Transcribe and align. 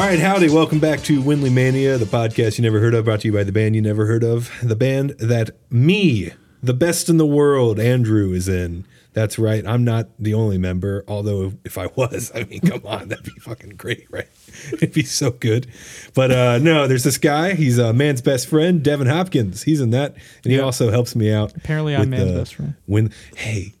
All 0.00 0.06
right, 0.06 0.18
howdy. 0.18 0.48
Welcome 0.48 0.80
back 0.80 1.00
to 1.02 1.20
Windley 1.20 1.50
Mania, 1.50 1.98
the 1.98 2.06
podcast 2.06 2.56
you 2.56 2.62
never 2.62 2.80
heard 2.80 2.94
of, 2.94 3.04
brought 3.04 3.20
to 3.20 3.28
you 3.28 3.34
by 3.34 3.44
the 3.44 3.52
band 3.52 3.76
you 3.76 3.82
never 3.82 4.06
heard 4.06 4.24
of. 4.24 4.50
The 4.62 4.74
band 4.74 5.10
that 5.18 5.50
me, 5.70 6.32
the 6.62 6.72
best 6.72 7.10
in 7.10 7.18
the 7.18 7.26
world, 7.26 7.78
Andrew, 7.78 8.32
is 8.32 8.48
in. 8.48 8.86
That's 9.12 9.38
right. 9.38 9.64
I'm 9.66 9.84
not 9.84 10.08
the 10.18 10.32
only 10.32 10.56
member, 10.56 11.04
although 11.06 11.52
if 11.66 11.76
I 11.76 11.88
was, 11.96 12.32
I 12.34 12.44
mean, 12.44 12.60
come 12.60 12.80
on, 12.86 13.08
that'd 13.08 13.24
be 13.26 13.38
fucking 13.40 13.70
great, 13.76 14.06
right? 14.10 14.28
It'd 14.72 14.94
be 14.94 15.02
so 15.02 15.32
good. 15.32 15.66
But 16.14 16.30
uh, 16.30 16.58
no, 16.58 16.86
there's 16.88 17.04
this 17.04 17.18
guy. 17.18 17.52
He's 17.54 17.76
a 17.76 17.92
man's 17.92 18.22
best 18.22 18.48
friend, 18.48 18.82
Devin 18.82 19.06
Hopkins. 19.06 19.64
He's 19.64 19.80
in 19.82 19.90
that. 19.90 20.14
And 20.44 20.50
he 20.50 20.54
Yep. 20.56 20.64
also 20.64 20.90
helps 20.90 21.14
me 21.14 21.30
out. 21.30 21.54
Apparently 21.56 21.94
I'm 21.94 22.08
man's 22.08 22.32
the- 22.32 22.38
best 22.38 22.54
friend. 22.54 22.74
When, 22.86 23.12
hey, 23.36 23.74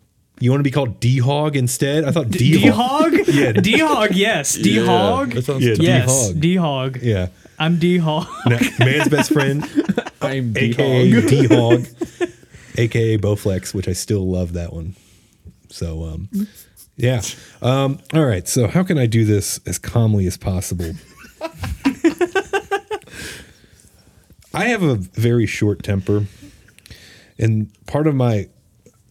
you 0.46 0.50
want 0.50 0.60
to 0.60 0.64
be 0.64 0.70
called 0.70 1.00
D 1.00 1.18
Hog 1.18 1.56
instead? 1.56 2.04
I 2.04 2.12
thought 2.12 2.30
D 2.30 2.52
D 2.52 2.66
Hog. 2.68 3.12
Hog? 3.14 3.28
Yeah. 3.28 3.52
D 3.52 3.78
Hog, 3.78 4.14
yes. 4.14 4.54
D 4.54 4.78
Hog? 4.78 5.32
That 5.32 5.60
Yeah, 5.60 5.74
yes. 5.78 6.30
D-Hog. 6.30 6.98
Yeah. 7.02 7.28
I'm 7.58 7.78
D 7.78 7.98
Hog. 7.98 8.26
No, 8.46 8.58
man's 8.78 9.08
best 9.08 9.32
friend, 9.32 9.62
I'm 10.22 10.52
D-Hog. 10.54 11.28
D 11.28 11.46
Hog, 11.46 11.86
aka 12.76 13.18
Bowflex, 13.18 13.74
which 13.74 13.86
I 13.86 13.92
still 13.92 14.26
love 14.28 14.54
that 14.54 14.72
one. 14.72 14.96
So, 15.68 16.04
um, 16.04 16.28
yeah. 16.96 17.20
Um, 17.62 17.98
all 18.14 18.24
right. 18.24 18.48
So, 18.48 18.66
how 18.66 18.82
can 18.82 18.96
I 18.98 19.06
do 19.06 19.24
this 19.24 19.60
as 19.66 19.78
calmly 19.78 20.26
as 20.26 20.36
possible? 20.38 20.92
I 24.52 24.64
have 24.64 24.82
a 24.82 24.96
very 24.96 25.46
short 25.46 25.82
temper, 25.82 26.26
and 27.38 27.70
part 27.86 28.06
of 28.06 28.14
my 28.14 28.48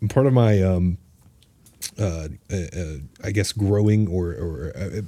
part 0.09 0.25
of 0.25 0.33
my 0.33 0.61
um, 0.61 0.97
uh, 1.99 2.27
uh, 2.51 2.55
uh, 2.55 2.95
I 3.23 3.31
guess 3.31 3.51
growing 3.51 4.07
or 4.07 4.31
or 4.31 4.73
uh, 4.75 5.01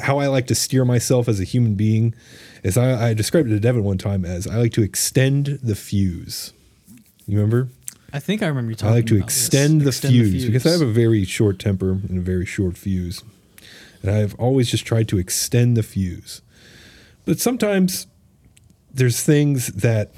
how 0.00 0.18
I 0.18 0.26
like 0.26 0.46
to 0.48 0.54
steer 0.54 0.84
myself 0.84 1.28
as 1.28 1.40
a 1.40 1.44
human 1.44 1.74
being 1.74 2.14
is 2.62 2.76
I, 2.76 3.10
I 3.10 3.14
described 3.14 3.48
it 3.48 3.52
to 3.52 3.60
Devin 3.60 3.84
one 3.84 3.98
time 3.98 4.24
as 4.24 4.46
I 4.46 4.56
like 4.56 4.72
to 4.72 4.82
extend 4.82 5.46
the 5.62 5.74
fuse. 5.74 6.52
You 7.26 7.38
remember? 7.38 7.68
I 8.12 8.20
think 8.20 8.42
I 8.42 8.46
remember 8.46 8.70
you 8.70 8.76
talking. 8.76 8.92
I 8.92 8.96
like 8.96 9.06
to 9.06 9.16
about 9.16 9.26
this. 9.26 9.46
extend, 9.46 9.80
the, 9.80 9.92
fuse 9.92 10.46
because 10.46 10.66
I 10.66 10.70
have 10.70 10.80
a 10.80 10.86
very 10.86 11.24
short 11.24 11.58
temper 11.58 11.90
and 11.92 12.18
a 12.18 12.20
very 12.20 12.46
short 12.46 12.76
fuse. 12.76 13.22
And 14.02 14.10
I've 14.10 14.34
always 14.36 14.70
just 14.70 14.84
tried 14.84 15.08
to 15.08 15.18
extend 15.18 15.76
the 15.76 15.82
fuse. 15.82 16.42
But 17.24 17.40
sometimes 17.40 18.06
there's 18.92 19.22
things 19.22 19.68
that 19.68 20.12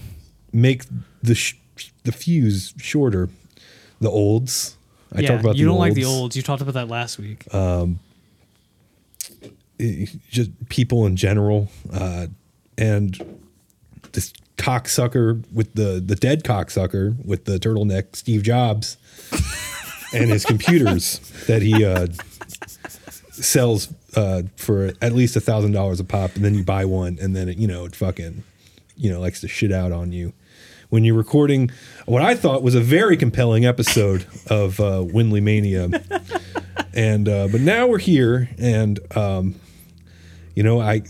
make 0.52 0.84
the 1.22 1.34
sh- 1.34 1.56
the 2.04 2.12
fuse 2.12 2.74
shorter. 2.76 3.28
The 4.00 4.10
olds. 4.10 4.75
I 5.16 5.20
yeah, 5.20 5.28
talk 5.28 5.40
about 5.40 5.56
you 5.56 5.64
the 5.64 5.70
don't 5.70 5.78
like 5.78 5.94
the 5.94 6.04
olds. 6.04 6.20
olds. 6.20 6.36
You 6.36 6.42
talked 6.42 6.62
about 6.62 6.74
that 6.74 6.88
last 6.88 7.18
week. 7.18 7.44
it- 9.78 10.10
just 10.30 10.50
people 10.68 11.06
in 11.06 11.16
general, 11.16 11.68
uh, 11.92 12.26
and 12.78 13.38
this 14.12 14.32
cocksucker 14.56 15.42
with 15.52 15.74
the 15.74 16.02
the 16.04 16.16
dead 16.16 16.44
cocksucker 16.44 17.14
with 17.24 17.44
the 17.44 17.58
turtleneck, 17.58 18.16
Steve 18.16 18.42
Jobs, 18.42 18.96
and 20.14 20.30
his 20.30 20.44
computers 20.44 21.18
that 21.46 21.62
he 21.62 21.84
uh, 21.84 22.06
sells 23.32 23.92
uh, 24.14 24.42
for 24.56 24.92
at 25.02 25.12
least 25.12 25.36
a 25.36 25.40
thousand 25.40 25.72
dollars 25.72 26.00
a 26.00 26.04
pop, 26.04 26.34
and 26.36 26.44
then 26.44 26.54
you 26.54 26.62
buy 26.64 26.84
one, 26.84 27.18
and 27.20 27.34
then 27.36 27.48
it, 27.48 27.58
you 27.58 27.66
know 27.68 27.84
it 27.84 27.94
fucking 27.94 28.42
you 28.96 29.10
know 29.10 29.20
likes 29.20 29.40
to 29.42 29.48
shit 29.48 29.72
out 29.72 29.92
on 29.92 30.12
you. 30.12 30.32
When 30.96 31.04
you're 31.04 31.14
recording 31.14 31.70
what 32.06 32.22
I 32.22 32.34
thought 32.34 32.62
was 32.62 32.74
a 32.74 32.80
very 32.80 33.18
compelling 33.18 33.66
episode 33.66 34.24
of 34.48 34.80
uh, 34.80 35.04
Windley 35.06 35.42
Mania, 35.42 35.90
and 36.94 37.28
uh, 37.28 37.48
but 37.48 37.60
now 37.60 37.86
we're 37.86 37.98
here, 37.98 38.48
and 38.56 38.98
um, 39.14 39.56
you 40.54 40.62
know 40.62 40.80
i 40.80 41.02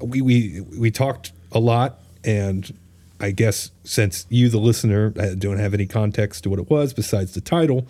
we 0.00 0.20
we 0.20 0.60
we 0.76 0.90
talked 0.90 1.30
a 1.52 1.60
lot 1.60 2.00
and 2.24 2.76
i 3.20 3.30
guess 3.30 3.70
since 3.84 4.26
you 4.28 4.48
the 4.48 4.58
listener 4.58 5.10
don't 5.36 5.58
have 5.58 5.72
any 5.72 5.86
context 5.86 6.42
to 6.42 6.50
what 6.50 6.58
it 6.58 6.68
was 6.68 6.92
besides 6.92 7.32
the 7.32 7.40
title 7.40 7.86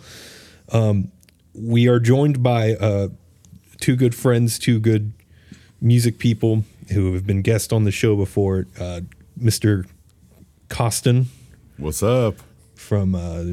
um 0.71 1.11
we 1.55 1.87
are 1.87 1.99
joined 1.99 2.43
by 2.43 2.75
uh 2.75 3.07
two 3.79 3.95
good 3.95 4.13
friends 4.13 4.59
two 4.59 4.79
good 4.79 5.11
music 5.81 6.19
people 6.19 6.63
who 6.93 7.15
have 7.15 7.25
been 7.25 7.41
guests 7.41 7.73
on 7.73 7.83
the 7.83 7.91
show 7.91 8.15
before 8.15 8.67
uh 8.79 9.01
mr 9.41 9.87
caustin 10.71 11.27
What's 11.77 12.01
up? 12.01 12.35
from 12.75 13.13
uh 13.13 13.43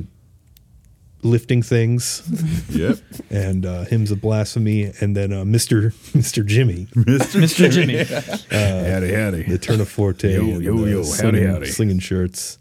lifting 1.23 1.63
things 1.63 2.23
Yep. 2.71 2.99
and 3.31 3.67
uh 3.67 3.85
hymns 3.85 4.11
of 4.13 4.21
blasphemy 4.21 4.93
and 5.01 5.17
then 5.17 5.33
uh 5.33 5.43
mr 5.45 5.91
mr 6.17 6.47
jimmy 6.47 6.87
Mr. 6.95 7.71
Jimmy. 7.71 7.97
howdy, 8.51 9.13
howdy. 9.13 9.43
the 9.43 9.59
Tourneforte, 9.59 10.33
Yo, 10.33 10.61
yo, 10.61 10.73
uh, 10.83 10.87
yo, 10.87 10.97
howdy, 10.99 11.05
slinging, 11.05 11.47
howdy. 11.49 11.67
slinging 11.67 11.99
shirts. 11.99 12.59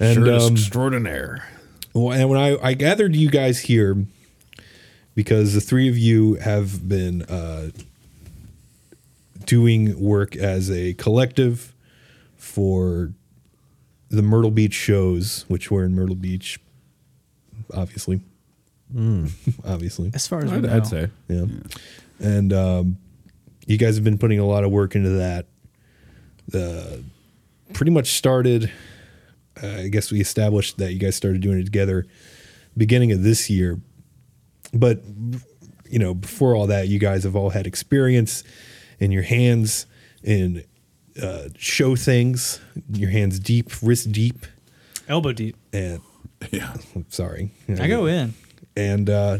And 0.00 0.14
Shirt 0.24 0.28
um, 0.28 0.52
extraordinaire. 0.54 1.46
well, 1.92 2.12
and 2.12 2.28
when 2.28 2.40
I, 2.40 2.56
I 2.60 2.74
gathered 2.74 3.14
you 3.14 3.30
guys 3.30 3.60
here 3.60 4.04
because 5.14 5.54
the 5.54 5.60
three 5.60 5.88
of 5.88 5.96
you 5.96 6.34
have 6.34 6.88
been 6.88 7.22
uh, 7.22 7.70
doing 9.44 9.98
work 10.00 10.34
as 10.36 10.70
a 10.70 10.94
collective 10.94 11.72
for 12.36 13.12
the 14.14 14.22
Myrtle 14.22 14.50
Beach 14.50 14.74
shows, 14.74 15.44
which 15.48 15.70
were 15.70 15.84
in 15.84 15.94
Myrtle 15.94 16.14
Beach, 16.16 16.58
obviously, 17.72 18.20
obviously. 19.64 20.10
As 20.14 20.26
far 20.26 20.44
as 20.44 20.52
I'd, 20.52 20.62
know. 20.62 20.74
I'd 20.74 20.86
say. 20.86 21.08
Yeah. 21.28 21.46
And 22.20 22.52
um, 22.52 22.98
you 23.66 23.76
guys 23.78 23.96
have 23.96 24.04
been 24.04 24.18
putting 24.18 24.38
a 24.38 24.46
lot 24.46 24.64
of 24.64 24.70
work 24.70 24.94
into 24.94 25.10
that. 25.10 25.46
The 26.48 27.02
pretty 27.72 27.92
much 27.92 28.12
started. 28.12 28.70
Uh, 29.62 29.68
I 29.68 29.88
guess 29.88 30.10
we 30.10 30.20
established 30.20 30.78
that 30.78 30.92
you 30.92 30.98
guys 30.98 31.14
started 31.14 31.40
doing 31.40 31.60
it 31.60 31.64
together 31.64 32.06
beginning 32.76 33.12
of 33.12 33.22
this 33.22 33.48
year. 33.48 33.80
But 34.72 35.02
you 35.88 35.98
know, 35.98 36.14
before 36.14 36.54
all 36.54 36.66
that, 36.66 36.88
you 36.88 36.98
guys 36.98 37.24
have 37.24 37.36
all 37.36 37.50
had 37.50 37.66
experience 37.66 38.42
in 38.98 39.12
your 39.12 39.22
hands 39.22 39.86
in 40.22 40.64
uh, 41.22 41.48
show 41.56 41.96
things. 41.96 42.60
Your 42.92 43.10
hands 43.10 43.38
deep, 43.38 43.70
wrist 43.82 44.12
deep, 44.12 44.46
Elbow 45.08 45.32
deep. 45.32 45.56
and 45.72 46.00
Yeah. 46.50 46.74
sorry, 47.08 47.50
I 47.68 47.86
go 47.88 48.06
in. 48.06 48.34
And 48.76 49.08
uh, 49.08 49.38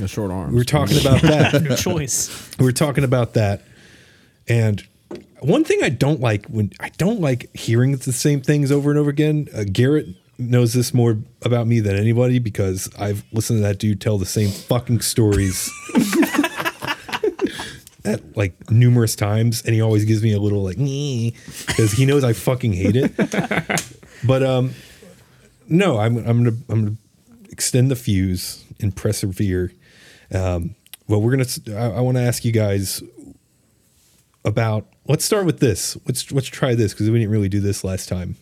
A 0.00 0.06
short 0.08 0.30
arm. 0.30 0.54
we're 0.54 0.62
talking 0.64 0.98
about 1.00 1.20
that. 1.22 1.62
No 1.62 1.76
choice. 1.76 2.50
We're 2.58 2.72
talking 2.72 3.04
about 3.04 3.34
that 3.34 3.62
and 4.48 4.86
one 5.40 5.64
thing 5.64 5.82
i 5.82 5.88
don't 5.88 6.20
like 6.20 6.46
when 6.46 6.70
i 6.80 6.88
don't 6.98 7.20
like 7.20 7.54
hearing 7.54 7.96
the 7.96 8.12
same 8.12 8.40
things 8.40 8.70
over 8.70 8.90
and 8.90 8.98
over 8.98 9.10
again 9.10 9.48
uh, 9.56 9.64
garrett 9.70 10.06
knows 10.38 10.72
this 10.72 10.94
more 10.94 11.18
about 11.42 11.66
me 11.66 11.80
than 11.80 11.96
anybody 11.96 12.38
because 12.38 12.88
i've 12.98 13.24
listened 13.32 13.58
to 13.58 13.62
that 13.64 13.78
dude 13.78 14.00
tell 14.00 14.18
the 14.18 14.24
same 14.26 14.48
fucking 14.50 15.00
stories 15.00 15.68
at 18.06 18.36
like 18.36 18.70
numerous 18.70 19.14
times 19.16 19.62
and 19.64 19.74
he 19.74 19.80
always 19.80 20.04
gives 20.04 20.22
me 20.22 20.32
a 20.32 20.40
little 20.40 20.62
like 20.62 20.76
because 20.76 21.92
he 21.92 22.06
knows 22.06 22.24
i 22.24 22.32
fucking 22.32 22.72
hate 22.72 22.96
it. 22.96 23.82
But 24.24 24.42
um 24.42 24.72
no 25.68 25.98
i'm, 25.98 26.16
I'm 26.16 26.44
gonna 26.44 26.56
i'm 26.68 26.84
gonna 26.84 26.96
extend 27.50 27.90
the 27.90 27.96
fuse 27.96 28.64
and 28.80 28.94
persevere. 28.96 29.72
Um 30.32 30.74
well 31.06 31.20
we're 31.20 31.36
gonna 31.36 31.78
i, 31.78 31.98
I 31.98 32.00
want 32.00 32.16
to 32.16 32.22
ask 32.22 32.44
you 32.44 32.52
guys 32.52 33.02
about 34.44 34.86
let's 35.06 35.24
start 35.24 35.44
with 35.46 35.58
this. 35.60 35.96
Let's 36.06 36.30
let's 36.32 36.46
try 36.46 36.74
this 36.74 36.92
because 36.92 37.10
we 37.10 37.18
didn't 37.18 37.32
really 37.32 37.48
do 37.48 37.60
this 37.60 37.84
last 37.84 38.08
time 38.08 38.36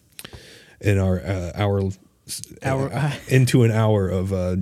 in 0.81 0.99
our 0.99 1.21
uh, 1.21 1.53
hour 1.55 1.91
Hour- 2.63 2.91
uh, 2.93 3.13
into 3.29 3.65
an 3.65 3.71
hour 3.71 4.09
of 4.09 4.33
uh 4.33 4.57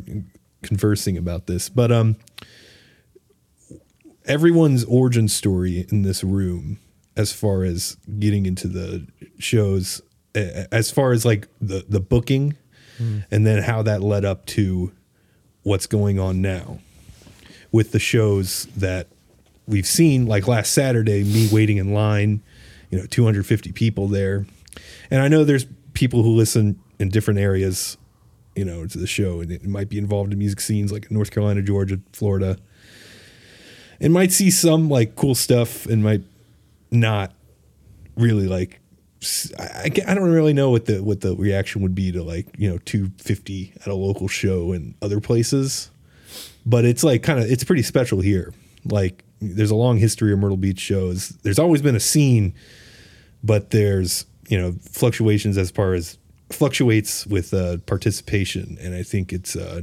conversing 0.63 1.17
about 1.17 1.47
this. 1.47 1.69
But 1.69 1.93
um 1.93 2.17
everyone's 4.27 4.85
origin 4.85 5.29
story 5.29 5.87
in 5.91 6.03
this 6.03 6.23
room 6.23 6.79
as 7.17 7.33
far 7.33 7.65
as 7.65 7.97
getting 8.19 8.47
into 8.47 8.69
the 8.69 9.07
shows 9.39 10.01
as 10.35 10.91
far 10.91 11.13
as 11.13 11.25
like 11.25 11.49
the 11.61 11.85
the 11.89 12.01
booking 12.01 12.57
hmm. 12.99 13.19
and 13.31 13.47
then 13.47 13.63
how 13.63 13.83
that 13.83 14.03
led 14.03 14.25
up 14.25 14.47
to 14.47 14.93
what's 15.63 15.87
going 15.87 16.19
on 16.19 16.41
now 16.41 16.79
with 17.71 17.93
the 17.93 17.99
shows 17.99 18.67
that 18.77 19.09
we've 19.67 19.87
seen 19.87 20.27
like 20.27 20.49
last 20.49 20.73
saturday 20.73 21.23
me 21.23 21.49
waiting 21.53 21.77
in 21.77 21.93
line 21.93 22.43
you 22.93 22.99
know 22.99 23.07
250 23.07 23.73
people 23.73 24.07
there. 24.07 24.47
And 25.11 25.21
i 25.21 25.27
know 25.27 25.43
there's 25.43 25.67
people 25.95 26.23
who 26.23 26.31
listen 26.31 26.79
in 26.99 27.09
different 27.09 27.41
areas 27.41 27.97
you 28.55 28.65
know 28.65 28.87
to 28.87 28.99
the 28.99 29.07
show 29.07 29.41
and 29.41 29.51
it 29.51 29.65
might 29.65 29.89
be 29.89 29.99
involved 29.99 30.33
in 30.33 30.39
music 30.39 30.61
scenes 30.61 30.93
like 30.93 31.11
north 31.11 31.31
carolina 31.31 31.63
georgia 31.63 31.99
florida 32.13 32.59
and 34.03 34.13
might 34.13 34.33
see 34.33 34.51
some 34.51 34.89
like 34.91 35.17
cool 35.17 35.35
stuff 35.35 35.87
and 35.87 36.03
might 36.03 36.23
not 36.91 37.33
really 38.17 38.47
like 38.47 38.81
I, 39.57 39.91
I 40.09 40.15
don't 40.15 40.33
really 40.33 40.53
know 40.53 40.71
what 40.71 40.87
the 40.87 41.03
what 41.03 41.21
the 41.21 41.37
reaction 41.37 41.81
would 41.83 41.95
be 41.95 42.11
to 42.13 42.23
like 42.23 42.49
you 42.59 42.69
know 42.69 42.79
250 42.85 43.73
at 43.81 43.87
a 43.87 43.95
local 43.95 44.27
show 44.27 44.73
in 44.73 44.95
other 45.01 45.21
places. 45.21 45.91
But 46.67 46.85
it's 46.85 47.05
like 47.05 47.23
kind 47.23 47.39
of 47.39 47.51
it's 47.51 47.63
pretty 47.65 47.83
special 47.83 48.21
here. 48.21 48.53
Like 48.85 49.25
there's 49.41 49.71
a 49.71 49.77
long 49.77 49.99
history 49.99 50.33
of 50.33 50.41
Myrtle 50.41 50.57
Beach 50.57 50.81
shows. 50.81 51.31
There's 51.43 51.59
always 51.59 51.83
been 51.83 51.95
a 51.95 52.01
scene, 52.01 52.53
but 53.45 53.71
there's 53.71 54.27
you 54.49 54.61
know 54.61 54.73
fluctuations 54.91 55.57
as 55.57 55.71
far 55.71 55.95
as 55.95 56.19
fluctuates 56.51 57.25
with 57.27 57.55
uh, 57.55 57.79
participation, 57.87 58.77
and 58.81 58.93
I 58.93 59.05
think 59.05 59.33
it's 59.33 59.55
uh, 59.55 59.83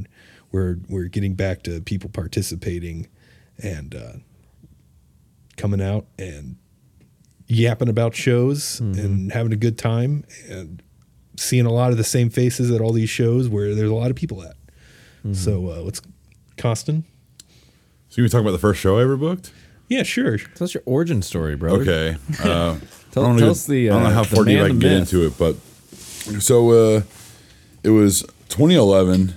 we're 0.52 0.76
we're 0.90 1.06
getting 1.06 1.32
back 1.32 1.62
to 1.62 1.80
people 1.80 2.10
participating 2.10 3.08
and 3.62 3.94
uh, 3.94 4.12
coming 5.56 5.80
out 5.82 6.06
and 6.18 6.56
yapping 7.46 7.88
about 7.88 8.14
shows 8.14 8.80
and 8.80 9.32
having 9.32 9.52
a 9.52 9.56
good 9.56 9.76
time 9.76 10.24
and 10.48 10.82
seeing 11.36 11.66
a 11.66 11.72
lot 11.72 11.90
of 11.90 11.96
the 11.96 12.04
same 12.04 12.30
faces 12.30 12.70
at 12.70 12.80
all 12.80 12.92
these 12.92 13.10
shows 13.10 13.48
where 13.48 13.74
there's 13.74 13.90
a 13.90 13.94
lot 13.94 14.10
of 14.10 14.16
people 14.16 14.42
at. 14.42 14.56
So 15.32 15.68
uh, 15.70 15.80
let's, 15.82 16.00
Caustin. 16.56 17.04
So 18.08 18.16
you 18.16 18.22
want 18.22 18.30
to 18.30 18.36
talk 18.36 18.40
about 18.42 18.52
the 18.52 18.58
first 18.58 18.80
show 18.80 18.98
I 18.98 19.02
ever 19.02 19.16
booked? 19.16 19.52
Yeah, 19.88 20.02
sure. 20.04 20.38
Tell 20.38 20.64
us 20.64 20.72
your 20.74 20.82
origin 20.86 21.20
story, 21.22 21.56
bro. 21.56 21.74
Okay. 21.80 22.16
Uh, 22.42 22.78
Tell- 23.10 23.24
I 23.24 23.26
tell 23.26 23.34
know, 23.34 23.50
us 23.50 23.66
the, 23.66 23.90
I 23.90 23.92
don't 23.94 24.02
know 24.04 24.08
uh, 24.10 24.12
how 24.12 24.22
far 24.22 24.44
deep 24.44 24.60
I 24.60 24.68
can 24.68 24.78
get 24.78 24.92
into 24.92 25.26
it, 25.26 25.36
but 25.36 25.56
so 26.40 26.70
uh, 26.70 27.02
it 27.82 27.90
was 27.90 28.20
2011, 28.50 29.34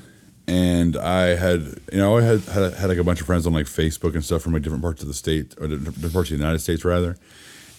and 0.48 0.98
I 0.98 1.36
had 1.36 1.80
you 1.92 2.00
know 2.00 2.18
I 2.18 2.22
had 2.22 2.42
had, 2.42 2.74
had 2.74 2.90
like 2.90 2.98
a 2.98 3.04
bunch 3.04 3.22
of 3.22 3.28
friends 3.28 3.48
on 3.48 3.54
like 3.54 3.66
Facebook 3.66 4.14
and 4.14 4.24
stuff 4.24 4.42
from 4.42 4.54
like 4.54 4.62
different 4.62 4.84
parts 4.84 5.02
of 5.02 5.08
the 5.08 5.14
state 5.14 5.56
or 5.60 5.68
different 5.68 6.14
parts 6.14 6.32
of 6.32 6.38
the 6.38 6.44
United 6.44 6.60
States 6.60 6.84
rather. 6.84 7.18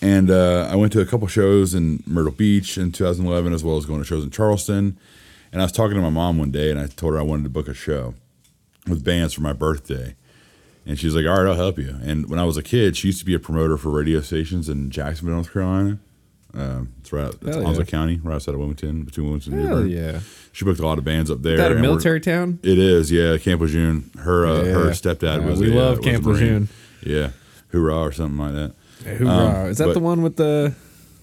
And 0.01 0.31
uh, 0.31 0.69
I 0.71 0.77
went 0.77 0.93
to 0.93 1.01
a 1.01 1.07
couple 1.07 1.27
shows 1.29 1.75
in 1.75 2.03
Myrtle 2.07 2.33
Beach 2.33 2.77
in 2.77 2.93
2011, 2.93 3.55
as 3.55 3.65
well 3.65 3.79
as 3.79 3.87
going 3.87 4.01
to 4.01 4.05
shows 4.05 4.23
in 4.23 4.31
Charleston. 4.31 4.99
And 5.51 5.63
I 5.63 5.65
was 5.65 5.73
talking 5.73 5.95
to 5.95 6.03
my 6.03 6.11
mom 6.11 6.37
one 6.39 6.51
day, 6.51 6.71
and 6.71 6.79
I 6.79 6.89
told 6.89 7.15
her 7.15 7.19
I 7.19 7.23
wanted 7.23 7.45
to 7.45 7.49
book 7.49 7.69
a 7.69 7.75
show 7.75 8.15
with 8.87 9.03
bands 9.03 9.33
for 9.33 9.41
my 9.41 9.55
birthday. 9.55 10.15
And 10.85 10.99
she's 10.99 11.15
like, 11.15 11.25
"All 11.27 11.43
right, 11.43 11.49
I'll 11.49 11.57
help 11.57 11.79
you." 11.79 11.97
And 12.03 12.29
when 12.29 12.39
I 12.39 12.45
was 12.45 12.59
a 12.59 12.63
kid, 12.63 12.97
she 12.97 13.09
used 13.09 13.21
to 13.21 13.25
be 13.25 13.35
a 13.35 13.39
promoter 13.39 13.79
for 13.79 13.89
radio 13.91 14.21
stations 14.21 14.69
in 14.69 14.91
Jacksonville, 14.91 15.37
North 15.37 15.53
Carolina. 15.53 15.99
Um, 16.57 16.93
it's 17.01 17.13
right, 17.13 17.35
it's 17.35 17.45
Hell 17.45 17.67
Onslow 17.67 17.85
yeah. 17.85 17.91
County, 17.91 18.21
right 18.23 18.35
outside 18.37 18.53
of 18.53 18.59
Wilmington, 18.61 19.03
between 19.03 19.25
Wilmington 19.27 19.55
and 19.55 19.67
Hell 19.67 19.77
Dearborn. 19.83 19.91
yeah. 20.15 20.21
She 20.53 20.65
booked 20.65 20.79
a 20.81 20.87
lot 20.87 20.99
of 20.99 21.05
bands 21.05 21.31
up 21.31 21.43
there. 21.43 21.55
Is 21.55 21.59
that 21.59 21.73
a 21.73 21.75
and 21.75 21.81
we're- 21.83 21.89
military 21.93 22.21
town? 22.21 22.61
It 22.63 22.79
is, 22.79 23.11
yeah. 23.11 23.37
Camp 23.39 23.61
Lejeune. 23.61 24.11
Her 24.19 24.47
uh, 24.47 24.65
her 24.65 24.85
Yeah. 24.87 24.91
stepdad 24.93 25.43
Uh, 25.45 25.49
was. 25.49 25.61
we 25.61 25.73
a, 25.73 25.75
love 25.75 25.95
uh, 25.95 25.97
was 25.99 26.07
a 26.07 26.11
Camp 26.11 26.25
Marine. 26.25 26.35
Lejeune. 26.41 26.69
Yeah, 27.03 27.31
hoorah 27.73 27.99
or 27.99 28.13
something 28.13 28.39
like 28.39 28.53
that. 28.55 28.73
Hoorah. 29.19 29.67
Is 29.67 29.79
that 29.79 29.85
Um, 29.85 29.89
but- 29.91 29.95
the 29.95 30.01
one 30.01 30.23
with 30.23 30.37
the 30.37 30.75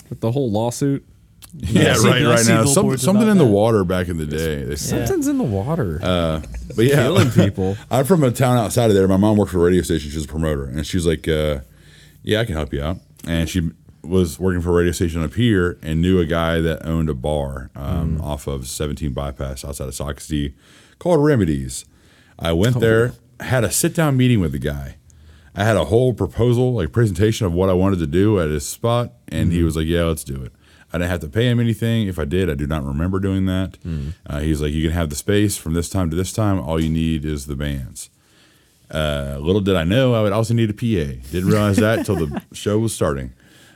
with 0.10 0.19
the 0.19 0.31
whole 0.31 0.51
lawsuit? 0.51 1.06
Yeah, 1.54 1.98
right, 1.98 2.24
right 2.24 2.45
now. 2.48 2.63
Some, 2.63 2.84
billboards 2.84 3.01
something 3.01 3.24
about 3.24 3.31
in 3.34 3.38
the 3.38 3.44
that. 3.44 3.50
water 3.51 3.84
back 3.84 4.07
in 4.07 4.16
the 4.18 4.25
day. 4.25 4.63
They 4.63 4.77
said. 4.77 5.06
Something's 5.06 5.27
in 5.27 5.38
the 5.38 5.44
water. 5.44 6.00
Uh, 6.01 6.42
but 6.77 6.86
yeah, 6.86 6.95
Killing 7.04 7.30
people. 7.45 7.75
I'm 7.89 8.06
from 8.06 8.24
a 8.24 8.31
town 8.31 8.57
outside 8.57 8.89
of 8.89 8.95
there. 8.95 9.06
My 9.07 9.18
mom 9.18 9.36
worked 9.36 9.51
for 9.51 9.57
a 9.57 9.63
radio 9.66 9.81
station. 9.81 10.12
She's 10.12 10.24
a 10.24 10.27
promoter, 10.30 10.63
and 10.63 10.88
she's 10.88 11.06
like, 11.06 11.27
uh, 11.27 11.60
"Yeah, 12.24 12.39
I 12.39 12.45
can 12.45 12.56
help 12.56 12.74
you 12.74 12.81
out." 12.81 13.00
And 13.27 13.50
she 13.50 13.69
was 14.03 14.39
working 14.39 14.62
for 14.62 14.69
a 14.69 14.74
radio 14.74 14.92
station 14.92 15.21
up 15.24 15.33
here 15.36 15.77
and 15.83 16.01
knew 16.01 16.19
a 16.19 16.25
guy 16.25 16.59
that 16.62 16.86
owned 16.86 17.09
a 17.09 17.13
bar 17.13 17.69
um, 17.75 18.18
Mm. 18.18 18.24
off 18.24 18.48
of 18.48 18.68
17 18.68 19.12
bypass 19.13 19.63
outside 19.63 19.88
of 19.88 19.94
Soxy 19.94 20.53
called 21.00 21.24
Remedies. 21.24 21.86
I 22.39 22.51
went 22.53 22.80
there, 22.80 23.13
had 23.39 23.63
a 23.63 23.71
sit 23.71 23.94
down 23.94 24.18
meeting 24.18 24.39
with 24.39 24.51
the 24.53 24.59
guy. 24.59 24.98
I 25.56 25.63
had 25.63 25.75
a 25.77 25.86
whole 25.86 26.13
proposal, 26.13 26.74
like 26.74 26.92
presentation 26.92 27.45
of 27.45 27.53
what 27.53 27.69
I 27.69 27.74
wanted 27.74 28.00
to 28.00 28.07
do 28.07 28.39
at 28.39 28.50
his 28.50 28.65
spot, 28.68 29.13
and 29.27 29.50
Mm-hmm. 29.50 29.57
he 29.57 29.63
was 29.63 29.75
like, 29.75 29.86
"Yeah, 29.88 30.06
let's 30.06 30.24
do 30.24 30.42
it." 30.44 30.51
I 30.94 30.98
didn't 30.98 31.12
have 31.12 31.19
to 31.21 31.27
pay 31.27 31.48
him 31.50 31.59
anything. 31.59 32.07
If 32.07 32.18
I 32.19 32.25
did, 32.25 32.50
I 32.50 32.53
do 32.53 32.65
not 32.68 32.83
remember 32.83 33.19
doing 33.19 33.45
that. 33.48 33.77
Mm. 33.86 34.13
Uh, 34.25 34.39
he's 34.39 34.62
like, 34.62 34.71
"You 34.74 34.81
can 34.83 34.92
have 34.98 35.09
the 35.09 35.15
space 35.15 35.57
from 35.57 35.74
this 35.74 35.89
time 35.89 36.09
to 36.09 36.15
this 36.15 36.31
time. 36.33 36.59
All 36.59 36.81
you 36.81 36.89
need 36.89 37.24
is 37.25 37.45
the 37.48 37.56
bands." 37.56 38.09
Uh, 38.89 39.38
little 39.39 39.62
did 39.62 39.75
I 39.75 39.83
know, 39.86 40.13
I 40.13 40.21
would 40.21 40.33
also 40.33 40.53
need 40.53 40.69
a 40.69 40.74
PA. 40.74 41.13
Didn't 41.31 41.50
realize 41.50 41.77
that 41.77 42.00
until 42.00 42.15
the 42.15 42.42
show 42.53 42.77
was 42.80 42.94
starting. 42.94 43.31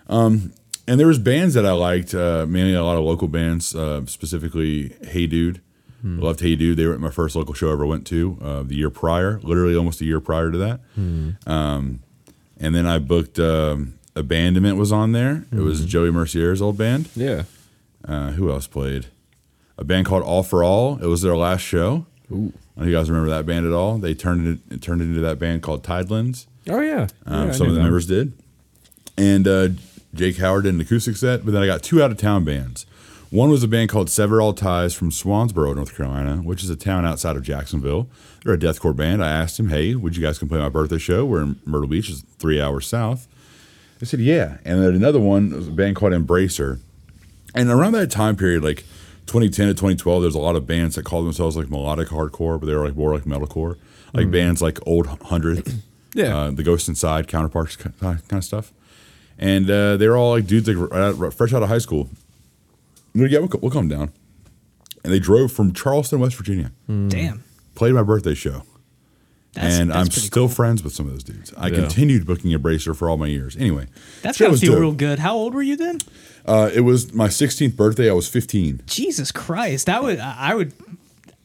Um, 0.07 0.53
and 0.87 0.99
there 0.99 1.07
was 1.07 1.17
bands 1.19 1.53
that 1.55 1.65
I 1.65 1.71
liked, 1.71 2.13
uh, 2.13 2.45
mainly 2.47 2.73
a 2.75 2.83
lot 2.83 2.97
of 2.97 3.03
local 3.03 3.27
bands, 3.27 3.75
uh, 3.75 4.05
specifically 4.05 4.95
Hey 5.07 5.27
Dude. 5.27 5.61
Loved 6.07 6.41
Hey 6.41 6.55
Dude. 6.55 6.77
They 6.77 6.85
were 6.85 6.93
at 6.93 6.99
my 6.99 7.09
first 7.09 7.35
local 7.35 7.55
show 7.55 7.69
I 7.69 7.73
ever 7.73 7.85
went 7.87 8.05
to 8.07 8.37
uh, 8.39 8.61
the 8.61 8.75
year 8.75 8.91
prior, 8.91 9.39
literally 9.41 9.75
almost 9.75 10.01
a 10.01 10.05
year 10.05 10.19
prior 10.19 10.51
to 10.51 10.57
that. 10.59 10.79
Um, 11.47 11.99
and 12.59 12.75
then 12.75 12.85
I 12.85 12.99
booked 12.99 13.39
um, 13.39 13.95
Abandonment 14.15 14.77
was 14.77 14.91
on 14.91 15.13
there. 15.13 15.45
It 15.51 15.61
was 15.61 15.83
Joey 15.85 16.11
Mercier's 16.11 16.61
old 16.61 16.77
band. 16.77 17.09
yeah. 17.15 17.43
Uh, 18.07 18.29
who 18.33 18.51
else 18.51 18.67
played? 18.67 19.07
A 19.79 19.83
band 19.83 20.05
called 20.05 20.21
All 20.21 20.43
for 20.43 20.63
All. 20.63 20.99
It 21.01 21.07
was 21.07 21.23
their 21.23 21.35
last 21.35 21.61
show. 21.61 22.05
Ooh. 22.31 22.35
I 22.35 22.35
don't 22.35 22.53
know 22.77 22.83
if 22.83 22.87
you 22.89 22.93
guys 22.93 23.09
remember 23.09 23.31
that 23.31 23.47
band 23.47 23.65
at 23.65 23.73
all. 23.73 23.97
They 23.97 24.13
turned 24.13 24.47
it, 24.47 24.75
it 24.75 24.81
turned 24.83 25.01
into 25.01 25.21
that 25.21 25.39
band 25.39 25.63
called 25.63 25.83
Tidelands. 25.83 26.45
Oh 26.69 26.81
yeah. 26.81 27.07
Um, 27.25 27.47
Yeah, 27.47 27.51
some 27.53 27.65
of 27.67 27.73
the 27.73 27.79
them. 27.79 27.83
members 27.85 28.05
did. 28.05 28.33
And 29.17 29.47
uh, 29.47 29.69
Jake 30.15 30.37
Howard 30.37 30.63
did 30.63 30.73
an 30.73 30.81
acoustic 30.81 31.15
set, 31.17 31.43
but 31.45 31.51
then 31.53 31.61
I 31.61 31.65
got 31.67 31.83
two 31.83 32.01
out 32.01 32.11
of 32.11 32.17
town 32.17 32.43
bands. 32.43 32.85
One 33.31 33.49
was 33.49 33.63
a 33.63 33.67
band 33.67 33.89
called 33.89 34.09
Sever 34.09 34.39
All 34.41 34.53
Ties 34.53 34.93
from 34.93 35.09
Swansboro, 35.11 35.75
North 35.75 35.95
Carolina, 35.95 36.37
which 36.37 36.63
is 36.63 36.69
a 36.69 36.75
town 36.75 37.05
outside 37.05 37.35
of 37.35 37.43
Jacksonville. 37.43 38.07
They're 38.43 38.53
a 38.53 38.57
deathcore 38.57 38.95
band. 38.95 39.23
I 39.23 39.29
asked 39.29 39.59
him, 39.59 39.69
"Hey, 39.69 39.93
would 39.95 40.15
you 40.15 40.23
guys 40.23 40.37
come 40.39 40.47
play 40.47 40.59
my 40.59 40.69
birthday 40.69 40.97
show? 40.99 41.25
We're 41.25 41.41
in 41.41 41.55
Myrtle 41.65 41.87
Beach, 41.89 42.09
is 42.09 42.23
three 42.39 42.61
hours 42.61 42.87
south." 42.87 43.27
They 43.99 44.05
said, 44.05 44.19
"Yeah." 44.21 44.57
And 44.63 44.81
then 44.81 44.93
another 44.95 45.19
one 45.19 45.49
was 45.51 45.67
a 45.67 45.71
band 45.71 45.95
called 45.95 46.13
Embracer. 46.13 46.79
And 47.53 47.69
around 47.69 47.93
that 47.93 48.11
time 48.11 48.35
period, 48.35 48.63
like 48.63 48.83
2010 49.25 49.67
to 49.67 49.73
2012, 49.73 50.21
there's 50.21 50.35
a 50.35 50.39
lot 50.39 50.55
of 50.55 50.67
bands 50.67 50.95
that 50.95 51.03
call 51.03 51.23
themselves 51.23 51.57
like 51.57 51.69
melodic 51.69 52.09
hardcore, 52.09 52.59
but 52.59 52.67
they 52.67 52.75
were 52.75 52.85
like 52.85 52.95
more 52.95 53.13
like 53.13 53.23
metalcore, 53.23 53.75
like 54.13 54.29
bands 54.31 54.61
like 54.61 54.77
Old 54.85 55.07
Hundred, 55.07 55.73
Yeah. 56.13 56.37
uh, 56.37 56.51
the 56.51 56.63
Ghost 56.63 56.87
Inside, 56.87 57.27
Counterparts 57.27 57.75
kind 57.75 58.23
of 58.31 58.43
stuff. 58.43 58.71
And 59.37 59.69
uh, 59.69 59.97
they 59.97 60.07
were 60.07 60.15
all 60.17 60.31
like 60.31 60.47
dudes 60.47 60.67
like 60.67 60.77
right 60.91 61.01
out- 61.21 61.33
fresh 61.33 61.53
out 61.53 61.61
of 61.63 61.69
high 61.69 61.77
school. 61.79 62.09
And 63.13 63.21
they're, 63.23 63.27
yeah, 63.29 63.39
we'll, 63.39 63.49
we'll 63.61 63.71
come 63.71 63.87
down. 63.87 64.11
And 65.03 65.13
they 65.13 65.19
drove 65.19 65.51
from 65.51 65.73
Charleston, 65.73 66.19
West 66.19 66.35
Virginia, 66.35 66.71
Damn. 66.87 67.43
played 67.75 67.93
my 67.93 68.01
birthday 68.01 68.33
show, 68.33 68.63
That's, 69.53 69.75
and 69.77 69.91
that's 69.91 69.97
I'm 69.99 70.09
still 70.09 70.47
cool. 70.47 70.55
friends 70.55 70.83
with 70.83 70.93
some 70.93 71.05
of 71.05 71.11
those 71.13 71.23
dudes. 71.23 71.53
I 71.55 71.67
Yeah. 71.67 71.75
continued 71.81 72.25
booking 72.25 72.51
Embracer 72.57 72.95
for 72.95 73.07
all 73.09 73.15
my 73.17 73.27
years. 73.27 73.55
Anyway, 73.55 73.85
That's 74.23 74.37
show 74.37 74.47
gotta 74.47 74.57
feel 74.57 74.71
dope. 74.73 74.81
real 74.81 74.91
good. 74.93 75.19
How 75.19 75.35
old 75.35 75.53
were 75.53 75.61
you 75.61 75.75
then? 75.77 75.99
Uh, 76.45 76.71
it 76.73 76.81
was 76.81 77.13
my 77.13 77.27
16th 77.27 77.75
birthday. 77.75 78.09
I 78.09 78.13
was 78.13 78.27
15. 78.27 78.81
Jesus 78.87 79.31
Christ, 79.31 79.85
that 79.85 80.01
would 80.01 80.19
I 80.19 80.35
I 80.51 80.55
would. 80.55 80.73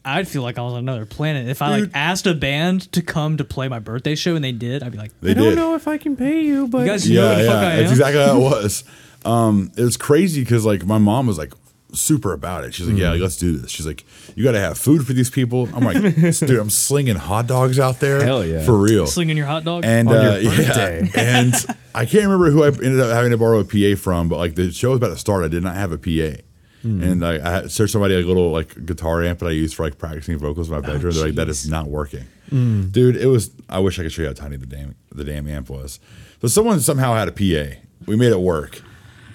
I'd 0.03 0.27
feel 0.27 0.41
like 0.41 0.57
I 0.57 0.61
was 0.61 0.73
on 0.73 0.79
another 0.79 1.05
planet 1.05 1.47
if 1.47 1.61
I 1.61 1.69
like 1.69 1.83
Dude. 1.83 1.91
asked 1.93 2.25
a 2.27 2.33
band 2.33 2.91
to 2.93 3.01
come 3.01 3.37
to 3.37 3.43
play 3.43 3.67
my 3.67 3.79
birthday 3.79 4.15
show 4.15 4.35
and 4.35 4.43
they 4.43 4.51
did. 4.51 4.81
I'd 4.83 4.91
be 4.91 4.97
like, 4.97 5.11
They 5.21 5.31
I 5.31 5.33
don't 5.35 5.43
did. 5.49 5.55
know 5.55 5.75
if 5.75 5.87
I 5.87 5.97
can 5.97 6.15
pay 6.15 6.41
you, 6.43 6.67
but 6.67 6.79
You 6.79 6.85
guys 6.87 7.09
know 7.09 7.15
yeah, 7.15 7.29
who 7.29 7.35
the 7.35 7.43
yeah, 7.43 7.49
fuck 7.51 7.63
I 7.63 7.75
that's 7.77 7.91
exactly 7.91 8.21
how 8.23 8.37
it 8.37 8.39
was. 8.63 8.83
Um, 9.23 9.71
it 9.77 9.83
was 9.83 9.97
crazy 9.97 10.41
because 10.41 10.65
like 10.65 10.83
my 10.85 10.97
mom 10.97 11.27
was 11.27 11.37
like 11.37 11.53
super 11.93 12.31
about 12.33 12.63
it. 12.63 12.73
She's 12.73 12.87
like, 12.87 12.95
Mm. 12.95 12.99
"Yeah, 12.99 13.11
like, 13.11 13.21
let's 13.21 13.35
do 13.37 13.57
this." 13.57 13.69
She's 13.69 13.85
like, 13.85 14.05
"You 14.35 14.43
got 14.45 14.53
to 14.53 14.59
have 14.59 14.77
food 14.77 15.05
for 15.05 15.11
these 15.13 15.29
people." 15.29 15.67
I'm 15.75 15.83
like, 15.83 15.97
"Dude, 16.39 16.51
I'm 16.57 16.69
slinging 16.69 17.17
hot 17.17 17.47
dogs 17.47 17.79
out 17.79 17.99
there, 17.99 18.23
Hell 18.23 18.43
yeah. 18.45 18.63
for 18.63 18.75
real." 18.77 19.05
slinging 19.05 19.35
your 19.37 19.45
hot 19.45 19.63
dog. 19.65 19.83
and 19.85 20.07
On 20.09 20.13
your 20.15 20.31
uh, 20.31 20.37
yeah, 20.37 20.55
birthday. 20.55 21.09
and 21.15 21.53
I 21.93 22.05
can't 22.05 22.23
remember 22.23 22.49
who 22.49 22.63
I 22.63 22.67
ended 22.67 22.99
up 23.01 23.11
having 23.11 23.31
to 23.31 23.37
borrow 23.37 23.59
a 23.59 23.65
PA 23.65 24.01
from, 24.01 24.29
but 24.29 24.37
like 24.37 24.55
the 24.55 24.71
show 24.71 24.89
was 24.91 24.97
about 24.97 25.09
to 25.09 25.17
start, 25.17 25.43
I 25.43 25.49
did 25.49 25.61
not 25.63 25.75
have 25.75 25.91
a 25.91 25.97
PA. 25.97 26.41
Hmm. 26.81 27.03
And 27.03 27.25
I, 27.25 27.35
I 27.35 27.51
had 27.51 27.71
searched 27.71 27.91
somebody 27.93 28.15
like 28.15 28.25
a 28.25 28.27
little 28.27 28.49
like 28.51 28.85
guitar 28.85 29.23
amp 29.23 29.39
that 29.39 29.45
I 29.47 29.51
used 29.51 29.75
for 29.75 29.83
like 29.83 29.97
practicing 29.97 30.37
vocals 30.39 30.67
in 30.67 30.71
my 30.73 30.79
Oh, 30.79 30.81
bedroom. 30.81 31.13
They're 31.13 31.25
like, 31.25 31.35
that 31.35 31.47
is 31.49 31.69
not 31.69 31.87
working, 31.87 32.25
Hmm. 32.49 32.89
dude. 32.89 33.15
It 33.17 33.27
was. 33.27 33.51
I 33.69 33.79
wish 33.79 33.99
I 33.99 34.03
could 34.03 34.11
show 34.11 34.23
you 34.23 34.27
how 34.29 34.33
tiny 34.33 34.57
the 34.57 34.65
damn 34.65 34.95
the 35.13 35.23
damn 35.23 35.47
amp 35.47 35.69
was. 35.69 35.99
So 36.41 36.47
someone 36.47 36.79
somehow 36.79 37.13
had 37.13 37.27
a 37.27 37.31
PA. 37.31 37.77
We 38.07 38.15
made 38.15 38.31
it 38.31 38.39
work, 38.39 38.81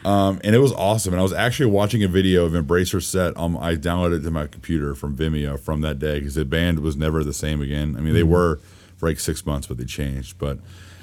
um, 0.04 0.40
and 0.42 0.56
it 0.56 0.58
was 0.58 0.72
awesome. 0.72 1.12
And 1.14 1.20
I 1.20 1.22
was 1.22 1.32
actually 1.32 1.70
watching 1.70 2.02
a 2.02 2.08
video 2.08 2.44
of 2.44 2.52
Embracer 2.52 3.00
set. 3.00 3.36
Um, 3.36 3.56
I 3.56 3.76
downloaded 3.76 4.20
it 4.20 4.22
to 4.24 4.30
my 4.32 4.48
computer 4.48 4.94
from 4.96 5.16
Vimeo 5.16 5.58
from 5.58 5.82
that 5.82 5.98
day 6.00 6.18
because 6.18 6.34
the 6.34 6.44
band 6.44 6.80
was 6.80 6.96
never 6.96 7.22
the 7.22 7.32
same 7.32 7.60
again. 7.62 7.94
I 7.96 8.00
mean, 8.00 8.12
they 8.14 8.24
were 8.24 8.58
for 8.96 9.08
like 9.08 9.20
six 9.20 9.46
months, 9.46 9.68
but 9.68 9.76
they 9.78 9.84
changed. 9.84 10.36
But 10.38 10.58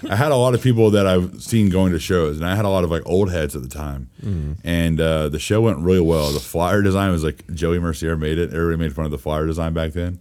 I 0.09 0.15
had 0.15 0.31
a 0.31 0.35
lot 0.35 0.53
of 0.53 0.61
people 0.61 0.91
that 0.91 1.07
I've 1.07 1.41
seen 1.41 1.69
going 1.69 1.93
to 1.93 1.99
shows, 1.99 2.37
and 2.37 2.45
I 2.45 2.55
had 2.55 2.65
a 2.65 2.69
lot 2.69 2.83
of 2.83 2.91
like 2.91 3.03
old 3.05 3.31
heads 3.31 3.55
at 3.55 3.61
the 3.63 3.69
time. 3.69 4.09
And 4.63 4.99
uh, 4.99 5.29
the 5.29 5.39
show 5.39 5.61
went 5.61 5.79
really 5.79 6.01
well. 6.01 6.31
The 6.31 6.39
flyer 6.39 6.81
design 6.81 7.11
was 7.11 7.23
like 7.23 7.45
Joey 7.53 7.79
Mercier 7.79 8.15
made 8.17 8.37
it. 8.37 8.53
Everybody 8.53 8.77
made 8.77 8.93
fun 8.95 9.05
of 9.05 9.11
the 9.11 9.17
flyer 9.17 9.45
design 9.45 9.73
back 9.73 9.93
then. 9.93 10.19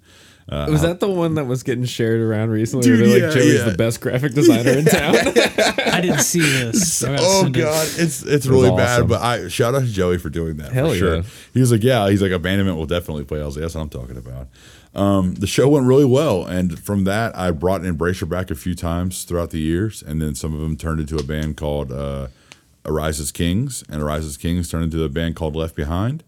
Uh, 0.49 0.67
was 0.69 0.83
that 0.83 1.01
the 1.01 1.09
one 1.09 1.35
that 1.35 1.47
was 1.47 1.63
getting 1.63 1.85
shared 1.85 2.21
around 2.21 2.51
recently? 2.51 2.85
Dude, 2.85 3.01
where 3.01 3.09
they're 3.09 3.19
yeah, 3.19 3.27
like 3.27 3.35
Joey's 3.35 3.59
yeah. 3.59 3.71
the 3.71 3.77
best 3.77 4.01
graphic 4.01 4.33
designer 4.33 4.73
in 4.73 4.85
town. 4.87 5.15
I 5.17 6.01
didn't 6.01 6.21
see 6.21 6.41
this. 6.41 7.03
Oh 7.13 7.43
send 7.43 7.57
it. 7.57 7.61
god, 7.61 7.87
it's 7.97 8.23
it's 8.23 8.47
was 8.47 8.49
really 8.49 8.69
awesome. 8.71 9.07
bad. 9.07 9.09
But 9.09 9.23
I 9.23 9.49
shout 9.49 9.75
out 9.75 9.83
to 9.83 9.87
Joey 9.87 10.19
for 10.19 10.31
doing 10.31 10.57
that. 10.57 10.73
Hell 10.73 10.91
for 10.91 10.97
sure. 10.97 11.17
yeah. 11.17 11.23
He 11.53 11.61
was 11.61 11.71
like, 11.71 11.83
yeah. 11.83 12.09
He's 12.09 12.23
like, 12.23 12.33
abandonment 12.33 12.77
will 12.77 12.87
definitely 12.87 13.25
play. 13.25 13.41
I 13.41 13.45
was 13.45 13.57
like, 13.57 13.63
that's 13.63 13.75
what 13.75 13.83
I'm 13.83 13.89
talking 13.89 14.17
about. 14.17 14.49
Um, 14.95 15.35
the 15.35 15.47
show 15.47 15.69
went 15.69 15.87
really 15.87 16.05
well, 16.05 16.45
and 16.45 16.79
from 16.79 17.05
that, 17.05 17.37
I 17.37 17.51
brought 17.51 17.83
Embracer 17.83 18.29
back 18.29 18.51
a 18.51 18.55
few 18.55 18.75
times 18.75 19.25
throughout 19.25 19.51
the 19.51 19.59
years, 19.59 20.03
and 20.03 20.21
then 20.21 20.35
some 20.35 20.55
of 20.55 20.61
them 20.61 20.77
turned 20.77 21.01
into 21.01 21.17
a 21.17 21.23
band 21.23 21.57
called 21.57 21.93
uh, 21.93 22.29
Arises 22.85 23.33
Kings, 23.33 23.85
and 23.89 24.03
Arises 24.03 24.37
Kings 24.37 24.71
turned 24.71 24.85
into 24.85 25.03
a 25.05 25.09
band 25.09 25.37
called 25.37 25.57
Left 25.57 25.75
Behind. 25.75 26.23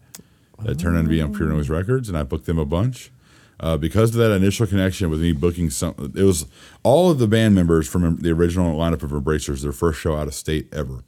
That 0.63 0.79
turned 0.79 0.97
into 0.97 1.09
be 1.09 1.21
on 1.21 1.33
Pure 1.33 1.49
Noise 1.49 1.69
Records, 1.69 2.09
and 2.09 2.17
I 2.17 2.23
booked 2.23 2.45
them 2.45 2.57
a 2.57 2.65
bunch. 2.65 3.11
Uh, 3.59 3.77
because 3.77 4.09
of 4.09 4.17
that 4.17 4.35
initial 4.35 4.67
connection 4.67 5.09
with 5.09 5.21
me 5.21 5.31
booking 5.31 5.69
some. 5.69 5.95
It 6.15 6.23
was 6.23 6.45
all 6.83 7.09
of 7.09 7.19
the 7.19 7.27
band 7.27 7.55
members 7.55 7.87
from 7.87 8.17
the 8.17 8.31
original 8.31 8.77
lineup 8.77 9.01
of 9.01 9.11
Embracers, 9.11 9.61
their 9.61 9.71
first 9.71 9.99
show 9.99 10.15
out 10.15 10.27
of 10.27 10.33
state 10.33 10.67
ever, 10.73 11.03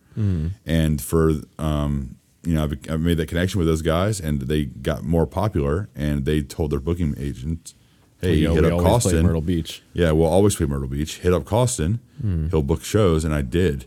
and 0.66 1.02
for 1.02 1.34
um, 1.60 2.16
you 2.44 2.54
know, 2.54 2.70
I, 2.90 2.96
made 2.96 3.18
that 3.18 3.28
connection 3.28 3.60
with 3.60 3.68
those 3.68 3.82
guys, 3.82 4.22
and 4.22 4.42
they 4.44 4.64
got 4.66 5.04
more 5.04 5.28
popular, 5.28 5.90
and 5.94 6.24
they 6.24 6.42
told 6.42 6.72
their 6.72 6.80
booking 6.80 7.14
agent, 7.18 7.74
"Hey, 8.22 8.36
Yo, 8.36 8.54
hit 8.54 8.64
we 8.64 8.68
up 8.70 8.74
always 8.80 8.84
play 8.86 8.92
Caustin, 9.12 9.26
Myrtle 9.26 9.42
Beach. 9.42 9.84
yeah, 9.94 10.12
we'll 10.12 10.30
always 10.30 10.56
play 10.56 10.66
Myrtle 10.66 10.88
Beach. 10.88 11.18
Hit 11.20 11.34
up 11.34 11.44
Caustin. 11.44 12.00
Hmm. 12.22 12.48
He'll 12.48 12.64
book 12.64 12.84
shows, 12.86 13.26
and 13.26 13.34
I 13.34 13.42
did. 13.42 13.86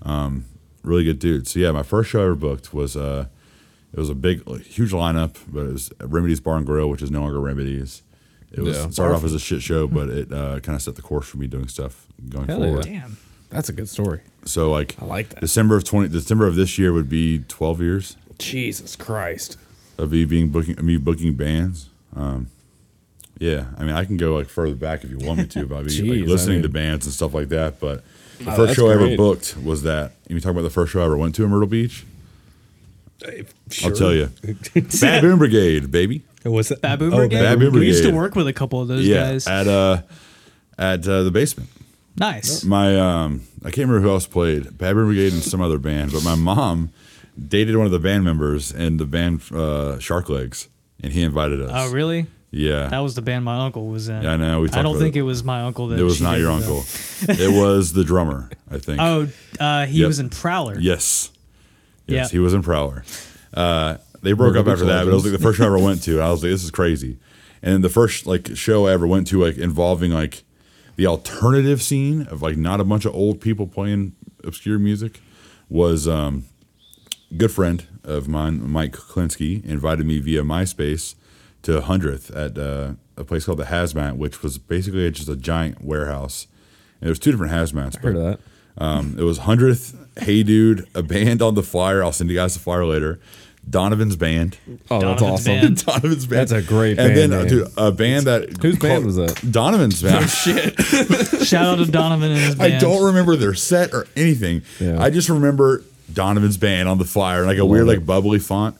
Um, 0.00 0.46
really 0.82 1.04
good 1.04 1.18
dude. 1.18 1.46
So 1.46 1.60
yeah, 1.60 1.70
my 1.72 1.82
first 1.82 2.08
show 2.08 2.20
I 2.20 2.24
ever 2.24 2.34
booked 2.34 2.72
was 2.72 2.96
uh, 2.96 3.26
it 3.98 4.00
was 4.00 4.10
a 4.10 4.14
big, 4.14 4.46
like, 4.48 4.62
huge 4.62 4.92
lineup, 4.92 5.34
but 5.48 5.66
it 5.66 5.72
was 5.72 5.90
Remedies 6.00 6.38
Bar 6.40 6.56
and 6.58 6.66
Grill, 6.66 6.88
which 6.88 7.02
is 7.02 7.10
no 7.10 7.20
longer 7.22 7.40
Remedies. 7.40 8.02
It 8.52 8.60
was 8.60 8.76
Yeah. 8.76 8.90
started 8.90 9.14
off 9.16 9.24
as 9.24 9.34
a 9.34 9.38
shit 9.40 9.60
show, 9.60 9.88
but 9.88 10.08
it 10.08 10.32
uh, 10.32 10.60
kind 10.60 10.76
of 10.76 10.82
set 10.82 10.94
the 10.94 11.02
course 11.02 11.26
for 11.26 11.36
me 11.38 11.48
doing 11.48 11.66
stuff 11.66 12.06
going 12.28 12.46
Hell 12.46 12.60
forward. 12.62 12.86
yeah. 12.86 13.00
Damn. 13.00 13.16
That's 13.50 13.68
a 13.68 13.72
good 13.72 13.88
story. 13.88 14.20
So 14.44 14.70
like, 14.70 14.94
I 15.02 15.04
like 15.04 15.30
that. 15.30 15.40
December 15.40 15.74
of 15.76 15.82
twenty, 15.84 16.08
December 16.08 16.46
of 16.46 16.54
this 16.54 16.78
year 16.78 16.92
would 16.92 17.08
be 17.08 17.40
twelve 17.48 17.80
years 17.80 18.16
Jesus 18.38 18.94
Christ. 18.94 19.56
of 19.98 20.12
me 20.12 20.24
being 20.24 20.48
booking 20.50 20.76
me 20.84 20.96
booking 20.96 21.34
bands. 21.34 21.88
Um, 22.14 22.48
yeah, 23.38 23.66
I 23.78 23.84
mean, 23.84 23.94
I 23.94 24.04
can 24.04 24.16
go 24.16 24.34
like 24.36 24.48
further 24.48 24.74
back 24.74 25.02
if 25.04 25.10
you 25.10 25.18
want 25.18 25.38
me 25.40 25.46
to, 25.46 25.62
about 25.62 25.84
me 25.86 25.90
Jeez, 25.92 26.16
I 26.18 26.20
like, 26.20 26.28
listening 26.28 26.62
to 26.62 26.68
mean- 26.68 26.72
bands 26.72 27.06
and 27.06 27.14
stuff 27.14 27.34
like 27.34 27.48
that. 27.50 27.80
But 27.80 28.04
the 28.38 28.50
Oh, 28.52 28.56
first 28.56 28.58
that's 28.68 28.74
show 28.76 28.88
I 28.90 28.94
ever 28.94 29.06
great. 29.06 29.16
booked 29.16 29.56
was 29.62 29.82
that. 29.82 30.12
You 30.28 30.34
mean 30.34 30.42
talking 30.42 30.56
about 30.56 30.62
the 30.62 30.70
first 30.70 30.92
show 30.92 31.00
I 31.02 31.04
ever 31.06 31.16
went 31.16 31.34
to 31.36 31.44
in 31.44 31.50
Myrtle 31.50 31.68
Beach? 31.68 32.04
I'll 33.84 33.92
tell 33.92 34.14
you, 34.14 34.30
Baboon 35.00 35.38
Brigade, 35.38 35.90
baby. 35.90 36.22
What's 36.44 36.68
that? 36.68 36.80
Baboon 36.80 37.12
Oh, 37.12 37.16
Brigade. 37.16 37.40
Baboon 37.42 37.72
We 37.74 37.86
used 37.86 38.04
to 38.04 38.12
work 38.12 38.34
with 38.36 38.46
a 38.46 38.52
couple 38.52 38.80
of 38.80 38.88
those 38.88 39.04
Yeah, 39.06 39.32
guys. 39.32 39.46
at 39.46 39.66
uh, 39.66 40.02
at 40.78 41.06
uh, 41.08 41.24
the 41.24 41.30
basement. 41.30 41.68
nice. 42.16 42.64
My 42.64 42.98
um, 42.98 43.42
I 43.64 43.70
can't 43.70 43.88
remember 43.88 44.00
who 44.00 44.10
else 44.10 44.26
played 44.26 44.78
Baboon 44.78 45.06
Brigade 45.06 45.32
and 45.32 45.42
some 45.42 45.60
other 45.60 45.78
band, 45.78 46.12
but 46.12 46.22
my 46.22 46.36
mom 46.36 46.90
dated 47.36 47.76
one 47.76 47.86
of 47.86 47.92
the 47.92 47.98
band 47.98 48.24
members 48.24 48.70
in 48.72 48.96
the 48.98 49.04
band 49.06 49.42
uh, 49.52 49.98
Shark 49.98 50.28
Legs, 50.28 50.68
and 51.02 51.12
he 51.12 51.22
invited 51.22 51.60
us. 51.60 51.70
Oh, 51.72 51.90
really? 51.92 52.26
Yeah, 52.50 52.88
That 52.88 53.00
was 53.00 53.14
the 53.14 53.20
band 53.20 53.44
my 53.44 53.58
uncle 53.66 53.88
was 53.88 54.08
in. 54.08 54.22
Yeah, 54.22 54.32
I 54.32 54.36
know, 54.38 54.60
we 54.62 54.68
I 54.70 54.80
don't 54.80 54.86
about 54.86 55.00
think 55.00 55.16
it. 55.16 55.18
it 55.18 55.22
was 55.22 55.44
my 55.44 55.60
uncle. 55.62 55.88
That 55.88 55.98
it 55.98 56.02
was 56.02 56.22
not 56.22 56.38
your 56.38 56.50
uncle. 56.50 56.82
it 57.28 57.52
was 57.52 57.92
the 57.92 58.04
drummer, 58.04 58.48
I 58.70 58.78
think. 58.78 58.98
Oh, 59.02 59.28
uh, 59.60 59.84
he 59.84 59.98
Yep. 60.00 60.06
was 60.06 60.18
in 60.18 60.30
Prowler. 60.30 60.78
Yes. 60.80 61.30
Yes, 62.08 62.28
Yeah. 62.32 62.36
he 62.36 62.38
was 62.40 62.54
in 62.54 62.62
Prowler. 62.62 63.04
Uh, 63.54 63.98
they 64.22 64.32
broke 64.32 64.54
Myrtle 64.54 64.62
up 64.68 64.72
after 64.72 64.84
Beach 64.84 64.92
that, 64.94 65.04
but 65.04 65.10
it 65.10 65.14
was 65.14 65.24
like 65.24 65.32
the 65.32 65.38
first 65.38 65.58
show 65.58 65.64
I 65.64 65.66
ever 65.68 65.78
went 65.78 66.02
to. 66.02 66.14
And 66.14 66.22
I 66.26 66.30
was 66.30 66.42
like, 66.42 66.50
this 66.50 66.64
is 66.64 66.70
crazy. 66.70 67.18
And 67.62 67.74
then 67.74 67.80
the 67.82 67.88
first 67.88 68.26
like 68.26 68.56
show 68.56 68.86
I 68.88 68.92
ever 68.92 69.06
went 69.06 69.26
to, 69.28 69.44
like 69.44 69.56
involving 69.58 70.10
like 70.12 70.42
the 70.96 71.06
alternative 71.06 71.80
scene 71.82 72.22
of 72.28 72.42
like 72.42 72.56
not 72.56 72.80
a 72.80 72.84
bunch 72.84 73.04
of 73.04 73.14
old 73.14 73.40
people 73.40 73.66
playing 73.66 74.14
obscure 74.44 74.78
music, 74.78 75.20
was 75.68 76.08
um, 76.08 76.44
a 77.30 77.34
good 77.34 77.50
friend 77.52 77.86
of 78.04 78.26
mine, 78.28 78.68
Mike 78.68 78.92
Klinsky, 78.92 79.64
invited 79.64 80.06
me 80.06 80.18
via 80.18 80.42
MySpace 80.42 81.14
to 81.62 81.80
hundredth 81.80 82.30
at 82.30 82.56
uh, 82.56 82.92
a 83.16 83.24
place 83.24 83.44
called 83.44 83.58
the 83.58 83.64
Hazmat, 83.64 84.16
which 84.16 84.42
was 84.42 84.56
basically 84.58 85.10
just 85.10 85.28
a 85.28 85.36
giant 85.36 85.82
warehouse. 85.84 86.46
And 87.00 87.06
there 87.06 87.10
was 87.10 87.18
two 87.18 87.30
different 87.32 87.52
hazmats. 87.52 87.96
Heard 88.02 88.14
but- 88.14 88.20
of 88.20 88.24
that. 88.24 88.40
um, 88.82 89.16
it 89.18 89.22
was 89.22 89.38
hundredth. 89.38 89.94
Hey, 90.20 90.42
dude, 90.42 90.86
a 90.94 91.02
band 91.02 91.42
on 91.42 91.54
the 91.54 91.62
flyer. 91.62 92.02
I'll 92.02 92.12
send 92.12 92.30
you 92.30 92.36
guys 92.36 92.54
the 92.54 92.60
flyer 92.60 92.84
later. 92.84 93.20
Donovan's 93.68 94.16
band. 94.16 94.56
Oh, 94.90 95.00
that's 95.00 95.20
Donovan's 95.20 95.22
awesome. 95.22 95.60
band. 95.60 95.76
Donovan's 95.86 96.26
band. 96.26 96.48
That's 96.48 96.52
a 96.52 96.62
great 96.62 96.96
band. 96.96 97.12
And 97.12 97.16
band 97.16 97.32
then, 97.32 97.38
uh, 97.38 97.42
name. 97.42 97.48
dude, 97.48 97.72
a 97.76 97.92
band 97.92 98.26
that 98.26 98.62
Whose 98.62 98.78
band 98.78 99.04
was 99.04 99.16
that? 99.16 99.42
Donovan's 99.50 100.02
band. 100.02 100.30
Shout 101.46 101.66
out 101.66 101.84
to 101.84 101.90
Donovan 101.90 102.32
and 102.32 102.40
his 102.40 102.54
band. 102.54 102.74
I 102.74 102.78
don't 102.78 103.04
remember 103.04 103.36
their 103.36 103.54
set 103.54 103.92
or 103.92 104.06
anything. 104.16 104.62
Yeah. 104.80 105.02
I 105.02 105.10
just 105.10 105.28
remember 105.28 105.84
Donovan's 106.12 106.56
band 106.56 106.88
on 106.88 106.98
the 106.98 107.04
flyer, 107.04 107.44
like 107.44 107.58
a 107.58 107.66
weird, 107.66 107.84
it. 107.84 107.88
like 107.98 108.06
bubbly 108.06 108.38
font. 108.38 108.76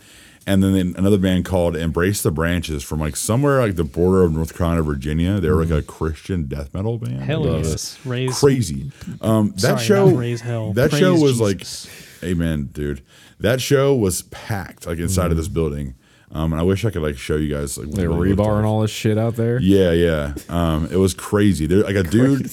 And 0.48 0.62
then 0.62 0.94
another 0.96 1.18
band 1.18 1.44
called 1.44 1.76
Embrace 1.76 2.22
the 2.22 2.30
Branches 2.30 2.82
from 2.82 3.00
like 3.00 3.16
somewhere 3.16 3.60
like 3.60 3.76
the 3.76 3.84
border 3.84 4.22
of 4.24 4.32
North 4.32 4.56
Carolina, 4.56 4.82
Virginia. 4.82 5.40
They 5.40 5.50
were 5.50 5.64
like 5.64 5.70
a 5.70 5.82
Christian 5.82 6.46
death 6.46 6.72
metal 6.72 6.96
band. 6.98 7.20
Hell 7.20 7.44
Love 7.44 7.64
yes. 7.66 7.98
Raise 8.06 8.38
crazy. 8.38 8.90
Um, 9.20 9.50
that 9.56 9.60
Sorry, 9.60 9.84
show, 9.84 10.06
raise 10.08 10.40
hell. 10.40 10.72
that 10.72 10.90
Praise 10.90 11.00
show 11.00 11.12
was 11.12 11.38
Jesus. 11.38 11.86
like, 12.22 12.30
amen, 12.30 12.70
dude. 12.72 13.02
That 13.40 13.60
show 13.60 13.94
was 13.94 14.22
packed 14.22 14.86
like 14.86 14.98
inside 14.98 15.26
of 15.26 15.32
Mm. 15.34 15.36
this 15.40 15.48
building. 15.48 15.94
Um, 16.32 16.52
and 16.52 16.60
I 16.60 16.64
wish 16.64 16.84
I 16.84 16.90
could 16.90 17.02
like 17.02 17.16
show 17.18 17.36
you 17.36 17.54
guys 17.54 17.76
like 17.78 17.86
what 17.88 17.96
They 17.96 18.08
were 18.08 18.14
rebar 18.16 18.56
and 18.58 18.66
all 18.66 18.80
this 18.82 18.90
shit 18.90 19.16
out 19.18 19.36
there. 19.36 19.60
Yeah, 19.60 19.92
yeah. 19.92 20.34
Um, 20.48 20.88
it 20.90 20.96
was 20.96 21.12
crazy. 21.14 21.66
There, 21.66 21.82
like 21.82 21.94
a 21.96 22.02
dude. 22.10 22.50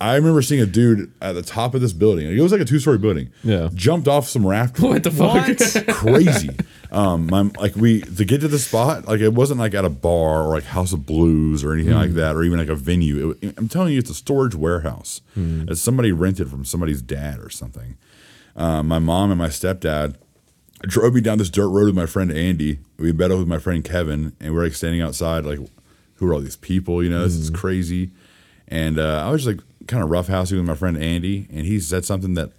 I 0.00 0.16
remember 0.16 0.42
seeing 0.42 0.60
a 0.60 0.66
dude 0.66 1.12
at 1.22 1.32
the 1.34 1.42
top 1.42 1.74
of 1.76 1.80
this 1.80 1.92
building. 1.92 2.26
It 2.26 2.40
was 2.40 2.50
like 2.52 2.60
a 2.60 2.64
two-story 2.64 2.98
building. 2.98 3.30
Yeah. 3.44 3.68
jumped 3.72 4.08
off 4.08 4.28
some 4.28 4.44
rafters. 4.46 4.82
What 4.82 5.02
the 5.04 5.10
fuck? 5.12 5.46
What? 5.86 5.94
crazy. 5.96 6.50
Um, 6.92 7.26
my 7.28 7.40
like 7.58 7.74
we 7.74 8.02
to 8.02 8.24
get 8.26 8.42
to 8.42 8.48
the 8.48 8.58
spot, 8.58 9.08
like 9.08 9.20
it 9.20 9.32
wasn't 9.32 9.58
like 9.60 9.72
at 9.72 9.84
a 9.84 9.88
bar 9.90 10.42
or 10.46 10.54
like 10.54 10.64
House 10.64 10.92
of 10.92 11.06
Blues 11.06 11.64
or 11.64 11.72
anything 11.72 11.92
Hmm. 11.94 11.98
like 11.98 12.10
that, 12.12 12.36
or 12.36 12.42
even 12.44 12.58
like 12.58 12.68
a 12.68 12.74
venue. 12.74 13.34
It, 13.40 13.54
I'm 13.56 13.68
telling 13.68 13.94
you, 13.94 13.98
it's 13.98 14.10
a 14.10 14.14
storage 14.14 14.54
warehouse 14.54 15.22
Hmm. 15.34 15.64
that 15.64 15.76
somebody 15.76 16.12
rented 16.12 16.50
from 16.50 16.64
somebody's 16.66 17.00
dad 17.00 17.38
or 17.40 17.48
something. 17.48 17.96
Um, 18.54 18.88
my 18.88 18.98
mom 18.98 19.30
and 19.30 19.38
my 19.38 19.48
stepdad 19.48 20.16
drove 20.82 21.14
me 21.14 21.22
down 21.22 21.38
this 21.38 21.48
dirt 21.48 21.68
road 21.68 21.86
with 21.86 21.94
my 21.94 22.04
friend 22.06 22.30
Andy. 22.30 22.80
We 22.98 23.12
met 23.12 23.30
up 23.30 23.38
with 23.38 23.48
my 23.48 23.58
friend 23.58 23.82
Kevin, 23.82 24.34
and 24.38 24.52
we 24.52 24.60
are 24.60 24.64
like 24.64 24.74
standing 24.74 25.00
outside, 25.00 25.46
like, 25.46 25.60
who 26.16 26.26
are 26.28 26.34
all 26.34 26.40
these 26.40 26.56
people? 26.56 27.02
You 27.02 27.08
know, 27.08 27.22
this 27.24 27.34
is 27.36 27.48
Hmm. 27.48 27.54
crazy. 27.54 28.10
And 28.68 28.98
uh, 28.98 29.24
I 29.26 29.30
was 29.30 29.44
just 29.44 29.56
like 29.56 29.64
kind 29.86 30.02
of 30.04 30.10
roughhousing 30.10 30.56
with 30.58 30.66
my 30.66 30.74
friend 30.74 30.98
Andy, 30.98 31.46
and 31.50 31.64
he 31.64 31.80
said 31.80 32.04
something 32.04 32.34
that 32.34 32.50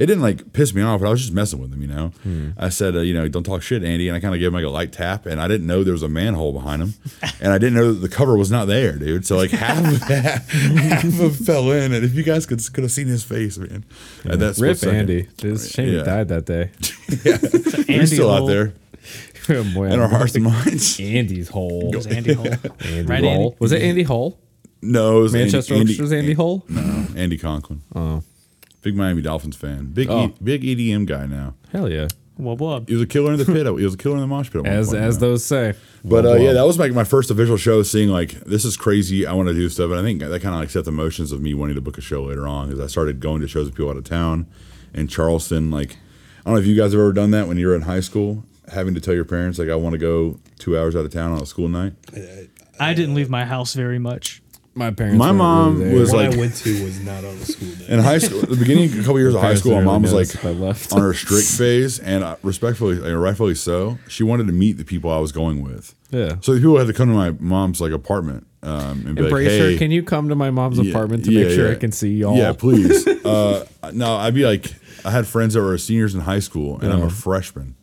it 0.00 0.06
didn't 0.06 0.20
like 0.22 0.52
piss 0.52 0.72
me 0.72 0.80
off, 0.82 1.00
but 1.00 1.08
I 1.08 1.10
was 1.10 1.20
just 1.20 1.32
messing 1.32 1.58
with 1.60 1.72
him, 1.72 1.82
you 1.82 1.88
know. 1.88 2.08
Hmm. 2.22 2.50
I 2.56 2.68
said, 2.68 2.94
uh, 2.96 3.00
you 3.00 3.12
know, 3.12 3.26
don't 3.28 3.42
talk 3.44 3.62
shit, 3.62 3.82
Andy, 3.82 4.08
and 4.08 4.16
I 4.16 4.20
kind 4.20 4.32
of 4.34 4.38
gave 4.38 4.48
him 4.48 4.54
like 4.54 4.64
a 4.64 4.68
light 4.68 4.92
tap, 4.92 5.26
and 5.26 5.40
I 5.40 5.48
didn't 5.48 5.66
know 5.66 5.82
there 5.82 5.92
was 5.92 6.02
a 6.04 6.08
manhole 6.08 6.52
behind 6.52 6.82
him, 6.82 6.94
and 7.40 7.52
I 7.52 7.58
didn't 7.58 7.74
know 7.74 7.92
that 7.92 7.98
the 8.00 8.08
cover 8.08 8.36
was 8.36 8.50
not 8.50 8.66
there, 8.66 8.92
dude. 8.96 9.26
So 9.26 9.36
like 9.36 9.50
half 9.50 9.78
of 9.84 10.00
that, 10.08 10.42
half 10.48 11.20
of 11.20 11.36
fell 11.36 11.70
in, 11.72 11.92
and 11.92 12.04
if 12.04 12.14
you 12.14 12.22
guys 12.22 12.46
could 12.46 12.60
could 12.72 12.84
have 12.84 12.92
seen 12.92 13.08
his 13.08 13.24
face, 13.24 13.58
man, 13.58 13.84
at 14.24 14.38
that 14.38 14.54
split 14.54 14.80
Rip. 14.82 14.94
Andy. 14.94 15.28
It's 15.42 15.64
a 15.66 15.68
shame 15.68 15.88
Yeah. 15.92 15.98
he 16.00 16.04
died 16.04 16.28
that 16.28 16.46
day. 16.46 16.70
He's 17.08 17.88
Andy 17.88 18.06
still 18.06 18.30
out 18.30 18.46
there 18.46 18.74
Boy, 19.74 19.86
in 19.86 19.98
our 19.98 20.08
hearts 20.08 20.34
and 20.34 20.44
minds. 20.44 21.00
Andy's 21.00 21.48
hole. 21.48 21.90
It 21.92 21.96
was 21.96 22.06
Andy 22.06 22.34
Hole. 22.34 22.46
Andy 22.80 23.02
Right, 23.02 23.24
Hole. 23.24 23.44
Andy? 23.46 23.56
Was 23.58 23.72
it 23.72 23.80
Andy 23.82 24.02
Hole? 24.02 24.38
No, 24.82 25.18
it 25.18 25.22
was 25.22 25.32
Manchester 25.32 25.74
Andy, 25.74 25.94
Orchestra's 25.96 26.12
Andy 26.12 26.34
Hole? 26.34 26.64
No, 26.68 27.06
Andy 27.16 27.38
Conklin. 27.38 27.80
Oh, 27.94 28.22
Big 28.82 28.94
Miami 28.96 29.22
Dolphins 29.22 29.56
fan. 29.56 29.86
Big 29.86 30.08
Oh. 30.10 30.26
e, 30.26 30.34
big 30.42 30.62
EDM 30.62 31.04
guy 31.06 31.26
now. 31.26 31.54
hell 31.72 31.90
yeah. 31.90 32.08
Wub 32.40 32.58
wub. 32.58 32.88
He 32.88 32.94
was 32.94 33.02
a 33.02 33.06
killer 33.06 33.32
in 33.32 33.38
the 33.38 33.44
pit. 33.44 33.66
He 33.66 33.84
was 33.84 33.94
a 33.94 33.96
killer 33.96 34.14
in 34.14 34.20
the 34.20 34.26
mosh 34.28 34.46
pit. 34.50 34.60
At 34.60 34.62
one 34.64 34.72
As 34.72 34.88
point, 34.90 35.02
as 35.02 35.14
man. 35.16 35.20
those 35.20 35.44
say. 35.44 35.74
But 36.04 36.24
uh, 36.24 36.28
Well, 36.28 36.38
yeah, 36.38 36.52
that 36.52 36.62
was 36.64 36.78
like 36.78 36.92
my 36.92 37.02
first 37.02 37.32
official 37.32 37.56
show. 37.56 37.82
Seeing 37.82 38.10
like 38.10 38.30
this 38.44 38.64
is 38.64 38.76
crazy. 38.76 39.26
I 39.26 39.32
want 39.32 39.48
to 39.48 39.54
do 39.54 39.68
stuff, 39.68 39.90
and 39.90 39.98
I 39.98 40.02
think 40.02 40.20
that 40.20 40.30
kind 40.40 40.54
of 40.54 40.60
like 40.60 40.70
set 40.70 40.84
the 40.84 40.92
motions 40.92 41.32
of 41.32 41.40
me 41.42 41.52
wanting 41.54 41.74
to 41.74 41.80
book 41.80 41.98
a 41.98 42.00
show 42.00 42.22
later 42.22 42.46
on. 42.46 42.68
Because 42.68 42.80
I 42.80 42.86
started 42.86 43.18
going 43.18 43.40
to 43.40 43.48
shows 43.48 43.66
with 43.66 43.74
people 43.74 43.90
out 43.90 43.96
of 43.96 44.04
town 44.04 44.46
in 44.94 45.08
Charleston. 45.08 45.72
Like 45.72 45.94
I 45.94 46.44
don't 46.44 46.54
know 46.54 46.60
if 46.60 46.66
you 46.66 46.76
guys 46.76 46.92
have 46.92 47.00
ever 47.00 47.12
done 47.12 47.32
that 47.32 47.48
when 47.48 47.56
you 47.56 47.66
were 47.66 47.74
in 47.74 47.82
high 47.82 47.98
school, 47.98 48.44
having 48.72 48.94
to 48.94 49.00
tell 49.00 49.14
your 49.14 49.24
parents 49.24 49.58
like 49.58 49.68
I 49.68 49.74
want 49.74 49.94
to 49.94 49.98
go 49.98 50.38
two 50.60 50.78
hours 50.78 50.94
out 50.94 51.04
of 51.04 51.12
town 51.12 51.32
on 51.32 51.42
a 51.42 51.46
school 51.46 51.68
night. 51.68 51.94
I 52.78 52.94
didn't 52.94 53.16
leave 53.16 53.28
my 53.28 53.44
house 53.46 53.74
very 53.74 53.98
much. 53.98 54.42
My 54.78 54.90
parents. 54.90 55.18
My 55.18 55.32
mom 55.32 55.78
really 55.78 55.90
there. 55.90 56.00
was 56.00 56.12
One 56.12 56.24
like 56.26 56.34
I 56.34 56.38
went 56.38 56.54
to 56.56 56.84
was 56.84 57.00
not 57.00 57.24
on 57.24 57.34
a 57.34 57.44
school 57.44 57.68
day. 57.74 57.86
in 57.92 57.98
high 57.98 58.18
school. 58.18 58.42
At 58.42 58.48
the 58.48 58.56
beginning, 58.56 58.92
a 58.92 58.96
couple 59.02 59.18
years 59.18 59.34
of 59.34 59.40
high 59.40 59.46
Parents 59.48 59.60
school, 59.62 59.74
my 59.74 59.82
mom 59.82 60.02
was 60.02 60.12
really 60.12 60.24
like 60.24 60.28
notice 60.34 60.34
if 60.34 60.46
I 60.46 60.50
left. 60.66 60.92
on 60.92 61.00
her 61.00 61.12
strict 61.14 61.48
phase, 61.58 61.98
and 61.98 62.24
uh, 62.24 62.36
respectfully, 62.42 62.96
and 62.96 63.20
rightfully 63.20 63.54
so, 63.54 63.98
she 64.08 64.22
wanted 64.22 64.46
to 64.46 64.52
meet 64.52 64.78
the 64.78 64.84
people 64.84 65.10
I 65.10 65.18
was 65.18 65.32
going 65.32 65.62
with. 65.62 65.94
Yeah. 66.10 66.36
So 66.40 66.54
the 66.54 66.60
people 66.60 66.78
had 66.78 66.86
to 66.86 66.92
come 66.94 67.08
to 67.08 67.14
my 67.14 67.32
mom's 67.38 67.80
like 67.80 67.92
apartment 67.92 68.46
um, 68.62 69.04
and 69.06 69.14
be 69.14 69.22
like, 69.22 69.28
Embrace 69.30 69.48
"Hey, 69.48 69.72
her. 69.74 69.78
Can 69.78 69.90
you 69.90 70.02
come 70.02 70.28
to 70.30 70.34
my 70.34 70.50
mom's 70.50 70.78
Yeah, 70.78 70.90
apartment 70.90 71.24
to 71.26 71.32
yeah, 71.32 71.44
make 71.44 71.54
sure 71.54 71.66
yeah. 71.66 71.72
I 71.72 71.76
can 71.76 71.92
see 71.92 72.14
y'all? 72.14 72.36
Yeah, 72.36 72.52
please. 72.54 73.06
uh, 73.26 73.66
no, 73.92 74.16
I'd 74.16 74.34
be 74.34 74.44
like, 74.46 74.72
I 75.04 75.10
had 75.10 75.26
friends 75.26 75.54
that 75.54 75.60
were 75.62 75.76
seniors 75.78 76.14
in 76.14 76.22
high 76.22 76.40
school, 76.40 76.78
and 76.80 76.92
I'm 76.92 77.02
a 77.02 77.10
freshman, 77.10 77.74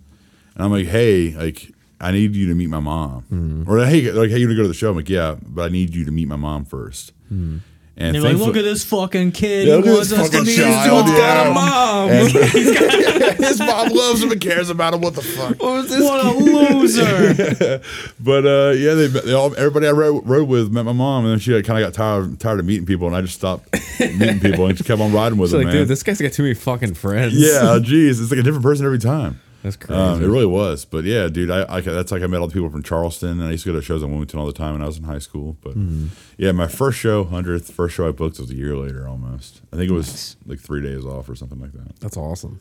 and 0.55 0.63
I'm 0.63 0.71
like, 0.71 0.87
hey, 0.87 1.31
like, 1.35 1.71
I 1.99 2.11
need 2.11 2.35
you 2.35 2.47
to 2.47 2.55
meet 2.55 2.67
my 2.69 2.79
mom, 2.79 3.21
Hmm. 3.29 3.63
or 3.69 3.83
hey, 3.85 4.11
like, 4.11 4.29
hey, 4.29 4.37
you 4.39 4.47
to 4.47 4.55
go 4.55 4.61
to 4.63 4.67
the 4.67 4.73
show? 4.73 4.89
I'm 4.91 4.95
like, 4.97 5.09
yeah, 5.09 5.35
but 5.41 5.63
I 5.63 5.69
need 5.69 5.95
you 5.95 6.05
to 6.05 6.11
meet 6.11 6.27
my 6.27 6.35
mom 6.35 6.65
first. 6.65 7.13
Hmm. 7.29 7.57
And 7.97 8.13
They're 8.13 8.21
like, 8.23 8.35
look 8.35 8.57
at 8.57 8.65
this 8.65 8.83
fucking 8.83 9.31
kid. 9.31 9.67
Yeah, 9.69 9.75
he 9.75 9.81
look 9.81 9.87
at 9.87 9.93
wants 9.93 10.09
this 10.09 10.19
us 10.19 10.29
to 10.29 10.31
fucking 10.39 10.45
meet 10.47 10.57
his 10.57 10.65
child, 10.65 11.05
mom. 11.05 11.15
yeah. 11.15 11.53
mom. 11.53 12.09
And 12.09 12.29
his 13.45 13.59
mom 13.59 13.87
loves 13.87 14.21
him 14.21 14.31
and 14.33 14.41
cares 14.41 14.69
about 14.69 14.93
him. 14.95 14.99
What 14.99 15.13
the 15.15 15.21
fuck? 15.21 15.57
What 15.61 15.71
was 15.71 15.89
this? 15.89 16.03
What 16.03 16.25
a 16.25 16.29
loser. 16.37 17.81
But 18.19 18.45
uh, 18.45 18.73
yeah, 18.75 18.95
they, 18.95 19.07
they 19.07 19.31
all 19.33 19.55
everybody 19.55 19.87
I 19.87 19.91
rode, 19.91 20.27
rode 20.27 20.49
with 20.49 20.73
met 20.73 20.83
my 20.83 20.91
mom, 20.91 21.23
and 21.23 21.31
then 21.31 21.39
she 21.39 21.51
kind 21.63 21.81
of 21.81 21.87
got 21.87 21.93
tired 21.93 22.37
tired 22.39 22.59
of 22.59 22.65
meeting 22.65 22.85
people, 22.85 23.07
and 23.07 23.15
I 23.15 23.21
just 23.21 23.35
stopped 23.35 23.69
meeting 23.99 24.41
people 24.41 24.65
and 24.67 24.75
just 24.75 24.87
kept 24.87 24.99
on 25.01 25.13
riding 25.13 25.37
with 25.37 25.47
It's 25.47 25.51
them, 25.53 25.61
like, 25.61 25.67
man. 25.67 25.75
dude, 25.83 25.87
this 25.87 26.03
guy's 26.03 26.19
got 26.21 26.33
too 26.33 26.43
many 26.43 26.53
fucking 26.55 26.95
friends. 26.95 27.33
yeah, 27.33 27.79
geez, 27.81 28.19
it's 28.19 28.29
like 28.29 28.39
a 28.41 28.43
different 28.43 28.63
person 28.63 28.85
every 28.85 28.99
time. 28.99 29.39
That's 29.65 29.77
crazy. 29.77 29.99
Um, 29.99 30.23
it 30.23 30.27
really 30.27 30.45
was, 30.45 30.85
but 30.85 31.05
yeah, 31.05 31.27
dude, 31.27 31.49
I, 31.49 31.65
I 31.67 31.81
that's 31.81 32.11
like 32.11 32.21
I 32.21 32.27
met 32.27 32.39
all 32.39 32.47
the 32.47 32.53
people 32.53 32.69
from 32.69 32.83
Charleston, 32.83 33.39
and 33.39 33.43
I 33.43 33.51
used 33.51 33.63
to 33.63 33.71
go 33.73 33.75
to 33.79 33.81
shows 33.83 34.03
in 34.03 34.09
Wilmington 34.11 34.39
all 34.39 34.45
the 34.45 34.53
time 34.53 34.73
when 34.73 34.83
I 34.83 34.85
was 34.85 34.99
in 34.99 35.03
high 35.05 35.17
school. 35.17 35.57
But 35.61 35.71
Mm-hmm. 35.75 36.07
yeah, 36.37 36.51
my 36.51 36.67
first 36.67 36.99
show, 36.99 37.23
hundredth, 37.23 37.71
first 37.73 37.95
show 37.95 38.07
I 38.07 38.11
booked 38.11 38.37
was 38.39 38.51
a 38.51 38.55
year 38.55 38.77
later, 38.77 39.07
almost. 39.07 39.61
I 39.73 39.77
think 39.77 39.89
it 39.89 39.93
was 39.93 40.35
like 40.45 40.59
three 40.59 40.81
days 40.83 41.03
off 41.03 41.27
or 41.27 41.35
something 41.35 41.59
like 41.59 41.71
that. 41.73 41.99
That's 41.99 42.15
awesome. 42.15 42.59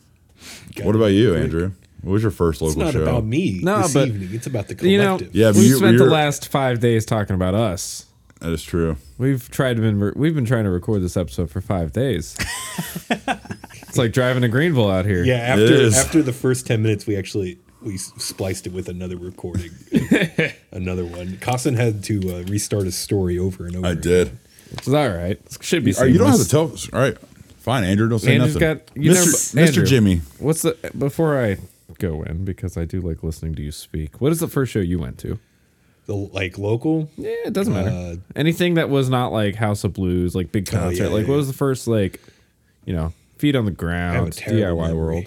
what 0.81 0.95
about 0.95 1.07
you, 1.13 1.35
Andrew? 1.35 1.73
What 2.01 2.13
was 2.13 2.21
your 2.23 2.31
first 2.31 2.61
local 2.61 2.81
show? 2.81 2.87
It's 2.87 2.95
local 2.95 3.01
not 3.05 3.11
show? 3.11 3.17
about 3.17 3.25
me 3.27 3.59
No, 3.61 3.81
this 3.83 3.93
but- 3.93 4.07
evening. 4.07 4.29
It's 4.33 4.47
about 4.47 4.67
the 4.67 4.89
You 4.89 4.97
know, 4.97 5.17
collective. 5.17 5.35
Yeah, 5.35 5.51
we've 5.51 5.63
you- 5.63 5.77
spent 5.77 5.97
the 5.99 6.05
last 6.05 6.47
five 6.49 6.79
days 6.79 7.05
talking 7.05 7.35
about 7.35 7.53
us. 7.55 8.05
That 8.45 8.51
is 8.53 8.63
true. 8.63 8.97
We've 9.17 9.49
tried 9.49 9.77
to 9.77 9.81
been 9.81 10.13
we've 10.15 10.35
been 10.35 10.45
trying 10.45 10.65
to 10.65 10.69
record 10.69 11.01
this 11.01 11.17
episode 11.17 11.49
for 11.49 11.61
five 11.61 11.91
days. 11.93 12.37
it's 13.09 13.97
like 13.97 14.13
driving 14.13 14.43
to 14.43 14.47
Greenville 14.47 14.89
out 14.91 15.05
here. 15.05 15.23
Yeah, 15.23 15.55
It 15.55 15.61
after 15.63 15.73
is. 15.73 15.97
after 15.97 16.21
the 16.21 16.31
first 16.33 16.67
ten 16.67 16.83
minutes, 16.83 17.07
we 17.07 17.15
actually 17.17 17.57
we 17.81 17.95
s- 17.95 18.11
spliced 18.17 18.67
it 18.67 18.73
with 18.73 18.87
another 18.87 19.17
recording, 19.17 19.71
another 20.71 21.05
one. 21.05 21.37
Caustin 21.41 21.75
had 21.75 22.03
to 22.03 22.19
uh, 22.37 22.43
restart 22.43 22.85
his 22.85 22.95
story 22.95 23.39
over 23.39 23.65
and 23.65 23.77
over. 23.77 23.87
I 23.87 23.93
did. 23.95 24.37
It's 24.71 24.87
all 24.87 25.09
right. 25.09 25.39
It 25.43 25.57
should 25.61 25.83
be. 25.83 25.95
All 25.95 26.03
right, 26.03 26.11
you 26.11 26.17
don't 26.19 26.27
have 26.27 26.37
to 26.37 26.43
seamless. 26.45 26.87
tell. 26.87 26.99
All 26.99 27.03
right, 27.07 27.17
fine, 27.57 27.83
Andrew. 27.83 28.07
Don't 28.09 28.19
say 28.19 28.33
Andrew's 28.35 28.55
nothing. 28.55 28.77
got- 28.77 28.97
you 29.03 29.11
Mr. 29.11 29.55
never- 29.55 29.71
Mr. 29.71 29.85
Jimmy. 29.87 30.21
What's 30.37 30.61
the 30.61 30.77
before 30.97 31.43
I 31.43 31.57
go 31.97 32.21
in 32.21 32.45
because 32.45 32.77
I 32.77 32.85
do 32.85 33.01
like 33.01 33.23
listening 33.23 33.55
to 33.55 33.63
you 33.63 33.71
speak. 33.71 34.21
What 34.21 34.31
is 34.31 34.39
the 34.39 34.47
first 34.47 34.71
show 34.71 34.79
you 34.81 34.99
went 34.99 35.17
to? 35.19 35.39
The 36.05 36.13
like 36.15 36.57
local. 36.57 37.09
Yeah, 37.17 37.31
it 37.45 37.53
doesn't 37.53 37.73
matter. 37.73 37.89
Uh, 37.89 38.15
Anything 38.35 38.75
that 38.75 38.89
was 38.89 39.09
not 39.09 39.31
like 39.31 39.55
House 39.55 39.83
of 39.83 39.93
Blues, 39.93 40.35
like 40.35 40.51
big 40.51 40.67
Oh, 40.69 40.77
concert. 40.77 41.03
yeah, 41.03 41.09
like 41.09 41.23
yeah, 41.23 41.27
what 41.29 41.33
yeah. 41.33 41.37
was 41.37 41.47
the 41.47 41.53
first 41.53 41.87
like, 41.87 42.19
you 42.85 42.93
know, 42.93 43.11
feet 43.37 43.55
on 43.55 43.65
the 43.65 43.71
I 43.71 43.73
have 43.73 43.77
a 44.27 44.29
ground, 44.29 44.33
DIY 44.33 44.75
memory. 44.87 44.93
world. 44.93 45.25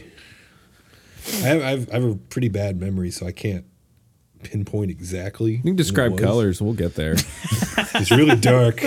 I 1.26 1.30
have, 1.48 1.62
I 1.62 1.70
have 1.70 1.90
I 1.90 1.94
have 1.94 2.04
a 2.04 2.14
pretty 2.14 2.48
bad 2.48 2.80
memory, 2.80 3.10
so 3.10 3.26
I 3.26 3.32
can't 3.32 3.64
pinpoint 4.44 4.90
exactly. 4.92 5.56
You 5.56 5.62
can 5.62 5.74
describe 5.76 6.16
colors. 6.16 6.62
We'll 6.62 6.74
get 6.74 6.94
there. 6.94 7.16
It's 7.94 8.10
really 8.12 8.36
dark. 8.36 8.82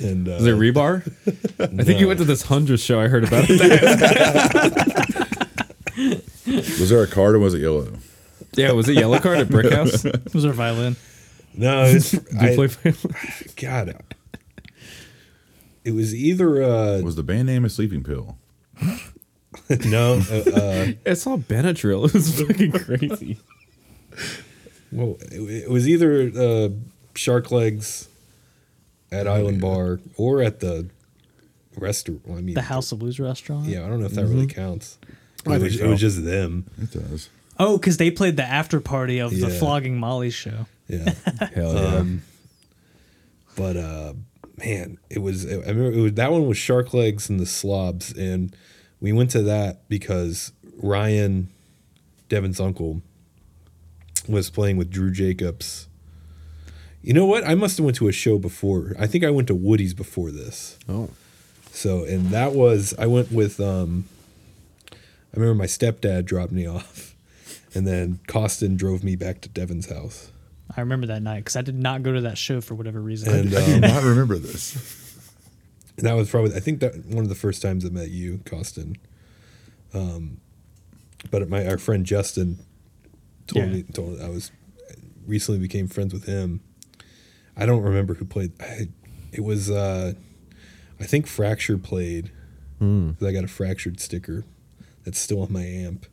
And 0.00 0.28
uh, 0.28 0.32
Is 0.32 0.46
it 0.46 0.54
rebar? 0.56 1.02
I 1.58 1.82
think 1.84 1.98
you 2.00 2.06
went 2.06 2.18
to 2.20 2.24
this 2.24 2.42
hundredth 2.42 2.82
show 2.82 3.00
I 3.00 3.08
heard 3.08 3.24
about. 3.24 3.46
It. 3.48 3.60
was 6.78 6.90
there 6.90 7.02
a 7.02 7.06
card 7.06 7.34
or 7.34 7.38
was 7.40 7.54
it 7.54 7.60
yellow? 7.62 7.92
Yeah, 8.56 8.72
was 8.72 8.88
it 8.88 8.94
Yellow 8.94 9.18
Card 9.18 9.38
at 9.38 9.48
Brick 9.48 9.72
House? 9.72 10.02
Did 10.02 10.14
It 10.26 10.34
was 10.34 10.44
our 10.44 10.52
violin. 10.52 10.96
no, 11.54 11.84
it's, 11.84 12.12
you 12.14 12.20
I, 12.40 12.54
play 12.54 12.66
violin? 12.66 13.14
God, 13.56 14.02
it 15.84 15.92
was 15.92 16.14
either 16.14 16.62
uh, 16.62 17.00
Was 17.02 17.16
the 17.16 17.22
band 17.22 17.46
name 17.46 17.64
a 17.64 17.68
sleeping 17.68 18.02
pill? 18.02 18.38
no, 19.86 20.22
uh, 20.30 20.50
uh, 20.50 20.86
It's 21.04 21.26
all 21.26 21.38
Benadryl. 21.38 22.06
It 22.06 22.14
was 22.14 22.40
fucking 22.40 22.72
crazy. 22.72 23.38
well, 24.90 25.16
it, 25.30 25.64
it 25.64 25.70
was 25.70 25.88
either 25.88 26.30
uh, 26.36 26.68
Shark 27.14 27.50
Legs 27.50 28.08
at 29.12 29.28
Island 29.28 29.60
Bar 29.60 30.00
or 30.16 30.42
at 30.42 30.60
the 30.60 30.88
restaurant. 31.76 32.22
I 32.28 32.40
mean, 32.40 32.54
The 32.54 32.62
House 32.62 32.92
of 32.92 32.98
Blues 32.98 33.20
restaurant. 33.20 33.66
Yeah, 33.66 33.84
I 33.84 33.88
don't 33.88 34.00
know 34.00 34.06
if 34.06 34.12
that 34.12 34.26
really 34.26 34.46
counts. 34.46 34.98
It 35.44 35.60
was, 35.60 35.80
it 35.80 35.86
was 35.86 36.00
just 36.00 36.24
them. 36.24 36.66
It 36.82 36.90
does. 36.90 37.28
Oh, 37.58 37.78
because 37.78 37.96
they 37.96 38.10
played 38.10 38.36
the 38.36 38.44
after 38.44 38.80
party 38.80 39.18
of 39.18 39.30
the 39.30 39.48
Yeah. 39.48 39.58
Flogging 39.58 39.98
Molly 39.98 40.30
show. 40.30 40.66
Yeah. 40.88 41.14
Hell 41.54 41.74
yeah. 41.74 41.80
Um, 41.96 42.22
but 43.56 43.76
uh, 43.76 44.12
man, 44.58 44.98
it 45.10 45.20
was. 45.20 45.46
I 45.46 45.56
remember 45.56 45.92
it 45.92 46.00
was, 46.02 46.12
that 46.14 46.30
one 46.32 46.46
was 46.46 46.58
Shark 46.58 46.92
Legs 46.94 47.28
and 47.30 47.40
the 47.40 47.46
Slobs, 47.46 48.12
and 48.12 48.54
we 49.00 49.12
went 49.12 49.30
to 49.30 49.42
that 49.42 49.88
because 49.88 50.52
Ryan, 50.82 51.48
Devin's 52.28 52.60
uncle, 52.60 53.00
was 54.28 54.50
playing 54.50 54.76
with 54.76 54.90
Drew 54.90 55.10
Jacobs. 55.10 55.88
You 57.02 57.14
know 57.14 57.24
what? 57.26 57.46
I 57.46 57.54
must 57.54 57.78
have 57.78 57.84
went 57.84 57.96
to 57.98 58.08
a 58.08 58.12
show 58.12 58.36
before. 58.38 58.94
I 58.98 59.06
think 59.06 59.24
I 59.24 59.30
went 59.30 59.48
to 59.48 59.54
Woody's 59.54 59.94
before 59.94 60.30
this. 60.32 60.78
oh, 60.88 61.10
So, 61.70 62.04
and 62.04 62.28
that 62.30 62.52
was 62.52 62.94
I 62.98 63.06
went 63.06 63.32
with. 63.32 63.58
um 63.60 64.04
I 64.92 65.38
remember 65.38 65.54
my 65.58 65.66
stepdad 65.66 66.24
dropped 66.26 66.52
me 66.52 66.66
off, 66.76 67.15
and 67.74 67.86
then 67.86 68.20
Caustin 68.26 68.76
drove 68.76 69.02
me 69.04 69.16
back 69.16 69.40
to 69.42 69.48
Devin's 69.48 69.88
house. 69.88 70.32
I 70.76 70.80
remember 70.80 71.06
that 71.08 71.22
night 71.22 71.38
because 71.38 71.56
I 71.56 71.62
did 71.62 71.76
not 71.76 72.02
go 72.02 72.12
to 72.12 72.22
that 72.22 72.36
show 72.38 72.60
for 72.60 72.74
whatever 72.74 73.00
reason. 73.00 73.32
And 73.34 73.54
I 73.54 73.66
do 73.66 73.74
um, 73.74 73.80
not 73.80 74.02
remember 74.02 74.36
this. 74.38 74.74
And 75.96 76.06
that 76.06 76.14
was 76.14 76.28
probably 76.30 76.54
I 76.56 76.60
think 76.60 76.80
that 76.80 77.04
one 77.06 77.22
of 77.22 77.28
the 77.28 77.34
first 77.34 77.62
times 77.62 77.84
I 77.84 77.88
met 77.88 78.10
you, 78.10 78.40
Caustin. 78.44 78.96
Um, 79.94 80.38
but 81.30 81.48
my 81.48 81.66
our 81.66 81.78
friend 81.78 82.04
Justin 82.04 82.58
told 83.46 83.64
Yeah. 83.66 83.72
me 83.72 83.82
told 83.84 84.20
I 84.20 84.28
was 84.28 84.50
recently 85.26 85.60
became 85.60 85.86
friends 85.88 86.12
with 86.12 86.24
him. 86.26 86.60
I 87.56 87.64
don't 87.66 87.82
remember 87.82 88.14
who 88.14 88.24
played. 88.24 88.52
I, 88.60 88.88
it 89.32 89.42
was 89.42 89.70
uh, 89.70 90.12
I 91.00 91.04
think 91.04 91.26
Fracture 91.26 91.78
played. 91.78 92.30
'cause 92.78 93.22
I 93.26 93.32
got 93.32 93.42
a 93.42 93.48
fractured 93.48 94.00
sticker 94.00 94.44
that's 95.04 95.18
still 95.18 95.40
on 95.40 95.50
my 95.50 95.64
amp, 95.64 96.04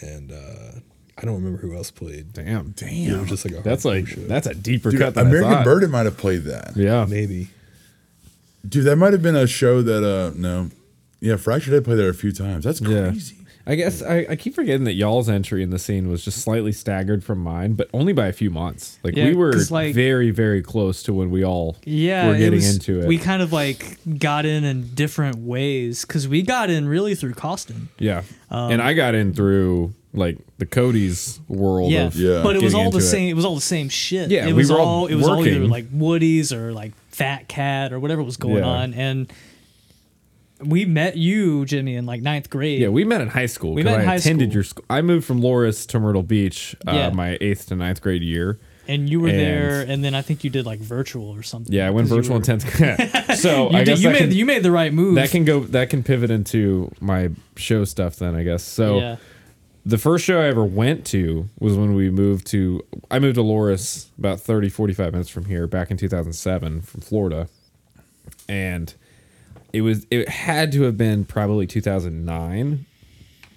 and 0.00 0.32
uh, 0.32 0.80
I 1.18 1.24
don't 1.24 1.34
remember 1.36 1.58
who 1.58 1.76
else 1.76 1.90
played. 1.90 2.32
damn. 2.32 2.68
It 2.70 2.76
Damn. 2.76 3.20
was 3.20 3.28
just 3.28 3.44
like 3.44 3.54
a 3.54 3.62
That's 3.62 3.84
like 3.84 4.06
show. 4.08 4.20
that's 4.22 4.46
a 4.46 4.54
deeper 4.54 4.90
Dude, 4.90 5.00
cut 5.00 5.14
than 5.14 5.26
American 5.28 5.52
I 5.52 5.54
thought. 5.56 5.64
Birdie 5.64 5.86
might 5.88 6.06
have 6.06 6.16
played 6.16 6.44
that. 6.44 6.72
Yeah. 6.76 7.06
maybe. 7.08 7.48
Dude, 8.68 8.84
that 8.86 8.96
might 8.96 9.12
have 9.12 9.22
been 9.22 9.36
a 9.36 9.46
show 9.46 9.82
that 9.82 10.02
uh 10.04 10.32
no. 10.36 10.70
Yeah, 11.20 11.36
Fracture 11.36 11.70
did 11.70 11.84
play 11.84 11.94
there 11.96 12.08
a 12.10 12.14
few 12.14 12.32
times. 12.32 12.64
That's 12.64 12.80
Yeah. 12.80 13.12
Crazy. 13.66 13.72
I 13.72 13.84
guess 13.84 14.02
I, 14.02 14.26
I 14.30 14.36
keep 14.36 14.54
forgetting 14.54 14.84
that 14.84 14.94
y'all's 14.94 15.28
entry 15.28 15.62
in 15.62 15.70
the 15.70 15.78
scene 15.78 16.08
was 16.10 16.24
just 16.24 16.38
slightly 16.42 16.72
staggered 16.72 17.24
from 17.24 17.38
mine, 17.38 17.72
but 17.74 17.88
only 17.94 18.12
by 18.12 18.26
a 18.26 18.32
few 18.32 18.50
months. 18.50 18.98
Like 19.02 19.16
Yeah, 19.16 19.26
we 19.26 19.34
were 19.34 19.52
'cause, 19.52 19.70
like- 19.70 19.94
very, 19.94 20.30
very 20.30 20.62
close 20.62 21.02
to 21.04 21.14
when 21.14 21.30
we 21.30 21.44
all 21.44 21.76
yeah, 21.84 22.28
were 22.28 22.34
it 22.34 22.38
getting 22.38 22.54
was- 22.54 22.74
into 22.76 23.00
it. 23.00 23.06
We 23.06 23.18
kind 23.18 23.42
of 23.42 23.52
like 23.52 23.98
got 24.18 24.44
in 24.46 24.64
in 24.64 24.90
different 24.94 25.38
ways 25.38 26.04
because 26.04 26.28
we 26.28 26.42
got 26.42 26.68
in 26.70 26.88
really 26.88 27.14
through 27.14 27.34
Caustin. 27.34 27.88
yeah. 27.98 28.22
Um, 28.50 28.70
and 28.72 28.82
I 28.82 28.92
got 28.94 29.14
in 29.14 29.32
through 29.32 29.94
like 30.12 30.38
the 30.58 30.66
Cody's 30.66 31.40
world 31.48 31.90
Yeah, 31.90 32.04
of 32.06 32.14
Yeah. 32.14 32.42
but 32.44 32.54
it 32.54 32.62
was 32.62 32.72
getting 32.74 32.86
all 32.86 32.90
the 32.92 32.98
into 32.98 33.06
it. 33.08 33.10
same. 33.10 33.28
It 33.30 33.34
was 33.34 33.44
all 33.44 33.56
the 33.56 33.60
same 33.60 33.88
shit. 33.88 34.30
Yeah, 34.30 34.44
it 34.46 34.48
we 34.48 34.52
was 34.58 34.70
were 34.70 34.78
all 34.78 34.86
all. 34.86 35.06
It 35.06 35.14
was 35.16 35.26
all 35.26 35.40
either 35.44 35.56
working. 35.56 35.70
like 35.70 35.86
Woody's 35.92 36.52
or 36.52 36.72
like 36.72 36.92
Fat 37.08 37.48
Cat 37.48 37.92
or 37.92 37.98
whatever 37.98 38.22
was 38.22 38.36
going 38.36 38.58
Yeah. 38.58 38.64
on, 38.68 38.94
and 38.94 39.32
we 40.66 40.84
met 40.84 41.16
you, 41.16 41.64
Jimmy, 41.64 41.96
in 41.96 42.06
like 42.06 42.22
ninth 42.22 42.50
grade. 42.50 42.80
Yeah, 42.80 42.88
we 42.88 43.04
met 43.04 43.20
in 43.20 43.28
high 43.28 43.46
school. 43.46 43.74
We 43.74 43.82
met 43.82 43.94
in 43.96 44.00
I 44.00 44.04
high 44.04 44.14
attended 44.16 44.48
school. 44.50 44.54
your 44.54 44.62
school. 44.64 44.84
I 44.90 45.02
moved 45.02 45.26
from 45.26 45.40
Loris 45.40 45.86
to 45.86 46.00
Myrtle 46.00 46.22
Beach, 46.22 46.74
uh, 46.86 46.92
Yeah. 46.92 47.10
my 47.10 47.38
eighth 47.40 47.68
to 47.68 47.76
ninth 47.76 48.00
grade 48.00 48.22
year. 48.22 48.58
and 48.86 49.08
you 49.08 49.18
were 49.18 49.28
and- 49.28 49.38
there, 49.38 49.80
and 49.80 50.04
then 50.04 50.14
I 50.14 50.20
think 50.20 50.44
you 50.44 50.50
did 50.50 50.66
like 50.66 50.78
virtual 50.78 51.28
or 51.30 51.42
something. 51.42 51.72
Yeah, 51.72 51.86
I 51.86 51.90
went 51.90 52.06
virtual 52.06 52.32
were- 52.34 52.36
intense. 52.36 52.64
so 53.40 53.70
You, 53.70 53.76
I 53.76 53.84
did, 53.84 53.86
guess 53.86 54.00
you 54.02 54.10
made 54.10 54.18
can, 54.18 54.32
you 54.32 54.44
made 54.44 54.62
the 54.62 54.70
right 54.72 54.92
move. 54.92 55.14
that 55.14 55.30
can 55.30 55.44
go 55.46 55.60
that 55.60 55.88
can 55.88 56.02
pivot 56.02 56.30
into 56.30 56.90
my 57.00 57.30
show 57.56 57.84
stuff 57.84 58.16
then 58.16 58.34
I 58.34 58.42
guess. 58.42 58.62
So 58.62 58.98
yeah. 59.00 59.16
the 59.86 59.96
first 59.96 60.24
show 60.26 60.38
I 60.38 60.48
ever 60.48 60.64
went 60.64 61.06
to 61.06 61.48
was 61.58 61.76
when 61.78 61.94
we 61.94 62.10
moved 62.10 62.46
to 62.48 62.84
I 63.10 63.18
moved 63.20 63.36
to 63.36 63.42
Loris 63.42 64.10
about 64.18 64.40
30 64.40 64.68
45 64.68 65.12
minutes 65.12 65.30
from 65.30 65.46
here 65.46 65.66
back 65.66 65.90
in 65.90 65.96
2007 65.96 66.82
from 66.82 67.00
Florida. 67.00 67.48
And 68.48 68.92
it 69.74 69.80
was 69.82 70.06
it 70.10 70.28
had 70.28 70.72
to 70.72 70.82
have 70.82 70.96
been 70.96 71.24
probably 71.24 71.66
2009 71.66 72.86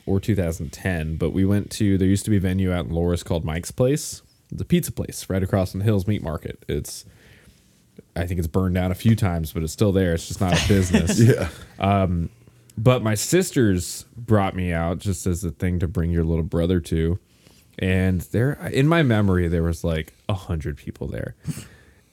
or 0.06 0.20
2010, 0.20 1.18
but 1.18 1.32
we 1.32 1.46
went 1.46 1.70
to 1.72 1.98
there 1.98 2.08
used 2.08 2.26
to 2.26 2.32
be 2.32 2.38
a 2.38 2.40
venue 2.40 2.72
out 2.72 2.86
in 2.86 2.92
Loris 2.92 3.24
called 3.24 3.46
Mike's 3.46 3.72
Place. 3.72 4.22
It's 4.52 4.62
a 4.62 4.66
pizza 4.66 4.92
place 4.92 5.30
right 5.30 5.44
across 5.44 5.72
from 5.72 5.80
the 5.80 5.84
Hills 5.86 6.08
Meat 6.08 6.24
Market. 6.24 6.64
It's 6.68 7.06
I 8.16 8.26
think 8.26 8.40
it's 8.40 8.48
burned 8.48 8.76
down 8.76 8.92
a 8.92 8.96
few 8.96 9.16
times, 9.16 9.52
but 9.54 9.64
it's 9.64 9.74
still 9.74 9.92
there. 9.92 10.14
It's 10.14 10.28
just 10.28 10.42
not 10.42 10.54
a 10.54 10.68
business. 10.68 11.20
Yeah. 11.20 11.50
um, 11.80 12.30
But 12.78 13.04
my 13.04 13.16
sisters 13.16 14.06
brought 14.16 14.56
me 14.56 14.72
out 14.74 15.00
just 15.00 15.28
as 15.28 15.44
a 15.44 15.52
thing 15.52 15.80
to 15.80 15.88
bring 15.88 16.10
your 16.12 16.24
little 16.24 16.44
brother 16.44 16.80
to. 16.82 17.20
And 17.80 18.22
there, 18.22 18.54
in 18.74 18.88
my 18.88 19.04
memory, 19.04 19.48
there 19.48 19.62
was 19.64 19.84
like 19.84 20.14
a 20.28 20.34
hundred 20.34 20.78
people 20.78 21.08
there, 21.08 21.36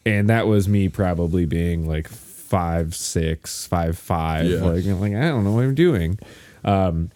and 0.05 0.29
that 0.29 0.47
was 0.47 0.69
me 0.69 0.91
probably 0.91 1.47
being 1.47 1.87
like 1.89 2.09
five, 2.55 2.95
six, 2.95 3.67
five, 3.67 3.99
five. 3.99 4.47
Yeah. 4.47 4.63
Like, 4.63 4.85
I'm 4.85 5.01
like 5.01 5.15
I 5.15 5.23
don't 5.29 5.43
know 5.45 5.53
what 5.53 5.65
I'm 5.65 5.75
doing. 5.75 6.19
Um, 6.65 7.11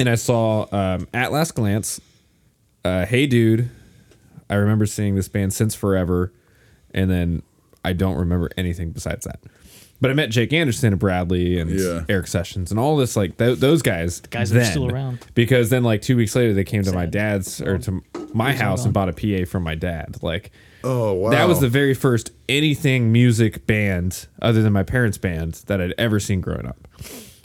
and 0.00 0.08
I 0.08 0.16
saw 0.16 0.66
um, 0.72 1.06
at 1.14 1.30
last 1.30 1.54
glance, 1.54 2.00
uh, 2.84 3.06
hey 3.06 3.26
dude, 3.26 3.70
I 4.48 4.54
remember 4.56 4.86
seeing 4.86 5.14
this 5.14 5.28
band 5.28 5.52
since 5.52 5.74
forever, 5.74 6.32
and 6.92 7.08
then 7.10 7.42
I 7.84 7.92
don't 7.92 8.16
remember 8.16 8.50
anything 8.56 8.90
besides 8.90 9.24
that. 9.26 9.40
But 10.00 10.10
I 10.10 10.14
met 10.14 10.30
Jake 10.30 10.52
Anderson 10.54 10.92
and 10.94 10.98
Bradley 10.98 11.58
and 11.60 11.70
Yeah. 11.70 12.04
Eric 12.08 12.26
Sessions 12.26 12.70
and 12.70 12.80
all 12.80 12.96
this 12.96 13.16
like 13.16 13.36
th- 13.36 13.58
those 13.58 13.82
guys. 13.82 14.20
guys 14.20 14.50
that 14.50 14.62
are 14.62 14.64
still 14.64 14.90
around. 14.90 15.18
Because 15.34 15.68
then 15.70 15.82
like 15.84 16.00
two 16.02 16.16
weeks 16.16 16.34
later 16.34 16.52
they 16.54 16.64
came 16.64 16.82
to 16.82 16.92
my 16.92 17.04
dad's 17.06 17.60
or 17.60 17.76
to 17.78 18.02
my 18.32 18.52
house 18.54 18.84
and 18.86 18.94
bought 18.94 19.08
a 19.10 19.12
PA 19.12 19.44
from 19.48 19.62
my 19.62 19.74
dad. 19.74 20.16
Like 20.22 20.50
Oh 20.82 21.12
wow. 21.12 21.30
that 21.30 21.46
was 21.48 21.60
the 21.60 21.68
very 21.68 21.94
first 21.94 22.30
anything 22.48 23.12
music 23.12 23.66
band 23.66 24.26
other 24.40 24.62
than 24.62 24.72
my 24.72 24.82
parents' 24.82 25.18
band 25.18 25.62
that 25.66 25.80
I'd 25.80 25.94
ever 25.98 26.18
seen 26.20 26.40
growing 26.40 26.66
up. 26.66 26.76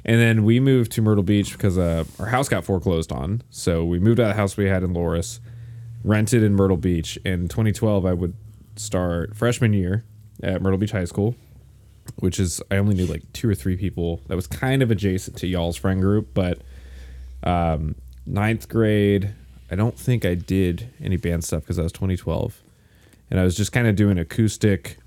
And 0.06 0.22
then 0.22 0.44
we 0.44 0.60
moved 0.60 0.92
to 0.94 1.02
Myrtle 1.02 1.24
Beach 1.24 1.54
because 1.54 1.78
uh, 1.78 2.04
our 2.20 2.28
house 2.28 2.48
got 2.48 2.64
foreclosed 2.64 3.12
on. 3.12 3.42
So 3.50 3.84
we 3.84 3.98
moved 4.00 4.20
out 4.20 4.30
of 4.30 4.36
the 4.36 4.40
house 4.40 4.56
we 4.56 4.66
had 4.66 4.84
in 4.84 4.94
Loris, 4.94 5.40
rented 6.04 6.44
in 6.44 6.54
Myrtle 6.54 6.78
Beach. 6.78 7.18
In 7.26 7.48
2012, 7.48 8.06
I 8.06 8.14
would 8.14 8.36
start 8.76 9.36
freshman 9.36 9.74
year 9.74 10.06
at 10.44 10.62
Myrtle 10.62 10.78
Beach 10.78 10.92
High 10.92 11.06
School, 11.06 11.36
which 12.18 12.40
is 12.40 12.62
I 12.70 12.78
only 12.78 12.94
knew 12.94 13.08
like 13.08 13.24
two 13.34 13.50
or 13.50 13.56
three 13.56 13.78
people. 13.78 14.22
That 14.28 14.36
was 14.36 14.46
kind 14.46 14.84
of 14.84 14.92
adjacent 14.92 15.38
to 15.38 15.48
y'all's 15.48 15.76
friend 15.76 16.00
group, 16.00 16.36
but 16.36 16.60
um, 17.44 17.96
ninth 18.28 18.70
grade, 18.70 19.34
I 19.72 19.76
don't 19.76 19.98
think 19.98 20.24
I 20.24 20.36
did 20.36 20.90
any 21.02 21.18
band 21.18 21.44
stuff 21.44 21.64
because 21.64 21.80
I 21.80 21.84
was 21.84 21.92
2012, 21.92 22.62
and 23.32 23.40
I 23.40 23.44
was 23.44 23.56
just 23.56 23.72
kind 23.72 23.88
of 23.88 23.96
doing 23.96 24.18
acoustic. 24.18 24.98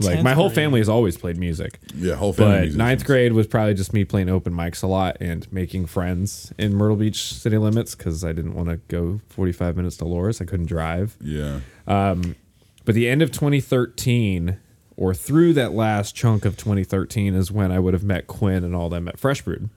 Like 0.00 0.22
my 0.22 0.32
whole 0.32 0.46
grade. 0.48 0.54
family 0.54 0.78
has 0.80 0.88
always 0.88 1.16
played 1.16 1.38
music. 1.38 1.80
Yeah, 1.92 2.14
whole 2.14 2.32
family 2.32 2.52
But 2.52 2.58
musicians. 2.60 2.76
ninth 2.78 3.04
grade 3.04 3.32
was 3.32 3.48
probably 3.48 3.74
just 3.74 3.92
me 3.92 4.04
playing 4.04 4.28
open 4.28 4.52
mics 4.52 4.80
a 4.84 4.86
lot 4.86 5.16
and 5.20 5.50
making 5.52 5.86
friends 5.86 6.52
in 6.56 6.72
Myrtle 6.76 6.94
Beach 6.96 7.20
city 7.34 7.58
limits 7.58 7.96
because 7.96 8.24
I 8.24 8.32
didn't 8.32 8.54
want 8.54 8.68
to 8.68 8.76
go 8.86 9.20
45 9.30 9.76
minutes 9.76 9.96
to 9.96 10.04
Loris. 10.04 10.40
I 10.40 10.44
couldn't 10.44 10.66
drive. 10.66 11.16
Yeah. 11.20 11.60
Um, 11.88 12.36
But 12.84 12.94
the 12.94 13.08
end 13.08 13.22
of 13.22 13.32
2013, 13.32 14.58
or 14.96 15.14
through 15.14 15.52
that 15.54 15.72
last 15.72 16.14
chunk 16.14 16.44
of 16.44 16.56
2013, 16.56 17.34
is 17.34 17.50
when 17.50 17.72
I 17.72 17.80
would 17.80 17.92
have 17.92 18.04
met 18.04 18.28
Quinn 18.28 18.62
and 18.62 18.76
all 18.76 18.88
them 18.88 19.08
at 19.08 19.18
Fresh 19.18 19.42
Brewed 19.42 19.68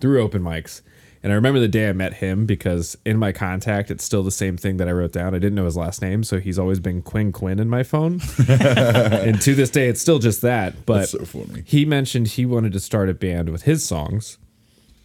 through 0.00 0.20
open 0.20 0.42
mics. 0.42 0.82
And 1.22 1.32
I 1.32 1.36
remember 1.36 1.60
the 1.60 1.68
day 1.68 1.88
I 1.88 1.92
met 1.92 2.14
him 2.14 2.46
because 2.46 2.96
in 3.04 3.18
my 3.18 3.30
contact, 3.30 3.90
it's 3.90 4.02
still 4.02 4.22
the 4.22 4.30
same 4.30 4.56
thing 4.56 4.78
that 4.78 4.88
I 4.88 4.92
wrote 4.92 5.12
down. 5.12 5.34
I 5.34 5.38
didn't 5.38 5.54
know 5.54 5.66
his 5.66 5.76
last 5.76 6.00
name, 6.00 6.24
so 6.24 6.40
he's 6.40 6.58
always 6.58 6.80
been 6.80 7.02
Quinn 7.02 7.30
Quinn 7.30 7.58
in 7.58 7.68
my 7.68 7.82
phone. 7.82 8.20
and 8.48 9.40
to 9.42 9.54
this 9.54 9.68
day, 9.68 9.88
it's 9.88 10.00
still 10.00 10.18
just 10.18 10.40
that. 10.40 10.86
But 10.86 11.10
so 11.10 11.24
he 11.64 11.84
mentioned 11.84 12.28
he 12.28 12.46
wanted 12.46 12.72
to 12.72 12.80
start 12.80 13.10
a 13.10 13.14
band 13.14 13.50
with 13.50 13.62
his 13.62 13.84
songs. 13.84 14.38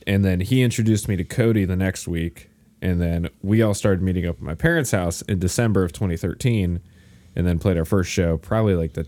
And 0.07 0.23
then 0.23 0.39
he 0.39 0.61
introduced 0.61 1.09
me 1.09 1.17
to 1.17 1.25
Cody 1.25 1.65
the 1.65 1.75
next 1.75 2.07
week. 2.07 2.49
And 2.81 3.01
then 3.01 3.29
we 3.41 3.61
all 3.61 3.73
started 3.73 4.01
meeting 4.01 4.25
up 4.25 4.37
at 4.37 4.41
my 4.41 4.55
parents' 4.55 4.91
house 4.91 5.21
in 5.23 5.39
December 5.39 5.83
of 5.83 5.91
2013 5.91 6.79
and 7.35 7.47
then 7.47 7.59
played 7.59 7.77
our 7.77 7.85
first 7.85 8.09
show 8.09 8.37
probably 8.37 8.75
like 8.75 8.93
the 8.93 9.07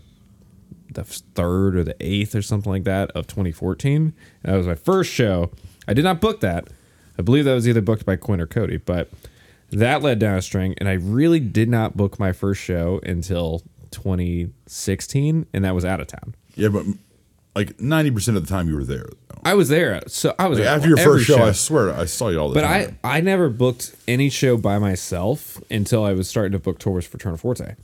the 0.92 1.04
third 1.04 1.76
or 1.76 1.84
the 1.84 1.94
eighth 2.00 2.34
or 2.34 2.42
something 2.42 2.72
like 2.72 2.84
that 2.84 3.10
of 3.12 3.26
2014. 3.26 3.96
And 3.96 4.14
that 4.42 4.56
was 4.56 4.66
my 4.66 4.74
first 4.74 5.12
show. 5.12 5.50
I 5.86 5.92
did 5.92 6.02
not 6.02 6.20
book 6.20 6.40
that. 6.40 6.68
I 7.18 7.22
believe 7.22 7.44
that 7.44 7.54
was 7.54 7.66
either 7.68 7.80
booked 7.80 8.06
by 8.06 8.16
Quinn 8.16 8.40
or 8.40 8.46
Cody, 8.46 8.76
but 8.76 9.10
that 9.70 10.02
led 10.02 10.18
down 10.18 10.36
a 10.36 10.42
string. 10.42 10.74
And 10.78 10.88
I 10.88 10.92
really 10.94 11.40
did 11.40 11.68
not 11.68 11.96
book 11.96 12.18
my 12.18 12.32
first 12.32 12.60
show 12.62 13.00
until 13.04 13.62
2016, 13.90 15.46
and 15.52 15.64
that 15.64 15.74
was 15.74 15.84
out 15.84 16.00
of 16.00 16.06
town. 16.06 16.34
Yeah, 16.54 16.68
but 16.68 16.84
like 17.54 17.80
ninety 17.80 18.10
percent 18.10 18.36
of 18.36 18.44
the 18.46 18.48
time 18.48 18.68
you 18.68 18.74
were 18.76 18.84
there. 18.84 19.06
though. 19.28 19.40
I 19.44 19.54
was 19.54 19.68
there, 19.68 20.00
so 20.06 20.34
I 20.38 20.46
was 20.48 20.58
Like, 20.58 20.66
there 20.66 20.74
after 20.76 20.88
your 20.88 20.96
first 20.96 21.26
show, 21.26 21.42
I 21.42 21.52
swear 21.52 21.92
I 21.92 22.04
saw 22.04 22.28
you 22.28 22.38
all 22.38 22.48
the 22.48 22.54
But 22.54 22.62
time. 22.62 22.98
I, 23.04 23.18
I 23.18 23.20
never 23.20 23.48
booked 23.48 23.94
any 24.06 24.30
show 24.30 24.56
by 24.56 24.78
myself 24.78 25.60
until 25.70 26.04
I 26.04 26.12
was 26.12 26.28
starting 26.28 26.52
to 26.52 26.58
book 26.58 26.78
tours 26.78 27.06
for 27.06 27.18
Tourneforte. 27.18 27.76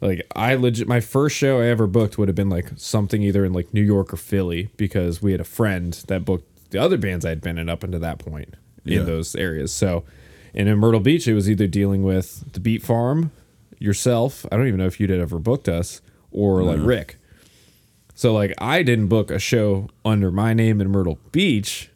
Like 0.00 0.26
I 0.34 0.54
legit, 0.54 0.88
my 0.88 1.00
first 1.00 1.36
show 1.36 1.60
I 1.60 1.66
ever 1.66 1.86
booked 1.86 2.18
would 2.18 2.28
have 2.28 2.34
been 2.34 2.50
like 2.50 2.70
something 2.76 3.22
either 3.22 3.44
in 3.44 3.52
like 3.52 3.72
New 3.72 3.82
York 3.82 4.12
or 4.12 4.16
Philly 4.16 4.70
because 4.76 5.22
we 5.22 5.32
had 5.32 5.40
a 5.40 5.44
friend 5.44 5.92
that 6.08 6.24
booked 6.24 6.70
the 6.70 6.78
other 6.78 6.96
bands 6.98 7.24
I'd 7.24 7.40
been 7.40 7.56
in 7.58 7.68
up 7.68 7.82
until 7.84 8.00
that 8.00 8.18
point 8.18 8.54
Yeah. 8.84 9.00
in 9.00 9.06
those 9.06 9.34
areas. 9.34 9.72
So, 9.72 10.04
and 10.54 10.68
in 10.68 10.78
Myrtle 10.78 11.00
Beach, 11.00 11.26
it 11.26 11.34
was 11.34 11.50
either 11.50 11.66
dealing 11.66 12.02
with 12.02 12.52
the 12.52 12.60
Beat 12.60 12.82
Farm, 12.82 13.32
yourself. 13.78 14.46
I 14.52 14.56
don't 14.56 14.66
even 14.66 14.78
know 14.78 14.86
if 14.86 14.98
you'd 15.00 15.10
ever 15.10 15.38
booked 15.38 15.68
us 15.68 16.00
or 16.30 16.62
like 16.62 16.78
Rick. 16.80 17.18
So 18.14 18.32
like 18.32 18.54
I 18.58 18.82
didn't 18.82 19.08
book 19.08 19.30
a 19.30 19.38
show 19.38 19.88
under 20.04 20.30
my 20.30 20.54
name 20.54 20.80
in 20.80 20.90
Myrtle 20.90 21.18
Beach. 21.32 21.90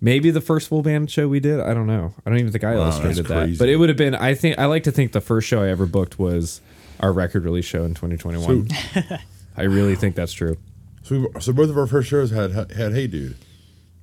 Maybe 0.00 0.30
the 0.30 0.40
first 0.40 0.68
full 0.68 0.82
band 0.82 1.10
show 1.10 1.28
we 1.28 1.40
did. 1.40 1.60
I 1.60 1.74
don't 1.74 1.86
know. 1.86 2.14
I 2.24 2.30
don't 2.30 2.38
even 2.38 2.50
think 2.52 2.64
I 2.64 2.74
Wow, 2.74 2.82
illustrated 2.84 3.26
that. 3.26 3.58
But 3.58 3.68
it 3.68 3.76
would 3.76 3.88
have 3.90 3.98
been. 3.98 4.14
I 4.14 4.34
think 4.34 4.58
I 4.58 4.64
like 4.66 4.82
to 4.84 4.90
think 4.92 5.12
the 5.12 5.20
first 5.20 5.46
show 5.46 5.62
I 5.62 5.68
ever 5.68 5.84
booked 5.86 6.18
was 6.18 6.60
our 7.00 7.12
record 7.12 7.44
release 7.44 7.66
show 7.66 7.84
in 7.84 7.94
2021. 7.94 8.68
I 9.56 9.62
really 9.64 9.94
think 9.96 10.14
that's 10.14 10.32
true. 10.32 10.56
so, 11.02 11.26
so 11.38 11.52
both 11.52 11.68
of 11.70 11.76
our 11.76 11.86
first 11.86 12.08
shows 12.08 12.30
had 12.30 12.52
had 12.72 12.92
Hey 12.92 13.06
Dude. 13.06 13.36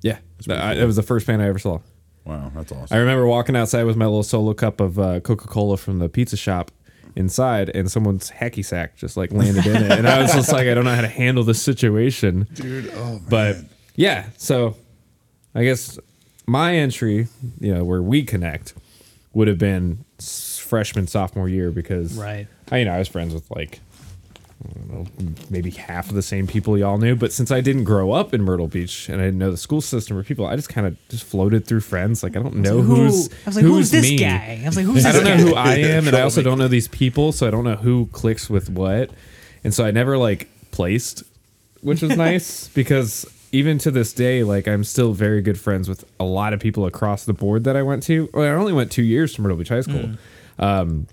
Yeah, 0.02 0.18
pretty 0.44 0.60
I- 0.60 0.74
cool. 0.74 0.82
it 0.82 0.86
was 0.86 0.96
the 0.96 1.02
first 1.02 1.26
band 1.26 1.42
I 1.42 1.46
ever 1.46 1.58
saw. 1.58 1.78
Wow, 2.24 2.52
that's 2.54 2.70
awesome. 2.72 2.94
I 2.94 3.00
remember 3.00 3.26
walking 3.26 3.56
outside 3.56 3.84
with 3.84 3.96
my 3.96 4.04
little 4.04 4.22
solo 4.22 4.52
cup 4.54 4.80
of 4.80 4.98
uh, 4.98 5.20
Coca 5.20 5.48
Cola 5.48 5.76
from 5.78 5.98
the 5.98 6.08
pizza 6.10 6.36
shop 6.36 6.70
inside, 7.16 7.70
and 7.74 7.90
someone's 7.90 8.30
hacky 8.30 8.64
sack 8.64 8.96
just 8.96 9.16
like 9.16 9.32
landed 9.32 9.66
in 9.66 9.76
it, 9.76 9.92
and 9.92 10.06
I 10.06 10.20
was 10.22 10.32
just 10.32 10.52
like, 10.52 10.68
I 10.68 10.74
don't 10.74 10.84
know 10.84 10.94
how 10.94 11.00
to 11.00 11.08
handle 11.08 11.42
this 11.42 11.60
situation. 11.62 12.46
Dude, 12.54 12.90
oh 12.94 13.04
man. 13.14 13.24
But 13.30 13.56
yeah, 13.96 14.26
so 14.36 14.76
I 15.54 15.64
guess 15.64 15.98
my 16.46 16.76
entry, 16.76 17.28
you 17.60 17.74
know, 17.74 17.82
where 17.82 18.02
we 18.02 18.22
connect, 18.22 18.74
would 19.32 19.48
have 19.48 19.58
been 19.58 20.04
freshman 20.20 21.06
sophomore 21.06 21.48
year 21.48 21.70
because 21.70 22.16
Right. 22.18 22.46
I 22.70 22.78
you 22.78 22.84
know 22.84 22.92
I 22.92 22.98
was 22.98 23.08
friends 23.08 23.32
with 23.32 23.50
like 23.50 23.74
I 23.76 23.76
don't 23.76 23.87
know, 24.88 25.06
maybe 25.50 25.70
half 25.70 26.08
of 26.08 26.14
the 26.14 26.22
same 26.22 26.46
people 26.46 26.76
y'all 26.76 26.98
knew, 26.98 27.14
but 27.14 27.32
since 27.32 27.50
I 27.50 27.60
didn't 27.60 27.84
grow 27.84 28.10
up 28.12 28.34
in 28.34 28.42
Myrtle 28.42 28.66
Beach 28.66 29.08
and 29.08 29.20
I 29.20 29.26
didn't 29.26 29.38
know 29.38 29.50
the 29.50 29.56
school 29.56 29.80
system 29.80 30.16
or 30.16 30.24
people, 30.24 30.46
I 30.46 30.56
just 30.56 30.68
kind 30.68 30.86
of 30.86 30.96
just 31.08 31.24
floated 31.24 31.64
through 31.66 31.80
friends. 31.80 32.22
Like 32.22 32.36
I 32.36 32.42
don't 32.42 32.56
know 32.56 32.82
Who- 32.82 32.96
who's 33.06 33.28
I 33.28 33.34
was 33.46 33.56
like, 33.56 33.64
who's 33.64 33.90
this 33.90 34.02
me. 34.02 34.18
guy? 34.18 34.60
I 34.62 34.66
was 34.66 34.76
like, 34.76 34.86
who's 34.86 35.06
I 35.06 35.12
don't 35.12 35.24
know 35.24 35.36
guy? 35.36 35.42
who 35.42 35.54
I 35.54 35.74
am, 35.76 36.06
and 36.08 36.16
I 36.16 36.22
also 36.22 36.42
don't 36.42 36.58
know 36.58 36.68
these 36.68 36.88
people, 36.88 37.30
so 37.32 37.46
I 37.46 37.50
don't 37.50 37.64
know 37.64 37.76
who 37.76 38.06
clicks 38.12 38.50
with 38.50 38.68
what. 38.70 39.10
And 39.64 39.72
so 39.72 39.84
I 39.84 39.90
never 39.92 40.18
like 40.18 40.48
placed, 40.72 41.22
which 41.80 42.02
was 42.02 42.16
nice 42.16 42.68
because 42.68 43.26
even 43.52 43.78
to 43.78 43.90
this 43.90 44.12
day, 44.12 44.42
like 44.42 44.66
I'm 44.66 44.82
still 44.84 45.12
very 45.12 45.40
good 45.40 45.58
friends 45.58 45.88
with 45.88 46.04
a 46.18 46.24
lot 46.24 46.52
of 46.52 46.60
people 46.60 46.84
across 46.84 47.24
the 47.24 47.32
board 47.32 47.64
that 47.64 47.76
I 47.76 47.82
went 47.82 48.02
to. 48.04 48.28
Well, 48.34 48.44
I 48.44 48.48
only 48.58 48.72
went 48.72 48.90
two 48.92 49.02
years 49.04 49.34
to 49.34 49.40
Myrtle 49.40 49.56
Beach 49.56 49.68
High 49.70 49.80
School. 49.82 50.10
Um, 50.58 51.06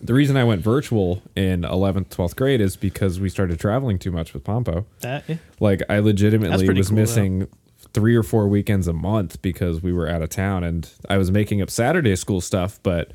the 0.00 0.14
reason 0.14 0.36
I 0.36 0.44
went 0.44 0.62
virtual 0.62 1.22
in 1.34 1.62
11th, 1.62 2.08
12th 2.08 2.36
grade 2.36 2.60
is 2.60 2.76
because 2.76 3.20
we 3.20 3.28
started 3.28 3.58
traveling 3.58 3.98
too 3.98 4.10
much 4.10 4.32
with 4.32 4.44
Pompo. 4.44 4.86
That, 5.00 5.24
yeah. 5.28 5.36
Like 5.60 5.82
I 5.88 5.98
legitimately 5.98 6.68
was 6.68 6.88
cool, 6.88 6.96
though. 6.96 7.00
missing 7.00 7.48
three 7.92 8.14
or 8.14 8.22
four 8.22 8.48
weekends 8.48 8.86
a 8.86 8.92
month 8.92 9.40
because 9.42 9.82
we 9.82 9.92
were 9.92 10.08
out 10.08 10.22
of 10.22 10.28
town 10.28 10.62
and 10.62 10.90
I 11.08 11.18
was 11.18 11.30
making 11.30 11.62
up 11.62 11.70
Saturday 11.70 12.14
school 12.16 12.40
stuff, 12.40 12.78
but 12.82 13.12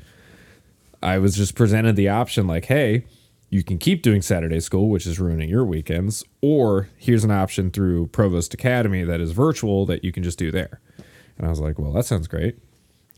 I 1.02 1.18
was 1.18 1.36
just 1.36 1.54
presented 1.54 1.96
the 1.96 2.08
option 2.08 2.46
like, 2.46 2.66
hey, 2.66 3.04
you 3.50 3.62
can 3.62 3.78
keep 3.78 4.02
doing 4.02 4.20
Saturday 4.20 4.58
school, 4.60 4.88
which 4.88 5.06
is 5.06 5.20
ruining 5.20 5.48
your 5.48 5.64
weekends, 5.64 6.24
or 6.40 6.88
here's 6.96 7.24
an 7.24 7.30
option 7.30 7.70
through 7.70 8.08
Provost 8.08 8.52
Academy 8.52 9.04
that 9.04 9.20
is 9.20 9.30
virtual 9.30 9.86
that 9.86 10.02
you 10.02 10.12
can 10.12 10.22
just 10.22 10.38
do 10.38 10.50
there. 10.50 10.80
And 11.38 11.46
I 11.46 11.50
was 11.50 11.60
like, 11.60 11.78
well, 11.78 11.92
that 11.92 12.04
sounds 12.04 12.26
great. 12.26 12.58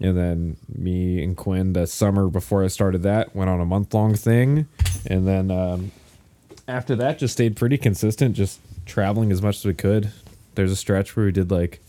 And 0.00 0.16
then 0.16 0.56
me 0.68 1.22
and 1.22 1.36
Quinn, 1.36 1.72
the 1.72 1.86
summer 1.86 2.28
before 2.28 2.62
I 2.62 2.66
started 2.68 3.02
that, 3.04 3.34
went 3.34 3.48
on 3.48 3.60
a 3.60 3.64
month 3.64 3.94
long 3.94 4.14
thing. 4.14 4.66
And 5.06 5.26
then 5.26 5.50
um, 5.50 5.92
after 6.68 6.94
that, 6.96 7.18
just 7.18 7.32
stayed 7.32 7.56
pretty 7.56 7.78
consistent, 7.78 8.36
just 8.36 8.60
traveling 8.84 9.32
as 9.32 9.40
much 9.40 9.58
as 9.58 9.64
we 9.64 9.74
could. 9.74 10.12
There's 10.54 10.72
a 10.72 10.76
stretch 10.76 11.16
where 11.16 11.26
we 11.26 11.32
did 11.32 11.50
like 11.50 11.80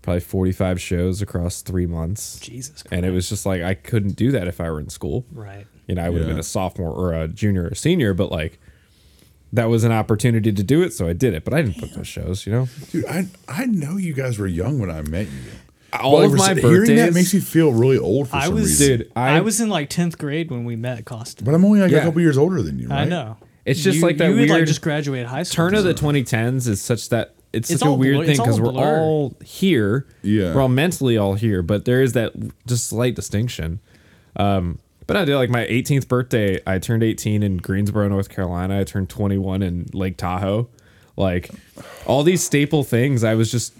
probably 0.00 0.20
45 0.20 0.80
shows 0.80 1.22
across 1.22 1.62
three 1.62 1.86
months. 1.86 2.40
Jesus 2.40 2.82
Christ. 2.82 2.92
And 2.92 3.06
it 3.06 3.10
was 3.10 3.28
just 3.28 3.44
like, 3.46 3.62
I 3.62 3.74
couldn't 3.74 4.16
do 4.16 4.30
that 4.32 4.48
if 4.48 4.60
I 4.60 4.70
were 4.70 4.80
in 4.80 4.88
school. 4.88 5.24
Right. 5.32 5.66
You 5.86 5.96
know, 5.96 6.04
I 6.04 6.08
would 6.08 6.20
have 6.20 6.28
been 6.28 6.38
a 6.38 6.44
sophomore 6.44 6.92
or 6.92 7.12
a 7.12 7.28
junior 7.28 7.68
or 7.68 7.74
senior, 7.74 8.14
but 8.14 8.30
like 8.30 8.58
that 9.52 9.66
was 9.66 9.84
an 9.84 9.92
opportunity 9.92 10.52
to 10.52 10.62
do 10.62 10.82
it. 10.82 10.92
So 10.92 11.06
I 11.08 11.12
did 11.12 11.34
it, 11.34 11.44
but 11.44 11.52
I 11.52 11.62
didn't 11.62 11.80
book 11.80 11.90
those 11.90 12.08
shows, 12.08 12.46
you 12.46 12.52
know? 12.52 12.68
dude, 12.90 13.04
I 13.06 13.28
I 13.48 13.66
know 13.66 13.96
you 13.96 14.14
guys 14.14 14.38
were 14.38 14.46
young 14.46 14.78
when 14.78 14.90
I 14.90 15.02
met 15.02 15.26
you. 15.26 15.50
All 16.00 16.18
But, 16.18 16.24
of 16.26 16.32
like, 16.34 16.56
my 16.56 16.60
hearing 16.62 16.96
that 16.96 17.12
makes 17.12 17.34
me 17.34 17.40
feel 17.40 17.72
really 17.72 17.98
old 17.98 18.28
for 18.28 18.36
I 18.36 18.46
some 18.46 18.54
was, 18.54 18.64
reason. 18.80 18.98
Dude, 18.98 19.12
I, 19.14 19.36
I- 19.36 19.40
was 19.40 19.60
in 19.60 19.68
like 19.68 19.90
tenth 19.90 20.16
grade 20.18 20.50
when 20.50 20.64
we 20.64 20.74
met 20.76 20.98
at 20.98 21.04
Costa. 21.04 21.44
But 21.44 21.54
I'm 21.54 21.64
only 21.64 21.80
like 21.80 21.90
Yeah. 21.90 21.98
a 21.98 22.04
couple 22.04 22.20
years 22.22 22.38
older 22.38 22.62
than 22.62 22.78
you, 22.78 22.88
right? 22.88 23.00
I 23.00 23.04
know. 23.04 23.36
It's 23.64 23.82
just 23.82 23.98
You- 23.98 24.02
like 24.06 24.16
that 24.18 24.30
you 24.30 24.36
had 24.36 24.48
like 24.48 24.56
weird 24.56 24.68
just 24.68 24.80
graduated 24.82 25.26
high 25.26 25.42
school. 25.42 25.66
turn 25.68 25.74
of 25.74 25.84
the 25.84 25.94
2010s 25.94 26.66
is 26.66 26.80
such 26.80 27.08
that 27.10 27.34
it's, 27.52 27.70
It's 27.70 27.80
such 27.80 27.88
a 27.88 27.92
weird 27.92 28.16
blur- 28.16 28.26
thing 28.26 28.36
because 28.38 28.58
we're 28.60 28.72
all 28.72 29.36
here. 29.44 30.06
Yeah. 30.22 30.54
We're 30.54 30.62
all 30.62 30.68
mentally 30.70 31.18
all 31.18 31.34
here, 31.34 31.62
but 31.62 31.84
there 31.84 32.02
is 32.02 32.14
that 32.14 32.32
just 32.66 32.86
slight 32.86 33.14
distinction. 33.14 33.78
Um, 34.36 34.78
but 35.06 35.16
I 35.18 35.26
did 35.26 35.36
like 35.36 35.50
my 35.50 35.66
18th 35.66 36.08
birthday. 36.08 36.58
I 36.66 36.78
turned 36.78 37.02
18 37.02 37.42
in 37.42 37.58
Greensboro, 37.58 38.08
North 38.08 38.30
Carolina. 38.30 38.80
I 38.80 38.84
turned 38.84 39.10
21 39.10 39.62
in 39.62 39.86
Lake 39.92 40.16
Tahoe. 40.16 40.68
Like 41.16 41.50
all 42.06 42.22
these 42.22 42.42
staple 42.42 42.84
things, 42.84 43.22
I 43.22 43.34
was 43.34 43.50
just 43.50 43.74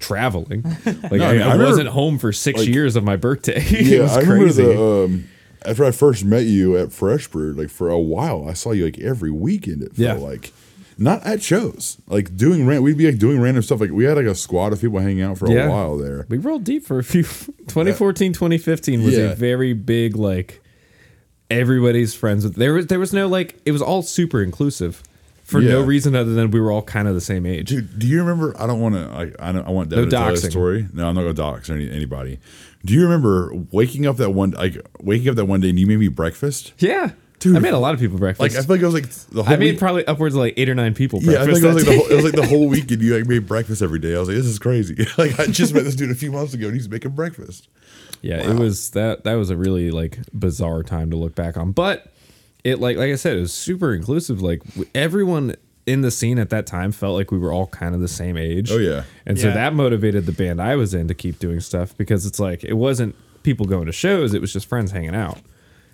traveling. 0.00 0.62
Like 0.84 1.12
No, 1.12 1.26
I, 1.26 1.28
I 1.28 1.32
mean, 1.32 1.42
I 1.42 1.44
I 1.48 1.52
remember, 1.52 1.64
wasn't 1.66 1.88
home 1.88 2.18
for 2.18 2.32
six 2.32 2.60
like- 2.60 2.68
years 2.68 2.96
of 2.96 3.04
my 3.04 3.16
birthday. 3.16 3.56
it 3.64 3.86
Yeah, 3.86 4.02
was 4.02 4.12
I 4.16 4.20
remember 4.20 4.44
crazy. 4.44 4.64
the 4.64 4.82
um, 4.82 5.28
after 5.64 5.84
I 5.84 5.90
first 5.90 6.24
met 6.24 6.44
you 6.44 6.76
at 6.76 6.92
Fresh 6.92 7.28
Brew, 7.28 7.52
like 7.52 7.70
for 7.70 7.88
a 7.88 7.98
while, 7.98 8.48
I 8.48 8.52
saw 8.52 8.72
you 8.72 8.84
like 8.84 8.98
every 8.98 9.30
weekend. 9.30 9.82
It 9.82 9.96
felt 9.96 9.98
Yeah. 10.20 10.24
like 10.26 10.52
not 10.98 11.24
at 11.26 11.42
shows, 11.42 11.98
like 12.06 12.36
doing 12.36 12.66
ran. 12.66 12.82
We'd 12.82 12.96
be 12.96 13.06
like 13.06 13.18
doing 13.18 13.38
random 13.40 13.62
stuff. 13.62 13.80
Like 13.80 13.90
we 13.90 14.04
had 14.04 14.16
like 14.16 14.26
a 14.26 14.34
squad 14.34 14.72
of 14.72 14.80
people 14.80 14.98
hanging 14.98 15.22
out 15.22 15.36
for 15.38 15.46
a 15.46 15.52
Yeah. 15.52 15.68
while 15.68 15.98
there. 15.98 16.24
we 16.28 16.38
rolled 16.38 16.64
deep 16.64 16.86
for 16.86 16.98
a 16.98 17.04
few 17.04 17.22
2014 17.68 18.32
2015 18.32 19.02
was 19.02 19.16
Yeah. 19.16 19.24
a 19.24 19.34
very 19.34 19.72
big 19.74 20.16
like 20.16 20.62
everybody's 21.50 22.12
friends 22.14 22.44
with 22.44 22.56
there 22.56 22.72
was 22.74 22.86
there 22.88 22.98
was 22.98 23.12
no 23.12 23.28
like 23.28 23.60
it 23.64 23.72
was 23.72 23.80
all 23.82 24.02
super 24.02 24.42
inclusive 24.42 25.02
for 25.46 25.60
no 25.60 25.80
reason 25.80 26.14
other 26.14 26.34
than 26.34 26.50
we 26.50 26.60
were 26.60 26.70
all 26.72 26.82
kind 26.82 27.06
of 27.08 27.14
the 27.14 27.20
same 27.20 27.46
age. 27.46 27.68
Dude, 27.68 27.98
do 27.98 28.06
you 28.06 28.18
remember? 28.20 28.54
I 28.60 28.66
don't 28.66 28.80
want 28.80 28.94
to. 28.96 29.08
I, 29.40 29.48
I, 29.48 29.52
don't, 29.52 29.66
I 29.66 29.70
want 29.70 29.88
Devin 29.90 30.04
No 30.06 30.10
to 30.10 30.16
tell 30.16 30.32
doxing. 30.32 30.50
story. 30.50 30.88
No, 30.92 31.08
I'm 31.08 31.14
not 31.14 31.22
going 31.22 31.34
to 31.34 31.40
dox 31.42 31.70
any, 31.70 31.90
anybody. 31.90 32.38
Do 32.84 32.92
you 32.92 33.02
remember 33.04 33.52
waking 33.72 34.06
up 34.06 34.16
that 34.18 34.30
one 34.30 34.50
like 34.52 34.76
waking 35.00 35.28
up 35.28 35.36
that 35.36 35.44
one 35.46 35.60
day 35.60 35.70
and 35.70 35.78
you 35.78 35.86
made 35.86 35.98
me 35.98 36.08
breakfast? 36.08 36.72
Yeah, 36.78 37.12
Dude. 37.38 37.54
I 37.56 37.58
made 37.58 37.74
a 37.74 37.78
lot 37.78 37.94
of 37.94 38.00
people 38.00 38.18
breakfast. 38.18 38.40
Like. 38.40 38.52
I 38.52 38.64
feel 38.66 38.76
like 38.76 38.82
it 38.82 38.86
was 38.86 38.94
like 38.94 39.08
the 39.10 39.42
whole. 39.42 39.52
I 39.52 39.56
made 39.56 39.72
week- 39.72 39.78
probably 39.78 40.06
upwards 40.06 40.34
of 40.34 40.40
like 40.40 40.54
eight 40.56 40.68
or 40.68 40.74
nine 40.74 40.94
people 40.94 41.20
Yeah, 41.22 41.42
I 41.42 41.44
breakfast. 41.44 41.62
think 41.62 41.64
it 41.64 41.74
was 41.74 41.86
like 41.86 41.94
the 41.96 41.98
whole, 42.00 42.10
it 42.10 42.14
was 42.14 42.24
like 42.24 42.34
the 42.34 42.46
whole 42.46 42.68
weekend. 42.70 43.02
You 43.02 43.16
like 43.18 43.28
made 43.28 43.46
breakfast 43.46 43.82
every 43.82 43.98
day. 43.98 44.14
I 44.14 44.18
was 44.18 44.28
like, 44.28 44.36
this 44.36 44.46
is 44.46 44.58
crazy. 44.58 44.94
like 45.18 45.38
I 45.38 45.46
just 45.46 45.74
met 45.74 45.84
this 45.84 45.94
dude 45.94 46.10
a 46.10 46.14
few 46.14 46.32
months 46.32 46.54
ago 46.54 46.66
and 46.66 46.74
he's 46.74 46.88
making 46.88 47.10
breakfast. 47.12 47.68
Yeah, 48.22 48.50
it 48.50 48.58
was 48.58 48.90
that 48.90 49.24
that 49.24 49.34
was 49.34 49.50
a 49.50 49.56
really 49.56 49.90
like 49.90 50.18
bizarre 50.32 50.82
time 50.82 51.10
to 51.10 51.16
look 51.16 51.34
back 51.34 51.56
on. 51.56 51.72
But 51.72 52.12
it 52.66 52.80
like 52.80 52.96
like 52.96 53.10
I 53.12 53.16
said, 53.16 53.36
it 53.36 53.40
was 53.40 53.52
super 53.52 53.94
inclusive. 53.94 54.42
Like 54.42 54.62
everyone 54.94 55.54
in 55.86 56.00
the 56.00 56.10
scene 56.10 56.38
at 56.38 56.50
that 56.50 56.66
time 56.66 56.90
felt 56.90 57.14
like 57.14 57.30
we 57.30 57.38
were 57.38 57.52
all 57.52 57.68
kind 57.68 57.94
of 57.94 58.00
the 58.00 58.08
same 58.08 58.36
age. 58.36 58.72
Oh, 58.72 58.78
yeah. 58.78 59.04
And 59.24 59.38
so 59.38 59.48
Yeah. 59.48 59.54
that 59.54 59.72
motivated 59.74 60.26
the 60.26 60.32
band 60.32 60.60
I 60.60 60.74
was 60.74 60.92
in 60.94 61.06
to 61.06 61.14
keep 61.14 61.38
doing 61.38 61.60
stuff 61.60 61.96
because 61.96 62.26
it's 62.26 62.40
like 62.40 62.64
it 62.64 62.72
wasn't 62.74 63.14
people 63.44 63.66
going 63.66 63.86
to 63.86 63.92
shows, 63.92 64.34
it 64.34 64.40
was 64.40 64.52
just 64.52 64.66
friends 64.66 64.90
hanging 64.90 65.14
out. 65.14 65.38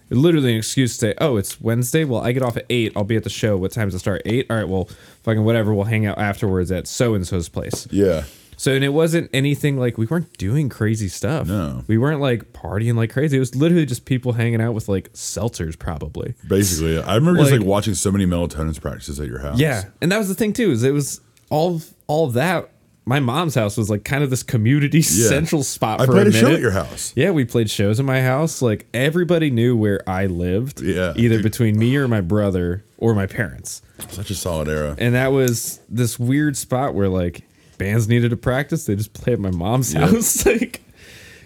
It 0.09 0.17
literally 0.17 0.53
an 0.53 0.59
excuse 0.59 0.93
to 0.95 0.99
say, 0.99 1.15
"Oh, 1.21 1.37
it's 1.37 1.61
Wednesday. 1.61 2.05
Well, 2.05 2.21
I 2.23 2.33
get 2.33 2.43
off 2.43 2.57
at 2.57 2.67
eight. 2.71 2.93
I'll 2.97 3.05
be 3.05 3.17
at 3.17 3.25
the 3.25 3.31
show. 3.31 3.57
What 3.57 3.73
time 3.73 3.89
does 3.89 3.95
it 3.95 3.99
start? 4.01 4.23
Eight. 4.27 4.47
All 4.51 4.57
right. 4.57 4.69
Well, 4.69 4.89
fucking 5.23 5.45
whatever. 5.45 5.73
We'll 5.75 5.85
hang 5.87 6.05
out 6.07 6.19
afterwards 6.19 6.71
at 6.73 6.87
so 6.87 7.15
and 7.15 7.27
so's 7.27 7.49
place. 7.49 7.87
Yeah. 7.91 8.25
So 8.63 8.73
and 8.73 8.85
it 8.85 8.91
wasn't 8.91 9.29
anything 9.33 9.77
like 9.77 9.99
we 9.99 10.07
weren't 10.07 10.39
doing 10.39 10.69
crazy 10.69 11.09
stuff. 11.09 11.49
No. 11.49 11.83
We 11.89 11.99
weren't 11.99 12.21
like 12.21 12.53
partying 12.53 12.95
like 12.95 13.11
crazy. 13.13 13.37
It 13.37 13.41
was 13.41 13.57
literally 13.57 13.85
just 13.87 14.05
people 14.05 14.35
hanging 14.35 14.61
out 14.61 14.73
with 14.73 14.89
like 14.89 15.13
seltzers 15.15 15.77
probably. 15.77 16.35
Basically, 16.47 16.97
I 17.03 17.17
remember 17.17 17.41
just 17.41 17.51
Like- 17.51 17.61
like 17.63 17.69
watching 17.69 17.95
so 17.95 18.13
many 18.13 18.25
melatonin 18.25 18.81
practices 18.81 19.19
at 19.19 19.27
your 19.27 19.41
house. 19.41 19.59
Yeah. 19.59 19.87
And 20.01 20.13
that 20.13 20.19
was 20.19 20.29
the 20.29 20.37
thing 20.37 20.53
too, 20.53 20.71
is 20.71 20.85
it 20.85 20.93
was 20.93 21.21
all 21.51 21.83
all 22.07 22.29
that 22.29 22.69
my 23.05 23.19
mom's 23.19 23.57
house 23.57 23.77
was 23.77 23.91
like 23.91 24.05
kind 24.05 24.23
of 24.23 24.31
this 24.31 24.45
community 24.45 24.99
Yeah. 24.99 25.29
central 25.29 25.65
spot 25.65 26.01
I 26.01 26.07
for 26.07 26.13
played 26.13 26.27
a 26.29 26.31
a 26.31 26.33
show 26.33 26.53
at 26.53 26.61
your 26.61 26.71
house. 26.71 27.13
Yeah, 27.17 27.33
we 27.33 27.45
played 27.45 27.69
shows 27.69 27.99
in 27.99 28.07
my 28.07 28.23
house. 28.23 28.63
Like 28.63 28.87
everybody 28.95 29.51
knew 29.51 29.77
where 29.77 30.09
I 30.09 30.27
lived. 30.27 30.81
Yeah. 30.81 31.15
Either 31.17 31.43
between 31.43 31.77
me 31.77 31.97
or 31.97 32.07
my 32.07 32.21
brother 32.21 32.85
or 32.97 33.13
my 33.13 33.27
parents. 33.27 33.83
Such 34.09 34.31
a 34.31 34.37
solid 34.37 34.69
era. 34.69 34.95
And 34.99 35.17
that 35.17 35.33
was 35.33 35.81
this 35.89 36.17
weird 36.17 36.57
spot 36.57 36.95
where 36.95 37.09
like 37.09 37.43
bands 37.83 38.09
needed 38.09 38.31
to 38.31 38.37
practice, 38.37 38.87
they 38.87 38.97
just 38.97 39.13
play 39.15 39.33
at 39.33 39.41
my 39.41 39.51
mom's 39.51 39.93
house. 39.93 40.47
like 40.47 40.83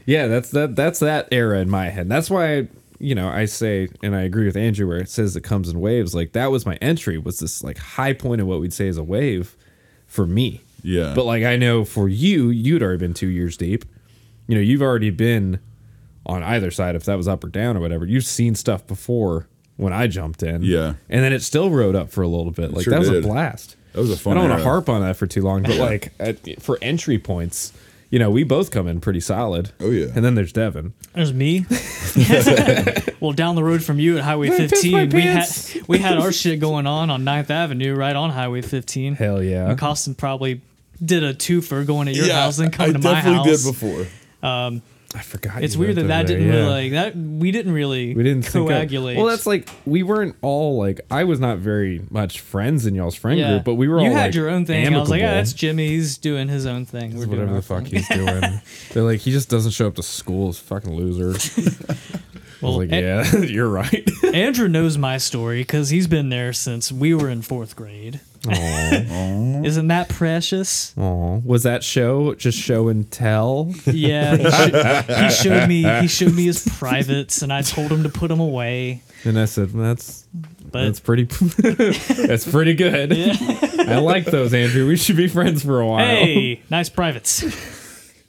yeah, 0.05 0.27
that's 0.27 0.51
that 0.51 0.77
that's 0.77 1.01
that 1.01 1.29
era 1.33 1.59
in 1.61 1.69
my 1.69 1.89
head. 1.89 2.09
That's 2.09 2.31
why 2.31 2.59
I, 2.59 2.69
you 2.99 3.15
know, 3.15 3.29
I 3.29 3.45
say 3.47 3.89
and 4.03 4.15
I 4.15 4.23
agree 4.23 4.47
with 4.47 4.57
Andrew 4.57 4.87
where 4.87 4.99
it 4.99 5.09
says 5.09 5.37
it 5.37 5.43
comes 5.43 5.69
in 5.69 5.81
waves. 5.81 6.15
Like 6.15 6.33
that 6.33 6.51
was 6.51 6.65
my 6.65 6.77
entry 6.77 7.19
was 7.19 7.41
this 7.41 7.65
like 7.65 7.79
high 7.79 8.13
point 8.13 8.41
of 8.41 8.47
what 8.47 8.61
we'd 8.61 8.73
say 8.73 8.87
is 8.87 8.97
a 8.97 9.05
wave 9.05 9.57
for 10.07 10.27
me. 10.27 10.63
Yeah. 10.83 11.13
But 11.15 11.25
like 11.25 11.43
I 11.43 11.57
know 11.57 11.85
for 11.85 12.09
you, 12.09 12.51
you'd 12.51 12.83
already 12.83 12.99
been 12.99 13.15
2 13.15 13.27
years 13.27 13.57
deep. 13.57 13.85
You 14.47 14.55
know, 14.55 14.61
you've 14.61 14.83
already 14.83 15.11
been 15.11 15.59
on 16.25 16.43
either 16.45 16.71
side 16.71 16.95
if 16.95 17.05
that 17.05 17.17
was 17.17 17.27
up 17.27 17.43
or 17.43 17.49
down 17.49 17.77
or 17.77 17.81
whatever. 17.81 18.07
You've 18.07 18.25
seen 18.25 18.55
stuff 18.55 18.87
before 18.87 19.49
when 19.77 19.93
I 19.93 20.07
jumped 20.07 20.45
in. 20.45 20.63
Yeah. 20.63 20.95
And 21.09 21.25
then 21.25 21.33
it 21.33 21.43
still 21.43 21.71
rode 21.71 21.97
up 21.97 22.11
for 22.11 22.23
a 22.23 22.29
little 22.29 22.53
bit. 22.53 22.73
Like 22.73 22.85
sure 22.85 22.93
that 22.93 23.01
was 23.01 23.11
did. 23.11 23.25
a 23.25 23.27
blast. 23.27 23.77
That 23.97 24.03
was 24.03 24.11
a 24.11 24.17
fun 24.19 24.37
I 24.37 24.41
don't 24.43 24.51
want 24.51 24.61
to 24.61 24.65
harp 24.65 24.91
on 24.91 25.01
that 25.01 25.17
for 25.17 25.27
too 25.27 25.41
long, 25.41 25.63
but 25.63 25.77
like 25.77 26.13
at, 26.21 26.61
for 26.63 26.79
entry 26.83 27.19
points, 27.19 27.73
you 28.11 28.19
know, 28.19 28.31
we 28.31 28.45
both 28.45 28.71
come 28.71 28.87
in 28.89 29.01
pretty 29.01 29.21
solid. 29.21 29.73
Oh, 29.81 29.89
yeah. 29.91 30.09
And 30.15 30.23
then 30.23 30.35
there's 30.35 30.53
Devin. 30.53 30.93
There's 31.15 31.33
me. 31.33 31.65
well, 33.21 33.33
down 33.33 33.55
the 33.55 33.65
road 33.65 33.83
from 33.83 33.99
you 33.99 34.19
at 34.19 34.25
Highway 34.25 34.51
I 34.51 34.69
15, 34.69 35.09
we 35.09 35.23
had 35.23 35.49
we 35.89 35.97
had 35.97 36.19
our 36.19 36.31
shit 36.31 36.61
going 36.61 36.87
on 36.87 37.09
on 37.09 37.25
9th 37.25 37.49
Avenue, 37.49 37.95
right 37.95 38.15
on 38.15 38.29
Highway 38.29 38.61
15. 38.61 39.15
Hell 39.15 39.43
yeah. 39.43 39.71
And 39.71 39.79
Caustin 39.79 40.15
probably 40.15 40.61
did 41.03 41.25
a 41.25 41.33
twofer 41.33 41.87
going 41.87 42.05
to 42.09 42.13
your 42.13 42.27
yeah, 42.27 42.43
house 42.43 42.59
and 42.59 42.71
coming 42.71 42.97
I 42.97 42.99
to 42.99 43.03
my 43.03 43.15
definitely 43.15 43.51
house. 43.51 43.65
did 43.65 43.73
before. 43.73 44.07
Um, 44.47 44.83
I 45.17 45.23
forgot. 45.23 45.63
It's 45.63 45.79
weird 45.79 45.97
that 45.97 46.09
that 46.09 46.25
over 46.25 46.35
didn't 46.35 46.49
there, 46.49 46.63
really 46.65 46.91
like 46.91 46.93
that. 46.93 47.17
We 47.17 47.51
didn't 47.51 47.73
really 47.73 48.15
we 48.15 48.23
didn't 48.23 48.47
coagulate. 48.47 49.17
Well, 49.17 49.25
that's 49.25 49.47
like 49.47 49.67
we 49.87 50.03
weren't 50.03 50.37
all 50.43 50.77
like 50.77 51.01
I 51.11 51.25
was 51.25 51.41
not 51.41 51.57
very 51.57 52.03
much 52.11 52.41
friends 52.41 52.85
in 52.85 52.95
y'all's 52.95 53.15
friend 53.15 53.39
yeah. 53.39 53.53
group, 53.53 53.65
but 53.65 53.75
we 53.77 53.89
were 53.89 53.97
all 53.97 54.05
You 54.05 54.11
all 54.11 54.17
had 54.17 54.27
like, 54.27 54.35
your 54.35 54.51
own 54.51 54.67
thing. 54.67 54.95
I 54.95 54.99
was 54.99 55.09
like, 55.09 55.23
yeah, 55.23 55.35
that's 55.35 55.55
Jimmy's 55.55 56.19
doing 56.19 56.49
his 56.49 56.67
own 56.67 56.85
thing. 56.85 57.17
We're 57.17 57.27
whatever 57.27 57.55
the 57.55 57.63
fuck 57.63 57.85
thing. 57.85 57.95
he's 57.95 58.09
doing. 58.09 58.61
They're 58.93 59.05
like, 59.05 59.21
he 59.21 59.33
just 59.33 59.49
doesn't 59.49 59.73
show 59.73 59.87
up 59.87 59.95
to 59.95 60.03
school. 60.03 60.49
He's 60.49 60.61
a 60.61 60.65
fucking 60.65 60.95
loser. 60.95 61.35
Well, 62.63 62.79
like, 62.79 62.91
yeah, 62.91 63.37
you're 63.43 63.69
right. 63.69 64.09
Andrew 64.25 64.67
knows 64.67 64.97
my 64.97 65.19
story 65.19 65.61
because 65.61 65.91
he's 65.91 66.07
been 66.07 66.31
there 66.31 66.53
since 66.53 66.91
we 66.91 67.15
were 67.15 67.29
in 67.29 67.43
fourth 67.43 67.77
grade. 67.77 68.21
Aw. 68.55 69.63
Isn't 69.65 69.89
that 69.89 70.09
precious? 70.09 70.95
Aw. 70.97 71.39
Was 71.45 71.63
that 71.65 71.83
show 71.83 72.35
just 72.35 72.59
show 72.59 72.89
and 72.89 73.11
tell? 73.11 73.73
Yeah, 73.87 74.37
he, 74.37 74.51
sho- 74.51 75.03
he 75.25 75.31
showed 75.31 75.69
me. 75.69 75.83
He 76.01 76.09
showed 76.09 76.35
me 76.35 76.45
his 76.47 76.67
privates, 76.79 77.43
and 77.43 77.53
I 77.53 77.63
told 77.63 77.91
him 77.91 78.03
to 78.05 78.09
put 78.09 78.29
them 78.29 78.41
away. 78.41 79.03
And 79.25 79.39
I 79.39 79.47
said, 79.47 79.71
that's 79.71 80.27
But 80.71 80.85
that's 80.85 81.01
pretty 81.01 81.25
that's 81.25 82.49
pretty 82.49 82.75
good. 82.75 83.13
I 83.13 83.99
like 83.99 84.27
those, 84.27 84.55
Andrew. 84.55 84.87
We 84.87 84.97
should 84.97 85.17
be 85.17 85.27
friends 85.29 85.63
for 85.65 85.81
a 85.81 85.87
while. 85.87 86.05
hey, 86.07 86.61
nice 86.71 86.89
privates. 86.89 87.43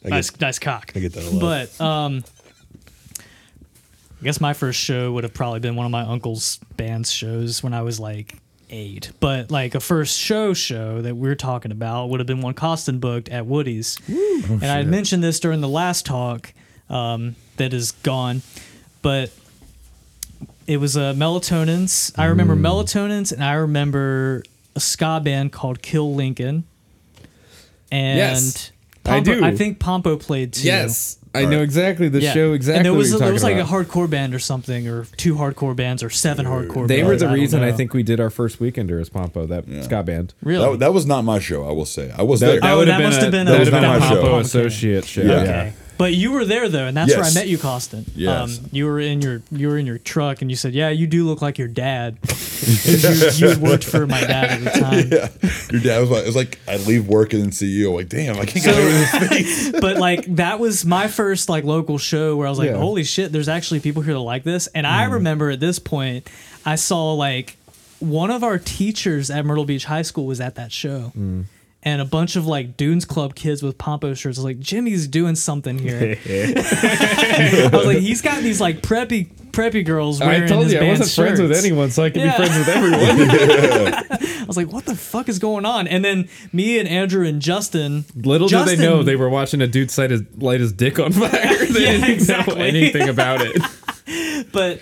I 0.06 0.10
nice, 0.10 0.30
get, 0.30 0.42
nice 0.42 0.60
cock. 0.60 0.92
I 0.96 1.00
get 1.00 1.14
that 1.14 1.24
a 1.24 1.30
lot. 1.30 1.42
But 1.42 1.82
um, 1.84 2.24
I 3.20 4.24
guess 4.24 4.42
my 4.42 4.54
first 4.54 4.80
show 4.80 5.12
would 5.12 5.24
have 5.24 5.34
probably 5.34 5.60
been 5.60 5.76
one 5.76 5.86
of 5.86 5.92
my 5.92 6.02
uncle's 6.04 6.60
band's 6.78 7.12
shows 7.12 7.62
when 7.62 7.74
I 7.74 7.82
was 7.82 8.00
like 8.00 8.36
eight. 8.70 9.12
But 9.20 9.52
like 9.52 9.76
a 9.76 9.80
first 9.80 10.18
show 10.20 10.54
show 10.54 11.02
that 11.02 11.16
we're 11.16 11.36
talking 11.36 11.72
about 11.72 12.10
would 12.10 12.20
have 12.20 12.28
been 12.28 12.42
one 12.42 12.54
Caustin 12.54 13.00
booked 13.00 13.30
at 13.30 13.46
Woody's. 13.46 13.98
and 14.08 14.64
I 14.66 14.78
had 14.78 14.88
mentioned 14.88 15.24
this 15.24 15.40
during 15.40 15.62
the 15.62 15.68
last 15.70 16.06
talk 16.06 16.54
um, 16.90 17.36
that 17.58 17.74
is 17.74 17.92
gone, 17.92 18.42
but 19.02 19.32
it 20.68 20.78
was 20.78 20.98
uh, 20.98 21.14
Melatonins. 21.14 22.12
I 22.18 22.26
remember 22.26 22.56
Mm. 22.56 22.62
Melatonins, 22.62 23.32
and 23.32 23.44
I 23.44 23.54
remember 23.54 24.44
a 24.76 24.80
ska 24.80 25.22
band 25.24 25.52
called 25.54 25.82
Kill 25.82 26.14
Lincoln. 26.14 26.66
And 27.92 28.18
Yes, 28.18 28.72
I 29.06 29.22
Pompo- 29.22 29.36
do. 29.36 29.46
I 29.46 29.56
think 29.56 29.80
Pompo 29.80 30.18
played 30.18 30.54
too. 30.54 30.68
Yes, 30.68 31.18
I 31.38 31.46
know 31.46 31.62
exactly 31.62 32.10
the 32.10 32.22
Yeah. 32.22 32.34
show 32.34 32.54
exactly. 32.54 32.78
And 32.78 32.86
there 32.86 32.94
was 32.94 33.12
what 33.12 33.20
you're 33.20 33.26
there 33.28 33.34
was 33.34 33.44
like 33.44 33.58
talking 33.58 33.84
a 33.84 33.86
hardcore 33.86 34.10
band 34.10 34.34
or 34.34 34.40
something, 34.40 34.88
or 34.88 35.06
two 35.18 35.36
hardcore 35.36 35.76
bands, 35.76 36.04
or 36.04 36.10
seven 36.10 36.46
hardcore. 36.46 36.88
They 36.88 37.02
bands. 37.02 37.08
were 37.24 37.28
the 37.28 37.28
I 37.28 37.34
reason 37.34 37.64
I 37.64 37.72
think 37.72 37.94
we 37.94 38.04
did 38.04 38.20
our 38.20 38.30
first 38.30 38.60
weekender 38.60 39.00
as 39.02 39.10
Pompo, 39.10 39.46
that 39.48 39.66
ska 39.84 40.04
band. 40.04 40.34
Really. 40.44 40.72
That, 40.74 40.80
that 40.80 40.94
was 40.94 41.06
not 41.06 41.24
my 41.24 41.40
show. 41.40 41.68
I 41.68 41.72
will 41.72 41.86
say. 41.86 42.12
I 42.18 42.24
was 42.24 42.40
That, 42.40 42.46
there. 42.48 42.60
that 42.62 42.74
Oh, 42.74 42.78
would 42.80 42.88
that 42.88 42.92
have 42.94 43.00
been, 43.00 43.08
must 43.10 43.20
a, 43.20 43.24
have 43.24 43.32
been 43.32 43.46
that 43.46 43.56
a- 43.56 43.60
would 43.60 43.68
have 43.68 43.82
been 43.82 43.84
a 43.90 43.94
was 43.94 44.00
not 44.02 44.10
my 44.10 44.16
Pompo 44.22 44.32
show. 44.32 44.40
associate 44.40 45.06
show. 45.06 45.22
Yeah. 45.22 45.28
Yeah. 45.28 45.42
Okay. 45.44 45.74
But 45.98 46.14
you 46.14 46.32
were 46.32 46.46
there 46.46 46.70
though, 46.70 46.86
and 46.86 46.96
that's 46.96 47.16
where 47.16 47.26
I 47.26 47.34
met 47.34 47.48
you, 47.48 47.58
Caustin. 47.58 48.06
Yes. 48.16 48.60
Um, 48.60 48.66
you 48.72 48.86
were 48.86 49.00
in 49.00 49.22
your 49.22 49.42
you 49.52 49.68
were 49.68 49.78
in 49.78 49.86
your 49.86 49.98
truck, 49.98 50.42
and 50.42 50.52
you 50.52 50.56
said, 50.56 50.74
"Yeah, 50.74 50.90
you 50.90 51.08
do 51.08 51.26
look 51.26 51.42
like 51.42 51.58
your 51.58 51.68
dad." 51.68 52.18
you, 52.84 53.30
you 53.36 53.60
worked 53.60 53.84
for 53.84 54.06
my 54.08 54.22
dad 54.22 54.50
at 54.52 54.64
the 54.74 54.80
time. 54.80 55.10
yeah. 55.12 55.30
Your 55.72 55.82
dad 55.82 56.00
was 56.02 56.10
like, 56.10 56.24
it 56.24 56.26
was 56.28 56.36
like 56.36 56.60
I'd 56.68 56.82
leave 56.82 57.08
work 57.08 57.34
and 57.34 57.42
then 57.44 57.52
see 57.52 57.68
you. 57.68 57.90
I'm 57.90 57.96
like, 57.96 58.10
damn, 58.10 58.38
I 58.38 58.46
can't 58.46 58.66
get 58.66 58.76
over 58.76 58.90
his 58.90 59.30
face. 59.30 59.72
but 59.82 59.98
like 59.98 60.26
that 60.36 60.60
was 60.60 60.86
my 60.86 61.08
first 61.08 61.50
like 61.50 61.64
local 61.64 61.98
show 61.98 62.36
where 62.36 62.48
I 62.48 62.50
was 62.50 62.60
like, 62.60 62.70
Yeah. 62.70 62.76
Mm. 62.76 62.80
holy 62.80 63.04
shit, 63.04 63.32
there's 63.32 63.50
actually 63.50 63.80
people 63.80 64.02
here 64.02 64.14
that 64.14 64.20
like 64.20 64.44
this. 64.44 64.68
And 64.68 64.86
I 64.88 65.06
remember 65.06 65.50
at 65.52 65.60
this 65.60 65.80
point, 65.80 66.30
I 66.66 66.76
saw 66.76 67.14
like 67.14 67.58
one 68.00 68.30
of 68.32 68.44
our 68.44 68.58
teachers 68.60 69.30
at 69.32 69.46
Myrtle 69.46 69.66
Beach 69.66 69.86
High 69.86 70.04
School 70.04 70.26
was 70.26 70.40
at 70.42 70.56
that 70.56 70.72
show. 70.72 71.12
Mm. 71.18 71.46
And 71.84 72.02
a 72.02 72.06
bunch 72.06 72.36
of 72.36 72.46
like 72.46 72.76
Dunes 72.76 73.06
Club 73.06 73.34
kids 73.36 73.64
with 73.64 73.78
pompo 73.78 74.14
shirts. 74.14 74.38
I 74.38 74.42
was 74.42 74.46
like, 74.46 74.60
Jimmy's 74.60 75.08
doing 75.08 75.36
something 75.36 75.78
here. 75.78 76.18
I 76.28 77.70
was 77.72 77.86
like, 77.86 78.00
he's 78.00 78.22
got 78.22 78.42
these 78.42 78.60
like 78.60 78.82
preppy 78.82 79.30
preppy 79.52 79.84
girls 79.86 80.20
wearing 80.20 80.44
I 80.44 80.48
told 80.48 80.66
his 80.66 80.74
you 80.74 80.80
I 80.80 80.88
wasn't 80.88 81.10
friends 81.12 81.40
with 81.42 81.52
anyone, 81.52 81.90
so 81.90 82.04
I 82.04 82.10
could 82.10 82.22
Yeah. 82.22 82.38
be 82.38 82.46
friends 82.46 82.58
with 82.58 82.68
everyone. 82.76 84.40
I 84.42 84.44
was 84.46 84.58
like, 84.58 84.72
what 84.72 84.86
the 84.86 84.96
fuck 84.96 85.30
is 85.30 85.40
going 85.40 85.66
on? 85.66 85.88
And 85.88 86.04
then 86.06 86.30
me 86.52 86.78
and 86.80 86.88
Andrew 86.90 87.26
and 87.26 87.42
Justin. 87.42 88.06
Little 88.16 88.48
Justin, 88.48 88.78
did 88.78 88.80
they 88.80 88.84
know 88.90 89.04
they 89.04 89.16
were 89.16 89.30
watching 89.30 89.62
a 89.62 89.68
dude 89.68 89.96
light 89.98 90.12
his, 90.12 90.22
light 90.38 90.60
his 90.60 90.74
dick 90.74 91.00
on 91.00 91.12
fire. 91.14 91.30
they 91.32 91.84
Yeah, 91.86 91.92
didn't 91.92 92.10
exactly. 92.10 92.56
know 92.56 92.62
anything 92.62 93.08
about 93.10 93.40
it. 93.42 93.62
but 94.52 94.80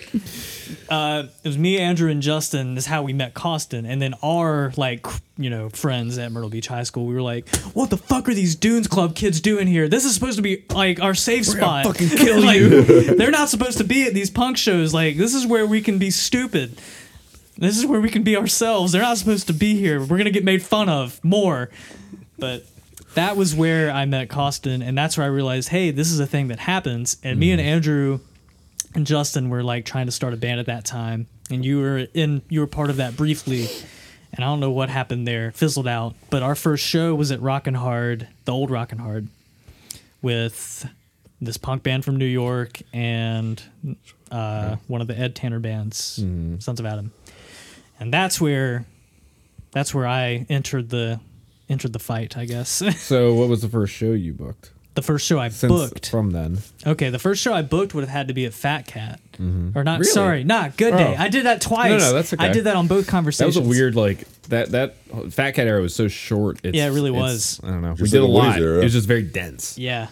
uh, 0.88 1.24
it 1.42 1.48
was 1.48 1.58
me, 1.58 1.78
Andrew, 1.78 2.10
and 2.10 2.22
Justin. 2.22 2.76
Is 2.76 2.86
how 2.86 3.02
we 3.02 3.12
met 3.12 3.34
Caustin, 3.34 3.86
and 3.86 4.00
then 4.00 4.14
our 4.22 4.72
like 4.76 5.06
you 5.38 5.50
know 5.50 5.68
friends 5.68 6.18
at 6.18 6.32
Myrtle 6.32 6.50
Beach 6.50 6.68
High 6.68 6.82
School. 6.84 7.06
We 7.06 7.14
were 7.14 7.22
like, 7.22 7.48
"What 7.74 7.90
the 7.90 7.96
fuck 7.96 8.28
are 8.28 8.34
these 8.34 8.54
Dunes 8.56 8.86
Club 8.88 9.14
kids 9.14 9.40
doing 9.40 9.66
here? 9.66 9.88
This 9.88 10.04
is 10.04 10.14
supposed 10.14 10.36
to 10.36 10.42
be 10.42 10.64
like 10.70 11.00
our 11.00 11.14
safe 11.14 11.46
spot. 11.46 11.84
fucking 11.86 12.08
kill 12.16 12.40
Like, 12.42 12.56
you." 12.58 12.82
they're 13.16 13.30
not 13.30 13.48
supposed 13.48 13.78
to 13.78 13.84
be 13.84 14.04
at 14.04 14.14
these 14.14 14.30
punk 14.30 14.56
shows. 14.56 14.94
Like 14.94 15.16
this 15.16 15.34
is 15.34 15.46
where 15.46 15.66
we 15.66 15.80
can 15.80 15.98
be 15.98 16.10
stupid. 16.10 16.80
This 17.58 17.78
is 17.78 17.86
where 17.86 18.00
we 18.00 18.10
can 18.10 18.22
be 18.22 18.36
ourselves. 18.36 18.92
They're 18.92 19.02
not 19.02 19.16
supposed 19.18 19.46
to 19.46 19.54
be 19.54 19.76
here. 19.76 20.00
We're 20.00 20.18
gonna 20.18 20.30
get 20.30 20.44
made 20.44 20.62
fun 20.62 20.88
of 20.88 21.22
more. 21.24 21.70
But 22.38 22.66
that 23.14 23.34
was 23.36 23.54
where 23.54 23.90
I 23.90 24.04
met 24.04 24.28
Caustin, 24.28 24.82
and 24.82 24.96
that's 24.96 25.16
where 25.16 25.24
I 25.24 25.30
realized, 25.30 25.70
hey, 25.70 25.90
this 25.90 26.12
is 26.12 26.20
a 26.20 26.26
thing 26.26 26.48
that 26.48 26.58
happens. 26.58 27.16
And 27.22 27.40
me 27.40 27.50
and 27.50 27.58
Andrew 27.62 28.20
and 28.96 29.06
Justin 29.06 29.48
were 29.50 29.62
like 29.62 29.84
trying 29.84 30.06
to 30.06 30.12
start 30.12 30.34
a 30.34 30.36
band 30.36 30.58
at 30.58 30.66
that 30.66 30.84
time, 30.84 31.28
and 31.50 31.64
you 31.64 31.78
were 31.80 31.98
in 32.14 32.42
you 32.48 32.60
were 32.60 32.66
part 32.66 32.90
of 32.90 32.96
that 32.96 33.16
briefly. 33.16 33.68
and 34.32 34.44
I 34.44 34.48
don't 34.48 34.58
know 34.60 34.70
what 34.72 34.88
happened 34.90 35.26
there, 35.28 35.52
fizzled 35.52 35.86
out. 35.86 36.14
But 36.30 36.42
our 36.42 36.54
first 36.56 36.84
show 36.84 37.14
was 37.14 37.30
at 37.30 37.40
Rockin' 37.40 37.74
Hard, 37.74 38.26
the 38.44 38.52
old 38.52 38.70
Rockin' 38.70 38.98
Hard, 38.98 39.28
with 40.22 40.88
this 41.40 41.56
punk 41.56 41.82
band 41.82 42.04
from 42.04 42.16
New 42.16 42.24
York 42.26 42.80
and 42.92 43.62
uh, 44.30 44.76
one 44.88 45.00
of 45.00 45.06
the 45.06 45.18
Ed 45.18 45.34
Tanner 45.36 45.60
bands, 45.60 46.18
Mm-hmm. 46.22 46.58
Sons 46.58 46.80
of 46.80 46.86
Adam, 46.86 47.12
and 48.00 48.12
that's 48.12 48.40
where 48.40 48.84
that's 49.72 49.94
where 49.94 50.06
I 50.06 50.46
entered 50.48 50.88
the 50.90 51.20
entered 51.68 51.92
the 51.92 51.98
fight. 51.98 52.36
I 52.36 52.44
guess 52.46 52.70
So, 52.98 53.34
what 53.34 53.48
was 53.48 53.62
the 53.62 53.68
first 53.68 53.92
show 53.92 54.12
you 54.12 54.32
booked? 54.32 54.70
The 54.96 55.02
first 55.02 55.24
show 55.26 55.38
I 55.38 55.48
Since 55.50 55.70
booked. 55.72 56.10
from 56.10 56.32
then, 56.32 56.58
Okay, 56.84 57.10
the 57.10 57.18
first 57.20 57.40
show 57.40 57.52
I 57.54 57.62
booked 57.62 57.94
would 57.94 58.02
have 58.02 58.10
had 58.10 58.26
to 58.28 58.34
be 58.34 58.44
at 58.46 58.52
Fat 58.54 58.86
Cat, 58.88 59.20
or 59.38 59.44
not. 59.44 59.50
Mm-hmm. 59.50 59.86
Really? 60.00 60.04
Sorry, 60.04 60.42
not 60.44 60.76
Good 60.76 60.96
Day. 60.96 61.14
Oh. 61.16 61.22
I 61.22 61.28
did 61.28 61.46
that 61.46 61.60
twice. 61.60 61.90
No, 61.90 61.98
no, 61.98 62.12
that's 62.12 62.32
okay. 62.34 62.44
I 62.44 62.52
did 62.52 62.64
that 62.64 62.74
on 62.74 62.88
both 62.88 63.06
conversations. 63.06 63.54
that 63.54 63.60
was 63.60 63.66
a 63.66 63.70
weird 63.70 63.94
like 63.94 64.26
that 64.48 64.70
that 64.72 64.96
Fat 65.30 65.52
Cat 65.52 65.66
era 65.68 65.80
was 65.80 65.94
so 65.94 66.08
short. 66.08 66.58
It's, 66.64 66.76
Yeah, 66.76 66.86
it 66.88 66.90
really 66.90 67.10
was. 67.12 67.60
I 67.62 67.68
don't 67.68 67.82
know. 67.82 67.94
we 68.00 68.08
did 68.08 68.20
a 68.22 68.26
lot. 68.26 68.58
Era. 68.58 68.80
It 68.80 68.84
was 68.84 68.92
just 68.94 69.06
very 69.06 69.22
dense. 69.22 69.78
Yeah, 69.78 70.08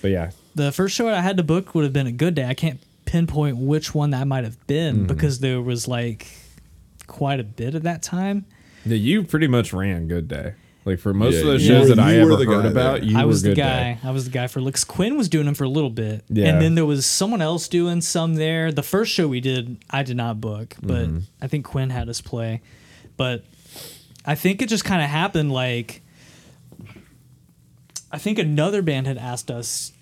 But 0.00 0.10
yeah, 0.10 0.30
the 0.54 0.72
first 0.72 0.94
show 0.96 1.08
I 1.08 1.20
had 1.20 1.36
to 1.36 1.42
book 1.42 1.74
would 1.74 1.84
have 1.84 1.92
been 1.92 2.06
a 2.08 2.12
Good 2.12 2.34
Day. 2.34 2.46
I 2.46 2.54
can't 2.54 2.80
pinpoint 3.04 3.56
which 3.58 3.94
one 3.94 4.10
that 4.10 4.26
might 4.26 4.44
have 4.44 4.66
been 4.66 4.96
Mm-hmm. 4.96 5.06
because 5.06 5.40
there 5.40 5.60
was 5.60 5.86
like 5.86 6.26
quite 7.06 7.40
a 7.40 7.44
bit 7.44 7.74
at 7.74 7.82
that 7.82 8.02
time. 8.02 8.46
Yeah, 8.86 8.96
you 8.96 9.22
pretty 9.24 9.46
much 9.46 9.72
ran 9.72 10.08
Good 10.08 10.26
Day. 10.28 10.54
Like 10.84 10.98
for 10.98 11.14
most 11.14 11.34
Yeah, 11.34 11.40
of 11.40 11.46
those 11.46 11.62
you 11.62 11.68
shows 11.68 11.88
were- 11.90 11.94
that 11.94 12.02
I 12.04 12.12
you 12.14 12.24
were 12.26 12.32
ever 12.32 12.44
the 12.44 12.50
heard 12.50 12.62
guy 12.64 12.68
about, 12.68 13.00
there. 13.00 13.10
you 13.10 13.16
I 13.18 13.22
were 13.22 13.28
was 13.28 13.42
the 13.42 13.50
Good 13.50 13.58
guy. 13.58 13.92
Day. 13.94 13.98
I 14.02 14.10
was 14.10 14.24
the 14.24 14.30
guy 14.32 14.46
for 14.48 14.60
Lix. 14.60 14.82
Quinn 14.82 15.16
was 15.16 15.28
doing 15.28 15.46
them 15.46 15.54
for 15.54 15.64
a 15.64 15.68
little 15.68 15.90
bit, 15.90 16.24
Yeah. 16.28 16.46
and 16.48 16.60
then 16.60 16.74
there 16.74 16.84
was 16.86 17.06
someone 17.06 17.40
else 17.40 17.68
doing 17.68 18.00
some 18.00 18.34
there. 18.34 18.72
The 18.72 18.82
first 18.82 19.12
show 19.12 19.28
we 19.28 19.40
did, 19.40 19.76
I 19.90 20.02
did 20.02 20.16
not 20.16 20.40
book, 20.40 20.74
but 20.82 21.06
Mm-hmm. 21.08 21.18
I 21.40 21.46
think 21.46 21.64
Quinn 21.64 21.90
had 21.90 22.08
us 22.08 22.20
play. 22.20 22.60
But 23.16 23.44
I 24.24 24.34
think 24.34 24.60
it 24.62 24.68
just 24.68 24.84
kind 24.84 25.02
of 25.02 25.08
happened 25.08 25.52
like 25.52 26.02
I 28.10 28.18
think 28.18 28.38
another 28.38 28.82
band 28.82 29.06
had 29.06 29.16
asked 29.18 29.50
us 29.50 29.92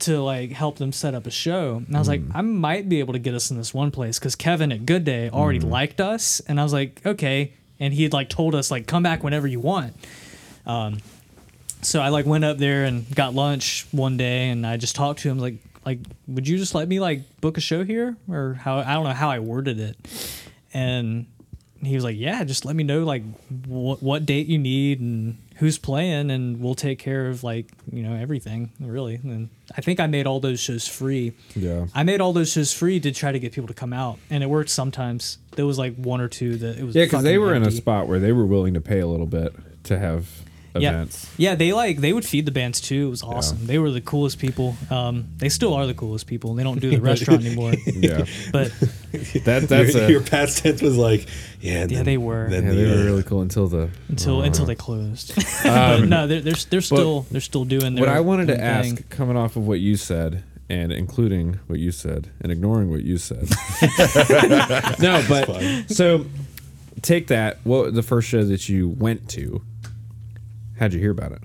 to 0.00 0.20
like 0.20 0.52
help 0.52 0.78
them 0.78 0.92
set 0.92 1.14
up 1.14 1.26
a 1.26 1.30
show, 1.30 1.82
and 1.86 1.94
I 1.96 1.98
was 1.98 2.08
like, 2.08 2.22
Mm. 2.22 2.32
I 2.34 2.40
might 2.42 2.88
be 2.88 2.98
able 3.00 3.12
to 3.12 3.18
get 3.18 3.34
us 3.34 3.50
in 3.50 3.56
this 3.56 3.72
one 3.74 3.90
place 3.90 4.18
because 4.18 4.34
Kevin 4.34 4.72
at 4.72 4.86
Good 4.86 5.04
Day 5.04 5.30
already 5.30 5.58
Mm-hmm. 5.60 5.68
liked 5.70 6.00
us, 6.00 6.40
and 6.48 6.58
I 6.58 6.62
was 6.62 6.72
like, 6.72 7.00
okay, 7.04 7.52
and 7.80 7.92
he 7.92 8.02
had 8.02 8.12
like 8.12 8.28
told 8.28 8.54
us 8.54 8.70
like 8.70 8.86
come 8.86 9.02
back 9.02 9.22
whenever 9.22 9.46
you 9.46 9.60
want. 9.60 9.94
Um, 10.66 10.98
so 11.82 12.00
I 12.00 12.08
like 12.08 12.26
went 12.26 12.44
up 12.44 12.58
there 12.58 12.84
and 12.84 13.12
got 13.14 13.34
lunch 13.34 13.86
one 13.92 14.16
day, 14.16 14.48
and 14.48 14.66
I 14.66 14.76
just 14.76 14.96
talked 14.96 15.20
to 15.20 15.28
him 15.28 15.38
like 15.38 15.56
like 15.84 16.00
would 16.26 16.48
you 16.48 16.58
just 16.58 16.74
let 16.74 16.88
me 16.88 17.00
like 17.00 17.40
book 17.40 17.56
a 17.56 17.60
show 17.60 17.84
here 17.84 18.16
or 18.28 18.54
how 18.54 18.78
I 18.78 18.94
don't 18.94 19.04
know 19.04 19.10
how 19.10 19.30
I 19.30 19.38
worded 19.38 19.78
it, 19.78 19.96
and 20.74 21.26
he 21.86 21.94
was 21.94 22.04
like, 22.04 22.16
yeah, 22.16 22.44
just 22.44 22.64
let 22.64 22.76
me 22.76 22.84
know 22.84 23.04
like 23.04 23.22
what 23.66 24.02
what 24.02 24.26
date 24.26 24.46
you 24.46 24.58
need 24.58 25.00
and 25.00 25.38
who's 25.56 25.78
playing, 25.78 26.30
and 26.30 26.60
we'll 26.60 26.74
take 26.74 26.98
care 26.98 27.28
of 27.28 27.42
like 27.42 27.66
you 27.90 28.02
know 28.02 28.14
everything 28.14 28.70
really. 28.80 29.16
And 29.16 29.48
I 29.76 29.80
think 29.80 30.00
I 30.00 30.06
made 30.06 30.26
all 30.26 30.40
those 30.40 30.60
shows 30.60 30.86
free. 30.86 31.32
Yeah. 31.54 31.86
I 31.94 32.02
made 32.02 32.20
all 32.20 32.32
those 32.32 32.52
shows 32.52 32.72
free 32.72 33.00
to 33.00 33.12
try 33.12 33.32
to 33.32 33.38
get 33.38 33.52
people 33.52 33.68
to 33.68 33.74
come 33.74 33.92
out, 33.92 34.18
and 34.30 34.42
it 34.42 34.46
worked 34.48 34.70
sometimes. 34.70 35.38
There 35.52 35.66
was 35.66 35.78
like 35.78 35.96
one 35.96 36.20
or 36.20 36.28
two 36.28 36.56
that 36.56 36.78
it 36.78 36.84
was 36.84 36.94
Yeah, 36.94 37.04
because 37.04 37.22
they 37.22 37.38
were 37.38 37.54
in 37.54 37.62
a 37.62 37.70
spot 37.70 38.08
where 38.08 38.18
they 38.18 38.32
were 38.32 38.46
willing 38.46 38.74
to 38.74 38.80
pay 38.80 39.00
a 39.00 39.06
little 39.06 39.26
bit 39.26 39.54
to 39.84 39.98
have. 39.98 40.42
Events. 40.76 41.30
Yeah, 41.36 41.54
they 41.54 41.72
like 41.72 41.98
they 41.98 42.12
would 42.12 42.24
feed 42.24 42.46
the 42.46 42.52
bands 42.52 42.80
too. 42.80 43.06
It 43.06 43.10
was 43.10 43.22
awesome. 43.22 43.66
They 43.66 43.78
were 43.78 43.90
the 43.90 44.00
coolest 44.00 44.38
people. 44.38 44.76
Um, 44.90 45.26
they 45.38 45.48
still 45.48 45.74
are 45.74 45.86
the 45.86 45.94
coolest 45.94 46.26
people. 46.26 46.54
They 46.54 46.62
don't 46.62 46.80
do 46.80 46.90
the 46.96 47.00
restaurant 47.00 47.44
anymore. 47.44 47.74
Yeah, 47.86 48.24
But 48.52 48.72
that 49.44 49.66
that's 49.68 49.94
your, 49.94 50.04
a, 50.04 50.10
your 50.10 50.20
past 50.22 50.58
tense 50.62 50.82
was 50.82 50.96
like, 50.96 51.26
yeah, 51.60 51.80
Yeah, 51.80 51.86
then- 51.86 52.04
they 52.04 52.16
were. 52.16 52.48
Then 52.48 52.64
yeah, 52.64 52.70
the, 52.70 52.76
they 52.76 52.90
were 52.90 53.00
uh, 53.02 53.04
really 53.04 53.22
cool 53.22 53.42
until 53.42 53.66
the 53.68 53.90
until 54.08 54.42
until 54.42 54.66
they 54.66 54.74
closed. 54.74 55.34
but 55.62 56.00
no, 56.04 56.26
they're 56.26 56.40
they're, 56.40 56.54
they're 56.70 56.80
still 56.80 57.22
they're 57.30 57.40
still 57.40 57.64
doing 57.64 57.94
their. 57.94 58.04
what 58.04 58.08
I 58.08 58.20
wanted 58.20 58.46
to 58.48 58.54
their 58.54 58.64
ask, 58.64 59.08
coming 59.10 59.36
off 59.36 59.56
of 59.56 59.66
what 59.66 59.80
you 59.80 59.96
said, 59.96 60.42
and 60.68 60.92
including 60.92 61.58
what 61.66 61.78
you 61.78 61.92
said, 61.92 62.30
and 62.40 62.50
ignoring 62.52 62.90
what 62.90 63.02
you 63.02 63.18
said. 63.18 63.48
no, 65.00 65.24
but 65.28 65.90
so 65.90 66.26
take 67.02 67.28
that. 67.28 67.58
What 67.64 67.94
the 67.94 68.02
first 68.02 68.28
show 68.28 68.44
that 68.44 68.68
you 68.68 68.88
went 68.88 69.28
to? 69.30 69.62
How'd 70.78 70.92
you 70.92 71.00
hear 71.00 71.10
about 71.10 71.32
it? 71.32 71.42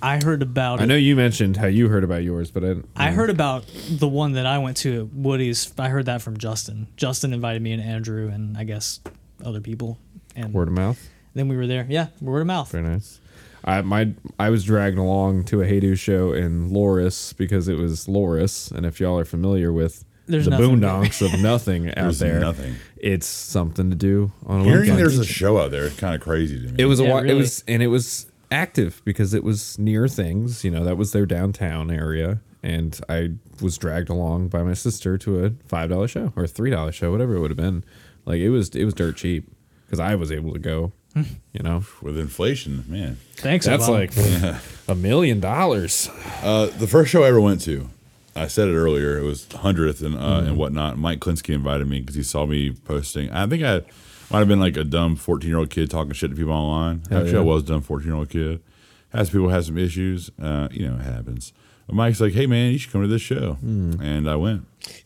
I 0.00 0.22
heard 0.22 0.42
about. 0.42 0.80
I 0.80 0.84
it. 0.84 0.86
know 0.86 0.96
you 0.96 1.14
mentioned 1.14 1.56
how 1.56 1.66
you 1.66 1.88
heard 1.88 2.02
about 2.02 2.24
yours, 2.24 2.50
but 2.50 2.64
I, 2.64 2.76
I 2.96 3.10
heard 3.12 3.30
about 3.30 3.64
the 3.88 4.08
one 4.08 4.32
that 4.32 4.46
I 4.46 4.58
went 4.58 4.76
to 4.78 5.02
at 5.02 5.14
Woody's. 5.14 5.72
I 5.78 5.88
heard 5.88 6.06
that 6.06 6.22
from 6.22 6.38
Justin. 6.38 6.88
Justin 6.96 7.32
invited 7.32 7.62
me 7.62 7.72
and 7.72 7.82
Andrew 7.82 8.28
and 8.28 8.58
I 8.58 8.64
guess 8.64 8.98
other 9.44 9.60
people. 9.60 9.98
And 10.34 10.52
word 10.52 10.68
of 10.68 10.74
mouth. 10.74 11.08
then 11.34 11.46
we 11.48 11.56
were 11.56 11.66
there. 11.66 11.86
Yeah, 11.88 12.08
word 12.20 12.40
of 12.40 12.46
mouth. 12.48 12.72
Very 12.72 12.84
nice. 12.84 13.20
I 13.64 13.80
my 13.82 14.12
I 14.40 14.50
was 14.50 14.64
dragged 14.64 14.98
along 14.98 15.44
to 15.44 15.60
a 15.60 15.66
Hey 15.66 15.78
Do 15.78 15.94
show 15.94 16.32
in 16.32 16.72
Loris 16.72 17.32
because 17.32 17.68
it 17.68 17.76
was 17.76 18.08
Loris, 18.08 18.70
and 18.72 18.84
if 18.84 18.98
y'all 18.98 19.18
are 19.18 19.24
familiar 19.24 19.72
with 19.72 20.04
There's 20.32 20.44
the 20.46 20.50
nothing 20.50 20.80
there. 20.80 20.90
boondocks 20.90 21.22
of 21.34 21.40
nothing 21.40 21.88
out 21.90 21.94
There's 21.96 22.18
there, 22.18 22.40
nothing. 22.40 22.74
it's 22.96 23.26
something 23.26 23.90
to 23.90 23.96
do 23.96 24.32
on 24.46 24.62
a 24.62 24.64
Hearing 24.64 24.80
weekend. 24.80 24.98
there's 24.98 25.18
a 25.18 25.24
show 25.24 25.58
out 25.58 25.70
there 25.70 25.84
is 25.84 25.96
kind 25.96 26.14
of 26.14 26.20
crazy 26.20 26.58
to 26.60 26.72
me. 26.72 26.74
It 26.82 26.86
was 26.86 26.98
a 27.00 27.04
Yeah, 27.04 27.12
wa- 27.12 27.18
it 27.20 27.34
was 27.34 27.62
and 27.68 27.82
it 27.82 27.86
was 27.88 28.26
active 28.50 29.00
because 29.04 29.32
it 29.34 29.44
was 29.44 29.78
near 29.78 30.08
things. 30.08 30.64
You 30.64 30.70
know, 30.72 30.84
that 30.84 30.96
was 30.96 31.12
their 31.12 31.26
downtown 31.26 31.90
area, 31.90 32.40
and 32.62 32.98
I 33.08 33.30
was 33.60 33.78
dragged 33.78 34.08
along 34.08 34.48
by 34.48 34.62
my 34.62 34.74
sister 34.74 35.16
to 35.18 35.44
a 35.44 35.50
five 35.68 35.90
dollar 35.90 36.08
show 36.08 36.32
or 36.36 36.44
a 36.44 36.48
three 36.48 36.70
dollar 36.70 36.90
show, 36.92 37.10
whatever 37.12 37.36
it 37.36 37.40
would 37.40 37.50
have 37.50 37.56
been. 37.56 37.84
Like 38.24 38.40
it 38.40 38.50
was 38.50 38.70
it 38.70 38.84
was 38.84 38.94
dirt 38.94 39.16
cheap 39.16 39.50
because 39.86 40.00
I 40.00 40.14
was 40.16 40.32
able 40.32 40.52
to 40.52 40.58
go. 40.58 40.92
You 41.52 41.62
know, 41.62 41.84
with 42.00 42.16
inflation, 42.18 42.84
man. 42.88 43.18
Thanks. 43.34 43.66
that's 43.66 43.86
Obama. 43.86 44.52
like 44.54 44.62
a 44.88 44.94
million 44.94 45.38
dollars. 45.40 46.08
Uh, 46.42 46.68
the 46.78 46.86
first 46.86 47.10
show 47.10 47.24
I 47.24 47.28
ever 47.28 47.38
went 47.42 47.60
to, 47.62 47.90
I 48.34 48.46
said 48.46 48.68
it 48.68 48.74
earlier. 48.74 49.18
It 49.18 49.22
was 49.24 49.46
hundredth 49.52 50.00
and 50.02 50.16
uh, 50.16 50.18
Mm-hmm. 50.18 50.46
and 50.48 50.56
whatnot. 50.56 50.98
Mike 50.98 51.20
Klinsky 51.20 51.54
invited 51.54 51.86
me 51.88 52.00
because 52.00 52.14
he 52.16 52.22
saw 52.22 52.46
me 52.46 52.70
posting. 52.70 53.30
I 53.30 53.46
think 53.46 53.62
I 53.62 53.82
might 54.30 54.38
have 54.40 54.48
been 54.48 54.60
like 54.60 54.76
a 54.76 54.84
dumb 54.84 55.16
fourteen 55.16 55.50
year 55.50 55.58
old 55.58 55.70
kid 55.70 55.90
talking 55.90 56.12
shit 56.12 56.30
to 56.30 56.36
people 56.36 56.52
online. 56.52 57.02
Hell 57.10 57.18
Actually, 57.18 57.32
yeah. 57.34 57.38
I 57.40 57.42
was 57.42 57.62
a 57.64 57.66
dumb 57.66 57.82
fourteen 57.82 58.08
year 58.08 58.16
old 58.16 58.30
kid. 58.30 58.62
Has 59.10 59.28
people 59.30 59.50
have 59.50 59.66
some 59.66 59.76
issues. 59.76 60.30
Uh, 60.40 60.68
you 60.70 60.88
know, 60.88 60.94
it 60.96 61.02
happens. 61.02 61.52
But 61.92 61.96
Mike's 61.96 62.22
like, 62.22 62.32
"Hey 62.32 62.46
man, 62.46 62.72
you 62.72 62.78
should 62.78 62.90
come 62.90 63.02
to 63.02 63.06
this 63.06 63.20
show," 63.20 63.58
Hmm. 63.60 64.00
and 64.00 64.28
I 64.30 64.36
went. 64.36 64.62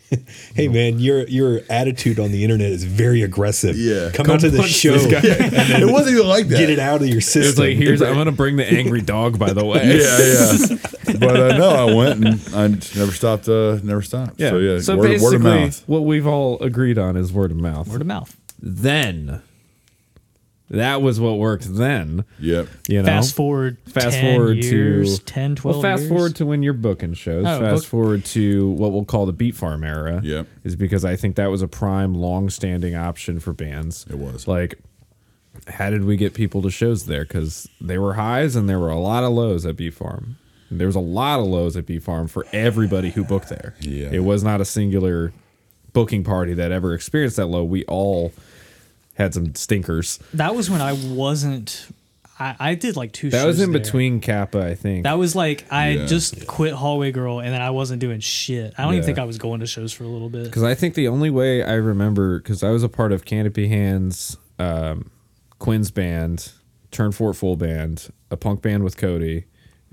hey 0.54 0.68
man, 0.68 1.00
your 1.00 1.26
your 1.26 1.62
attitude 1.68 2.20
on 2.20 2.30
the 2.30 2.44
internet 2.44 2.70
is 2.70 2.84
very 2.84 3.22
aggressive. 3.22 3.76
Yeah. 3.76 4.10
come, 4.14 4.26
Come 4.26 4.34
out 4.36 4.40
to 4.42 4.50
the 4.50 4.62
show, 4.62 4.92
this 4.96 5.06
guy. 5.06 5.20
it 5.80 5.90
wasn't 5.90 6.14
even 6.14 6.28
like 6.28 6.46
that. 6.46 6.58
get 6.58 6.70
it 6.70 6.78
out 6.78 7.02
of 7.02 7.08
your 7.08 7.20
system. 7.20 7.42
It's 7.50 7.58
like 7.58 7.76
here's 7.76 8.00
I'm 8.02 8.14
gonna 8.20 8.30
bring 8.30 8.54
the 8.54 8.64
angry 8.64 9.02
dog. 9.02 9.36
By 9.36 9.52
the 9.52 9.64
way, 9.64 9.98
Yeah, 9.98 11.12
yeah. 11.12 11.18
but 11.18 11.36
uh, 11.36 11.56
no, 11.58 11.68
I 11.70 11.92
went 11.92 12.24
and 12.24 12.54
I 12.54 12.68
never 12.96 13.10
stopped. 13.10 13.48
Uh, 13.48 13.80
never 13.82 14.00
stopped. 14.02 14.34
yeah. 14.38 14.50
So 14.50 14.58
yeah, 14.58 14.78
So 14.78 14.96
word, 14.96 15.08
basically, 15.08 15.24
word 15.24 15.34
of 15.34 15.42
mouth. 15.42 15.82
what 15.88 16.04
we've 16.04 16.26
all 16.26 16.62
agreed 16.62 16.98
on 16.98 17.16
is 17.16 17.32
word 17.32 17.50
of 17.50 17.56
mouth. 17.56 17.88
word 17.88 18.00
of 18.00 18.06
mouth. 18.06 18.36
then 18.60 19.42
that 20.70 21.00
was 21.02 21.20
what 21.20 21.38
worked 21.38 21.72
then. 21.74 22.24
Yep. 22.40 22.68
You 22.88 22.98
know, 23.02 23.06
Fast 23.06 23.34
forward. 23.36 23.76
Fast 23.88 24.16
10 24.16 24.36
forward 24.36 24.56
years, 24.64 25.18
to 25.20 25.24
10, 25.24 25.56
12 25.56 25.74
Well, 25.76 25.82
fast 25.82 26.00
years. 26.02 26.08
forward 26.10 26.36
to 26.36 26.46
when 26.46 26.62
you're 26.62 26.72
booking 26.72 27.14
shows. 27.14 27.44
Oh, 27.46 27.60
fast 27.60 27.82
book- 27.82 27.90
forward 27.90 28.24
to 28.26 28.70
what 28.70 28.92
we'll 28.92 29.04
call 29.04 29.26
the 29.26 29.32
Beat 29.32 29.54
Farm 29.54 29.84
era. 29.84 30.20
Yep. 30.24 30.46
Is 30.64 30.74
because 30.76 31.04
I 31.04 31.14
think 31.16 31.36
that 31.36 31.50
was 31.50 31.62
a 31.62 31.68
prime, 31.68 32.14
long-standing 32.14 32.94
option 32.96 33.38
for 33.40 33.52
bands. 33.52 34.06
It 34.10 34.18
was. 34.18 34.48
like, 34.48 34.78
how 35.68 35.88
did 35.90 36.04
we 36.04 36.16
get 36.16 36.34
people 36.34 36.62
to 36.62 36.70
shows 36.70 37.06
there? 37.06 37.24
Because 37.24 37.68
there 37.80 38.00
were 38.02 38.14
highs 38.14 38.56
and 38.56 38.68
there 38.68 38.78
were 38.78 38.90
a 38.90 38.98
lot 38.98 39.24
of 39.24 39.32
lows 39.32 39.64
at 39.64 39.76
Beat 39.76 39.94
Farm. 39.94 40.36
And 40.68 40.80
there 40.80 40.86
was 40.88 40.96
a 40.96 41.00
lot 41.00 41.38
of 41.38 41.46
lows 41.46 41.76
at 41.76 41.86
Beat 41.86 42.02
Farm 42.02 42.26
for 42.28 42.44
everybody 42.52 43.10
who 43.10 43.22
booked 43.24 43.48
there. 43.48 43.74
Yeah. 43.80 44.08
It 44.10 44.24
was 44.24 44.42
not 44.42 44.60
a 44.60 44.64
singular 44.64 45.32
booking 45.92 46.24
party 46.24 46.52
that 46.54 46.72
ever 46.72 46.92
experienced 46.92 47.36
that 47.36 47.46
low. 47.46 47.62
We 47.64 47.84
all 47.84 48.32
had 49.16 49.34
some 49.34 49.54
stinkers. 49.54 50.18
That 50.34 50.54
was 50.54 50.70
when 50.70 50.80
I 50.80 50.92
wasn't. 50.94 51.88
I, 52.38 52.54
I 52.58 52.74
did 52.74 52.96
like 52.96 53.12
two. 53.12 53.30
That 53.30 53.38
shows 53.38 53.46
was 53.56 53.60
in 53.62 53.72
there. 53.72 53.80
between 53.80 54.20
Kappa, 54.20 54.62
I 54.64 54.74
think. 54.74 55.04
That 55.04 55.18
was 55.18 55.34
like 55.34 55.64
I 55.70 55.90
Yeah. 55.90 56.06
just 56.06 56.46
quit 56.46 56.74
Hallway 56.74 57.10
Girl 57.10 57.38
and 57.40 57.50
then 57.52 57.62
I 57.62 57.70
wasn't 57.70 58.00
doing 58.00 58.20
shit. 58.20 58.74
I 58.76 58.82
don't 58.82 58.92
Yeah. 58.92 58.98
even 58.98 59.06
think 59.06 59.18
I 59.18 59.24
was 59.24 59.38
going 59.38 59.60
to 59.60 59.66
shows 59.66 59.92
for 59.94 60.04
a 60.04 60.08
little 60.08 60.28
bit. 60.28 60.44
Because 60.44 60.62
I 60.62 60.74
think 60.74 60.94
the 60.94 61.08
only 61.08 61.30
way 61.30 61.62
I 61.62 61.74
remember, 61.74 62.38
because 62.38 62.62
I 62.62 62.70
was 62.70 62.82
a 62.82 62.90
part 62.90 63.10
of 63.12 63.24
Canopy 63.24 63.68
Hands, 63.68 64.36
um, 64.58 65.10
Quinn's 65.58 65.90
band, 65.90 66.52
Tourneforte 66.92 67.36
Full 67.36 67.56
band, 67.56 68.08
a 68.30 68.36
punk 68.36 68.60
band 68.60 68.84
with 68.84 68.98
Cody, 68.98 69.44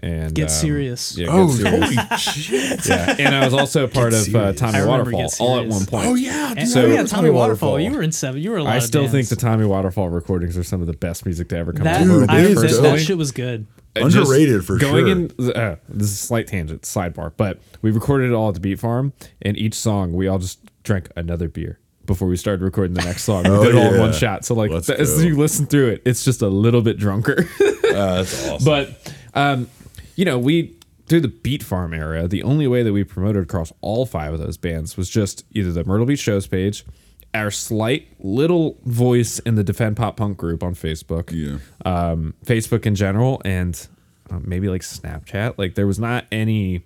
and 0.03 0.35
Get 0.35 0.43
um, 0.43 0.49
Serious. 0.49 1.17
Yeah, 1.17 1.27
Oh, 1.29 1.47
Get 1.57 2.19
Serious. 2.19 2.87
yeah, 2.89 3.15
and 3.17 3.33
I 3.33 3.45
was 3.45 3.53
also 3.53 3.85
a 3.85 3.87
part 3.87 4.11
Get 4.11 4.27
of 4.27 4.35
uh, 4.35 4.53
Tommy 4.53 4.85
Waterfall 4.85 5.29
all 5.39 5.59
at 5.59 5.67
one 5.67 5.85
point. 5.85 6.07
Oh 6.07 6.15
yeah, 6.15 6.53
And 6.57 6.67
So- 6.67 6.83
oh, 6.83 6.87
yeah, 6.87 6.95
Tommy 6.97 7.07
Tommy 7.09 7.29
Waterfall. 7.29 7.79
You 7.79 7.91
were 7.91 8.01
in 8.01 8.11
seven. 8.11 8.41
You 8.41 8.51
were 8.51 8.57
a 8.57 8.63
lot 8.63 8.73
I 8.73 8.77
of 8.77 8.83
still 8.83 9.07
think 9.07 9.29
the 9.29 9.35
Tommy 9.35 9.65
Waterfall 9.65 10.09
recordings 10.09 10.57
are 10.57 10.63
some 10.63 10.81
of 10.81 10.87
the 10.87 10.93
best 10.93 11.25
music 11.25 11.49
to 11.49 11.57
ever 11.57 11.71
come 11.73 11.85
that, 11.85 12.01
out. 12.01 12.03
Dude, 12.03 12.29
I, 12.29 12.41
they 12.43 12.53
that, 12.53 12.79
that 12.81 12.99
shit 12.99 13.17
was 13.17 13.31
good. 13.31 13.65
Uh, 13.95 14.09
just 14.09 14.15
Underrated 14.17 14.65
for 14.65 14.77
going 14.77 15.05
sure. 15.37 15.45
in. 15.47 15.51
Uh, 15.55 15.75
this 15.87 16.07
is 16.07 16.13
a 16.13 16.25
slight 16.25 16.47
tangent, 16.47 16.81
sidebar, 16.81 17.31
but 17.37 17.59
we 17.81 17.91
recorded 17.91 18.31
it 18.31 18.33
all 18.33 18.49
at 18.49 18.55
the 18.55 18.59
Beat 18.59 18.79
Farm, 18.79 19.13
and 19.41 19.55
each 19.55 19.75
song 19.75 20.13
we 20.13 20.27
all 20.27 20.39
just 20.39 20.59
drank 20.83 21.09
another 21.15 21.47
beer, 21.47 21.79
before 22.05 22.27
we 22.27 22.35
started 22.35 22.63
recording 22.63 22.95
the 22.95 23.03
next 23.03 23.23
song. 23.23 23.43
We 23.43 23.49
Oh, 23.55 23.63
did 23.63 23.75
it 23.75 23.77
all 23.77 23.93
in 23.93 23.99
one 23.99 24.11
shot. 24.13 24.43
So 24.45 24.55
like 24.55 24.71
th- 24.71 24.89
as 24.89 25.23
you 25.23 25.37
listen 25.37 25.67
through 25.67 25.89
it, 25.89 26.01
it's 26.05 26.25
just 26.25 26.41
a 26.41 26.47
little 26.49 26.81
bit 26.81 26.97
drunker. 26.97 27.47
Uh, 27.61 28.23
that's 28.23 28.47
awesome. 28.49 28.65
but 28.65 29.13
um, 29.35 29.69
you 30.15 30.25
know, 30.25 30.37
we 30.37 30.77
through 31.07 31.21
the 31.21 31.27
Beat 31.27 31.63
Farm 31.63 31.93
era, 31.93 32.27
the 32.27 32.43
only 32.43 32.67
way 32.67 32.81
that 32.83 32.93
we 32.93 33.03
promoted 33.03 33.43
across 33.43 33.73
all 33.81 34.05
five 34.05 34.33
of 34.33 34.39
those 34.39 34.57
bands 34.57 34.95
was 34.95 35.09
just 35.09 35.45
either 35.51 35.71
the 35.71 35.83
Myrtle 35.83 36.05
Beach 36.05 36.19
shows 36.19 36.47
page, 36.47 36.85
our 37.33 37.51
slight 37.51 38.07
little 38.19 38.77
voice 38.85 39.39
in 39.39 39.55
the 39.55 39.63
Defend 39.63 39.97
Pop 39.97 40.17
Punk 40.17 40.37
group 40.37 40.63
on 40.63 40.75
Facebook, 40.75 41.31
yeah. 41.31 41.59
um, 41.85 42.33
Facebook 42.45 42.85
in 42.85 42.95
general, 42.95 43.41
and 43.43 43.87
uh, 44.29 44.39
maybe 44.41 44.69
like 44.69 44.81
Snapchat. 44.81 45.57
Like 45.57 45.75
there 45.75 45.87
was 45.87 45.99
not 45.99 46.25
any 46.31 46.85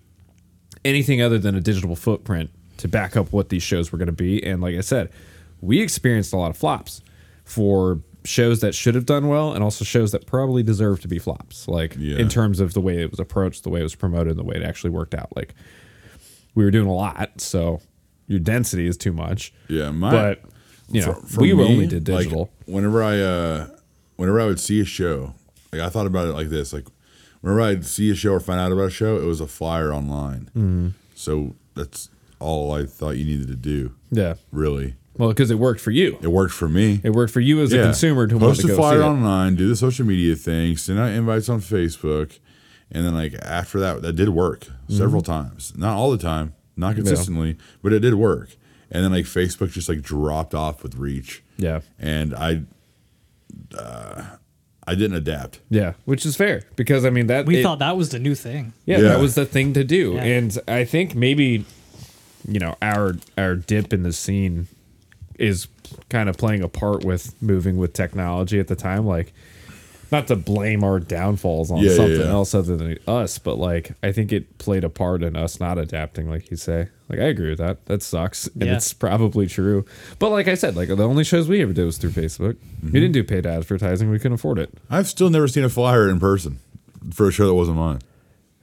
anything 0.84 1.22
other 1.22 1.38
than 1.38 1.56
a 1.56 1.62
digital 1.62 1.96
footprint 1.96 2.50
to 2.78 2.88
back 2.88 3.18
up 3.18 3.32
what 3.32 3.50
these 3.50 3.64
shows 3.64 3.92
were 3.92 3.98
going 3.98 4.08
to 4.08 4.12
be. 4.12 4.44
And 4.44 4.62
like 4.62 4.76
I 4.76 4.82
said, 4.82 5.10
we 5.62 5.82
experienced 5.82 6.34
a 6.34 6.38
lot 6.38 6.50
of 6.50 6.58
flops 6.58 7.02
for 7.44 8.00
shows 8.28 8.60
that 8.62 8.76
should 8.76 8.96
have 8.96 9.06
done 9.06 9.28
well 9.28 9.54
and 9.54 9.64
also 9.64 9.84
shows 9.86 10.12
that 10.12 10.26
probably 10.28 10.62
deserve 10.64 11.02
to 11.02 11.08
be 11.08 11.20
flops. 11.20 11.68
Like 11.68 11.96
Yeah. 11.98 12.18
in 12.18 12.30
terms 12.30 12.60
of 12.60 12.74
the 12.74 12.82
way 12.82 13.02
it 13.02 13.10
was 13.12 13.20
approached, 13.20 13.64
the 13.64 13.70
way 13.70 13.80
it 13.80 13.84
was 13.84 13.96
promoted, 13.96 14.30
and 14.32 14.40
the 14.40 14.44
way 14.44 14.56
it 14.56 14.64
actually 14.64 14.90
worked 14.92 15.14
out. 15.16 15.36
Like 15.36 15.54
we 16.56 16.64
were 16.64 16.72
doing 16.72 16.88
a 16.88 16.94
lot, 16.94 17.40
so 17.42 17.82
your 18.28 18.40
density 18.40 18.88
is 18.88 18.98
too 18.98 19.14
much. 19.14 19.54
Yeah, 19.68 19.92
my 19.92 20.12
but 20.12 20.42
you 20.92 21.02
know, 21.06 21.14
for- 21.14 21.28
for 21.28 21.42
we 21.42 21.54
me, 21.54 21.64
only 21.64 21.88
did 21.88 22.08
like, 22.10 22.26
digital. 22.26 22.50
whenever 22.66 23.04
I 23.04 23.20
uh 23.20 23.68
whenever 24.16 24.40
I 24.42 24.46
would 24.46 24.60
see 24.60 24.80
a 24.82 24.86
show, 24.86 25.34
like 25.72 25.82
I 25.82 25.90
thought 25.90 26.08
about 26.08 26.28
it 26.28 26.34
like 26.34 26.50
this, 26.50 26.74
like 26.74 26.86
whenever 27.42 27.62
I'd 27.62 27.86
see 27.86 28.10
a 28.12 28.16
show 28.16 28.34
or 28.34 28.40
find 28.40 28.60
out 28.60 28.72
about 28.72 28.88
a 28.88 28.90
show, 28.90 29.18
it 29.18 29.24
was 29.26 29.40
a 29.42 29.48
flyer 29.48 29.94
online. 29.94 30.50
Mm-hmm. 30.56 30.88
So 31.16 31.56
that's 31.76 32.10
all 32.40 32.72
I 32.74 32.86
thought 32.86 33.12
you 33.18 33.26
needed 33.26 33.48
to 33.48 33.56
do. 33.56 33.94
yeah. 34.12 34.36
Really, 34.52 34.96
Well, 35.18 35.30
because 35.30 35.51
it 35.51 35.59
worked 35.59 35.82
for 35.82 35.91
you. 35.91 36.18
it 36.22 36.28
worked 36.28 36.53
for 36.53 36.70
me. 36.70 37.01
It 37.03 37.11
worked 37.11 37.34
for 37.34 37.39
you 37.39 37.61
as 37.61 37.74
a 37.74 37.82
consumer 37.84 38.28
to 38.28 38.36
want 38.38 38.49
post 38.57 38.61
to 38.61 38.68
a 38.68 38.70
go 38.72 38.76
flyer 38.78 38.99
see 38.99 39.03
it. 39.05 39.07
online, 39.09 39.55
do 39.55 39.68
the 39.68 39.76
social 39.76 40.05
media 40.05 40.36
thing, 40.36 40.78
send 40.78 40.99
out 40.99 41.09
invites 41.11 41.49
on 41.49 41.59
Facebook, 41.61 42.39
and 42.91 43.05
then 43.05 43.13
like 43.13 43.34
after 43.41 43.80
that, 43.80 44.01
that 44.01 44.13
did 44.13 44.30
work 44.30 44.68
several 44.88 45.22
Mm-hmm. 45.22 45.49
times. 45.49 45.74
Not 45.76 45.95
all 45.95 46.11
the 46.11 46.18
time, 46.18 46.53
not 46.76 46.95
consistently, 46.95 47.57
but 47.82 47.93
it 47.93 47.99
did 47.99 48.13
work. 48.13 48.55
And 48.91 49.03
then 49.03 49.11
like 49.11 49.26
Facebook 49.26 49.72
just 49.72 49.89
like 49.89 50.01
dropped 50.01 50.53
off 50.53 50.84
with 50.84 50.95
reach, 50.95 51.43
Yeah. 51.57 51.82
and 51.99 52.34
I, 52.34 52.61
uh, 53.78 54.24
I 54.88 54.95
didn't 54.95 55.18
adapt. 55.18 55.59
Yeah, 55.70 55.93
which 56.05 56.26
is 56.26 56.36
fair 56.38 56.63
because 56.78 57.03
I 57.03 57.09
mean 57.09 57.28
that 57.28 57.45
We 57.45 57.57
it- 57.57 57.63
thought 57.63 57.80
that 57.80 57.97
was 57.97 58.09
the 58.09 58.20
new 58.20 58.36
thing. 58.36 58.74
yeah, 58.86 58.97
Yeah. 58.99 59.03
that 59.09 59.20
was 59.20 59.36
the 59.36 59.45
thing 59.45 59.74
to 59.74 59.84
do, 59.84 60.13
Yeah. 60.15 60.24
and 60.24 60.57
I 60.68 60.86
think 60.86 61.15
maybe 61.15 61.65
you 62.47 62.59
know 62.59 62.76
our 62.82 63.15
our 63.38 63.55
dip 63.55 63.91
in 63.91 64.03
the 64.03 64.13
scene 64.13 64.68
is 65.38 65.68
kind 66.10 66.30
of 66.30 66.38
playing 66.38 66.62
a 66.64 66.68
part 66.68 67.04
with 67.06 67.40
moving 67.42 67.78
with 67.78 67.94
technology 67.94 68.60
at 68.60 68.68
the 68.68 68.76
time, 68.76 69.06
like. 69.06 69.34
Not 70.10 70.28
to 70.28 70.38
blame 70.38 70.86
our 70.86 71.02
downfalls 71.02 71.70
on 71.70 71.80
Yeah, 71.80 71.90
yeah, 71.90 71.96
something 71.98 72.22
yeah. 72.22 72.28
else 72.32 72.56
other 72.56 72.78
than 72.78 72.98
us, 73.10 73.40
but 73.40 73.58
like 73.58 73.92
I 74.02 74.14
think 74.14 74.32
it 74.32 74.58
played 74.58 74.86
a 74.86 74.90
part 74.90 75.22
in 75.22 75.36
us 75.36 75.60
not 75.60 75.78
adapting, 75.78 76.30
like 76.30 76.50
you 76.50 76.56
say. 76.56 76.88
Like 77.10 77.20
I 77.20 77.24
agree 77.24 77.50
with 77.50 77.58
that. 77.58 77.86
That 77.88 78.02
sucks, 78.02 78.48
and 78.48 78.64
Yeah. 78.68 78.78
it's 78.78 78.94
probably 78.94 79.48
true. 79.48 79.84
But 80.18 80.30
like 80.30 80.48
I 80.48 80.54
said, 80.56 80.78
like 80.78 80.88
the 80.88 81.06
only 81.06 81.26
shows 81.26 81.50
we 81.50 81.62
ever 81.62 81.74
did 81.74 81.84
was 81.84 81.98
through 81.98 82.12
Facebook. 82.12 82.54
Mm-hmm. 82.54 82.92
We 82.94 83.02
didn't 83.02 83.12
do 83.16 83.24
paid 83.26 83.46
advertising. 83.46 84.10
We 84.10 84.18
couldn't 84.18 84.36
afford 84.36 84.60
it. 84.60 84.74
I've 84.90 85.08
still 85.08 85.30
never 85.30 85.50
seen 85.50 85.66
a 85.66 85.70
flyer 85.70 86.08
in 86.10 86.22
person 86.22 86.60
for 87.12 87.28
a 87.28 87.32
show 87.34 87.46
that 87.46 87.54
wasn't 87.56 87.76
mine. 87.76 88.00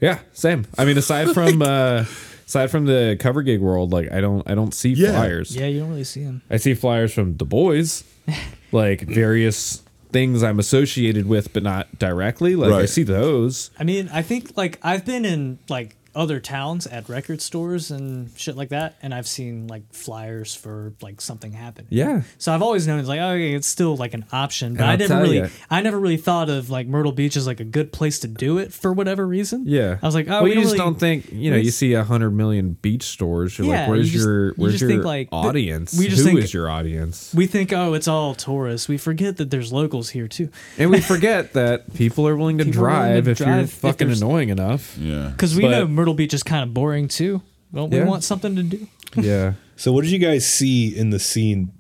Yeah, 0.00 0.20
same. 0.32 0.64
I 0.78 0.86
mean, 0.86 0.96
aside 0.96 1.32
from 1.34 1.60
uh, 1.62 2.06
aside 2.46 2.70
from 2.70 2.86
the 2.86 3.16
cover 3.20 3.42
gig 3.42 3.60
world, 3.60 3.92
like 3.92 4.10
I 4.12 4.20
don't 4.20 4.48
I 4.48 4.54
don't 4.54 4.74
see 4.74 4.90
Yeah. 4.90 5.12
flyers. 5.12 5.54
Yeah, 5.56 5.66
you 5.66 5.80
don't 5.80 5.90
really 5.90 6.04
see 6.04 6.24
them. 6.24 6.42
I 6.50 6.56
see 6.58 6.74
flyers 6.74 7.12
from 7.14 7.36
the 7.36 7.44
boys, 7.44 8.04
like 8.72 9.02
various 9.02 9.82
things 10.12 10.42
I'm 10.44 10.58
associated 10.60 11.26
with, 11.26 11.52
but 11.52 11.62
not 11.62 11.98
directly. 11.98 12.54
Like 12.56 12.72
I 12.72 12.86
see 12.86 13.02
those. 13.02 13.70
I 13.78 13.84
mean, 13.84 14.08
I 14.12 14.22
think 14.22 14.56
like 14.56 14.78
I've 14.82 15.04
been 15.04 15.24
in 15.24 15.58
like 15.68 15.96
other 16.14 16.40
towns 16.40 16.86
at 16.86 17.08
record 17.08 17.40
stores 17.42 17.90
and 17.90 18.30
shit 18.36 18.56
like 18.56 18.68
that, 18.70 18.96
and 19.02 19.12
I've 19.14 19.26
seen 19.26 19.66
like 19.66 19.92
flyers 19.92 20.54
for 20.54 20.94
like 21.02 21.20
something 21.20 21.52
happen. 21.52 21.86
Yeah. 21.90 22.22
So 22.38 22.52
I've 22.54 22.62
always 22.62 22.86
known 22.86 22.98
it's 23.00 23.08
like 23.08 23.20
oh, 23.20 23.30
okay, 23.30 23.54
it's 23.54 23.66
still 23.66 23.96
like 23.96 24.14
an 24.14 24.24
option, 24.32 24.74
but 24.74 24.84
I 24.84 24.92
I'll 24.92 24.98
never 24.98 25.20
really, 25.20 25.38
ya. 25.38 25.48
I 25.70 25.80
never 25.82 25.98
really 25.98 26.16
thought 26.16 26.48
of 26.50 26.70
like 26.70 26.86
Myrtle 26.86 27.12
Beach 27.12 27.36
as 27.36 27.46
like 27.46 27.60
a 27.60 27.64
good 27.64 27.92
place 27.92 28.18
to 28.20 28.28
do 28.28 28.58
it 28.58 28.72
for 28.72 28.92
whatever 28.92 29.26
reason. 29.26 29.64
Yeah, 29.66 29.98
I 30.02 30.06
was 30.06 30.14
like, 30.14 30.28
oh, 30.28 30.32
well, 30.32 30.42
we 30.44 30.50
you 30.50 30.54
don't 30.56 30.62
just 30.64 30.72
really- 30.74 30.84
don't 30.84 30.98
think 31.00 31.32
you 31.32 31.50
know. 31.50 31.56
You 31.56 31.70
see 31.70 31.94
a 31.94 32.04
hundred 32.04 32.30
million 32.32 32.74
beach 32.74 33.04
stores. 33.04 33.58
You're 33.58 33.68
Yeah, 33.68 33.80
like, 33.82 33.88
where's 33.90 34.06
you 34.12 34.18
just- 34.18 34.26
your 34.26 34.46
you 34.48 34.54
where's 34.56 34.72
just 34.74 34.82
your 34.82 34.90
think, 34.90 35.04
like, 35.04 35.30
the- 35.30 35.36
audience? 35.36 35.98
we 35.98 36.08
just 36.08 36.22
Who 36.22 36.28
think- 36.28 36.40
is 36.40 36.52
your 36.52 36.68
audience? 36.68 37.32
We 37.34 37.46
think, 37.46 37.72
oh, 37.72 37.94
it's 37.94 38.08
all 38.08 38.34
tourists. 38.34 38.88
We 38.88 38.98
forget 38.98 39.36
that 39.38 39.50
there's 39.50 39.72
locals 39.72 40.10
here 40.10 40.28
too. 40.28 40.50
and 40.78 40.90
we 40.90 41.00
forget 41.00 41.52
that 41.54 41.94
people 41.94 42.26
are 42.28 42.36
willing 42.36 42.58
to 42.58 42.64
People 42.66 42.84
are 42.86 42.90
willing 42.90 43.02
drive 43.22 43.24
to 43.24 43.30
if 43.30 43.40
you're 43.40 43.58
if 43.60 43.70
fucking 43.72 44.10
annoying 44.10 44.48
enough. 44.50 44.96
Yeah. 44.98 45.28
Because 45.30 45.54
we 45.56 45.62
But- 45.62 45.70
know 45.70 45.86
Myrtle 45.86 46.03
Beach 46.12 46.34
is 46.34 46.42
kind 46.42 46.62
of 46.62 46.74
boring 46.74 47.08
too. 47.08 47.40
Well, 47.72 47.88
we 47.88 47.96
Yeah. 47.96 48.04
want 48.04 48.24
something 48.24 48.54
to 48.56 48.62
do. 48.62 48.86
Yeah. 49.16 49.54
So, 49.76 49.90
what 49.92 50.02
did 50.02 50.12
you 50.12 50.20
guys 50.20 50.46
see 50.46 50.96
in 50.96 51.10
the 51.10 51.18
scene 51.18 51.72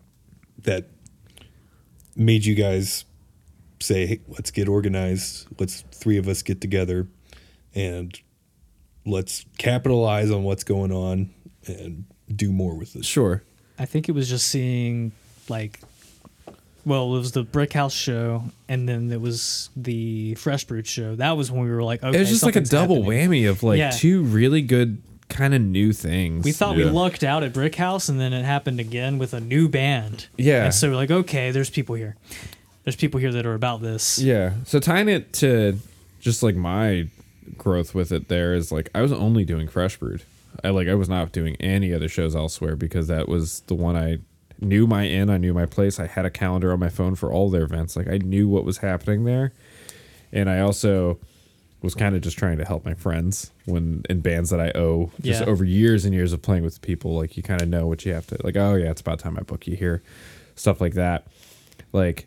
that 0.64 0.88
made 2.16 2.44
you 2.44 2.56
guys 2.56 3.04
say, 3.78 4.06
hey, 4.06 4.20
let's 4.26 4.50
get 4.50 4.68
organized? 4.68 5.46
Let's 5.60 5.82
three 5.92 6.16
of 6.16 6.26
us 6.26 6.42
get 6.42 6.60
together 6.60 7.06
and 7.72 8.18
let's 9.06 9.44
capitalize 9.58 10.32
on 10.32 10.42
what's 10.42 10.64
going 10.64 10.90
on 10.90 11.30
and 11.68 12.04
do 12.34 12.50
more 12.52 12.74
with 12.74 12.94
this. 12.94 13.06
Sure. 13.06 13.44
I 13.78 13.84
think 13.86 14.08
it 14.08 14.12
was 14.12 14.28
just 14.28 14.46
seeing 14.48 15.12
like 15.48 15.78
well, 16.84 17.14
it 17.14 17.18
was 17.18 17.32
the 17.32 17.42
Brick 17.44 17.72
House 17.72 17.94
show 17.94 18.44
and 18.68 18.88
then 18.88 19.10
it 19.10 19.20
was 19.20 19.70
the 19.76 20.34
Fresh 20.36 20.64
Brewed 20.64 20.86
show. 20.86 21.16
That 21.16 21.36
was 21.36 21.50
when 21.50 21.62
we 21.64 21.70
were 21.70 21.82
like, 21.82 22.02
okay, 22.02 22.16
it 22.16 22.20
was 22.20 22.28
just 22.28 22.42
like 22.42 22.56
a 22.56 22.60
double 22.60 23.02
happening. 23.02 23.30
whammy 23.30 23.50
of 23.50 23.62
like 23.62 23.78
Yeah. 23.78 23.90
two 23.90 24.22
really 24.22 24.62
good 24.62 25.00
kind 25.28 25.54
of 25.54 25.62
new 25.62 25.92
things. 25.92 26.44
We 26.44 26.52
thought 26.52 26.76
we 26.76 26.84
Yeah. 26.84 26.90
lucked 26.90 27.24
out 27.24 27.42
at 27.42 27.52
Brick 27.52 27.74
House 27.76 28.08
and 28.08 28.20
then 28.20 28.32
it 28.32 28.44
happened 28.44 28.78
again 28.80 29.18
with 29.18 29.32
a 29.34 29.40
new 29.40 29.68
band. 29.68 30.26
Yeah. 30.36 30.64
And 30.66 30.74
so 30.74 30.90
we're 30.90 30.96
like, 30.96 31.10
okay, 31.10 31.50
there's 31.50 31.70
people 31.70 31.94
here. 31.94 32.16
There's 32.84 32.96
people 32.96 33.18
here 33.18 33.32
that 33.32 33.46
are 33.46 33.54
about 33.54 33.80
this. 33.80 34.18
Yeah. 34.18 34.52
So 34.64 34.78
tying 34.78 35.08
it 35.08 35.32
to 35.34 35.78
just 36.20 36.42
like 36.42 36.54
my 36.56 37.08
growth 37.58 37.94
with 37.94 38.10
it 38.12 38.28
there 38.28 38.54
is 38.54 38.70
like 38.72 38.90
I 38.94 39.00
was 39.02 39.12
only 39.12 39.44
doing 39.44 39.68
Fresh 39.68 39.98
Brewed. 39.98 40.22
I 40.62 40.70
like 40.70 40.88
I 40.88 40.94
was 40.94 41.08
not 41.08 41.32
doing 41.32 41.56
any 41.60 41.92
other 41.92 42.08
shows 42.08 42.36
elsewhere 42.36 42.76
because 42.76 43.08
that 43.08 43.28
was 43.28 43.60
the 43.66 43.74
one 43.74 43.96
I 43.96 44.18
knew 44.64 44.86
my 44.86 45.04
in, 45.04 45.30
I 45.30 45.36
knew 45.38 45.54
my 45.54 45.66
place. 45.66 46.00
I 46.00 46.06
had 46.06 46.24
a 46.24 46.30
calendar 46.30 46.72
on 46.72 46.80
my 46.80 46.88
phone 46.88 47.14
for 47.14 47.32
all 47.32 47.50
their 47.50 47.62
events. 47.62 47.96
Like 47.96 48.08
I 48.08 48.18
knew 48.18 48.48
what 48.48 48.64
was 48.64 48.78
happening 48.78 49.24
there. 49.24 49.52
And 50.32 50.50
I 50.50 50.60
also 50.60 51.18
was 51.82 51.94
kind 51.94 52.16
of 52.16 52.22
just 52.22 52.38
trying 52.38 52.56
to 52.58 52.64
help 52.64 52.84
my 52.84 52.94
friends 52.94 53.50
when 53.66 54.02
in 54.08 54.20
bands 54.20 54.48
that 54.50 54.58
I 54.60 54.72
owe 54.74 55.10
just 55.20 55.42
Yeah. 55.42 55.46
over 55.46 55.64
years 55.64 56.04
and 56.06 56.14
years 56.14 56.32
of 56.32 56.40
playing 56.42 56.62
with 56.64 56.80
people 56.82 57.14
like 57.14 57.36
you 57.36 57.42
kind 57.42 57.60
of 57.60 57.68
know 57.68 57.86
what 57.86 58.06
you 58.06 58.12
have 58.14 58.26
to 58.28 58.38
like 58.42 58.56
oh 58.56 58.74
yeah 58.74 58.90
it's 58.90 59.02
about 59.02 59.18
time 59.18 59.36
I 59.38 59.42
book 59.42 59.66
you 59.66 59.76
here 59.76 60.02
stuff 60.54 60.80
like 60.80 60.94
that 60.94 61.26
like 61.92 62.26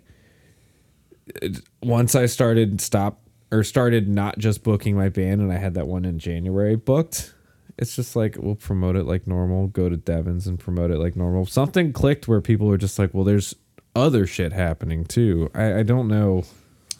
once 1.81 2.15
I 2.15 2.25
started 2.27 2.79
stop 2.81 3.19
or 3.51 3.63
started 3.63 4.07
not 4.07 4.37
just 4.37 4.63
booking 4.63 4.95
my 4.95 5.09
band 5.09 5.41
and 5.41 5.51
I 5.51 5.57
had 5.57 5.73
that 5.75 5.87
one 5.87 6.05
in 6.05 6.19
January 6.19 6.75
booked, 6.75 7.33
it's 7.77 7.95
just 7.95 8.15
like 8.15 8.35
we'll 8.39 8.55
promote 8.55 8.95
it 8.95 9.03
like 9.03 9.27
normal, 9.27 9.67
go 9.67 9.87
to 9.89 9.97
Devin's 9.97 10.47
and 10.47 10.59
promote 10.59 10.91
it 10.91 10.97
like 10.97 11.15
normal. 11.15 11.45
Something 11.45 11.93
clicked 11.93 12.27
where 12.27 12.41
people 12.41 12.67
were 12.67 12.77
just 12.77 12.97
like, 12.97 13.13
well, 13.13 13.23
there's 13.23 13.55
other 13.95 14.25
shit 14.27 14.53
happening 14.53 15.05
too. 15.05 15.49
I, 15.53 15.79
I 15.79 15.83
don't 15.83 16.07
know. 16.07 16.43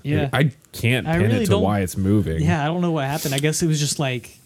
Yeah. 0.04 0.30
I 0.32 0.52
can't 0.72 1.08
I 1.08 1.14
pin 1.18 1.22
really 1.32 1.44
it 1.44 1.48
to 1.48 1.58
why 1.58 1.82
it's 1.82 1.98
moving. 1.98 2.42
Yeah, 2.42 2.64
I 2.64 2.68
don't 2.68 2.82
know 2.82 2.92
what 2.92 3.06
happened. 3.06 3.34
I 3.34 3.40
guess 3.40 3.62
it 3.62 3.68
was 3.68 3.80
just 3.80 4.00
like, 4.00 4.38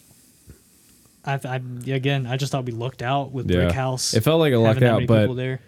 I, 1.24 1.40
I 1.44 1.62
again, 1.92 2.26
I 2.26 2.38
just 2.38 2.52
thought 2.52 2.66
we 2.66 2.72
lucked 2.72 3.02
out 3.02 3.32
with 3.32 3.50
Yeah. 3.50 3.58
Brick 3.66 3.72
House. 3.74 4.14
It 4.14 4.22
felt 4.24 4.40
like 4.40 4.54
a 4.54 4.58
luck 4.58 4.82
out, 4.82 5.06
but- 5.06 5.22
people 5.22 5.36
there, 5.36 5.60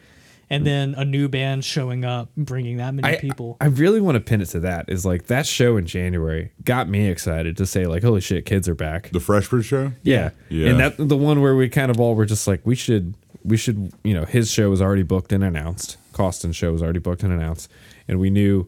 and 0.54 0.68
then 0.68 0.96
a 0.96 1.06
new 1.06 1.28
band 1.28 1.66
showing 1.66 2.06
up, 2.06 2.30
bringing 2.36 2.78
that 2.78 2.94
many 2.94 3.18
I, 3.18 3.20
people. 3.20 3.58
I 3.60 3.66
really 3.66 4.02
want 4.02 4.16
to 4.16 4.20
pin 4.20 4.42
it 4.42 4.48
to 4.48 4.60
that. 4.62 4.90
Is 4.90 5.06
like 5.06 5.28
that 5.28 5.46
show 5.46 5.78
in 5.78 5.86
January 5.86 6.52
got 6.64 6.88
me 6.88 7.08
excited 7.08 7.58
to 7.58 7.66
say 7.66 7.86
like, 7.86 8.04
holy 8.04 8.22
shit, 8.22 8.46
kids 8.46 8.70
are 8.70 8.76
back. 8.76 9.10
The 9.12 9.20
Fresh 9.20 9.50
Brewed 9.50 9.66
Show? 9.66 9.92
Yeah. 10.04 10.32
Yeah. 10.50 10.70
And 10.70 10.80
that 10.80 10.96
the 10.98 11.18
one 11.18 11.42
where 11.42 11.56
we 11.56 11.70
kind 11.70 11.92
of 11.92 12.00
all 12.00 12.16
were 12.16 12.26
just 12.26 12.48
like, 12.48 12.62
we 12.66 12.76
should, 12.76 13.16
we 13.44 13.58
should, 13.58 13.92
you 14.04 14.14
know, 14.14 14.26
his 14.26 14.52
show 14.52 14.70
was 14.70 14.82
already 14.82 15.04
booked 15.04 15.32
and 15.34 15.44
announced. 15.44 15.98
Caustin's 16.14 16.56
show 16.56 16.72
was 16.72 16.82
already 16.82 17.00
booked 17.00 17.24
and 17.24 17.34
announced. 17.34 17.70
And 18.08 18.20
we 18.20 18.30
knew, 18.30 18.68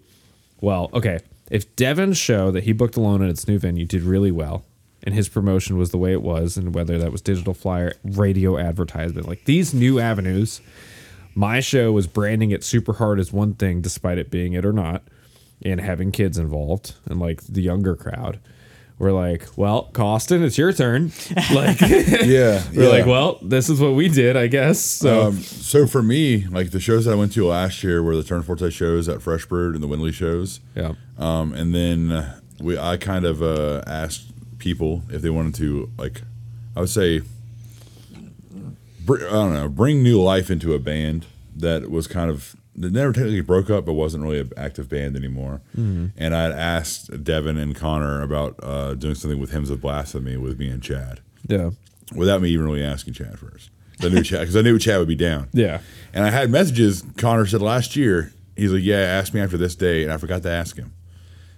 well, 0.62 0.90
okay, 0.94 1.20
if 1.52 1.76
Devin's 1.76 2.18
show 2.18 2.52
that 2.52 2.64
he 2.64 2.74
booked 2.74 2.98
alone 2.98 3.22
at 3.22 3.30
its 3.30 3.48
new 3.48 3.60
venue 3.60 3.86
did 3.86 4.02
really 4.02 4.32
well, 4.32 4.66
and 5.04 5.14
his 5.14 5.30
promotion 5.30 5.78
was 5.78 5.92
the 5.92 5.98
way 5.98 6.12
it 6.12 6.24
was, 6.24 6.58
and 6.58 6.74
whether 6.74 6.98
that 6.98 7.12
was 7.12 7.22
digital 7.22 7.54
flyer, 7.54 7.94
radio 8.04 8.58
advertisement, 8.58 9.28
like 9.28 9.46
these 9.46 9.72
new 9.74 10.00
avenues, 10.00 10.62
my 11.36 11.60
show 11.60 11.92
was 11.92 12.08
branding 12.08 12.52
it 12.52 12.64
super 12.64 12.94
hard 12.94 13.20
as 13.20 13.32
one 13.32 13.54
thing, 13.54 13.82
despite 13.82 14.18
it 14.18 14.32
being 14.32 14.54
it 14.54 14.66
or 14.66 14.74
not, 14.74 15.04
and 15.62 15.80
having 15.82 16.12
kids 16.12 16.38
involved 16.38 16.96
and 17.06 17.20
like 17.20 17.42
the 17.44 17.62
younger 17.62 17.96
crowd 17.96 18.40
we're 18.98 19.12
like, 19.12 19.46
well, 19.58 19.90
Caustin, 19.92 20.42
it's 20.42 20.58
your 20.58 20.72
turn. 20.72 21.12
Like, 21.54 21.82
Yeah, 21.82 22.64
we're 22.74 22.84
yeah. 22.84 22.88
like, 22.88 23.06
well, 23.06 23.40
this 23.42 23.68
is 23.70 23.82
what 23.82 23.94
we 23.94 24.08
did, 24.08 24.38
I 24.38 24.48
guess. 24.48 24.80
So 24.80 25.24
Um, 25.28 25.42
so 25.42 25.86
for 25.86 26.02
me, 26.02 26.48
like 26.48 26.72
the 26.72 26.80
shows 26.80 27.04
that 27.04 27.12
I 27.12 27.16
went 27.16 27.34
to 27.34 27.46
last 27.46 27.84
year 27.84 28.02
were 28.02 28.16
the 28.16 28.24
Tourneforte 28.24 28.72
shows 28.72 29.10
at 29.10 29.22
Fresh 29.22 29.48
Brewed 29.48 29.74
and 29.76 29.84
the 29.84 29.88
Windley 29.90 30.14
shows. 30.14 30.62
yeah, 30.78 30.94
Um, 31.18 31.54
and 31.54 31.76
then 31.76 32.10
uh, 32.14 32.40
we, 32.62 32.78
I 32.78 32.96
kind 32.96 33.26
of 33.26 33.44
uh, 33.44 33.82
asked 33.86 34.32
people 34.60 35.04
if 35.10 35.22
they 35.22 35.30
wanted 35.30 35.56
to, 35.56 35.92
like, 35.98 36.22
I 36.74 36.80
would 36.80 36.90
say, 36.90 37.20
br- 37.20 37.26
I 39.10 39.18
don't 39.18 39.54
know, 39.54 39.70
bring 39.70 40.02
new 40.04 40.22
life 40.22 40.50
into 40.50 40.74
a 40.74 40.80
band 40.80 41.26
that 41.56 41.90
was 41.90 42.08
kind 42.08 42.30
of 42.30 42.56
that 42.76 42.92
never 42.92 43.14
technically 43.14 43.42
broke 43.42 43.70
up, 43.70 43.86
but 43.86 43.94
wasn't 43.94 44.24
really 44.24 44.40
an 44.40 44.52
active 44.58 44.90
band 44.90 45.16
anymore. 45.16 45.62
And 45.76 46.36
I 46.36 46.44
had 46.44 46.52
asked 46.52 47.24
Devin 47.24 47.58
and 47.58 47.74
Connor 47.76 48.22
about 48.22 48.60
uh, 48.62 48.96
doing 48.96 49.16
something 49.16 49.40
with 49.40 49.52
Hymns 49.52 49.70
of 49.70 49.80
Blasphemy 49.82 50.36
with 50.38 50.60
me 50.60 50.68
and 50.68 50.84
Chad, 50.84 51.22
yeah, 51.48 51.70
without 52.16 52.42
me 52.42 52.50
even 52.50 52.66
really 52.66 52.84
asking 52.84 53.14
Chad 53.14 53.40
first. 53.40 53.70
I 54.02 54.10
knew 54.10 54.22
Chad 54.30 54.42
because 54.42 54.58
I 54.58 54.62
knew 54.62 54.78
Chad 54.78 55.00
would 55.00 55.08
be 55.08 55.16
down. 55.16 55.48
yeah, 55.54 55.80
And 56.14 56.26
I 56.26 56.30
had 56.32 56.50
messages. 56.50 57.04
Connor 57.18 57.46
said 57.46 57.62
last 57.62 57.96
year, 57.96 58.34
he's 58.58 58.72
like, 58.74 58.84
"Yeah, 58.84 58.98
ask 59.00 59.34
me 59.34 59.40
after 59.40 59.56
this 59.58 59.76
date," 59.76 60.04
and 60.04 60.12
I 60.12 60.18
forgot 60.18 60.44
to 60.44 60.50
ask 60.52 60.76
him. 60.76 60.92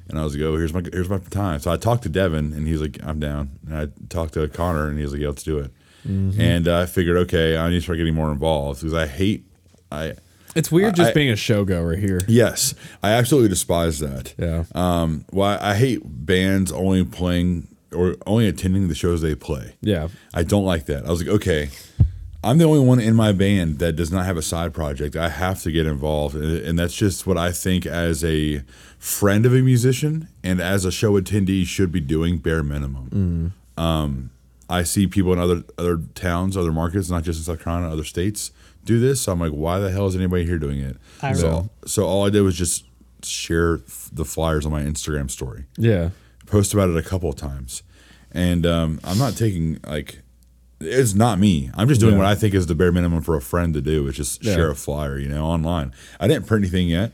And 0.10 0.20
I 0.20 0.24
was 0.24 0.36
like, 0.36 0.44
"Oh, 0.44 0.56
here's 0.56 0.74
my 0.74 0.84
here's 0.94 1.10
my 1.10 1.18
time." 1.18 1.60
So 1.60 1.72
I 1.72 1.78
talked 1.78 2.04
to 2.04 2.10
Devin, 2.10 2.54
and 2.54 2.68
he's 2.68 2.80
like, 2.80 3.00
"I'm 3.04 3.20
down." 3.20 3.58
And 3.66 3.76
I 3.76 3.88
talked 4.10 4.36
to 4.36 4.48
Connor, 4.50 4.88
and 4.88 5.00
he's 5.00 5.12
like, 5.14 5.22
"Yeah, 5.22 5.30
let's 5.30 5.44
do 5.44 5.58
it." 5.58 5.72
And 6.08 6.68
I 6.68 6.86
figured, 6.86 7.18
okay, 7.18 7.58
I 7.58 7.70
need 7.70 7.76
to 7.76 7.82
start 7.82 7.98
getting 7.98 8.16
more 8.16 8.32
involved 8.32 8.80
because 8.82 8.94
I 8.94 9.08
hate, 9.08 9.44
I 9.92 10.14
it's 10.56 10.72
weird 10.72 10.96
just 10.96 11.12
I- 11.12 11.14
being 11.14 11.30
a 11.30 11.34
showgoer 11.34 11.98
here. 12.00 12.22
yes, 12.28 12.74
I 13.04 13.12
absolutely 13.12 13.50
despise 13.50 14.00
that. 14.00 14.34
Yeah, 14.40 14.64
Um, 14.74 15.26
well, 15.32 15.58
I 15.62 15.76
hate 15.76 16.02
bands 16.04 16.72
only 16.72 17.04
playing 17.04 17.68
or 17.94 18.16
only 18.26 18.48
attending 18.48 18.88
the 18.88 18.96
shows 18.96 19.22
they 19.22 19.36
play. 19.36 19.76
yeah, 19.82 20.08
I 20.34 20.44
don't 20.44 20.66
like 20.66 20.86
that. 20.86 21.06
I 21.06 21.10
was 21.10 21.20
like, 21.22 21.30
okay, 21.36 21.70
I'm 22.44 22.58
the 22.58 22.66
only 22.66 22.80
one 22.86 23.00
in 23.00 23.16
my 23.16 23.32
band 23.34 23.80
that 23.80 23.94
does 23.98 24.12
not 24.12 24.26
have 24.26 24.38
a 24.38 24.42
side 24.42 24.74
project. 24.74 25.16
I 25.16 25.30
have 25.30 25.62
to 25.64 25.72
get 25.72 25.86
involved, 25.86 26.36
and 26.36 26.58
and 26.68 26.80
that's 26.80 26.94
just 26.96 27.28
what 27.28 27.38
I 27.38 27.52
think 27.52 27.86
as 27.86 28.24
a 28.24 28.64
friend 29.00 29.46
of 29.46 29.54
a 29.54 29.62
musician 29.62 30.28
and 30.44 30.60
as 30.62 30.86
a 30.86 30.92
show 30.92 31.20
attendee 31.20 31.66
should 31.66 31.92
be 31.92 32.00
doing 32.00 32.38
bare 32.40 32.64
minimum. 32.64 33.54
Um, 33.78 34.32
I 34.70 34.84
see 34.84 35.08
people 35.08 35.32
in 35.34 35.40
other 35.40 35.64
other 35.78 35.98
towns, 36.16 36.58
other 36.58 36.72
markets, 36.72 37.10
not 37.10 37.24
just 37.24 37.40
in 37.40 37.46
South 37.46 37.64
Carolina, 37.64 37.92
other 37.92 38.04
states 38.04 38.52
do 38.84 39.00
this. 39.00 39.22
So 39.22 39.32
I'm 39.32 39.40
like, 39.40 39.52
why 39.52 39.80
the 39.80 39.92
hell 39.92 40.08
is 40.08 40.16
anybody 40.16 40.46
here 40.46 40.58
doing 40.60 40.80
it? 40.80 40.98
I 41.22 41.34
so, 41.34 41.70
so 41.86 42.06
all 42.06 42.26
I 42.26 42.30
did 42.30 42.42
was 42.42 42.56
just 42.58 42.86
share 43.24 43.82
the 44.12 44.24
flyers 44.26 44.66
on 44.66 44.72
my 44.72 44.82
Instagram 44.84 45.30
story 45.32 45.66
yeah, 45.78 46.12
post 46.46 46.74
about 46.74 46.90
it 46.90 46.96
a 46.98 47.02
couple 47.02 47.30
of 47.30 47.36
times, 47.36 47.82
and 48.32 48.66
um, 48.66 49.00
I'm 49.04 49.18
not 49.18 49.36
taking 49.36 49.80
like 49.88 50.20
it's 50.80 51.16
not 51.16 51.40
me. 51.40 51.72
I'm 51.76 51.88
just 51.88 52.00
doing 52.00 52.14
Yeah. 52.14 52.20
what 52.20 52.28
I 52.28 52.36
think 52.36 52.54
is 52.54 52.68
the 52.68 52.76
bare 52.76 52.92
minimum 52.92 53.24
for 53.24 53.36
a 53.36 53.42
friend 53.42 53.74
to 53.74 53.82
do, 53.82 54.04
which 54.04 54.20
is 54.20 54.38
Yeah. 54.42 54.54
share 54.54 54.70
a 54.70 54.76
flyer, 54.76 55.18
you 55.18 55.28
know, 55.28 55.44
online. 55.46 55.92
I 56.20 56.28
didn't 56.28 56.46
print 56.46 56.64
anything 56.64 56.88
yet, 56.88 57.14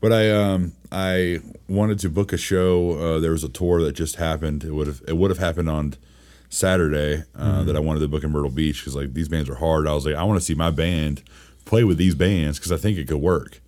but 0.00 0.12
I 0.12 0.30
um 0.30 0.72
I 0.90 1.38
wanted 1.68 1.98
to 2.00 2.08
book 2.10 2.32
a 2.32 2.36
show. 2.36 2.98
Uh, 2.98 3.18
there 3.20 3.30
was 3.30 3.44
a 3.44 3.48
tour 3.48 3.82
that 3.82 3.92
just 3.92 4.16
happened. 4.16 4.64
It 4.64 4.72
would 4.72 4.86
have 4.88 5.00
it 5.06 5.16
would 5.16 5.30
have 5.30 5.38
happened 5.38 5.68
on 5.68 5.94
Saturday 6.54 7.24
uh, 7.36 7.44
Mm-hmm. 7.44 7.66
that 7.66 7.76
I 7.76 7.80
wanted 7.80 8.00
to 8.00 8.08
book 8.08 8.24
in 8.24 8.30
Myrtle 8.30 8.50
Beach 8.50 8.80
because 8.80 8.94
like 8.96 9.12
these 9.14 9.28
bands 9.28 9.48
are 9.50 9.54
hard. 9.56 9.86
I 9.86 9.92
was 9.94 10.06
like, 10.06 10.14
I 10.14 10.22
want 10.24 10.38
to 10.38 10.44
see 10.44 10.54
my 10.54 10.70
band 10.70 11.22
play 11.64 11.84
with 11.84 11.96
these 11.98 12.14
bands 12.14 12.58
because 12.58 12.72
I 12.72 12.76
think 12.76 12.98
it 12.98 13.08
could 13.08 13.18
work. 13.20 13.60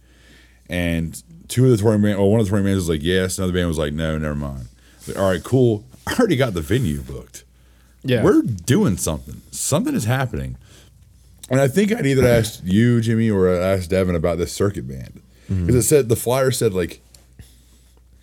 And 0.68 1.20
two 1.49 1.64
of 1.64 1.70
the 1.70 1.76
touring 1.76 2.03
band, 2.03 2.18
or 2.18 2.30
one 2.30 2.41
of 2.41 2.47
the 2.47 2.51
touring 2.51 2.64
bands 2.64 2.76
was 2.76 2.89
like, 2.89 3.03
yes. 3.03 3.39
Another 3.39 3.53
band 3.53 3.68
was 3.68 3.78
like, 3.78 3.93
no, 3.93 4.18
never 4.18 4.34
mind. 4.34 4.68
Like, 5.07 5.16
All 5.18 5.30
right, 5.30 5.43
cool. 5.43 5.84
I 6.07 6.14
already 6.14 6.37
got 6.37 6.55
the 6.55 6.61
venue 6.61 7.01
booked. 7.03 7.45
yeah. 8.03 8.22
We're 8.22 8.43
doing 8.43 8.97
something. 8.97 9.43
Something 9.51 9.95
is 9.95 10.05
happening. 10.05 10.57
And 11.51 11.61
I 11.61 11.68
think 11.68 11.93
I'd 11.93 12.07
either 12.07 12.26
asked 12.26 12.64
you, 12.64 13.01
Jimmy, 13.01 13.30
or 13.30 13.49
I 13.49 13.74
asked 13.74 13.91
Devin 13.91 14.14
about 14.16 14.39
this 14.39 14.53
circuit 14.53 14.89
band 14.89 15.22
because 15.49 15.59
Mm-hmm. 15.62 15.76
it 15.78 15.82
said 15.82 16.09
the 16.09 16.16
flyer 16.16 16.51
said 16.51 16.74
like, 16.74 17.01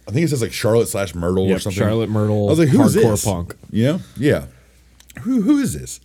I 0.07 0.11
think 0.11 0.25
it 0.25 0.29
says 0.29 0.41
like 0.41 0.51
Charlotte 0.53 0.87
slash 0.87 1.15
Myrtle 1.15 1.51
or 1.51 1.59
something. 1.59 1.79
Charlotte 1.81 2.09
Myrtle 2.09 2.47
I 2.47 2.49
was 2.49 2.59
like, 2.59 2.69
who's 2.69 2.95
hardcore 2.95 3.11
this? 3.11 3.25
punk. 3.25 3.55
Know? 3.71 3.99
Yeah. 4.17 4.45
Who 5.21 5.41
who 5.41 5.59
is 5.59 5.73
this? 5.79 5.99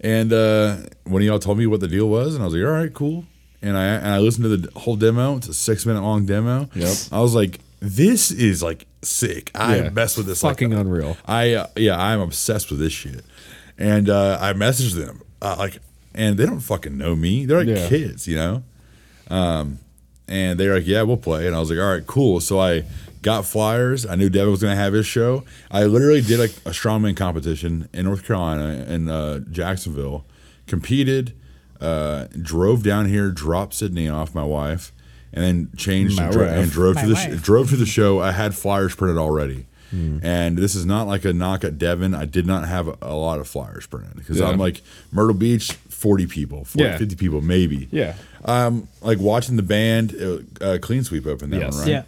And 0.00 0.32
uh, 0.32 0.78
when 1.04 1.22
y'all 1.22 1.38
told 1.38 1.58
me 1.58 1.66
what 1.66 1.80
the 1.80 1.88
deal 1.88 2.08
was, 2.08 2.34
and 2.34 2.42
I 2.42 2.46
was 2.46 2.54
like, 2.54 2.64
all 2.64 2.70
right, 2.70 2.92
cool. 2.92 3.24
And 3.62 3.76
I 3.76 3.84
and 3.86 4.08
I 4.08 4.18
listened 4.18 4.44
to 4.44 4.56
the 4.56 4.78
whole 4.80 4.96
demo. 4.96 5.36
It's 5.36 5.48
a 5.48 5.54
six 5.54 5.84
minute 5.86 6.02
long 6.02 6.24
demo. 6.26 6.68
Yep. 6.74 6.96
I 7.12 7.20
was 7.20 7.34
like, 7.34 7.60
this 7.80 8.30
is 8.30 8.62
like 8.62 8.86
sick. 9.02 9.50
I 9.54 9.76
Yeah. 9.76 9.90
mess 9.90 10.16
with 10.16 10.26
this. 10.26 10.42
like- 10.42 10.56
Fucking 10.56 10.72
unreal. 10.72 11.16
I 11.26 11.54
uh, 11.54 11.66
yeah, 11.76 12.00
I'm 12.00 12.20
obsessed 12.20 12.70
with 12.70 12.80
this 12.80 12.92
shit. 12.92 13.24
And 13.78 14.08
uh, 14.10 14.38
I 14.40 14.52
messaged 14.52 14.94
them 14.94 15.22
uh, 15.42 15.56
like, 15.58 15.78
and 16.14 16.36
they 16.36 16.44
don't 16.46 16.60
fucking 16.60 16.96
know 16.98 17.14
me. 17.16 17.46
They're 17.46 17.64
like 17.64 17.68
Yeah. 17.68 17.88
kids, 17.88 18.26
you 18.28 18.36
know. 18.36 18.62
Um, 19.30 19.78
and 20.28 20.58
they're 20.60 20.74
like, 20.74 20.86
yeah, 20.86 21.02
we'll 21.02 21.16
play. 21.16 21.46
And 21.46 21.54
I 21.56 21.60
was 21.60 21.70
like, 21.70 21.78
all 21.78 21.92
right, 21.92 22.06
cool. 22.06 22.40
So 22.40 22.58
I 22.60 22.84
got 23.22 23.44
flyers. 23.46 24.06
I 24.06 24.14
knew 24.14 24.28
Devin 24.30 24.50
was 24.50 24.62
gonna 24.62 24.76
have 24.76 24.92
his 24.92 25.06
show. 25.06 25.44
I 25.70 25.84
literally 25.84 26.20
did 26.22 26.38
like 26.40 26.50
a 26.64 26.70
strongman 26.70 27.16
competition 27.16 27.88
in 27.92 28.04
North 28.06 28.24
Carolina 28.26 28.84
in 28.88 29.08
uh, 29.08 29.40
Jacksonville. 29.50 30.24
Competed, 30.66 31.34
uh, 31.80 32.26
drove 32.40 32.82
down 32.84 33.08
here, 33.08 33.30
dropped 33.30 33.74
Sydney 33.74 34.08
off 34.08 34.34
my 34.36 34.44
wife, 34.44 34.92
and 35.32 35.42
then 35.44 35.70
changed 35.76 36.18
and, 36.20 36.32
dro- 36.32 36.46
and 36.46 36.70
drove 36.70 36.94
My 36.96 37.02
to 37.02 37.08
the 37.08 37.16
sh- 37.16 37.42
drove 37.42 37.70
to 37.70 37.76
the 37.76 37.86
show. 37.86 38.20
I 38.20 38.30
had 38.32 38.54
flyers 38.54 38.94
printed 38.94 39.18
already. 39.18 39.66
Hmm. 39.90 40.18
And 40.22 40.56
this 40.56 40.76
is 40.76 40.86
not 40.86 41.08
like 41.08 41.24
a 41.24 41.32
knock 41.32 41.64
at 41.64 41.76
Devin. 41.76 42.14
I 42.14 42.24
did 42.24 42.46
not 42.46 42.68
have 42.68 42.86
a, 42.86 42.96
a 43.02 43.14
lot 43.16 43.40
of 43.40 43.48
flyers 43.48 43.88
printed 43.88 44.14
because 44.14 44.38
Yeah. 44.38 44.46
I'm 44.46 44.58
like 44.58 44.82
Myrtle 45.10 45.34
Beach, 45.34 45.72
40 45.72 46.26
people, 46.28 46.64
40, 46.64 46.84
Yeah. 46.84 46.96
50 46.98 47.16
people, 47.16 47.40
maybe. 47.40 47.88
Yeah. 47.90 48.14
Um, 48.44 48.86
like 49.02 49.18
watching 49.18 49.56
the 49.56 49.64
band, 49.64 50.14
uh, 50.14 50.38
uh, 50.64 50.78
Clean 50.80 51.02
Sweep 51.02 51.26
open 51.26 51.50
that 51.50 51.58
Yes. 51.60 51.72
one, 51.72 51.80
right? 51.82 51.90
Yeah. 51.90 52.02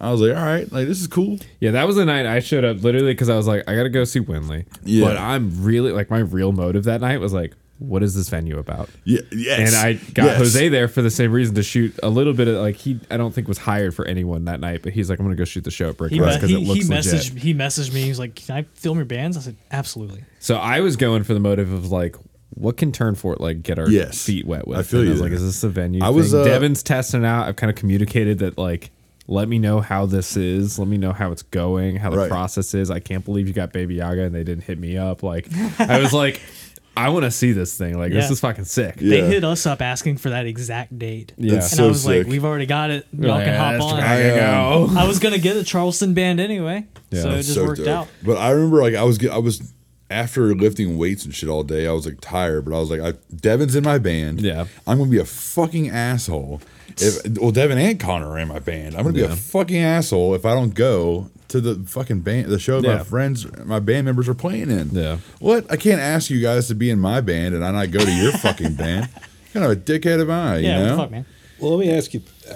I 0.00 0.10
was 0.12 0.20
like, 0.20 0.36
all 0.36 0.44
right, 0.44 0.70
like 0.72 0.86
this 0.86 1.00
is 1.00 1.06
cool. 1.06 1.38
Yeah, 1.60 1.70
that 1.72 1.86
was 1.86 1.96
the 1.96 2.04
night 2.04 2.26
I 2.26 2.40
showed 2.40 2.64
up 2.64 2.82
literally 2.82 3.12
because 3.12 3.28
I 3.30 3.36
was 3.36 3.46
like, 3.46 3.64
I 3.68 3.74
gotta 3.74 3.88
go 3.88 4.04
see 4.04 4.20
Windley. 4.20 4.66
Yeah. 4.84 5.06
But 5.06 5.16
I'm 5.16 5.62
really 5.64 5.90
like 5.92 6.10
my 6.10 6.18
real 6.18 6.52
motive 6.52 6.84
that 6.84 7.00
night 7.00 7.18
was 7.20 7.32
like, 7.32 7.54
what 7.78 8.02
is 8.02 8.14
this 8.14 8.28
venue 8.30 8.58
about? 8.58 8.88
Yeah, 9.04 9.20
yes. 9.32 9.58
And 9.74 9.76
I 9.76 9.92
got 10.12 10.24
Yes. 10.26 10.38
Jose 10.38 10.68
there 10.70 10.88
for 10.88 11.02
the 11.02 11.10
same 11.10 11.30
reason 11.32 11.54
to 11.56 11.62
shoot 11.62 11.94
a 12.02 12.08
little 12.08 12.32
bit 12.34 12.48
of 12.48 12.56
like 12.56 12.76
he 12.76 13.00
I 13.10 13.16
don't 13.16 13.34
think 13.34 13.48
was 13.48 13.58
hired 13.58 13.94
for 13.94 14.04
anyone 14.06 14.44
that 14.46 14.60
night, 14.60 14.82
but 14.82 14.92
he's 14.92 15.08
like, 15.10 15.18
I'm 15.18 15.24
gonna 15.26 15.34
go 15.36 15.44
shoot 15.44 15.64
the 15.64 15.70
show 15.70 15.88
at 15.90 15.96
Brick 15.96 16.12
He, 16.12 16.18
House 16.18 16.34
because 16.36 16.50
he, 16.50 16.56
it 16.56 16.60
he 16.60 16.66
looks 16.66 16.88
legit. 16.88 17.14
messaged 17.14 17.38
he 17.38 17.54
messaged 17.54 17.92
me. 17.94 18.02
He's 18.02 18.18
like, 18.18 18.34
"Can 18.34 18.56
I 18.56 18.62
film 18.74 18.96
your 18.98 19.04
bands?" 19.06 19.36
I 19.36 19.40
said, 19.40 19.56
"Absolutely." 19.70 20.24
So 20.40 20.56
I 20.56 20.80
was 20.80 20.96
going 20.96 21.22
for 21.24 21.32
the 21.34 21.40
motive 21.40 21.72
of 21.72 21.90
like, 21.90 22.16
what 22.50 22.76
can 22.76 22.92
Tourneforte 22.92 23.40
like 23.40 23.62
get 23.62 23.78
our 23.78 23.88
Yes. 23.90 24.22
feet 24.24 24.46
wet 24.46 24.66
with? 24.68 24.78
I 24.78 24.82
feel 24.82 25.00
And 25.00 25.06
you 25.08 25.12
I 25.12 25.14
was 25.14 25.20
like, 25.22 25.30
there. 25.30 25.36
is 25.36 25.44
this 25.44 25.60
the 25.62 25.68
venue? 25.70 26.02
I 26.04 26.08
was, 26.10 26.30
thing? 26.32 26.40
uh, 26.40 26.44
Devin's 26.44 26.82
testing 26.82 27.24
out. 27.26 27.46
I've 27.48 27.56
kind 27.56 27.70
of 27.70 27.76
communicated 27.76 28.38
that 28.38 28.56
like, 28.58 28.90
let 29.28 29.48
me 29.48 29.58
know 29.58 29.80
how 29.80 30.06
this 30.06 30.36
is. 30.36 30.78
Let 30.78 30.88
me 30.88 30.96
know 30.98 31.12
how 31.12 31.32
it's 31.32 31.42
going, 31.42 31.96
how 31.96 32.10
the 32.10 32.16
Right. 32.18 32.28
process 32.30 32.74
is. 32.74 32.90
I 32.90 33.00
can't 33.00 33.24
believe 33.24 33.48
you 33.48 33.54
got 33.54 33.72
Baby 33.72 33.96
Yaga 33.96 34.22
and 34.22 34.34
they 34.34 34.44
didn't 34.44 34.64
hit 34.64 34.78
me 34.78 34.96
up. 34.96 35.22
Like, 35.22 35.48
I 35.80 35.98
was 35.98 36.12
like, 36.12 36.40
I 36.98 37.10
want 37.10 37.24
to 37.24 37.30
see 37.30 37.52
this 37.52 37.76
thing. 37.76 37.98
Like, 37.98 38.10
Yeah. 38.12 38.20
this 38.20 38.30
is 38.30 38.40
fucking 38.40 38.64
sick. 38.64 38.96
They 38.96 39.20
hit 39.26 39.44
us 39.44 39.66
up 39.66 39.82
asking 39.82 40.16
for 40.16 40.30
that 40.30 40.46
exact 40.46 40.98
date. 40.98 41.32
Yeah. 41.36 41.54
That's 41.56 41.70
And 41.72 41.76
so 41.76 41.84
I 41.84 41.88
was 41.88 42.02
sick. 42.02 42.24
like, 42.24 42.26
"We've 42.26 42.44
already 42.44 42.64
got 42.66 42.88
it. 42.90 43.06
Y'all 43.12 43.38
can 43.38 43.54
hop 43.54 43.82
on." 43.82 44.00
right. 44.00 44.02
I, 44.02 44.30
um, 44.40 44.94
go. 44.94 45.00
I 45.00 45.06
was 45.06 45.18
gonna 45.18 45.38
get 45.38 45.56
a 45.58 45.64
Charleston 45.64 46.14
band 46.14 46.40
anyway, 46.40 46.86
Yeah. 47.10 47.22
so 47.22 47.30
it 47.32 47.36
just 47.42 47.54
So 47.54 47.64
worked 47.66 47.80
dope. 47.84 47.88
out. 47.88 48.08
But 48.22 48.38
I 48.38 48.50
remember 48.50 48.80
like 48.80 48.94
I 48.94 49.02
was 49.02 49.22
I 49.26 49.36
was 49.36 49.72
after 50.08 50.54
lifting 50.54 50.96
weights 50.96 51.24
and 51.26 51.34
shit 51.34 51.50
all 51.50 51.64
day. 51.64 51.86
I 51.86 51.92
was 51.92 52.06
like 52.06 52.18
tired, 52.22 52.64
but 52.64 52.74
I 52.74 52.78
was 52.78 52.90
like, 52.90 53.00
I, 53.02 53.12
Devin's 53.34 53.74
in 53.76 53.82
my 53.84 53.98
band. 53.98 54.40
Yeah. 54.40 54.64
I'm 54.86 54.96
gonna 54.98 55.10
be 55.10 55.18
a 55.18 55.24
fucking 55.26 55.90
asshole. 55.90 56.62
If 56.98 57.38
well, 57.38 57.50
Devin 57.50 57.78
and 57.78 57.98
Connor 58.00 58.30
are 58.30 58.38
in 58.38 58.48
my 58.48 58.58
band. 58.58 58.94
I'm 58.96 59.02
gonna 59.02 59.12
be 59.14 59.22
a 59.22 59.34
fucking 59.36 59.76
asshole 59.82 60.34
if 60.34 60.44
I 60.46 60.54
don't 60.54 60.74
go 60.74 61.30
to 61.48 61.60
the 61.60 61.76
fucking 61.88 62.20
band, 62.20 62.48
the 62.48 62.58
show 62.58 62.80
Yeah. 62.80 62.96
my 62.98 63.04
friends, 63.04 63.46
my 63.64 63.78
band 63.80 64.04
members 64.06 64.28
are 64.28 64.34
playing 64.34 64.70
in. 64.70 64.90
Yeah. 64.90 65.18
What? 65.38 65.70
I 65.70 65.76
can't 65.76 66.00
ask 66.00 66.30
you 66.30 66.40
guys 66.40 66.68
to 66.68 66.74
be 66.74 66.90
in 66.90 66.98
my 66.98 67.20
band 67.20 67.54
and 67.54 67.64
I 67.64 67.70
not 67.70 67.90
go 67.90 68.04
to 68.04 68.10
your 68.12 68.32
fucking 68.38 68.74
band. 68.74 69.06
What 69.06 69.52
kind 69.52 69.64
of 69.66 69.70
a 69.72 69.76
dickhead 69.76 70.20
am 70.20 70.30
I? 70.30 70.58
Yeah, 70.58 70.78
you 70.78 70.80
what 70.82 70.86
know? 70.86 70.96
the 70.96 71.02
fuck, 71.02 71.10
man. 71.10 71.26
Well, 71.60 71.76
let 71.76 71.86
me 71.86 71.92
ask 71.92 72.12
you. 72.14 72.22
uh, 72.50 72.54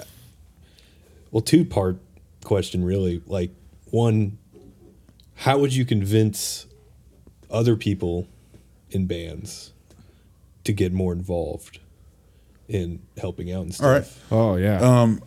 Well, 1.31 1.41
two 1.41 1.63
part 1.65 1.97
question, 2.43 2.83
really. 2.83 3.21
Like, 3.25 3.51
one, 3.91 4.37
how 5.35 5.57
would 5.59 5.73
you 5.73 5.85
convince 5.85 6.65
other 7.49 7.75
people 7.75 8.27
in 8.91 9.07
bands 9.07 9.71
to 10.63 10.73
get 10.73 10.93
more 10.93 11.13
involved 11.13 11.79
in 12.71 13.01
helping 13.17 13.51
out 13.51 13.63
and 13.63 13.73
stuff? 13.73 13.85
All 13.85 13.91
right. 13.93 14.07
Oh 14.31 14.55
yeah. 14.55 14.79
Um, 15.01 15.21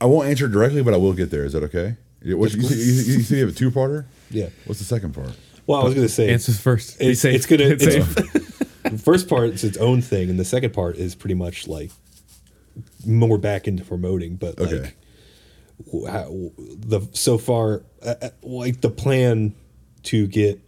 I 0.00 0.06
won't 0.06 0.28
answer 0.28 0.48
directly, 0.48 0.82
but 0.82 0.92
I 0.94 0.98
will 0.98 1.12
get 1.14 1.30
there. 1.30 1.44
Is 1.44 1.52
that 1.54 1.62
okay? 1.64 1.96
What, 2.24 2.52
you, 2.54 2.62
you, 2.62 2.68
you, 2.68 2.74
you 2.76 3.22
say 3.22 3.36
you 3.36 3.46
have 3.46 3.54
a 3.54 3.56
two 3.58 3.70
parter? 3.70 4.04
Yeah. 4.30 4.48
What's 4.66 4.78
the 4.78 4.84
second 4.86 5.14
part? 5.14 5.30
Well, 5.66 5.80
I 5.80 5.84
was 5.84 5.94
going 5.94 6.06
to 6.06 6.12
say 6.12 6.30
Answers 6.30 6.60
first. 6.60 6.98
Be 6.98 7.06
It's, 7.08 7.20
safe. 7.20 7.34
it's 7.34 7.46
gonna. 7.46 7.64
It's 7.64 7.82
It's, 7.84 8.14
the 8.82 8.98
first 8.98 9.28
part 9.28 9.50
is 9.50 9.64
its 9.64 9.78
own 9.78 10.02
thing, 10.02 10.28
and 10.30 10.38
the 10.38 10.44
second 10.44 10.72
part 10.74 10.96
is 10.96 11.14
pretty 11.14 11.34
much 11.34 11.66
like 11.68 11.90
more 13.06 13.38
back 13.38 13.66
into 13.68 13.84
promoting. 13.84 14.36
But 14.36 14.58
Okay. 14.58 14.92
like, 15.92 16.10
how- 16.12 16.30
the 16.58 17.06
so 17.12 17.38
far 17.38 17.82
uh, 18.02 18.14
uh, 18.22 18.28
like 18.42 18.80
the 18.82 18.90
plan 18.90 19.54
to 20.04 20.26
get 20.26 20.60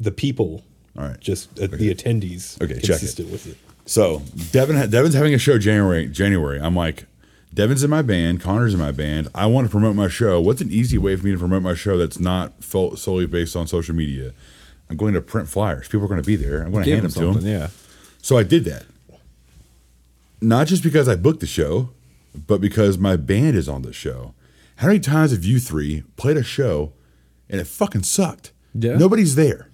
the 0.00 0.10
people, 0.12 0.62
All 0.96 1.04
right. 1.04 1.20
just 1.20 1.58
uh, 1.58 1.66
the 1.68 1.94
attendees, 1.94 2.60
Okay, 2.62 2.74
check 2.74 2.84
it. 2.84 2.86
consistent 2.88 3.30
with 3.30 3.46
it. 3.46 3.56
So 3.88 4.22
Devin, 4.52 4.90
Devin's 4.90 5.14
having 5.14 5.32
a 5.34 5.38
show 5.38 5.58
January. 5.58 6.06
January. 6.08 6.60
I'm 6.60 6.76
like, 6.76 7.06
Devin's 7.54 7.82
in 7.82 7.88
my 7.88 8.02
band. 8.02 8.40
Connor's 8.40 8.74
in 8.74 8.80
my 8.80 8.92
band. 8.92 9.28
I 9.34 9.46
want 9.46 9.66
to 9.66 9.70
promote 9.70 9.96
my 9.96 10.08
show. 10.08 10.40
What's 10.40 10.60
an 10.60 10.70
easy 10.70 10.98
way 10.98 11.16
for 11.16 11.24
me 11.24 11.32
to 11.32 11.38
promote 11.38 11.62
my 11.62 11.72
show 11.74 11.96
that's 11.96 12.20
not 12.20 12.62
fo- 12.62 12.94
solely 12.96 13.26
based 13.26 13.56
on 13.56 13.66
social 13.66 13.94
media? 13.94 14.32
I'm 14.90 14.98
going 14.98 15.14
to 15.14 15.22
print 15.22 15.48
flyers. 15.48 15.88
People 15.88 16.04
are 16.04 16.08
going 16.08 16.20
to 16.22 16.26
be 16.26 16.36
there. 16.36 16.62
I'm 16.62 16.70
going 16.70 16.84
to 16.84 16.90
hand 16.90 17.04
them 17.04 17.10
them 17.10 17.34
to 17.34 17.40
them. 17.40 17.50
yeah. 17.50 17.68
So 18.20 18.36
I 18.36 18.42
did 18.42 18.64
that. 18.66 18.84
Not 20.40 20.66
just 20.66 20.82
because 20.82 21.08
I 21.08 21.16
booked 21.16 21.40
the 21.40 21.46
show, 21.46 21.90
but 22.46 22.60
because 22.60 22.98
my 22.98 23.16
band 23.16 23.56
is 23.56 23.68
on 23.70 23.82
the 23.82 23.92
show. 23.92 24.34
How 24.76 24.88
many 24.88 25.00
times 25.00 25.32
have 25.32 25.44
you 25.44 25.58
three 25.58 26.04
played 26.16 26.36
a 26.36 26.42
show 26.42 26.92
and 27.48 27.58
it 27.60 27.66
fucking 27.66 28.02
sucked? 28.02 28.52
Yeah. 28.74 28.96
Nobody's 28.96 29.34
there. 29.34 29.68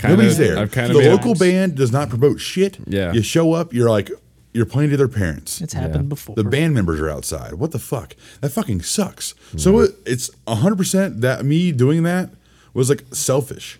Kinda- 0.00 0.16
Nobody's 0.16 0.38
there. 0.38 0.58
I've 0.58 0.70
kind 0.72 0.90
the 0.92 0.98
of 0.98 1.02
been- 1.04 1.12
local 1.12 1.34
band 1.34 1.74
does 1.76 1.92
not 1.92 2.08
promote 2.08 2.40
shit. 2.40 2.78
Yeah. 2.86 3.12
You 3.12 3.22
show 3.22 3.52
up, 3.52 3.72
you're 3.72 3.90
like, 3.90 4.10
you're 4.52 4.66
playing 4.66 4.90
to 4.90 4.96
their 4.96 5.08
parents. 5.08 5.60
It's 5.60 5.74
happened 5.74 6.08
before. 6.08 6.34
The 6.34 6.42
band 6.44 6.74
members 6.74 6.98
are 7.00 7.08
outside. 7.08 7.54
What 7.54 7.70
the 7.70 7.78
fuck? 7.78 8.16
That 8.40 8.50
fucking 8.50 8.82
sucks. 8.82 9.32
Mm-hmm. 9.32 9.58
So 9.58 9.78
it, 9.80 9.90
it's 10.06 10.30
100% 10.48 11.20
that 11.20 11.44
me 11.44 11.70
doing 11.72 12.02
that 12.04 12.30
was 12.74 12.88
like 12.88 13.04
selfish. 13.12 13.78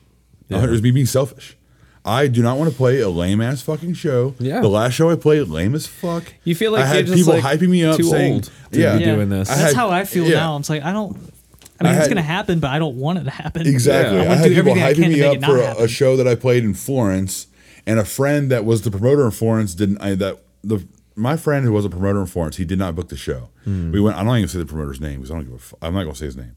It 0.48 0.68
was 0.70 0.82
me 0.82 0.90
being 0.90 1.06
selfish. 1.06 1.56
I 2.04 2.26
do 2.28 2.42
not 2.42 2.56
want 2.58 2.70
to 2.70 2.76
play 2.76 2.98
a 3.00 3.08
lame 3.08 3.40
ass 3.40 3.62
fucking 3.62 3.92
show. 3.94 4.34
Yeah. 4.38 4.60
The 4.60 4.68
last 4.68 4.94
show 4.94 5.10
I 5.10 5.16
played, 5.16 5.46
lame 5.48 5.74
as 5.74 5.86
fuck. 5.86 6.32
You 6.44 6.54
feel 6.54 6.72
like 6.72 6.82
I 6.82 6.86
had 6.86 7.06
you're 7.06 7.16
just, 7.16 7.28
people 7.28 7.34
like, 7.40 7.58
hyping 7.60 7.68
me 7.68 7.84
up 7.84 7.98
too 7.98 8.04
saying, 8.04 8.32
old 8.34 8.50
to 8.72 8.80
yeah, 8.80 8.96
be 8.98 9.04
doing 9.04 9.28
this. 9.28 9.50
I 9.50 9.54
That's 9.56 9.66
had- 9.72 9.76
how 9.76 9.90
I 9.90 10.04
feel 10.04 10.24
yeah. 10.24 10.36
now. 10.36 10.56
I'm 10.56 10.62
like, 10.68 10.82
I 10.82 10.92
don't. 10.92 11.16
I 11.80 11.84
mean, 11.84 11.94
I 11.94 11.98
it's 11.98 12.08
gonna 12.08 12.22
happen, 12.22 12.60
but 12.60 12.70
I 12.70 12.78
don't 12.78 12.96
want 12.96 13.18
it 13.18 13.24
to 13.24 13.30
happen. 13.30 13.66
Exactly. 13.66 14.18
Yeah. 14.18 14.30
I 14.30 14.32
I, 14.32 14.36
had 14.36 14.52
people 14.52 14.72
I 14.72 14.76
hyping 14.76 14.94
to 14.96 15.08
me 15.08 15.22
up 15.22 15.42
for 15.44 15.58
a, 15.58 15.84
a 15.84 15.88
show 15.88 16.16
that 16.16 16.28
I 16.28 16.34
played 16.34 16.64
in 16.64 16.74
Florence, 16.74 17.46
and 17.86 17.98
a 17.98 18.04
friend 18.04 18.50
that 18.50 18.64
was 18.64 18.82
the 18.82 18.90
promoter 18.90 19.24
in 19.24 19.30
Florence 19.30 19.74
didn't. 19.74 19.98
I, 20.02 20.14
that 20.16 20.38
the 20.62 20.86
my 21.16 21.36
friend 21.36 21.64
who 21.64 21.72
was 21.72 21.84
a 21.84 21.90
promoter 21.90 22.20
in 22.20 22.26
Florence, 22.26 22.56
he 22.56 22.64
did 22.64 22.78
not 22.78 22.94
book 22.94 23.08
the 23.08 23.16
show. 23.16 23.48
Hmm. 23.64 23.92
We 23.92 24.00
went. 24.00 24.16
I 24.16 24.24
don't 24.24 24.36
even 24.36 24.48
say 24.48 24.58
the 24.58 24.66
promoter's 24.66 25.00
name 25.00 25.16
because 25.20 25.30
I 25.30 25.34
don't 25.34 25.44
give 25.44 25.52
a. 25.52 25.56
F- 25.56 25.74
I'm 25.82 25.94
not 25.94 26.02
gonna 26.04 26.14
say 26.14 26.26
his 26.26 26.36
name. 26.36 26.56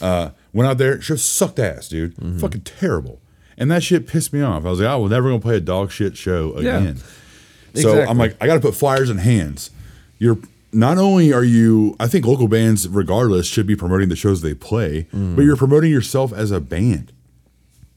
Uh, 0.00 0.30
went 0.52 0.68
out 0.68 0.78
there. 0.78 1.00
Show 1.00 1.16
sucked 1.16 1.58
ass, 1.58 1.88
dude. 1.88 2.14
Mm-hmm. 2.16 2.38
Fucking 2.38 2.62
terrible. 2.62 3.20
And 3.58 3.70
that 3.70 3.82
shit 3.82 4.06
pissed 4.06 4.32
me 4.32 4.40
off. 4.40 4.64
I 4.64 4.70
was 4.70 4.80
like, 4.80 4.88
oh, 4.88 5.02
we're 5.02 5.08
never 5.10 5.28
gonna 5.28 5.40
play 5.40 5.56
a 5.56 5.60
dog 5.60 5.90
shit 5.92 6.16
show 6.16 6.58
Yeah. 6.60 6.78
again. 6.78 6.96
So 6.96 7.90
Exactly. 7.90 8.02
I'm 8.04 8.18
like, 8.18 8.36
I 8.40 8.46
got 8.46 8.54
to 8.54 8.60
put 8.60 8.74
flyers 8.74 9.08
in 9.08 9.18
hands. 9.18 9.70
You're 10.18 10.38
not 10.72 10.98
only 10.98 11.32
are 11.32 11.44
you, 11.44 11.96
I 12.00 12.08
think 12.08 12.26
local 12.26 12.48
bands, 12.48 12.88
regardless, 12.88 13.46
should 13.46 13.66
be 13.66 13.76
promoting 13.76 14.08
the 14.08 14.16
shows 14.16 14.40
they 14.40 14.54
play, 14.54 15.06
mm. 15.12 15.36
but 15.36 15.42
you're 15.42 15.56
promoting 15.56 15.90
yourself 15.90 16.32
as 16.32 16.50
a 16.50 16.60
band. 16.60 17.12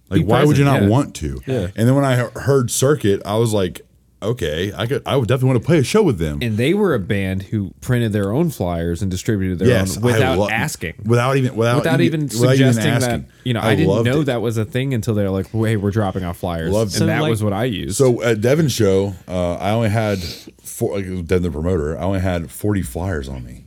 Like, 0.09 0.21
Be 0.21 0.26
why 0.26 0.43
would 0.43 0.57
you 0.57 0.65
not 0.65 0.84
yeah. 0.84 0.88
want 0.89 1.15
to? 1.15 1.41
Yeah. 1.45 1.67
And 1.76 1.88
then 1.88 1.95
when 1.95 2.05
I 2.05 2.15
heard 2.15 2.69
Circuit, 2.69 3.21
I 3.26 3.38
was 3.38 3.53
like, 3.53 3.85
okay, 4.26 4.71
I 4.76 4.86
could, 4.88 5.01
I 5.05 5.15
would 5.15 5.28
definitely 5.28 5.49
want 5.53 5.61
to 5.61 5.65
play 5.65 5.78
a 5.80 5.84
show 5.84 6.03
with 6.03 6.17
them. 6.19 6.39
and 6.41 6.57
they 6.57 6.73
were 6.73 6.93
a 6.93 6.99
band 6.99 7.43
who 7.43 7.71
printed 7.82 8.11
their 8.13 8.32
own 8.32 8.49
flyers 8.49 9.01
and 9.01 9.09
distributed 9.09 9.59
their 9.59 9.67
yes, 9.69 9.97
own 9.97 10.03
I 10.03 10.05
without 10.05 10.38
lo- 10.38 10.49
asking. 10.49 10.93
without 11.05 11.38
even, 11.38 11.55
without, 11.55 11.78
Without 11.78 12.01
even 12.01 12.28
suggesting 12.30 12.86
asking. 12.86 13.21
that, 13.23 13.30
you 13.43 13.53
know, 13.53 13.61
I, 13.61 13.76
didn't 13.76 14.03
know 14.03 14.21
it. 14.21 14.26
that 14.26 14.41
was 14.41 14.57
a 14.57 14.65
thing 14.65 14.93
until 14.93 15.13
they're 15.15 15.30
like, 15.30 15.49
"Hey, 15.51 15.78
we're 15.78 15.91
dropping 15.91 16.23
off 16.23 16.38
flyers," 16.38 16.71
Loved 16.71 16.93
and 16.95 17.03
it. 17.03 17.07
that 17.07 17.21
So, 17.21 17.30
was 17.30 17.43
what 17.43 17.53
I 17.53 17.63
used. 17.65 17.95
So 17.97 18.21
at 18.21 18.41
Devin's 18.41 18.71
show, 18.71 19.13
uh, 19.28 19.55
I 19.55 19.71
only 19.71 19.89
had 19.89 20.19
four. 20.63 20.95
Like 20.99 21.05
Devin 21.28 21.43
the 21.43 21.51
promoter, 21.51 21.97
I 21.97 22.01
only 22.03 22.19
had 22.19 22.51
forty 22.51 22.82
flyers 22.82 23.28
on 23.30 23.43
me. 23.45 23.63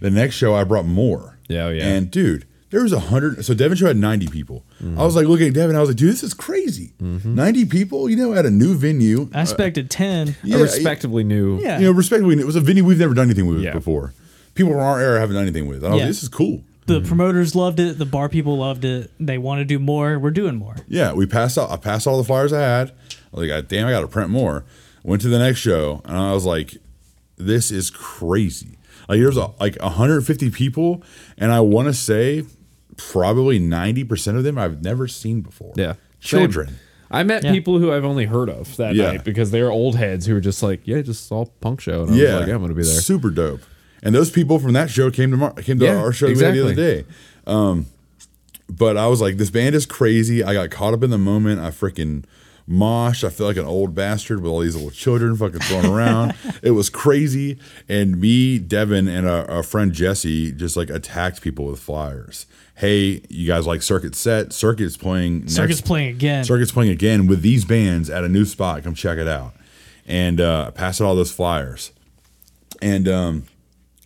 The 0.00 0.10
next 0.10 0.34
show, 0.36 0.54
I 0.54 0.64
brought 0.64 0.86
more. 0.86 1.38
Yeah, 1.48 1.66
oh, 1.66 1.70
yeah. 1.70 1.86
And 1.86 2.10
dude, 2.10 2.46
there 2.72 2.82
was 2.82 2.92
a 2.92 2.98
hundred. 2.98 3.44
So 3.44 3.54
Devin 3.54 3.76
show 3.76 3.86
had 3.86 3.96
ninety 3.96 4.26
people. 4.26 4.64
Mm-hmm. 4.82 4.98
I 4.98 5.04
was 5.04 5.14
like 5.14 5.26
looking 5.26 5.48
at 5.48 5.54
Devin. 5.54 5.76
I 5.76 5.80
was 5.80 5.90
like, 5.90 5.98
dude, 5.98 6.10
this 6.10 6.22
is 6.22 6.34
crazy. 6.34 6.94
Mm-hmm. 7.00 7.34
Ninety 7.34 7.66
people, 7.66 8.08
you 8.08 8.16
know, 8.16 8.32
at 8.32 8.46
a 8.46 8.50
new 8.50 8.74
venue. 8.74 9.28
I 9.32 9.42
expected 9.42 9.86
uh, 9.86 9.88
ten. 9.90 10.36
yeah, 10.42 10.56
a 10.56 10.62
respectively 10.62 11.22
new. 11.22 11.60
Yeah. 11.60 11.78
You 11.78 11.84
know, 11.86 11.92
respectively, 11.92 12.40
it 12.40 12.46
was 12.46 12.56
a 12.56 12.60
venue 12.60 12.84
we've 12.84 12.98
never 12.98 13.14
done 13.14 13.26
anything 13.26 13.46
with 13.46 13.60
Yeah. 13.60 13.74
before. 13.74 14.14
People 14.54 14.72
from 14.72 14.80
our 14.80 14.98
era 14.98 15.20
haven't 15.20 15.34
done 15.34 15.44
anything 15.44 15.68
with. 15.68 15.84
And 15.84 15.86
I 15.86 15.90
was 15.90 15.98
Yeah. 15.98 16.04
like, 16.04 16.10
this 16.10 16.22
is 16.22 16.28
cool. 16.28 16.64
The 16.86 16.98
mm-hmm. 16.98 17.06
promoters 17.08 17.54
loved 17.54 17.78
it. 17.78 17.98
The 17.98 18.06
bar 18.06 18.28
people 18.28 18.58
loved 18.58 18.84
it. 18.84 19.10
They 19.20 19.38
want 19.38 19.60
to 19.60 19.64
do 19.64 19.78
more. 19.78 20.18
We're 20.18 20.30
doing 20.30 20.56
more. 20.56 20.76
Yeah, 20.88 21.12
we 21.12 21.26
passed 21.26 21.56
out. 21.56 21.70
I 21.70 21.76
passed 21.76 22.06
all 22.06 22.16
the 22.16 22.24
flyers 22.24 22.52
I 22.52 22.60
had. 22.60 22.88
I 22.90 23.40
was 23.40 23.48
like, 23.48 23.68
damn, 23.68 23.86
I 23.86 23.90
got 23.92 24.00
to 24.00 24.08
print 24.08 24.30
more. 24.30 24.64
Went 25.04 25.22
to 25.22 25.28
the 25.28 25.38
next 25.38 25.60
show, 25.60 26.00
and 26.04 26.16
I 26.16 26.32
was 26.32 26.44
like, 26.44 26.76
this 27.36 27.70
is 27.70 27.90
crazy. 27.90 28.78
Like 29.08 29.20
there's 29.20 29.36
a, 29.36 29.50
like 29.60 29.76
150 29.80 30.50
people, 30.50 31.02
and 31.36 31.52
I 31.52 31.60
want 31.60 31.88
to 31.88 31.94
say 31.94 32.44
probably 33.10 33.58
90 33.58 34.04
percent 34.04 34.36
of 34.36 34.44
them 34.44 34.58
I've 34.58 34.82
never 34.82 35.08
seen 35.08 35.40
before. 35.40 35.72
Yeah. 35.76 35.94
children. 36.20 36.68
Same. 36.68 36.76
I 37.10 37.22
met 37.24 37.42
Yeah. 37.44 37.50
people 37.52 37.78
who 37.78 37.92
I've 37.92 38.04
only 38.04 38.26
heard 38.26 38.48
of 38.48 38.76
that 38.76 38.94
Yeah. 38.94 39.12
night 39.12 39.24
because 39.24 39.50
they're 39.50 39.70
old 39.70 39.96
heads 39.96 40.24
who 40.26 40.34
were 40.34 40.40
just 40.40 40.62
like, 40.62 40.80
"Yeah, 40.84 41.02
just 41.02 41.26
saw 41.26 41.44
punk 41.60 41.80
show," 41.80 42.02
and 42.04 42.12
I 42.12 42.14
Yeah, 42.16 42.22
was 42.24 42.32
like, 42.40 42.48
"Yeah, 42.48 42.54
I'm 42.54 42.60
gonna 42.62 42.74
be 42.74 42.82
there." 42.84 43.00
Super 43.00 43.30
dope. 43.30 43.60
And 44.04 44.14
those 44.14 44.30
people 44.30 44.58
from 44.58 44.72
that 44.74 44.88
show 44.88 45.10
came 45.10 45.30
to 45.32 45.36
mar- 45.36 45.52
came 45.54 45.78
to 45.80 45.84
Yeah, 45.84 45.96
our 45.96 46.12
show 46.12 46.32
the 46.32 46.46
other 46.62 46.74
day. 46.74 47.04
Um, 47.46 47.86
but 48.68 48.96
I 48.96 49.06
was 49.08 49.20
like, 49.20 49.36
this 49.36 49.50
band 49.50 49.74
is 49.74 49.84
crazy. 49.84 50.42
I 50.42 50.54
got 50.54 50.70
caught 50.70 50.94
up 50.94 51.02
in 51.02 51.10
the 51.10 51.18
moment. 51.18 51.60
I 51.60 51.70
freaking 51.70 52.22
moshed. 52.68 53.24
I 53.24 53.30
feel 53.30 53.46
like 53.46 53.56
an 53.56 53.64
old 53.64 53.94
bastard 53.94 54.40
with 54.40 54.50
all 54.50 54.60
these 54.60 54.74
little 54.74 54.90
children 54.90 55.36
fucking 55.36 55.60
thrown 55.60 55.86
around. 55.86 56.34
it 56.62 56.72
was 56.72 56.90
crazy. 56.90 57.58
And 57.88 58.20
me, 58.20 58.58
Devin, 58.58 59.08
and 59.08 59.28
our, 59.28 59.48
our 59.50 59.62
friend 59.62 59.92
Jesse 59.92 60.52
just 60.52 60.76
like 60.76 60.90
attacked 60.90 61.42
people 61.42 61.66
with 61.66 61.80
flyers. 61.80 62.46
Hey, 62.76 63.22
you 63.28 63.46
guys 63.46 63.66
like 63.66 63.82
Circuit 63.82 64.14
Set? 64.14 64.52
Circuit's 64.52 64.96
playing. 64.96 65.48
Circuit's 65.48 65.80
next- 65.80 65.86
playing 65.86 66.08
again. 66.10 66.44
Circuit's 66.44 66.72
playing 66.72 66.90
again 66.90 67.26
with 67.26 67.42
these 67.42 67.64
bands 67.64 68.08
at 68.10 68.24
a 68.24 68.28
new 68.28 68.44
spot. 68.44 68.82
Come 68.82 68.94
check 68.94 69.18
it 69.18 69.28
out. 69.28 69.54
And 70.06 70.40
uh, 70.40 70.70
pass 70.72 71.00
out 71.00 71.06
all 71.06 71.14
those 71.14 71.32
flyers. 71.32 71.92
And 72.80 73.06
um, 73.06 73.44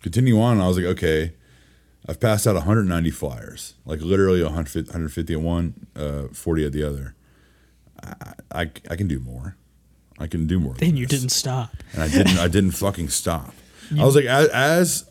continue 0.01 0.39
on. 0.39 0.61
I 0.61 0.67
was 0.67 0.77
like, 0.77 0.85
okay, 0.85 1.33
I've 2.07 2.19
passed 2.19 2.47
out 2.47 2.55
190 2.55 3.09
flyers, 3.11 3.73
like 3.85 3.99
literally 4.01 4.41
150, 4.41 4.89
150 4.89 5.33
at 5.33 5.41
one, 5.41 5.87
uh, 5.95 6.27
40 6.31 6.65
at 6.65 6.71
the 6.71 6.83
other. 6.83 7.15
I, 8.51 8.61
I, 8.61 8.71
I 8.91 8.95
can 8.95 9.07
do 9.07 9.19
more. 9.19 9.55
I 10.19 10.27
can 10.27 10.47
do 10.47 10.59
more. 10.59 10.73
than 10.73 10.79
Then 10.89 10.97
you 10.97 11.05
this. 11.05 11.19
didn't 11.19 11.31
stop. 11.31 11.69
and 11.93 12.01
I 12.03 12.07
didn't. 12.07 12.37
I 12.39 12.47
didn't 12.47 12.71
fucking 12.71 13.09
stop. 13.09 13.53
I 13.97 14.03
was 14.03 14.15
like, 14.15 14.25
as, 14.25 14.47
as 14.49 15.09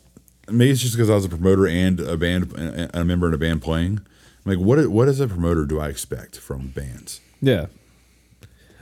maybe 0.49 0.71
it's 0.71 0.81
just 0.81 0.93
because 0.95 1.09
I 1.09 1.15
was 1.15 1.25
a 1.25 1.29
promoter 1.29 1.65
and 1.67 1.99
a 1.99 2.17
band, 2.17 2.51
and 2.53 2.91
a 2.93 3.03
member 3.05 3.27
in 3.27 3.33
a 3.33 3.37
band 3.37 3.61
playing. 3.61 3.99
I'm 4.45 4.51
like, 4.51 4.59
what? 4.59 4.85
What 4.89 5.07
as 5.07 5.19
a 5.19 5.27
promoter 5.27 5.65
do 5.65 5.79
I 5.79 5.87
expect 5.89 6.37
from 6.37 6.67
bands? 6.67 7.21
Yeah, 7.41 7.67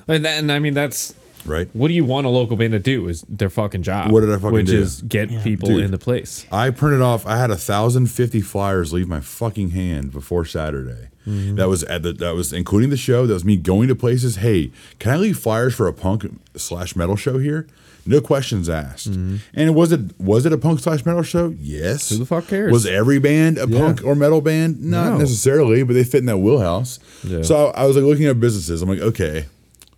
and, 0.08 0.26
that, 0.26 0.40
and 0.40 0.52
I 0.52 0.60
mean 0.60 0.74
that's 0.74 1.14
Right. 1.46 1.70
what 1.74 1.90
do 1.90 1.94
you 1.94 2.04
want 2.06 2.26
a 2.26 2.30
local 2.30 2.58
band 2.58 2.74
to 2.74 2.80
do? 2.80 3.08
Is 3.08 3.24
their 3.30 3.50
fucking 3.50 3.84
job? 3.84 4.12
What 4.12 4.22
did 4.22 4.32
I 4.32 4.36
fucking 4.38 4.52
which 4.52 4.68
do? 4.68 4.82
is 4.82 5.02
get 5.02 5.30
Yeah. 5.30 5.44
people 5.44 5.70
Dude. 5.70 5.84
into 5.84 5.98
place. 5.98 6.46
I 6.52 6.70
printed 6.72 7.02
off. 7.02 7.26
I 7.28 7.38
had 7.38 7.52
a 7.52 7.58
thousand 7.58 8.08
fifty 8.08 8.42
flyers 8.42 8.92
leave 8.94 9.08
my 9.08 9.20
fucking 9.20 9.70
hand 9.72 10.12
before 10.12 10.46
Saturday. 10.46 11.10
Mm-hmm. 11.28 11.56
That 11.56 11.70
was 11.70 11.84
at 11.86 12.04
the. 12.04 12.14
That 12.14 12.36
was 12.36 12.54
including 12.54 12.90
the 12.92 12.98
show. 12.98 13.26
That 13.26 13.34
was 13.34 13.46
me 13.46 13.58
going 13.58 13.88
to 13.88 13.96
places. 13.96 14.38
Hey, 14.38 14.72
can 15.00 15.12
I 15.12 15.18
leave 15.18 15.38
flyers 15.40 15.74
for 15.74 15.88
a 15.88 15.94
punk 15.94 16.26
slash 16.56 16.96
metal 16.96 17.16
show 17.16 17.38
here? 17.40 17.66
No 18.08 18.22
questions 18.22 18.70
asked. 18.70 19.08
And 19.08 19.74
was 19.74 19.92
it 19.92 20.20
was 20.20 20.46
it 20.46 20.54
a 20.54 20.58
punk 20.60 20.80
slash 20.80 21.04
metal 21.08 21.24
show? 21.24 21.56
Yes. 21.60 22.06
Mm-hmm. 22.06 22.14
Who 22.16 22.20
the 22.20 22.26
fuck 22.28 22.48
cares? 22.48 22.72
Was 22.72 22.86
every 22.86 23.18
band 23.18 23.58
a 23.58 23.68
Yeah. 23.68 23.80
punk 23.80 24.04
or 24.06 24.14
metal 24.14 24.42
band? 24.42 24.80
Not 24.84 25.14
No. 25.14 25.18
necessarily, 25.18 25.82
but 25.82 25.94
they 25.94 26.04
fit 26.04 26.20
in 26.20 26.28
that 26.28 26.38
wheelhouse. 26.38 27.00
Yeah. 27.24 27.42
So 27.42 27.68
I 27.70 27.86
was 27.88 27.96
like 27.96 28.06
looking 28.06 28.28
at 28.28 28.40
businesses. 28.40 28.84
I'm 28.84 28.90
like, 28.90 29.00
okay, 29.00 29.48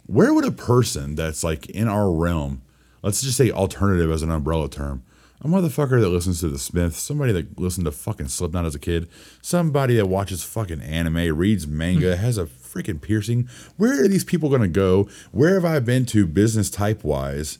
where 0.08 0.34
would 0.34 0.45
a 0.45 0.51
person 0.51 1.16
that's 1.16 1.43
like 1.43 1.70
in 1.70 1.88
our 1.88 2.12
realm, 2.12 2.62
let's 3.03 3.22
just 3.22 3.38
say 3.38 3.51
alternative 3.51 4.10
as 4.10 4.24
an 4.24 4.32
umbrella 4.32 4.70
term, 4.70 5.03
a 5.41 5.47
motherfucker 5.47 6.01
that 6.01 6.10
listens 6.10 6.39
to 6.39 6.49
the 6.49 6.58
Smiths, 6.58 6.97
somebody 6.97 7.32
that 7.32 7.60
listened 7.60 7.86
to 7.86 7.91
fucking 7.91 8.28
Slipknot 8.28 8.66
as 8.66 8.74
a 8.74 8.80
kid, 8.80 9.08
somebody 9.41 9.95
that 9.97 10.08
watches 10.08 10.43
fucking 10.43 10.82
anime, 10.82 11.38
reads 11.38 11.68
manga, 11.68 12.16
hmm. 12.16 12.22
has 12.22 12.38
a 12.38 12.45
freaking 12.45 13.01
piercing. 13.01 13.47
Where 13.76 14.03
are 14.03 14.08
these 14.08 14.24
people 14.24 14.49
gonna 14.49 14.68
go? 14.68 15.08
Where 15.32 15.53
have 15.53 15.66
I 15.66 15.80
been 15.80 16.05
to 16.08 16.26
business 16.26 16.70
type 16.70 17.03
wise 17.03 17.60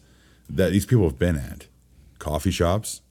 that 0.50 0.72
these 0.72 0.86
people 0.86 1.04
have 1.04 1.20
been 1.20 1.36
at? 1.36 1.68
Coffee 2.18 2.52
shops, 2.52 3.02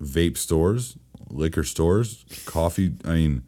vape 0.00 0.36
stores, 0.36 0.96
liquor 1.28 1.64
stores, 1.64 2.24
coffee. 2.46 2.94
I 3.04 3.14
mean, 3.14 3.42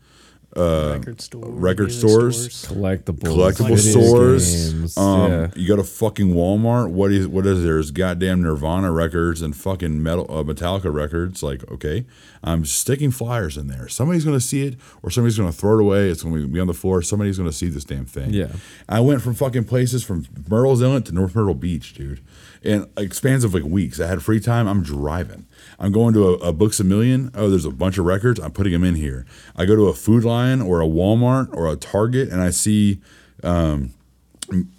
record 0.57 1.20
store, 1.20 1.48
record 1.48 1.88
music 1.88 2.09
stores. 2.09 2.48
Collectibles, 2.66 3.20
collectible 3.20 3.76
video 3.76 4.03
stores. 4.03 4.72
games, 4.72 4.96
Um, 4.98 5.30
yeah. 5.30 5.48
You 5.55 5.68
go 5.68 5.76
to 5.76 5.84
fucking 5.84 6.34
Walmart. 6.34 6.90
What 6.90 7.12
is 7.12 7.26
what 7.28 7.46
is 7.46 7.62
there? 7.62 7.78
Is 7.78 7.90
goddamn 7.90 8.42
Nirvana 8.42 8.90
records 8.92 9.42
and 9.42 9.55
fucking 9.57 10.03
metal 10.03 10.26
uh, 10.28 10.42
Metallica 10.42 10.92
records. 10.92 11.42
Like, 11.42 11.68
okay, 11.70 12.05
I'm 12.42 12.64
sticking 12.64 13.11
flyers 13.11 13.57
in 13.57 13.68
there. 13.68 13.88
Somebody's 13.88 14.24
gonna 14.24 14.40
see 14.40 14.66
it, 14.66 14.76
or 15.03 15.11
somebody's 15.11 15.38
gonna 15.38 15.53
throw 15.53 15.78
it 15.78 15.82
away. 15.82 16.09
It's 16.11 16.22
gonna 16.22 16.46
be 16.46 16.61
on 16.61 16.66
the 16.66 16.74
floor. 16.74 17.03
Somebody's 17.03 17.38
gonna 17.38 17.53
see 17.53 17.68
this 17.68 17.84
damn 17.84 18.05
thing. 18.07 18.30
Yeah. 18.34 18.48
I 18.88 19.01
went 19.01 19.22
from 19.22 19.34
fucking 19.34 19.64
places 19.64 20.03
from 20.03 20.24
Murrells 20.24 20.82
Inlet 20.82 21.05
to 21.07 21.12
North 21.12 21.34
Myrtle 21.34 21.55
Beach, 21.55 21.94
dude. 21.94 22.20
In 22.62 22.90
like 22.96 23.14
spans 23.14 23.44
of 23.44 23.55
like 23.55 23.62
weeks. 23.64 24.01
I 24.01 24.07
had 24.07 24.22
free 24.22 24.40
time. 24.40 24.66
I'm 24.68 24.82
driving. 24.82 25.46
I'm 25.81 25.93
going 25.93 26.12
to 26.12 26.28
a, 26.28 26.33
a 26.35 26.53
Books 26.53 26.78
a 26.78 26.85
Million. 26.85 27.31
Oh, 27.35 27.49
there's 27.49 27.64
a 27.64 27.70
bunch 27.70 27.97
of 27.97 28.05
records. 28.05 28.39
I'm 28.39 28.53
putting 28.53 28.72
them 28.72 28.85
in 28.85 28.95
here. 28.95 29.24
I 29.57 29.64
go 29.64 29.74
to 29.74 29.89
a 29.89 29.95
Food 29.95 30.24
Lion 30.24 30.61
or 30.61 30.83
a 30.83 30.87
Walmart 30.87 31.49
or 31.55 31.72
a 31.72 31.74
Target, 31.74 32.28
and 32.28 32.43
I 32.43 32.51
see 32.51 33.01
um, 33.43 33.95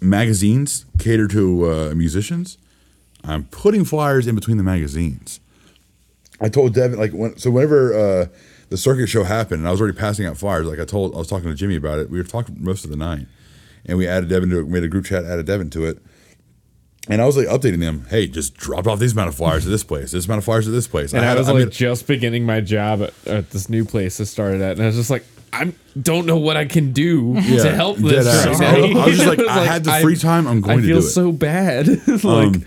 magazines 0.00 0.86
cater 0.98 1.26
to 1.28 1.70
uh, 1.70 1.94
musicians. 1.96 2.56
I'm 3.24 3.44
putting 3.44 3.84
flyers 3.84 4.26
in 4.28 4.36
between 4.36 4.56
the 4.56 4.62
magazines. 4.62 5.40
I 6.40 6.48
told 6.48 6.74
Devin 6.74 6.98
like 6.98 7.12
when 7.12 7.36
so 7.36 7.50
whenever 7.50 7.94
uh, 7.94 8.26
the 8.68 8.76
circuit 8.76 9.08
show 9.08 9.22
happened 9.24 9.60
and 9.60 9.68
I 9.68 9.70
was 9.70 9.80
already 9.80 9.96
passing 9.96 10.26
out 10.26 10.36
flyers, 10.36 10.66
like 10.66 10.80
I 10.80 10.84
told 10.84 11.14
I 11.14 11.18
was 11.18 11.28
talking 11.28 11.48
to 11.48 11.54
Jimmy 11.54 11.76
about 11.76 11.98
it. 11.98 12.10
We 12.10 12.18
were 12.18 12.24
talking 12.24 12.56
most 12.58 12.84
of 12.84 12.90
the 12.90 12.96
night, 12.96 13.26
and 13.86 13.96
we 13.98 14.08
added 14.08 14.28
Devin 14.28 14.50
to 14.50 14.60
it. 14.60 14.68
Made 14.68 14.82
a 14.82 14.88
group 14.88 15.04
chat, 15.04 15.24
added 15.24 15.46
Devin 15.46 15.70
to 15.70 15.84
it, 15.84 15.98
and 17.08 17.20
I 17.20 17.26
was 17.26 17.36
like 17.36 17.46
updating 17.48 17.80
them. 17.80 18.06
Hey, 18.08 18.26
just 18.26 18.54
dropped 18.54 18.86
off 18.86 18.98
these 18.98 19.12
amount 19.12 19.28
of 19.28 19.34
flyers 19.34 19.66
at 19.66 19.70
this 19.70 19.82
place. 19.84 20.12
This 20.12 20.26
amount 20.26 20.38
of 20.38 20.44
flyers 20.44 20.66
at 20.68 20.72
this 20.72 20.86
place. 20.86 21.12
And 21.12 21.24
I, 21.24 21.28
had- 21.28 21.38
was 21.38 21.48
like 21.48 21.70
just 21.70 22.06
beginning 22.06 22.46
my 22.46 22.60
job 22.60 23.02
at, 23.02 23.12
at 23.26 23.50
this 23.50 23.68
new 23.68 23.84
place 23.84 24.20
I 24.20 24.24
started 24.24 24.60
at, 24.62 24.72
and 24.72 24.82
I 24.82 24.86
was 24.86 24.96
just 24.96 25.10
like, 25.10 25.24
I 25.54 25.72
don't 26.00 26.24
know 26.26 26.38
what 26.38 26.56
I 26.56 26.64
can 26.64 26.92
do 26.92 27.34
Yeah, 27.36 27.64
to 27.64 27.74
help 27.74 27.98
this. 27.98 28.26
right. 28.26 28.96
I 28.96 29.04
was 29.06 29.16
just 29.16 29.26
like, 29.28 29.38
It 29.38 29.48
I 29.50 29.64
had 29.66 29.84
the 29.84 29.92
free 30.00 30.16
time, 30.16 30.46
I'm 30.46 30.60
going 30.62 30.78
to 30.80 30.86
do 30.86 30.94
it. 30.94 30.96
I 30.96 31.00
feel 31.00 31.08
so 31.08 31.30
bad. 31.32 31.88
like, 32.08 32.24
um, 32.24 32.64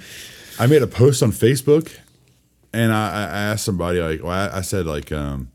I 0.60 0.68
made 0.68 0.84
a 0.84 0.88
post 0.88 1.24
on 1.24 1.32
Facebook, 1.32 1.98
and 2.74 2.94
I, 2.94 3.10
I 3.10 3.24
I 3.24 3.42
asked 3.52 3.66
somebody 3.66 4.00
like, 4.02 4.22
well, 4.22 4.32
I, 4.32 4.58
I 4.58 4.62
said 4.62 4.86
like, 4.86 5.12
um, 5.12 5.50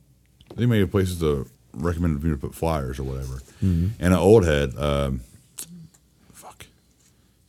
anybody 0.56 0.80
have 0.80 0.90
places 0.90 1.20
to 1.20 1.46
recommend 1.74 2.20
me 2.22 2.30
to 2.30 2.36
put 2.36 2.54
flyers 2.54 2.98
or 2.98 3.04
whatever, 3.04 3.40
Mm-hmm. 3.62 3.88
and 4.00 4.12
an 4.14 4.18
old 4.18 4.44
head, 4.46 4.74
um, 4.78 5.20
fuck, 6.32 6.66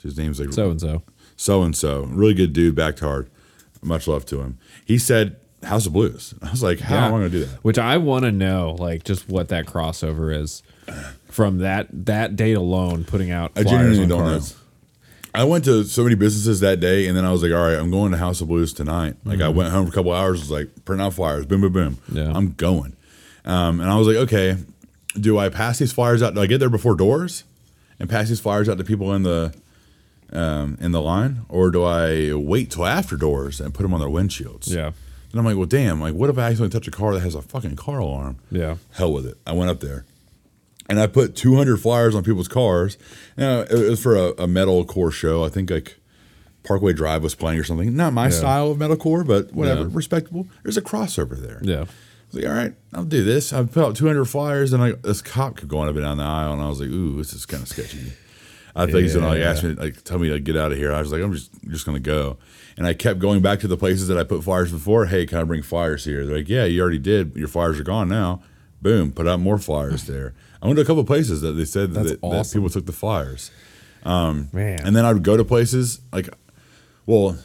his 0.04 0.18
name's 0.18 0.40
like 0.40 0.52
so 0.54 0.70
and 0.70 0.80
so. 0.80 1.02
So 1.42 1.64
and 1.64 1.76
so, 1.76 2.04
really 2.04 2.36
good 2.36 2.54
dude, 2.54 2.76
backed 2.76 3.00
hard, 3.00 3.28
much 3.82 4.08
love 4.08 4.28
to 4.28 4.42
him. 4.42 4.60
He 4.86 5.00
said 5.00 5.38
House 5.64 5.88
of 5.88 5.94
Blues. 5.94 6.36
I 6.40 6.52
was 6.52 6.62
like, 6.62 6.80
how 6.80 6.98
am 6.98 7.06
I 7.06 7.18
going 7.18 7.24
to 7.24 7.30
do 7.30 7.46
that? 7.46 7.64
Which 7.64 7.80
I 7.80 7.98
want 7.98 8.26
to 8.26 8.32
know, 8.32 8.76
like, 8.78 9.04
just 9.04 9.28
what 9.28 9.48
that 9.48 9.66
crossover 9.66 10.36
is 10.36 10.62
from 11.32 11.58
that 11.58 11.88
that 12.06 12.36
date 12.36 12.58
alone. 12.58 13.06
Putting 13.06 13.32
out 13.32 13.54
I 13.56 13.64
genuinely 13.64 14.06
don't 14.06 14.20
cards. 14.20 14.54
know. 14.54 14.58
I 15.34 15.46
went 15.46 15.66
to 15.66 15.84
so 15.86 16.04
many 16.04 16.14
businesses 16.14 16.60
that 16.60 16.80
day, 16.80 17.08
and 17.08 17.18
then 17.18 17.26
I 17.26 17.32
was 17.32 17.42
like, 17.42 17.52
"All 17.52 17.66
right, 17.66 17.80
I'm 17.80 17.90
going 17.90 18.12
to 18.12 18.18
House 18.18 18.40
of 18.42 18.48
Blues 18.48 18.72
tonight." 18.72 19.16
Like, 19.26 19.42
I 19.42 19.50
went 19.50 19.72
home 19.72 19.88
for 19.88 19.92
a 19.92 19.96
couple 19.96 20.12
hours, 20.12 20.42
was 20.42 20.52
like, 20.52 20.86
print 20.86 21.02
out 21.02 21.16
flyers, 21.16 21.48
boom, 21.48 21.62
boom, 21.62 21.74
boom. 21.74 21.98
Yeah. 22.12 22.32
I'm 22.36 22.52
going. 22.52 22.96
Um, 23.46 23.80
and 23.80 23.90
I 23.90 23.98
was 23.98 24.06
like, 24.06 24.18
okay, 24.18 24.58
do 25.20 25.40
I 25.40 25.50
pass 25.50 25.80
these 25.80 25.92
flyers 25.92 26.22
out? 26.22 26.36
Do 26.36 26.42
I 26.42 26.46
get 26.46 26.60
there 26.60 26.70
before 26.70 26.94
doors 26.94 27.46
and 28.00 28.08
pass 28.08 28.30
these 28.30 28.40
flyers 28.40 28.70
out 28.70 28.78
to 28.78 28.84
people 28.84 29.14
in 29.14 29.24
the 29.24 29.56
um, 30.32 30.78
in 30.80 30.92
the 30.92 31.02
line, 31.02 31.42
or 31.50 31.72
do 31.72 31.84
I 31.84 32.34
wait 32.34 32.72
till 32.72 32.86
after 32.86 33.16
doors 33.18 33.60
and 33.60 33.74
put 33.74 33.84
them 33.84 33.94
on 33.94 34.00
their 34.00 34.10
windshields? 34.10 34.74
Yeah, 34.74 34.92
And 35.32 35.40
I'm 35.40 35.46
like, 35.46 35.58
well, 35.58 35.66
damn, 35.66 36.00
like, 36.02 36.14
what 36.14 36.30
if 36.30 36.38
I 36.38 36.44
accidentally 36.44 36.70
touch 36.70 36.88
a 36.88 36.92
car 36.92 37.14
that 37.14 37.20
has 37.22 37.36
a 37.36 37.42
fucking 37.42 37.76
car 37.76 38.00
alarm? 38.00 38.38
yeah. 38.50 38.76
hell 38.94 39.12
with 39.14 39.26
it. 39.26 39.38
I 39.46 39.54
went 39.54 39.70
up 39.70 39.80
there 39.82 40.06
and 40.90 41.00
I 41.00 41.08
put 41.08 41.36
200 41.36 41.78
flyers 41.78 42.16
on 42.16 42.24
people's 42.24 42.48
cars. 42.48 42.98
Now, 43.38 43.62
it 43.62 43.72
was 43.90 44.02
for 44.02 44.16
a, 44.16 44.28
a 44.30 44.48
metalcore 44.48 45.12
show. 45.12 45.44
I 45.44 45.50
think 45.50 45.70
like 45.70 45.98
Parkway 46.64 46.94
Drive 46.94 47.24
was 47.24 47.34
playing 47.36 47.60
or 47.60 47.64
something. 47.64 47.96
Not 47.96 48.14
my 48.14 48.26
Yeah. 48.26 48.30
style 48.32 48.72
of 48.72 48.78
metalcore, 48.78 49.26
but 49.26 49.54
whatever, 49.54 49.82
Yeah. 49.82 49.88
respectable. 49.92 50.48
There's 50.64 50.78
a 50.78 50.82
crossover 50.82 51.38
there. 51.40 51.60
Yeah. 51.64 51.82
I 51.82 52.34
was 52.36 52.44
like, 52.44 52.46
all 52.46 52.58
right, 52.58 52.74
I'll 52.94 53.04
do 53.04 53.24
this. 53.24 53.52
I 53.52 53.64
put 53.64 53.84
out 53.84 53.96
200 53.96 54.24
flyers, 54.26 54.72
and 54.72 54.82
like 54.82 55.02
this 55.02 55.22
cop 55.22 55.58
kept 55.58 55.68
going 55.68 55.90
up 55.90 55.96
and 55.96 56.04
down 56.06 56.18
the 56.18 56.24
aisle, 56.24 56.54
and 56.54 56.62
I 56.62 56.70
was 56.70 56.80
like, 56.80 56.90
ooh, 56.90 57.18
this 57.18 57.34
is 57.34 57.46
kind 57.46 57.62
of 57.64 57.68
sketchy. 57.68 58.14
I 58.76 58.86
think 58.86 59.00
he's 59.00 59.16
gonna 59.16 59.28
like 59.28 59.42
ask 59.42 59.64
me, 59.64 59.74
like, 59.74 60.04
tell 60.04 60.20
me 60.20 60.30
to 60.30 60.40
get 60.40 60.56
out 60.58 60.72
of 60.72 60.78
here. 60.78 60.94
I 60.94 61.00
was 61.00 61.12
like, 61.12 61.22
I'm 61.22 61.34
just 61.34 61.52
just 61.68 61.86
gonna 61.86 62.00
go, 62.00 62.38
and 62.78 62.88
I 62.88 62.94
kept 62.94 63.20
going 63.20 63.42
back 63.42 63.60
to 63.62 63.68
the 63.68 63.78
places 63.78 64.08
that 64.08 64.18
I 64.18 64.24
put 64.24 64.44
flyers 64.44 64.72
before. 64.72 65.06
Hey, 65.08 65.26
can 65.26 65.38
I 65.38 65.44
bring 65.44 65.62
flyers 65.62 66.06
here? 66.06 66.26
They're 66.26 66.38
like, 66.38 66.50
yeah, 66.50 66.66
you 66.66 66.82
already 66.82 67.00
did. 67.00 67.36
Your 67.36 67.48
flyers 67.48 67.80
are 67.80 67.84
gone 67.84 68.08
now. 68.08 68.42
Boom, 68.82 69.12
put 69.12 69.28
out 69.28 69.40
more 69.40 69.58
flyers 69.58 70.08
there. 70.08 70.34
I 70.62 70.68
went 70.68 70.78
to 70.78 70.84
a 70.84 70.86
couple 70.86 71.04
places 71.04 71.42
that 71.42 71.54
they 71.54 71.66
said 71.66 71.94
that, 71.94 72.22
that 72.22 72.52
people 72.54 72.70
took 72.70 72.86
the 72.86 72.92
flyers. 72.92 73.52
Man. 74.52 74.80
And 74.86 74.96
then 74.96 75.06
I 75.06 75.14
would 75.14 75.24
go 75.24 75.38
to 75.38 75.46
places 75.46 76.02
like, 76.12 76.30
well, 77.06 77.38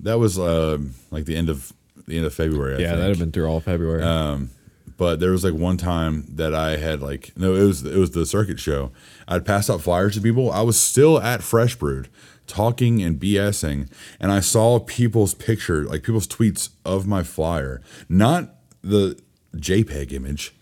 that 0.00 0.18
was 0.18 0.38
uh, 0.38 0.78
like 1.10 1.24
the 1.24 1.36
end 1.36 1.48
of 1.48 1.72
the 2.06 2.16
end 2.16 2.26
of 2.26 2.34
February. 2.34 2.74
I 2.74 2.78
yeah, 2.78 2.86
think. 2.88 2.98
that'd 2.98 3.16
have 3.16 3.18
been 3.18 3.32
through 3.32 3.46
all 3.46 3.60
February. 3.60 4.02
Um, 4.02 4.50
but 4.96 5.20
there 5.20 5.32
was 5.32 5.44
like 5.44 5.54
one 5.54 5.76
time 5.76 6.24
that 6.28 6.54
I 6.54 6.76
had 6.76 7.02
like 7.02 7.32
no, 7.36 7.54
it 7.54 7.64
was 7.64 7.84
it 7.84 7.96
was 7.96 8.12
the 8.12 8.26
circuit 8.26 8.58
show. 8.58 8.92
I'd 9.28 9.44
pass 9.44 9.68
out 9.68 9.82
flyers 9.82 10.14
to 10.14 10.20
people. 10.20 10.50
I 10.50 10.62
was 10.62 10.80
still 10.80 11.20
at 11.20 11.42
Fresh 11.42 11.76
Brewed, 11.76 12.08
talking 12.46 13.02
and 13.02 13.20
BSing, 13.20 13.90
and 14.20 14.32
I 14.32 14.40
saw 14.40 14.78
people's 14.78 15.34
picture, 15.34 15.84
like 15.84 16.02
people's 16.02 16.28
tweets 16.28 16.70
of 16.84 17.06
my 17.06 17.22
flyer, 17.22 17.82
not 18.08 18.54
the 18.82 19.20
JPEG 19.54 20.12
image, 20.12 20.54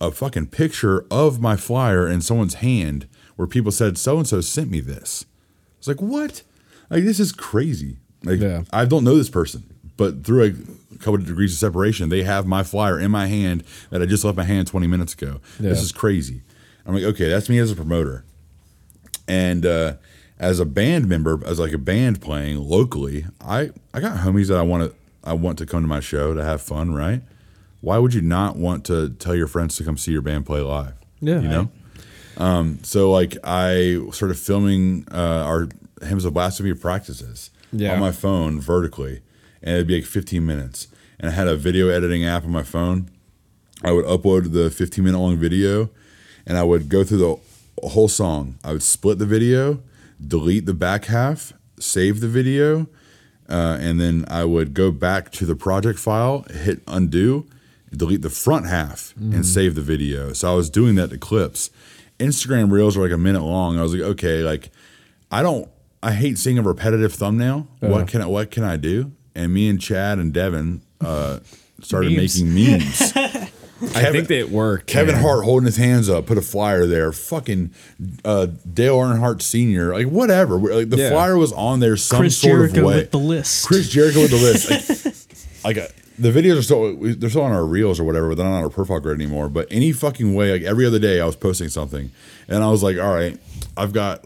a 0.00 0.10
fucking 0.10 0.48
picture 0.48 1.04
of 1.10 1.40
my 1.40 1.56
flyer 1.56 2.06
in 2.08 2.20
someone's 2.20 2.54
hand, 2.54 3.08
where 3.36 3.48
people 3.48 3.72
said 3.72 3.96
so 3.96 4.18
and 4.18 4.26
so 4.26 4.40
sent 4.40 4.70
me 4.70 4.80
this. 4.80 5.24
I 5.24 5.78
was 5.78 5.88
like, 5.88 6.02
what? 6.02 6.42
Like 6.90 7.04
this 7.04 7.20
is 7.20 7.32
crazy. 7.32 7.98
Like 8.22 8.40
Yeah. 8.40 8.62
I 8.72 8.84
don't 8.84 9.04
know 9.04 9.16
this 9.16 9.30
person, 9.30 9.64
but 9.96 10.24
through 10.24 10.44
a 10.44 10.87
couple 10.98 11.14
of 11.16 11.26
degrees 11.26 11.52
of 11.52 11.58
separation, 11.58 12.08
they 12.08 12.22
have 12.22 12.46
my 12.46 12.62
flyer 12.62 12.98
in 12.98 13.10
my 13.10 13.26
hand 13.26 13.64
that 13.90 14.02
I 14.02 14.06
just 14.06 14.24
left 14.24 14.36
my 14.36 14.44
hand 14.44 14.66
20 14.66 14.86
minutes 14.86 15.14
ago. 15.14 15.40
This 15.58 15.80
is 15.82 15.92
crazy. 15.92 16.42
I'm 16.86 16.94
like, 16.94 17.04
okay, 17.04 17.28
that's 17.28 17.48
me 17.48 17.58
as 17.58 17.70
a 17.70 17.76
promoter. 17.76 18.24
And 19.26 19.66
uh, 19.66 19.94
as 20.38 20.58
a 20.60 20.64
band 20.64 21.08
member, 21.08 21.40
as 21.46 21.58
like 21.58 21.72
a 21.72 21.78
band 21.78 22.20
playing 22.20 22.58
locally, 22.58 23.26
I 23.40 23.70
I 23.92 24.00
got 24.00 24.18
homies 24.18 24.48
that 24.48 24.56
I 24.58 24.62
want 24.62 24.90
to 24.90 24.96
I 25.24 25.34
want 25.34 25.58
to 25.58 25.66
come 25.66 25.82
to 25.82 25.88
my 25.88 26.00
show 26.00 26.32
to 26.34 26.42
have 26.42 26.62
fun, 26.62 26.94
right? 26.94 27.22
Why 27.80 27.98
would 27.98 28.14
you 28.14 28.22
not 28.22 28.56
want 28.56 28.84
to 28.86 29.10
tell 29.10 29.34
your 29.36 29.46
friends 29.46 29.76
to 29.76 29.84
come 29.84 29.96
see 29.96 30.12
your 30.12 30.22
band 30.22 30.46
play 30.46 30.60
live? 30.60 30.94
Yeah. 31.20 31.40
you 31.40 31.48
know. 31.48 31.70
Um, 32.38 32.78
so 32.82 33.10
like 33.10 33.36
I 33.44 34.00
started 34.12 34.38
filming 34.38 35.06
uh, 35.12 35.16
our 35.44 35.68
hymns 36.02 36.24
of 36.24 36.32
blasphemy 36.34 36.72
practices 36.74 37.50
Yeah. 37.72 37.94
on 37.94 38.00
my 38.00 38.12
phone 38.12 38.60
vertically, 38.60 39.20
and 39.62 39.74
it'd 39.74 39.86
be 39.86 39.96
like 39.96 40.04
15 40.04 40.44
minutes. 40.44 40.88
And 41.18 41.30
I 41.30 41.32
had 41.32 41.48
a 41.48 41.56
video 41.56 41.88
editing 41.88 42.24
app 42.24 42.44
on 42.44 42.50
my 42.50 42.62
phone. 42.62 43.10
I 43.82 43.92
would 43.92 44.04
upload 44.04 44.52
the 44.52 44.70
15 44.70 45.04
minute 45.04 45.18
long 45.18 45.36
video, 45.36 45.90
and 46.46 46.56
I 46.56 46.62
would 46.62 46.88
go 46.88 47.04
through 47.04 47.18
the 47.18 47.88
whole 47.88 48.08
song. 48.08 48.58
I 48.64 48.72
would 48.72 48.82
split 48.82 49.18
the 49.18 49.26
video, 49.26 49.80
delete 50.24 50.66
the 50.66 50.74
back 50.74 51.06
half, 51.06 51.52
save 51.78 52.20
the 52.20 52.28
video, 52.28 52.88
uh, 53.48 53.78
and 53.80 54.00
then 54.00 54.24
I 54.28 54.44
would 54.44 54.74
go 54.74 54.90
back 54.90 55.30
to 55.32 55.46
the 55.46 55.54
project 55.56 55.98
file, 55.98 56.44
hit 56.50 56.82
undo, 56.86 57.46
delete 57.96 58.22
the 58.22 58.30
front 58.30 58.66
half, 58.66 59.14
and 59.16 59.46
save 59.46 59.74
the 59.74 59.80
video. 59.80 60.32
So 60.32 60.52
I 60.52 60.54
was 60.54 60.68
doing 60.70 60.96
that 60.96 61.10
to 61.10 61.18
clips. 61.18 61.70
Instagram 62.18 62.70
reels 62.72 62.96
are 62.96 63.02
like 63.02 63.12
a 63.12 63.18
minute 63.18 63.42
long. 63.42 63.78
I 63.78 63.82
was 63.82 63.94
like, 63.94 64.02
okay, 64.02 64.42
like 64.42 64.70
I 65.30 65.42
don't, 65.42 65.68
I 66.02 66.12
hate 66.12 66.36
seeing 66.36 66.58
a 66.58 66.62
repetitive 66.62 67.14
thumbnail. 67.14 67.68
What 67.80 68.08
can 68.08 68.22
I, 68.22 68.26
what 68.26 68.50
can 68.50 68.64
I 68.64 68.76
do? 68.76 69.12
And 69.38 69.52
me 69.54 69.68
and 69.68 69.80
Chad 69.80 70.18
and 70.18 70.32
Devin 70.32 70.80
uh, 71.00 71.38
started 71.80 72.12
Memes. 72.16 72.42
making 72.42 72.54
memes. 72.54 73.12
I 73.94 74.10
think 74.10 74.26
that 74.28 74.38
it 74.38 74.50
worked. 74.50 74.88
Kevin 74.88 75.14
man. 75.14 75.22
Hart 75.22 75.44
holding 75.44 75.66
his 75.66 75.76
hands 75.76 76.08
up, 76.08 76.26
put 76.26 76.36
a 76.36 76.42
flyer 76.42 76.84
there. 76.86 77.12
Fucking 77.12 77.72
uh, 78.24 78.46
Dale 78.72 78.98
Earnhardt 78.98 79.40
Sr. 79.40 79.92
Like 79.94 80.08
whatever. 80.08 80.58
Like 80.58 80.90
the 80.90 80.96
Yeah. 80.96 81.10
flyer 81.10 81.38
was 81.38 81.52
on 81.52 81.78
there 81.78 81.96
some 81.96 82.18
Chris 82.18 82.36
sort 82.36 82.52
Jericho 82.72 82.80
of 82.80 82.84
way. 82.86 82.94
with 82.96 83.10
the 83.12 83.18
list. 83.20 83.66
Chris 83.68 83.88
Jericho 83.88 84.22
with 84.22 84.30
the 84.32 84.36
list. 84.36 85.64
Like, 85.64 85.76
like 85.78 85.88
uh, 85.88 85.92
the 86.18 86.32
videos 86.32 86.58
are 86.58 86.62
still 86.62 86.96
they're 86.96 87.30
still 87.30 87.42
on 87.42 87.52
our 87.52 87.64
reels 87.64 88.00
or 88.00 88.04
whatever, 88.04 88.28
but 88.30 88.34
they're 88.38 88.46
not 88.46 88.56
on 88.56 88.64
our 88.64 88.70
profile 88.70 88.98
grid 88.98 89.14
anymore. 89.20 89.48
But 89.48 89.68
any 89.70 89.92
fucking 89.92 90.34
way, 90.34 90.50
like 90.50 90.62
every 90.62 90.84
other 90.84 90.98
day, 90.98 91.20
I 91.20 91.26
was 91.26 91.36
posting 91.36 91.68
something, 91.68 92.10
and 92.48 92.64
I 92.64 92.70
was 92.70 92.82
like, 92.82 92.98
all 92.98 93.14
right, 93.14 93.38
I've 93.76 93.92
got. 93.92 94.24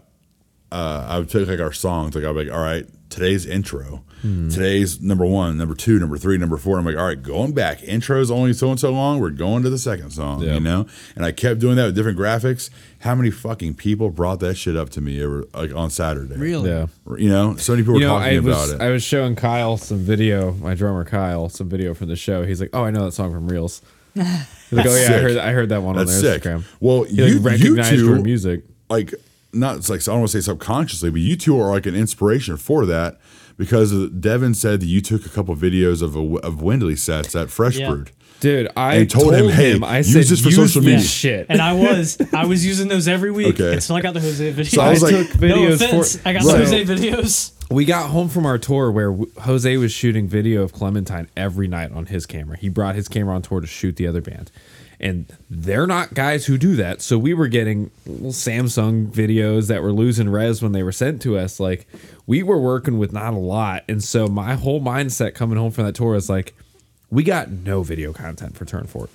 Uh, 0.71 1.05
I 1.07 1.19
would 1.19 1.29
take 1.29 1.47
like 1.47 1.59
our 1.59 1.71
songs, 1.71 2.15
like 2.15 2.23
I'd 2.25 2.33
be 2.33 2.45
like, 2.45 2.51
all 2.51 2.63
right, 2.63 2.87
today's 3.11 3.45
intro, 3.45 4.03
today's 4.23 5.01
number 5.01 5.25
one, 5.25 5.57
number 5.57 5.75
two, 5.75 5.99
number 5.99 6.17
three, 6.17 6.37
number 6.37 6.57
four. 6.57 6.79
I'm 6.79 6.85
like, 6.85 6.95
all 6.95 7.05
right, 7.05 7.21
going 7.21 7.53
back, 7.53 7.83
intro's 7.83 8.31
only 8.31 8.53
so 8.53 8.69
and 8.69 8.79
so 8.79 8.91
long. 8.91 9.19
We're 9.19 9.29
going 9.31 9.63
to 9.63 9.69
the 9.69 9.77
second 9.77 10.11
song, 10.11 10.41
Yeah. 10.41 10.53
you 10.55 10.59
know. 10.61 10.85
And 11.15 11.25
I 11.25 11.31
kept 11.33 11.59
doing 11.59 11.75
that 11.75 11.85
with 11.87 11.95
different 11.95 12.17
graphics. 12.17 12.69
How 12.99 13.15
many 13.15 13.31
fucking 13.31 13.73
people 13.75 14.09
brought 14.09 14.39
that 14.39 14.55
shit 14.55 14.77
up 14.77 14.89
to 14.91 15.01
me 15.01 15.21
over, 15.21 15.45
like 15.53 15.75
on 15.75 15.89
Saturday? 15.89 16.35
Really? 16.37 16.69
Yeah. 16.69 16.85
You 17.17 17.29
know, 17.29 17.55
so 17.57 17.73
many 17.73 17.83
people 17.83 17.99
You 17.99 18.07
were 18.07 18.13
know, 18.13 18.19
talking 18.19 18.37
I 18.37 18.39
was 18.39 18.69
about 18.69 18.81
it. 18.81 18.85
I 18.85 18.89
was 18.91 19.03
showing 19.03 19.35
Kyle 19.35 19.75
some 19.77 19.97
video, 19.99 20.53
my 20.53 20.73
drummer 20.73 21.03
Kyle, 21.03 21.49
some 21.49 21.67
video 21.67 21.93
from 21.93 22.07
the 22.07 22.15
show. 22.15 22.45
He's 22.45 22.61
like, 22.61 22.69
"Oh, 22.71 22.83
I 22.83 22.91
know 22.91 23.05
that 23.05 23.11
song 23.11 23.31
from 23.33 23.47
Reels." 23.47 23.81
He's 24.13 24.23
like, 24.71 24.85
oh 24.85 24.95
yeah, 24.95 25.07
I 25.15 25.19
heard 25.19 25.37
I 25.37 25.51
heard 25.51 25.69
that 25.69 25.81
one 25.81 25.95
That's 25.95 26.15
on 26.15 26.21
their 26.21 26.33
sick. 26.39 26.43
Instagram. 26.43 26.63
Well, 26.79 27.03
He, 27.03 27.21
like, 27.39 27.59
you, 27.59 27.75
you 27.75 27.83
two, 27.83 28.05
your 28.05 28.19
music. 28.21 28.63
like 28.89 29.13
not 29.51 29.77
it's 29.77 29.89
like 29.89 30.01
I 30.01 30.05
don't 30.11 30.19
want 30.19 30.31
to 30.31 30.41
say 30.41 30.45
subconsciously, 30.45 31.09
but 31.09 31.19
you 31.21 31.35
two 31.35 31.59
are 31.59 31.69
like 31.71 31.85
an 31.87 31.95
inspiration 31.95 32.57
for 32.57 32.85
that 32.85 33.19
because 33.57 34.09
Devin 34.09 34.53
said 34.53 34.79
that 34.81 34.85
you 34.87 35.01
took 35.01 35.25
a 35.25 35.29
couple 35.29 35.55
videos 35.55 36.01
of 36.01 36.15
a, 36.15 36.19
of 36.45 36.61
Windley 36.61 36.95
sets 36.95 37.35
at 37.35 37.49
Fresh 37.49 37.77
Yeah. 37.77 37.89
Brewed. 37.89 38.11
Dude, 38.39 38.67
I 38.75 38.95
And 38.95 39.09
told 39.09 39.33
him, 39.33 39.47
"Hey, 39.49 39.79
I 39.81 39.99
use 39.99 40.11
said 40.11 40.23
this 40.25 40.41
for 40.41 40.47
use 40.49 40.55
social 40.57 40.81
this 40.81 40.85
media." 40.85 40.99
shit. 41.07 41.45
And 41.47 41.61
I 41.61 41.71
was, 41.73 42.17
I 42.33 42.45
was 42.45 42.65
using 42.65 42.89
those 42.89 43.07
every 43.07 43.31
week 43.31 43.59
Okay. 43.59 43.75
until 43.75 43.95
I 43.95 44.01
got 44.01 44.13
the 44.13 44.19
Jose 44.19 44.51
videos. 44.53 44.75
So 44.75 44.81
I 44.81 44.89
was 44.89 45.01
I 45.03 45.11
like- 45.11 45.31
took 45.31 45.41
no 45.41 45.67
offense, 45.67 46.17
for. 46.17 46.27
I 46.27 46.33
got 46.33 46.43
Right. 46.43 46.57
the 46.57 46.65
Jose 46.65 46.83
videos. 46.85 47.51
We 47.71 47.85
got 47.85 48.09
home 48.09 48.27
from 48.27 48.45
our 48.45 48.57
tour 48.57 48.91
where 48.91 49.15
Jose 49.43 49.77
was 49.77 49.91
shooting 49.93 50.27
video 50.27 50.61
of 50.61 50.73
Clementine 50.73 51.29
every 51.37 51.67
night 51.69 51.91
on 51.93 52.07
his 52.07 52.25
camera. 52.25 52.57
He 52.57 52.67
brought 52.69 52.95
his 52.95 53.07
camera 53.07 53.33
on 53.35 53.41
tour 53.41 53.61
to 53.61 53.67
shoot 53.67 53.95
the 53.95 54.07
other 54.07 54.21
band. 54.21 54.51
And 55.03 55.25
they're 55.49 55.85
not 55.85 56.13
guys 56.13 56.45
who 56.45 56.57
do 56.57 56.77
that. 56.77 57.01
So 57.01 57.17
we 57.17 57.33
were 57.33 57.49
getting 57.49 57.91
Samsung 58.07 59.11
videos 59.11 59.67
that 59.67 59.83
were 59.83 59.91
losing 59.91 60.29
res 60.29 60.61
when 60.61 60.71
they 60.71 60.81
were 60.81 60.93
sent 60.93 61.21
to 61.23 61.37
us. 61.37 61.59
Like 61.59 61.85
we 62.25 62.41
were 62.41 62.57
working 62.57 62.97
with 62.97 63.11
not 63.11 63.33
a 63.33 63.37
lot. 63.37 63.83
And 63.89 64.01
so 64.01 64.27
my 64.27 64.53
whole 64.53 64.79
mindset 64.79 65.35
coming 65.35 65.57
home 65.57 65.71
from 65.71 65.83
that 65.85 65.95
tour 65.95 66.15
is 66.15 66.29
like, 66.29 66.53
we 67.11 67.23
got 67.23 67.49
no 67.49 67.83
video 67.83 68.13
content 68.13 68.55
for 68.55 68.63
Tourneforte 68.63 69.09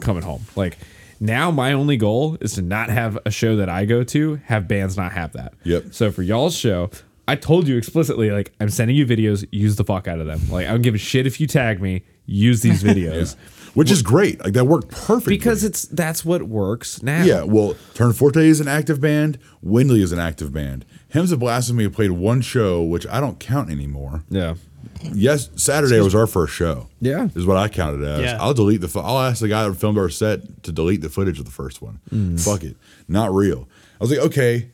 coming 0.00 0.22
home. 0.22 0.44
Like 0.54 0.78
now 1.18 1.50
my 1.50 1.72
only 1.72 1.96
goal 1.96 2.38
is 2.40 2.52
to 2.54 2.62
not 2.62 2.88
have 2.88 3.18
a 3.26 3.30
show 3.32 3.56
that 3.56 3.68
I 3.68 3.86
go 3.86 4.04
to 4.04 4.36
have 4.44 4.68
bands 4.68 4.96
not 4.96 5.12
have 5.12 5.32
that. 5.32 5.52
Yep. 5.64 5.86
So 5.90 6.12
for 6.12 6.22
y'all's 6.22 6.56
show, 6.56 6.90
I 7.26 7.36
told 7.36 7.66
you 7.66 7.76
explicitly, 7.76 8.30
like, 8.30 8.52
I'm 8.60 8.68
sending 8.68 8.96
you 8.96 9.06
videos, 9.06 9.46
use 9.50 9.76
the 9.76 9.84
fuck 9.84 10.06
out 10.06 10.18
of 10.18 10.26
them. 10.26 10.40
Like, 10.50 10.66
I 10.66 10.70
don't 10.70 10.82
give 10.82 10.94
a 10.94 10.98
shit 10.98 11.26
if 11.26 11.40
you 11.40 11.46
tag 11.46 11.80
me, 11.80 12.02
use 12.26 12.60
these 12.60 12.82
videos. 12.84 13.36
Which 13.74 13.90
is 13.90 14.02
great. 14.02 14.42
Like 14.42 14.52
that 14.54 14.66
worked 14.66 14.90
perfectly. 14.90 15.36
Because 15.36 15.64
it's 15.64 15.82
that's 15.82 16.24
what 16.24 16.44
works 16.44 17.02
now. 17.02 17.24
Yeah, 17.24 17.42
well, 17.42 17.74
Tourneforte 17.94 18.36
is 18.36 18.60
an 18.60 18.68
active 18.68 19.00
band. 19.00 19.38
Windley 19.62 20.00
is 20.02 20.12
an 20.12 20.18
active 20.20 20.52
band. 20.52 20.84
Hymns 21.08 21.32
of 21.32 21.40
Blasphemy 21.40 21.88
played 21.88 22.12
one 22.12 22.40
show, 22.40 22.82
which 22.82 23.06
I 23.08 23.20
don't 23.20 23.38
count 23.40 23.70
anymore. 23.70 24.22
Yeah. 24.30 24.54
Yes, 25.02 25.50
Saturday 25.56 26.00
was 26.00 26.14
our 26.14 26.26
first 26.26 26.54
show. 26.54 26.88
Yeah. 27.00 27.28
is 27.34 27.46
what 27.46 27.56
I 27.56 27.68
counted 27.68 28.04
as. 28.06 28.20
Yeah. 28.20 28.38
I'll 28.40 28.54
delete 28.54 28.80
the. 28.80 28.88
fo- 28.88 29.00
I'll 29.00 29.18
ask 29.18 29.40
the 29.40 29.48
guy 29.48 29.66
that 29.68 29.74
filmed 29.74 29.98
our 29.98 30.08
set 30.08 30.62
to 30.62 30.72
delete 30.72 31.00
the 31.02 31.08
footage 31.08 31.38
of 31.38 31.44
the 31.44 31.50
first 31.50 31.82
one. 31.82 32.00
Mm. 32.10 32.42
Fuck 32.42 32.62
it, 32.62 32.76
not 33.08 33.32
real. 33.34 33.68
I 34.00 34.04
was 34.04 34.10
like, 34.10 34.20
okay, 34.20 34.68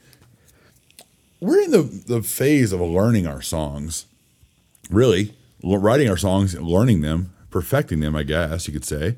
we're 1.41 1.61
in 1.63 1.71
the 1.71 1.83
the 1.83 2.23
phase 2.23 2.73
of 2.73 2.81
learning 2.81 3.27
our 3.27 3.43
songs. 3.43 4.07
Really, 4.91 5.35
writing 5.63 6.09
our 6.11 6.17
songs, 6.17 6.59
learning 6.59 7.01
them, 7.01 7.33
perfecting 7.51 8.01
them. 8.01 8.15
I 8.17 8.23
guess 8.23 8.67
you 8.67 8.73
could 8.73 8.85
say. 8.85 9.17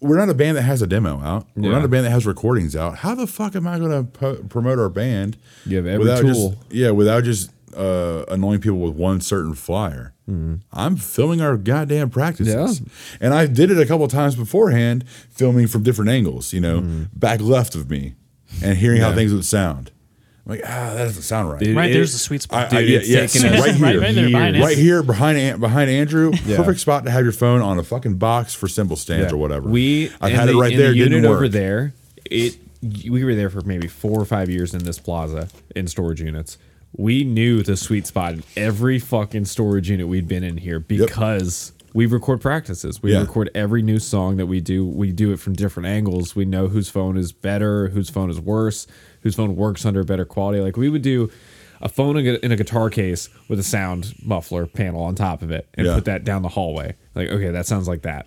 We're 0.00 0.18
not 0.18 0.28
a 0.28 0.34
band 0.34 0.56
that 0.58 0.62
has 0.62 0.82
a 0.82 0.86
demo 0.86 1.20
out. 1.22 1.46
We're 1.56 1.70
Yeah. 1.70 1.76
not 1.76 1.84
a 1.84 1.88
band 1.88 2.04
that 2.04 2.10
has 2.10 2.26
recordings 2.26 2.76
out. 2.76 2.98
How 2.98 3.14
the 3.14 3.26
fuck 3.26 3.56
am 3.56 3.66
I 3.66 3.78
going 3.78 3.90
to 3.90 4.04
po- 4.04 4.34
promote 4.50 4.78
our 4.78 4.90
band? 4.90 5.38
You 5.64 5.78
have 5.78 5.86
every 5.86 6.04
without 6.04 6.20
tool. 6.20 6.50
Just, 6.50 6.72
yeah, 6.72 6.90
without 6.90 7.24
just 7.24 7.50
uh, 7.74 8.24
annoying 8.28 8.60
people 8.60 8.78
with 8.78 8.94
one 8.94 9.20
certain 9.20 9.54
flyer. 9.54 10.12
I'm 10.72 10.96
filming 10.96 11.40
our 11.42 11.56
goddamn 11.58 12.08
practices, 12.08 12.80
Yeah. 12.80 12.86
and 13.20 13.34
I 13.34 13.44
did 13.46 13.70
it 13.70 13.78
a 13.78 13.84
couple 13.84 14.08
times 14.08 14.36
beforehand, 14.36 15.04
filming 15.30 15.66
from 15.66 15.82
different 15.82 16.10
angles. 16.10 16.52
You 16.54 16.60
know, 16.60 17.06
back 17.14 17.40
left 17.42 17.74
of 17.74 17.90
me, 17.90 18.14
and 18.62 18.78
hearing 18.78 19.00
how 19.02 19.12
things 19.14 19.32
would 19.34 19.44
sound. 19.44 19.90
I'm 20.46 20.50
like, 20.52 20.60
ah, 20.64 20.92
that 20.94 21.04
doesn't 21.04 21.22
sound 21.22 21.50
right. 21.50 21.60
Dude, 21.60 21.74
Right 21.76 21.90
it- 21.90 21.94
there's 21.94 22.12
the 22.12 22.18
sweet 22.18 22.42
I, 22.42 22.44
spot. 22.44 22.72
I, 22.74 22.80
Dude, 22.82 22.90
yeah, 22.90 23.20
yes, 23.20 23.32
taken 23.32 23.58
right 23.60 23.74
here, 23.74 24.00
Right 24.00 24.14
there 24.14 24.26
behind 24.26 24.60
right 24.60 24.76
here 24.76 25.02
behind 25.02 25.60
behind 25.60 25.90
Andrew. 25.90 26.32
Yeah. 26.46 26.56
Perfect 26.58 26.80
spot 26.80 27.04
to 27.06 27.10
have 27.10 27.22
your 27.22 27.32
phone 27.32 27.62
on 27.62 27.78
a 27.78 27.82
fucking 27.82 28.16
box 28.16 28.54
for 28.54 28.68
cymbal 28.68 28.96
stands 28.96 29.30
Yeah. 29.30 29.34
or 29.34 29.38
whatever. 29.38 29.68
We 29.70 30.10
I've 30.20 30.32
in 30.32 30.38
had 30.38 30.48
it 30.50 30.56
right 30.56 30.72
in 30.72 30.78
there. 30.78 30.92
The 30.92 30.98
didn't 30.98 31.12
unit 31.14 31.30
work. 31.30 31.36
over 31.36 31.48
there. 31.48 31.94
It 32.26 32.58
we 33.10 33.24
were 33.24 33.34
there 33.34 33.48
for 33.48 33.62
maybe 33.62 33.88
four 33.88 34.20
or 34.20 34.26
five 34.26 34.50
years 34.50 34.74
in 34.74 34.84
this 34.84 34.98
plaza 34.98 35.48
in 35.74 35.86
storage 35.88 36.20
units. 36.20 36.58
We 36.96 37.24
knew 37.24 37.62
the 37.62 37.76
sweet 37.78 38.06
spot 38.06 38.34
in 38.34 38.42
every 38.56 38.98
fucking 38.98 39.46
storage 39.46 39.88
unit 39.88 40.06
we'd 40.06 40.28
been 40.28 40.44
in 40.44 40.58
here 40.58 40.78
because 40.78 41.72
we 41.94 42.04
record 42.06 42.40
practices. 42.42 43.02
We 43.02 43.12
Yeah. 43.12 43.20
record 43.20 43.50
every 43.54 43.80
new 43.82 43.98
song 43.98 44.36
that 44.36 44.46
we 44.46 44.60
do. 44.60 44.84
We 44.84 45.12
do 45.12 45.32
it 45.32 45.40
from 45.40 45.54
different 45.54 45.86
angles. 45.86 46.36
We 46.36 46.44
know 46.44 46.68
whose 46.68 46.88
phone 46.90 47.16
is 47.16 47.32
better, 47.32 47.88
whose 47.88 48.10
phone 48.10 48.28
is 48.30 48.38
worse, 48.40 48.86
whose 49.24 49.34
phone 49.34 49.56
works 49.56 49.84
under 49.84 50.04
better 50.04 50.24
quality. 50.24 50.60
Like 50.60 50.76
we 50.76 50.88
would 50.88 51.02
do 51.02 51.30
a 51.80 51.88
phone 51.88 52.16
in 52.16 52.52
a, 52.52 52.56
guitar 52.56 52.88
case 52.88 53.28
with 53.48 53.58
a 53.58 53.64
sound 53.64 54.14
muffler 54.22 54.66
panel 54.66 55.02
on 55.02 55.16
top 55.16 55.42
of 55.42 55.50
it 55.50 55.66
and 55.74 55.86
Yeah. 55.86 55.96
put 55.96 56.04
that 56.04 56.22
down 56.24 56.42
the 56.42 56.48
hallway. 56.48 56.94
Like, 57.16 57.28
okay, 57.30 57.50
that 57.50 57.66
sounds 57.66 57.88
like 57.88 58.02
that. 58.02 58.26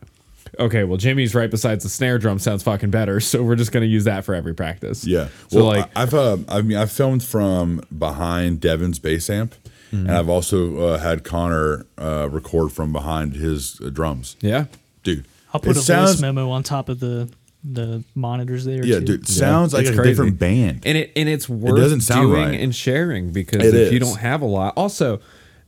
Okay, 0.60 0.84
well, 0.84 0.98
Jimmy's 0.98 1.34
right 1.34 1.50
besides 1.50 1.84
the 1.84 1.90
snare 1.90 2.18
drum 2.20 2.40
sounds 2.40 2.64
fucking 2.64 2.90
better, 2.92 3.20
so 3.22 3.42
we're 3.44 3.56
just 3.56 3.72
gonna 3.72 3.86
use 3.86 4.04
that 4.04 4.26
for 4.26 4.36
every 4.36 4.54
practice. 4.54 5.06
Yeah. 5.06 5.30
So 5.48 5.58
well, 5.60 5.66
like, 5.68 5.90
I- 5.96 6.02
I've 6.04 6.14
uh, 6.14 6.38
I 6.50 6.62
mean 6.62 6.78
I've 6.78 6.92
filmed 6.92 7.24
from 7.24 7.82
behind 7.98 8.60
Devin's 8.60 9.00
bass 9.00 9.30
amp, 9.30 9.56
Mm-hmm. 9.92 10.08
and 10.08 10.18
I've 10.18 10.28
also 10.28 10.78
uh, 10.80 10.98
had 10.98 11.24
Connor 11.24 11.86
uh, 11.98 12.28
record 12.30 12.74
from 12.74 12.92
behind 12.92 13.36
his 13.36 13.80
uh, 13.80 13.90
drums. 13.90 14.36
yeah, 14.42 14.66
Dude, 15.04 15.26
I'll 15.54 15.62
put 15.62 15.78
it 15.78 15.80
a 15.80 15.82
sounds 15.82 16.12
voice 16.16 16.22
memo 16.22 16.50
on 16.50 16.62
top 16.64 16.90
of 16.90 17.00
the 17.00 17.30
the 17.74 18.04
monitors 18.16 18.66
there. 18.66 18.86
yeah, 18.86 19.00
too. 19.00 19.06
dude, 19.06 19.28
sounds 19.28 19.74
like 19.74 19.82
It's 19.82 19.92
a 19.92 19.94
crazy. 19.94 20.12
different 20.12 20.40
band. 20.40 20.84
and 20.86 20.98
it 20.98 21.12
and 21.16 21.28
it's 21.28 21.50
worth 21.50 21.76
doesn't 21.76 22.02
sound 22.02 22.30
doing 22.30 22.50
right. 22.50 22.60
and 22.60 22.74
sharing 22.74 23.32
because 23.32 23.64
It 23.64 23.76
if 23.76 23.94
you 23.94 24.00
don't 24.00 24.20
have 24.20 24.42
a 24.42 24.46
lot, 24.46 24.74
also 24.78 25.20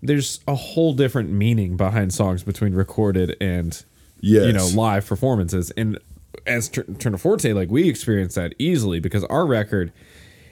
there's 0.02 0.40
a 0.48 0.56
whole 0.56 0.94
different 0.94 1.30
meaning 1.30 1.76
behind 1.76 2.14
songs 2.14 2.44
between 2.44 2.74
recorded 2.74 3.36
and 3.42 3.84
you 4.22 4.52
know 4.52 4.68
live 4.74 5.06
performances. 5.06 5.72
And 5.72 6.00
as 6.46 6.70
Tur- 6.70 6.84
Tourneforte, 6.84 7.54
like 7.54 7.70
we 7.70 7.90
experience 7.90 8.36
that 8.36 8.54
easily 8.58 9.00
because 9.00 9.24
our 9.26 9.46
record 9.46 9.92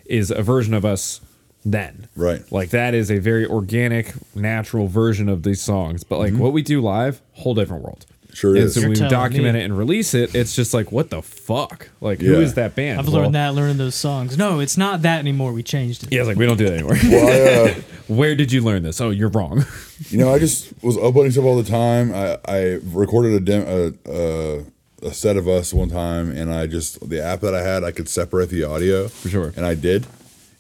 is 0.06 0.32
a 0.32 0.42
version 0.42 0.74
of 0.74 0.86
us 0.86 1.22
then. 1.66 2.08
Right. 2.16 2.50
Like 2.52 2.70
that 2.70 2.94
is 2.94 3.12
a 3.12 3.20
very 3.20 3.46
organic, 3.46 4.14
natural 4.36 4.88
version 4.88 5.30
of 5.30 5.44
these 5.44 5.62
songs. 5.62 6.04
But 6.04 6.20
like 6.20 6.34
mm-hmm. 6.34 6.42
what 6.42 6.54
we 6.54 6.62
do 6.62 6.82
live, 6.82 7.22
whole 7.34 7.54
different 7.54 7.84
world. 7.84 8.06
Sure 8.38 8.56
and 8.56 8.66
is. 8.66 8.76
so 8.76 8.82
You're 8.82 8.90
when 8.90 8.94
we 8.94 8.96
telling 9.00 9.12
document 9.12 9.54
me. 9.56 9.62
it 9.62 9.64
and 9.66 9.76
release 9.78 10.14
it, 10.14 10.36
it's 10.36 10.56
just 10.56 10.72
like, 10.72 10.92
what 10.92 11.10
the 11.10 11.24
fuck? 11.24 11.90
Like, 12.02 12.20
who 12.22 12.34
Yeah. 12.34 12.38
is 12.40 12.54
that 12.54 12.76
band? 12.76 13.00
I've 13.00 13.08
Well, 13.08 13.24
learned 13.24 13.34
that 13.36 13.56
learning 13.56 13.78
those 13.78 13.96
songs. 13.96 14.38
No, 14.38 14.60
it's 14.60 14.78
not 14.78 15.02
that 15.02 15.18
anymore. 15.20 15.54
We 15.54 15.64
changed 15.64 16.04
it. 16.04 16.14
Yeah, 16.14 16.20
it's 16.20 16.28
like 16.28 16.38
we 16.38 16.46
don't 16.46 16.58
do 16.58 16.66
that 16.66 16.74
anymore. 16.74 16.98
Well, 17.04 17.68
I, 17.68 17.72
uh, 17.72 17.74
Where 18.08 18.36
did 18.36 18.52
you 18.52 18.62
learn 18.62 18.84
this? 18.84 19.02
Oh, 19.02 19.10
you're 19.10 19.30
wrong. 19.30 19.66
You 20.10 20.20
know, 20.20 20.32
I 20.32 20.38
just 20.38 20.72
was 20.84 20.96
uploading 20.96 21.32
stuff 21.32 21.44
all 21.46 21.58
the 21.62 21.68
time. 21.68 22.14
I, 22.14 22.38
I 22.48 22.80
recorded 22.84 23.34
a, 23.34 23.40
dem- 23.40 23.66
a, 23.68 23.94
a 24.12 25.08
a 25.08 25.12
set 25.12 25.38
of 25.38 25.48
us 25.48 25.74
one 25.74 25.90
time, 25.90 26.30
and 26.32 26.54
I 26.54 26.68
just 26.68 27.10
the 27.10 27.20
app 27.24 27.40
that 27.42 27.56
I 27.56 27.64
had, 27.64 27.84
I 27.84 27.92
could 27.92 28.08
separate 28.08 28.50
the 28.50 28.64
audio 28.64 29.08
for 29.08 29.28
sure. 29.30 29.54
and 29.56 29.66
I 29.66 29.74
did, 29.74 30.06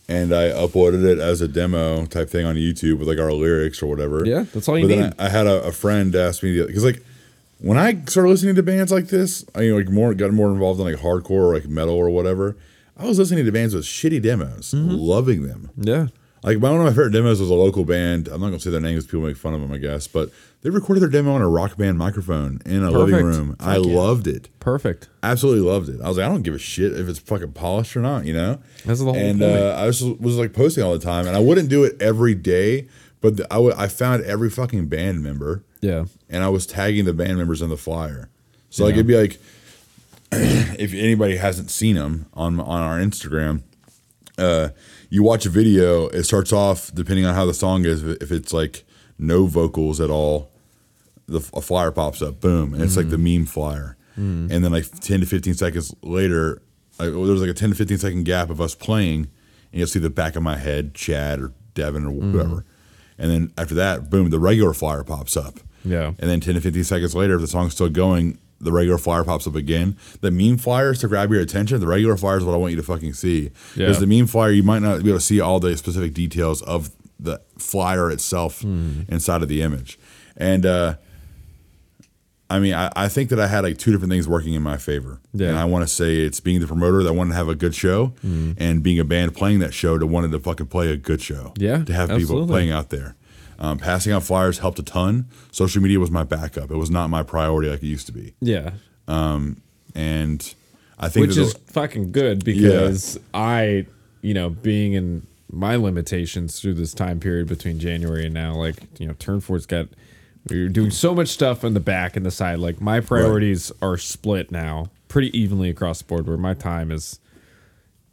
and 0.09 0.33
I 0.33 0.49
uploaded 0.49 1.05
it 1.05 1.19
as 1.19 1.41
a 1.41 1.47
demo 1.47 2.05
type 2.07 2.29
thing 2.31 2.45
on 2.47 2.55
YouTube 2.55 2.97
with 2.97 3.07
like 3.07 3.19
our 3.19 3.31
lyrics 3.31 3.81
or 3.83 3.85
whatever. 3.85 4.25
Yeah, 4.25 4.45
that's 4.53 4.67
all 4.67 4.77
you 4.79 4.85
but 4.87 4.95
then 4.95 5.03
need. 5.11 5.13
I, 5.19 5.27
I 5.27 5.29
had 5.29 5.45
a, 5.45 5.61
a 5.63 5.71
friend 5.71 6.15
ask 6.15 6.41
me 6.41 6.59
because 6.65 6.83
like 6.83 7.03
when 7.59 7.77
I 7.77 8.03
started 8.05 8.29
listening 8.29 8.55
to 8.55 8.63
bands 8.63 8.91
like 8.91 9.07
this, 9.07 9.45
I 9.55 9.61
you 9.61 9.71
know, 9.71 9.77
like 9.77 9.89
more 9.89 10.13
got 10.13 10.31
more 10.31 10.51
involved 10.51 10.79
in 10.79 10.85
like 10.85 10.97
hardcore 11.01 11.31
or 11.31 11.53
like 11.53 11.67
metal 11.67 11.95
or 11.95 12.09
whatever. 12.09 12.55
I 12.97 13.05
was 13.05 13.19
listening 13.19 13.45
to 13.45 13.51
bands 13.51 13.75
with 13.75 13.85
shitty 13.85 14.21
demos, 14.21 14.71
Mm-hmm. 14.71 14.91
loving 14.95 15.43
them. 15.47 15.69
yeah. 15.77 16.07
Like 16.43 16.59
one 16.59 16.75
of 16.75 16.79
my 16.81 16.89
favorite 16.91 17.11
demos 17.11 17.41
was 17.41 17.49
a 17.49 17.55
local 17.55 17.83
band. 17.83 18.27
I'm 18.27 18.39
not 18.39 18.47
gonna 18.47 18.59
say 18.59 18.69
their 18.69 18.79
name 18.79 18.93
because 18.93 19.07
people 19.07 19.21
make 19.21 19.35
fun 19.37 19.53
of 19.55 19.59
them, 19.61 19.71
I 19.71 19.79
guess. 19.79 20.07
But 20.07 20.29
they 20.61 20.69
recorded 20.69 21.01
their 21.01 21.09
demo 21.09 21.33
on 21.33 21.41
a 21.41 21.49
rock 21.49 21.77
band 21.77 21.97
microphone 21.97 22.61
in 22.65 22.83
a 22.83 22.91
living 22.91 23.15
Perfect. 23.15 23.37
room. 23.37 23.55
I 23.59 23.77
loved 23.77 24.27
it, 24.27 24.47
Perfect. 24.59 25.09
absolutely 25.23 25.67
loved 25.69 25.89
it. 25.89 25.99
I 25.99 26.07
was 26.07 26.17
like, 26.17 26.27
I 26.27 26.29
don't 26.29 26.43
give 26.43 26.53
a 26.53 26.59
shit 26.59 26.93
if 26.93 27.09
it's 27.09 27.17
fucking 27.19 27.51
polished 27.53 27.97
or 27.97 28.01
not, 28.01 28.25
you 28.25 28.33
know. 28.33 28.59
That's 28.85 28.99
the 28.99 29.05
whole 29.05 29.15
and 29.15 29.39
point. 29.39 29.51
uh, 29.51 29.75
I 29.79 29.87
was 29.87 30.01
was 30.03 30.37
like 30.37 30.53
posting 30.53 30.83
all 30.83 30.93
the 30.93 30.99
time, 31.03 31.25
and 31.27 31.35
I 31.35 31.39
wouldn't 31.39 31.69
do 31.69 31.83
it 31.83 31.99
every 31.99 32.35
day, 32.35 32.87
but 33.21 33.37
the, 33.37 33.53
I 33.53 33.57
would- 33.57 33.75
I 33.75 33.87
found 33.87 34.23
every 34.23 34.49
fucking 34.49 34.87
band 34.87 35.23
member, 35.23 35.63
Yeah. 35.81 36.05
and 36.29 36.43
I 36.43 36.49
was 36.49 36.65
tagging 36.65 37.05
the 37.05 37.13
band 37.13 37.37
members 37.37 37.61
on 37.61 37.69
the 37.69 37.77
flyer. 37.77 38.29
So 38.69 38.83
like 38.83 38.93
Yeah. 38.93 38.99
it'd 38.99 39.07
be 39.07 39.17
like, 39.17 39.39
if 40.31 40.93
anybody 40.93 41.37
hasn't 41.37 41.71
seen 41.71 41.95
them 41.95 42.27
on 42.33 42.59
on 42.59 42.81
our 42.81 42.99
Instagram, 42.99 43.61
uh, 44.37 44.69
you 45.09 45.23
watch 45.23 45.45
a 45.45 45.49
video. 45.49 46.07
It 46.09 46.23
starts 46.23 46.51
off 46.51 46.91
depending 46.93 47.25
on 47.25 47.33
how 47.33 47.45
the 47.45 47.53
song 47.53 47.85
is. 47.85 48.03
If 48.03 48.31
it's 48.31 48.53
like 48.53 48.83
no 49.17 49.45
vocals 49.45 49.99
at 50.01 50.09
all, 50.09 50.51
the 51.27 51.39
a 51.53 51.61
flyer 51.61 51.91
pops 51.91 52.21
up, 52.21 52.39
boom, 52.39 52.73
and 52.73 52.83
it's 52.83 52.97
like 52.97 53.09
the 53.09 53.17
mm-hmm. 53.17 53.39
meme 53.39 53.45
flyer. 53.45 53.97
Mm. 54.17 54.51
And 54.51 54.65
then 54.65 54.71
like 54.71 54.85
ten 54.99 55.19
to 55.19 55.25
fifteen 55.25 55.53
seconds 55.53 55.93
later, 56.01 56.61
like, 56.99 57.13
well, 57.13 57.25
there's 57.25 57.41
like 57.41 57.49
a 57.49 57.53
ten 57.53 57.69
to 57.69 57.75
fifteen 57.75 57.97
second 57.97 58.23
gap 58.25 58.49
of 58.49 58.59
us 58.59 58.75
playing, 58.75 59.21
and 59.71 59.79
you'll 59.79 59.87
see 59.87 59.99
the 59.99 60.09
back 60.09 60.35
of 60.35 60.43
my 60.43 60.57
head, 60.57 60.93
Chad 60.93 61.39
or 61.39 61.53
Devin 61.73 62.05
or 62.05 62.11
mm. 62.11 62.31
whoever. 62.31 62.65
And 63.17 63.31
then 63.31 63.53
after 63.57 63.75
that, 63.75 64.09
boom, 64.09 64.29
the 64.29 64.39
regular 64.39 64.73
flyer 64.73 65.03
pops 65.03 65.35
up. 65.35 65.59
Yeah. 65.83 66.07
And 66.19 66.29
then 66.29 66.39
10 66.39 66.55
to 66.55 66.61
15 66.61 66.83
seconds 66.83 67.15
later, 67.15 67.35
if 67.35 67.41
the 67.41 67.47
song's 67.47 67.73
still 67.73 67.89
going, 67.89 68.37
the 68.59 68.71
regular 68.71 68.97
flyer 68.97 69.23
pops 69.23 69.47
up 69.47 69.55
again. 69.55 69.97
The 70.21 70.31
meme 70.31 70.57
flyer 70.57 70.91
is 70.91 70.99
to 70.99 71.07
grab 71.07 71.31
your 71.31 71.41
attention. 71.41 71.79
The 71.79 71.87
regular 71.87 72.17
flyer 72.17 72.37
is 72.37 72.43
what 72.43 72.53
I 72.53 72.57
want 72.57 72.71
you 72.71 72.77
to 72.77 72.83
fucking 72.83 73.13
see. 73.13 73.51
Yeah. 73.75 73.85
Because 73.85 73.99
the 73.99 74.07
meme 74.07 74.27
flyer, 74.27 74.51
you 74.51 74.63
might 74.63 74.81
not 74.81 75.03
be 75.03 75.09
able 75.09 75.19
to 75.19 75.25
see 75.25 75.39
all 75.39 75.59
the 75.59 75.75
specific 75.77 76.13
details 76.13 76.61
of 76.63 76.91
the 77.19 77.41
flyer 77.57 78.11
itself 78.11 78.63
inside 78.63 79.41
of 79.41 79.47
the 79.47 79.61
image. 79.61 79.99
And 80.35 80.65
uh, 80.65 80.95
I 82.49 82.59
mean, 82.59 82.73
I, 82.73 82.89
I 82.95 83.07
think 83.09 83.29
that 83.29 83.39
I 83.39 83.47
had 83.47 83.63
like 83.65 83.77
two 83.77 83.91
different 83.91 84.11
things 84.11 84.27
working 84.27 84.53
in 84.53 84.61
my 84.61 84.77
favor. 84.77 85.19
Yeah. 85.33 85.49
And 85.49 85.57
I 85.57 85.65
want 85.65 85.87
to 85.87 85.93
say 85.93 86.17
it's 86.21 86.39
being 86.39 86.61
the 86.61 86.67
promoter 86.67 87.03
that 87.03 87.13
wanted 87.13 87.31
to 87.31 87.35
have 87.35 87.49
a 87.49 87.55
good 87.55 87.75
show 87.75 88.13
and 88.23 88.81
being 88.81 88.99
a 88.99 89.03
band 89.03 89.35
playing 89.35 89.59
that 89.59 89.73
show 89.73 89.97
that 89.97 90.05
wanted 90.05 90.31
to 90.31 90.39
fucking 90.39 90.67
play 90.67 90.89
a 90.91 90.95
good 90.97 91.21
show. 91.21 91.53
Yeah, 91.57 91.83
To 91.83 91.93
have 91.93 92.09
people 92.09 92.47
playing 92.47 92.71
out 92.71 92.89
there. 92.89 93.15
Um, 93.59 93.79
passing 93.79 94.13
out 94.13 94.23
flyers 94.23 94.59
helped 94.59 94.79
a 94.79 94.83
ton. 94.83 95.25
Social 95.51 95.81
media 95.81 95.99
was 95.99 96.11
my 96.11 96.23
backup. 96.23 96.71
It 96.71 96.77
was 96.77 96.89
not 96.91 97.09
my 97.09 97.23
priority 97.23 97.69
like 97.69 97.83
it 97.83 97.87
used 97.87 98.05
to 98.05 98.13
be. 98.13 98.33
Yeah. 98.39 98.71
And 99.95 100.53
I 100.99 101.09
think 101.09 101.27
Which 101.27 101.37
is 101.37 101.53
fucking 101.67 102.11
good 102.11 102.43
because 102.45 103.19
I, 103.33 103.87
you 104.21 104.33
know, 104.33 104.49
being 104.49 104.93
in 104.93 105.25
my 105.51 105.75
limitations 105.75 106.59
through 106.59 106.75
this 106.75 106.93
time 106.93 107.19
period 107.19 107.47
between 107.47 107.79
January 107.79 108.25
and 108.25 108.33
now, 108.33 108.53
like, 108.55 108.75
you 108.99 109.07
know, 109.07 109.13
Tourneforte's 109.13 109.65
got, 109.65 109.87
we're 110.49 110.69
doing 110.69 110.91
so 110.91 111.13
much 111.13 111.27
stuff 111.29 111.63
on 111.63 111.73
the 111.73 111.79
back 111.79 112.15
and 112.15 112.25
the 112.25 112.31
side. 112.31 112.59
Like, 112.59 112.81
my 112.81 112.99
priorities 112.99 113.71
are 113.81 113.97
split 113.97 114.51
now 114.51 114.89
pretty 115.07 115.37
evenly 115.37 115.69
across 115.69 115.99
the 115.99 116.05
board 116.05 116.27
where 116.27 116.37
my 116.37 116.53
time 116.53 116.91
is 116.91 117.19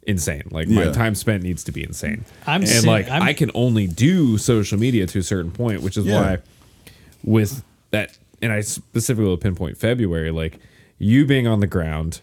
insane. 0.03 0.43
Like, 0.51 0.67
my 0.67 0.91
time 0.91 1.15
spent 1.15 1.43
needs 1.43 1.63
to 1.65 1.71
be 1.71 1.83
insane. 1.83 2.25
I'm 2.45 2.61
and, 2.61 2.69
seeing- 2.69 2.85
like, 2.85 3.09
I'm- 3.09 3.23
I 3.23 3.33
can 3.33 3.51
only 3.55 3.87
do 3.87 4.37
social 4.37 4.79
media 4.79 5.07
to 5.07 5.19
a 5.19 5.23
certain 5.23 5.51
point, 5.51 5.81
which 5.81 5.97
is 5.97 6.05
Yeah. 6.05 6.21
why 6.21 6.37
with 7.23 7.63
that, 7.91 8.17
and 8.41 8.51
I 8.51 8.61
specifically 8.61 9.25
will 9.25 9.37
pinpoint 9.37 9.77
February, 9.77 10.29
like 10.31 10.59
you 10.99 11.25
being 11.25 11.47
on 11.47 11.59
the 11.59 11.67
ground, 11.67 12.21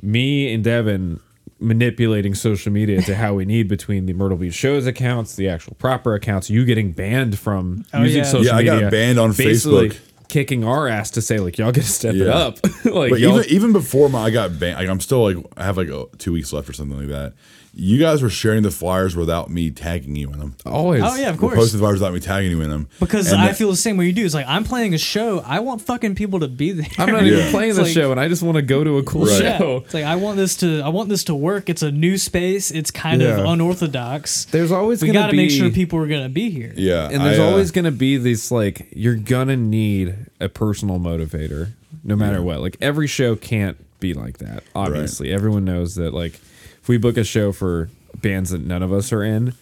me 0.00 0.52
and 0.54 0.62
Devin 0.62 1.18
manipulating 1.60 2.34
social 2.34 2.72
media 2.72 3.00
to 3.02 3.14
how 3.14 3.34
we 3.34 3.44
need 3.44 3.68
between 3.68 4.06
the 4.06 4.12
Myrtle 4.12 4.36
Beach 4.38 4.54
shows 4.54 4.86
accounts, 4.86 5.36
the 5.36 5.48
actual 5.48 5.74
proper 5.74 6.14
accounts, 6.14 6.50
you 6.50 6.64
getting 6.64 6.92
banned 6.92 7.38
from 7.38 7.84
Oh, 7.94 8.02
using 8.02 8.18
yeah. 8.18 8.24
social 8.28 8.46
Yeah, 8.46 8.56
I 8.56 8.62
got 8.64 8.74
media. 8.74 8.90
banned 8.90 9.18
on 9.18 9.30
Facebook. 9.32 9.98
Kicking 10.28 10.64
our 10.64 10.88
ass 10.88 11.10
to 11.12 11.22
say 11.22 11.38
like 11.38 11.58
y'all 11.58 11.70
gotta 11.70 11.86
step 11.86 12.14
it 12.14 12.26
up. 12.26 12.58
like 12.84 13.10
but 13.10 13.20
even 13.20 13.44
even 13.48 13.72
before 13.72 14.08
my 14.08 14.22
I 14.22 14.30
got 14.30 14.58
banned, 14.58 14.78
like 14.78 14.88
I'm 14.88 14.98
still 15.00 15.22
like 15.22 15.36
I 15.56 15.64
have 15.64 15.76
like 15.76 15.90
two 16.18 16.32
weeks 16.32 16.52
left 16.52 16.68
or 16.68 16.72
something 16.72 16.98
like 16.98 17.08
that. 17.08 17.34
You 17.76 17.98
guys 17.98 18.22
were 18.22 18.30
sharing 18.30 18.62
the 18.62 18.70
flyers 18.70 19.16
without 19.16 19.50
me 19.50 19.70
tagging 19.70 20.14
you 20.14 20.30
in 20.30 20.38
them. 20.38 20.54
always. 20.64 21.02
Oh 21.04 21.16
yeah, 21.16 21.30
of 21.30 21.40
Were 21.42 21.48
course. 21.48 21.58
posting 21.58 21.80
flyers 21.80 21.94
without 21.94 22.12
me 22.14 22.20
tagging 22.20 22.52
you 22.52 22.60
in 22.60 22.70
them. 22.70 22.88
Because 23.00 23.32
And 23.32 23.40
I 23.40 23.48
that- 23.48 23.56
feel 23.56 23.68
the 23.70 23.76
same 23.76 23.96
way 23.96 24.06
you 24.06 24.12
do. 24.12 24.24
It's 24.24 24.32
like 24.34 24.46
I'm 24.48 24.62
playing 24.62 24.94
a 24.94 24.98
show. 24.98 25.40
I 25.44 25.58
want 25.60 25.82
fucking 25.82 26.14
people 26.14 26.40
to 26.40 26.48
be 26.48 26.70
there. 26.72 26.86
I'm 26.98 27.10
not 27.10 27.24
even 27.26 27.50
playing 27.50 27.70
It's 27.70 27.78
the 27.78 27.84
like- 27.84 27.92
show 27.92 28.12
and 28.12 28.20
I 28.20 28.28
just 28.28 28.42
want 28.44 28.56
to 28.56 28.62
go 28.62 28.84
to 28.84 28.98
a 28.98 29.02
cool 29.02 29.26
Right. 29.26 29.42
Yeah. 29.42 29.58
show. 29.58 29.76
It's 29.84 29.92
like 29.94 30.04
I 30.04 30.14
want 30.16 30.36
this 30.36 30.56
to 30.58 30.82
I 30.82 30.88
want 30.88 31.08
this 31.08 31.24
to 31.24 31.34
work. 31.34 31.68
It's 31.68 31.82
a 31.82 31.90
new 31.90 32.16
space. 32.16 32.70
It's 32.70 32.90
kind 32.92 33.20
Yeah. 33.20 33.38
of 33.38 33.44
unorthodox. 33.46 34.44
There's 34.46 34.70
always 34.72 35.02
we 35.02 35.08
gonna 35.08 35.18
got 35.18 35.30
to 35.30 35.36
make 35.36 35.50
sure 35.50 35.68
people 35.70 35.98
are 35.98 36.06
gonna 36.06 36.28
be 36.28 36.50
here. 36.50 36.72
yeah, 36.76 37.08
And 37.10 37.24
there's 37.24 37.38
I, 37.38 37.42
uh, 37.44 37.50
always 37.50 37.70
going 37.72 37.84
to 37.86 37.90
be 37.90 38.16
this 38.16 38.50
like 38.50 38.88
you're 38.94 39.16
going 39.16 39.48
to 39.48 39.56
need 39.56 40.14
a 40.40 40.48
personal 40.48 40.98
motivator 40.98 41.70
no 42.04 42.14
matter 42.16 42.40
what. 42.42 42.60
Like 42.60 42.76
every 42.80 43.06
show 43.08 43.34
can't 43.36 43.76
be 44.00 44.14
like 44.14 44.38
that. 44.38 44.62
Obviously, 44.74 45.32
everyone 45.32 45.64
knows 45.64 45.94
that 45.96 46.14
like 46.14 46.40
if 46.84 46.88
we 46.88 46.98
book 46.98 47.16
a 47.16 47.24
show 47.24 47.50
for 47.50 47.88
bands 48.14 48.50
that 48.50 48.60
none 48.60 48.82
of 48.82 48.92
us 48.92 49.10
are 49.10 49.22
in, 49.22 49.54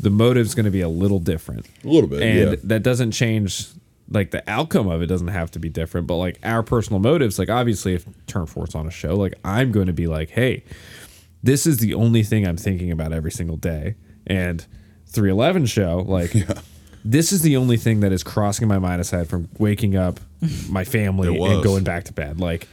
the 0.00 0.08
motive's 0.10 0.54
going 0.54 0.64
to 0.64 0.70
be 0.70 0.80
a 0.80 0.88
little 0.88 1.20
different. 1.20 1.66
a 1.84 1.88
little 1.88 2.08
bit. 2.08 2.22
And 2.22 2.50
yeah. 2.52 2.56
that 2.64 2.82
doesn't 2.82 3.12
change 3.12 3.68
like 4.08 4.30
the 4.30 4.42
outcome 4.50 4.88
of 4.88 5.02
it 5.02 5.06
doesn't 5.06 5.28
have 5.28 5.50
to 5.52 5.58
be 5.58 5.68
different, 5.68 6.06
but 6.06 6.16
like 6.16 6.38
our 6.42 6.62
personal 6.62 6.98
motives, 6.98 7.38
like 7.38 7.50
obviously 7.50 7.94
if 7.94 8.06
Tourneforte's 8.26 8.74
on 8.74 8.86
a 8.86 8.90
show, 8.90 9.14
like 9.14 9.34
I'm 9.44 9.70
going 9.72 9.88
to 9.88 9.92
be 9.92 10.06
like, 10.06 10.30
"Hey, 10.30 10.64
this 11.42 11.66
is 11.66 11.76
the 11.78 11.92
only 11.94 12.22
thing 12.22 12.46
I'm 12.46 12.56
thinking 12.56 12.90
about 12.90 13.12
every 13.12 13.30
single 13.30 13.58
day. 13.58 13.96
And 14.26 14.64
311 15.06 15.66
show, 15.66 16.04
like, 16.06 16.32
this 17.04 17.30
is 17.30 17.42
the 17.42 17.58
only 17.58 17.76
thing 17.76 18.00
that 18.00 18.10
is 18.10 18.22
crossing 18.22 18.68
my 18.68 18.78
mind 18.78 19.02
aside 19.02 19.28
from 19.28 19.48
waking 19.58 19.96
up 19.96 20.18
my 20.70 20.84
family 20.84 21.28
and 21.28 21.62
going 21.62 21.84
back 21.84 22.04
to 22.04 22.12
bed. 22.12 22.40
Like, 22.40 22.68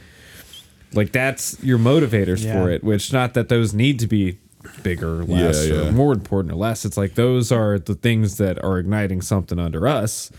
like 0.94 1.12
that's 1.12 1.56
your 1.62 1.78
motivators 1.78 2.44
Yeah. 2.44 2.52
for 2.62 2.70
it, 2.70 2.82
which 2.84 3.12
not 3.12 3.34
that 3.34 3.48
those 3.48 3.74
need 3.74 3.98
to 4.00 4.06
be 4.06 4.38
bigger, 4.82 5.24
less, 5.24 5.66
Yeah, 5.66 5.74
or 5.74 5.82
yeah. 5.84 5.90
more 5.90 6.12
important 6.12 6.52
or 6.52 6.56
less. 6.56 6.84
It's 6.84 6.96
like 6.96 7.14
those 7.14 7.50
are 7.52 7.78
the 7.78 7.94
things 7.94 8.36
that 8.38 8.62
are 8.64 8.78
igniting 8.78 9.22
something 9.22 9.58
under 9.58 9.86
us. 9.86 10.30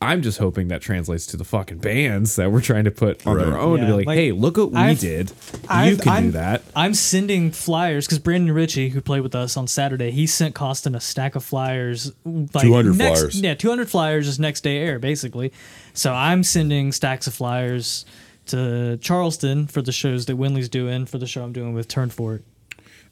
I'm 0.00 0.20
just 0.20 0.38
hoping 0.38 0.66
that 0.66 0.80
translates 0.82 1.26
to 1.26 1.36
the 1.36 1.44
fucking 1.44 1.78
bands 1.78 2.34
that 2.34 2.50
we're 2.50 2.60
trying 2.60 2.82
to 2.84 2.90
put 2.90 3.24
on 3.24 3.38
their 3.38 3.50
Right. 3.50 3.60
own 3.60 3.78
to 3.78 3.86
be 3.86 3.92
like, 3.92 4.06
like, 4.06 4.18
hey, 4.18 4.32
look 4.32 4.56
what 4.56 4.72
we 4.72 4.76
I've- 4.78 5.00
did. 5.00 5.28
you 5.30 5.58
I've- 5.68 5.96
can 5.98 6.12
I'm, 6.12 6.22
do 6.24 6.30
that. 6.32 6.62
I'm 6.74 6.92
sending 6.94 7.52
flyers 7.52 8.06
because 8.06 8.18
Brandon 8.18 8.52
Ritchie, 8.52 8.88
who 8.88 9.00
played 9.00 9.20
with 9.20 9.36
us 9.36 9.56
on 9.56 9.68
Saturday, 9.68 10.10
he 10.10 10.26
sent 10.26 10.56
Caustin 10.56 10.96
a 10.96 11.00
stack 11.00 11.36
of 11.36 11.44
flyers. 11.44 12.10
Like 12.24 12.64
200 12.64 12.96
next- 12.96 13.20
flyers. 13.20 13.40
Yeah, 13.40 13.54
200 13.54 13.88
flyers 13.88 14.26
is 14.26 14.40
next 14.40 14.62
day 14.64 14.78
air, 14.78 14.98
basically. 14.98 15.52
So 15.94 16.12
I'm 16.12 16.42
sending 16.42 16.90
stacks 16.90 17.28
of 17.28 17.34
flyers 17.34 18.04
to 18.52 18.96
Charleston 18.98 19.66
for 19.66 19.82
the 19.82 19.92
shows 19.92 20.26
that 20.26 20.36
Windley's 20.36 20.68
doing, 20.68 21.04
for 21.06 21.18
the 21.18 21.26
show 21.26 21.42
I'm 21.44 21.52
doing 21.52 21.74
with 21.74 21.88
Tourneforte. 21.88 22.42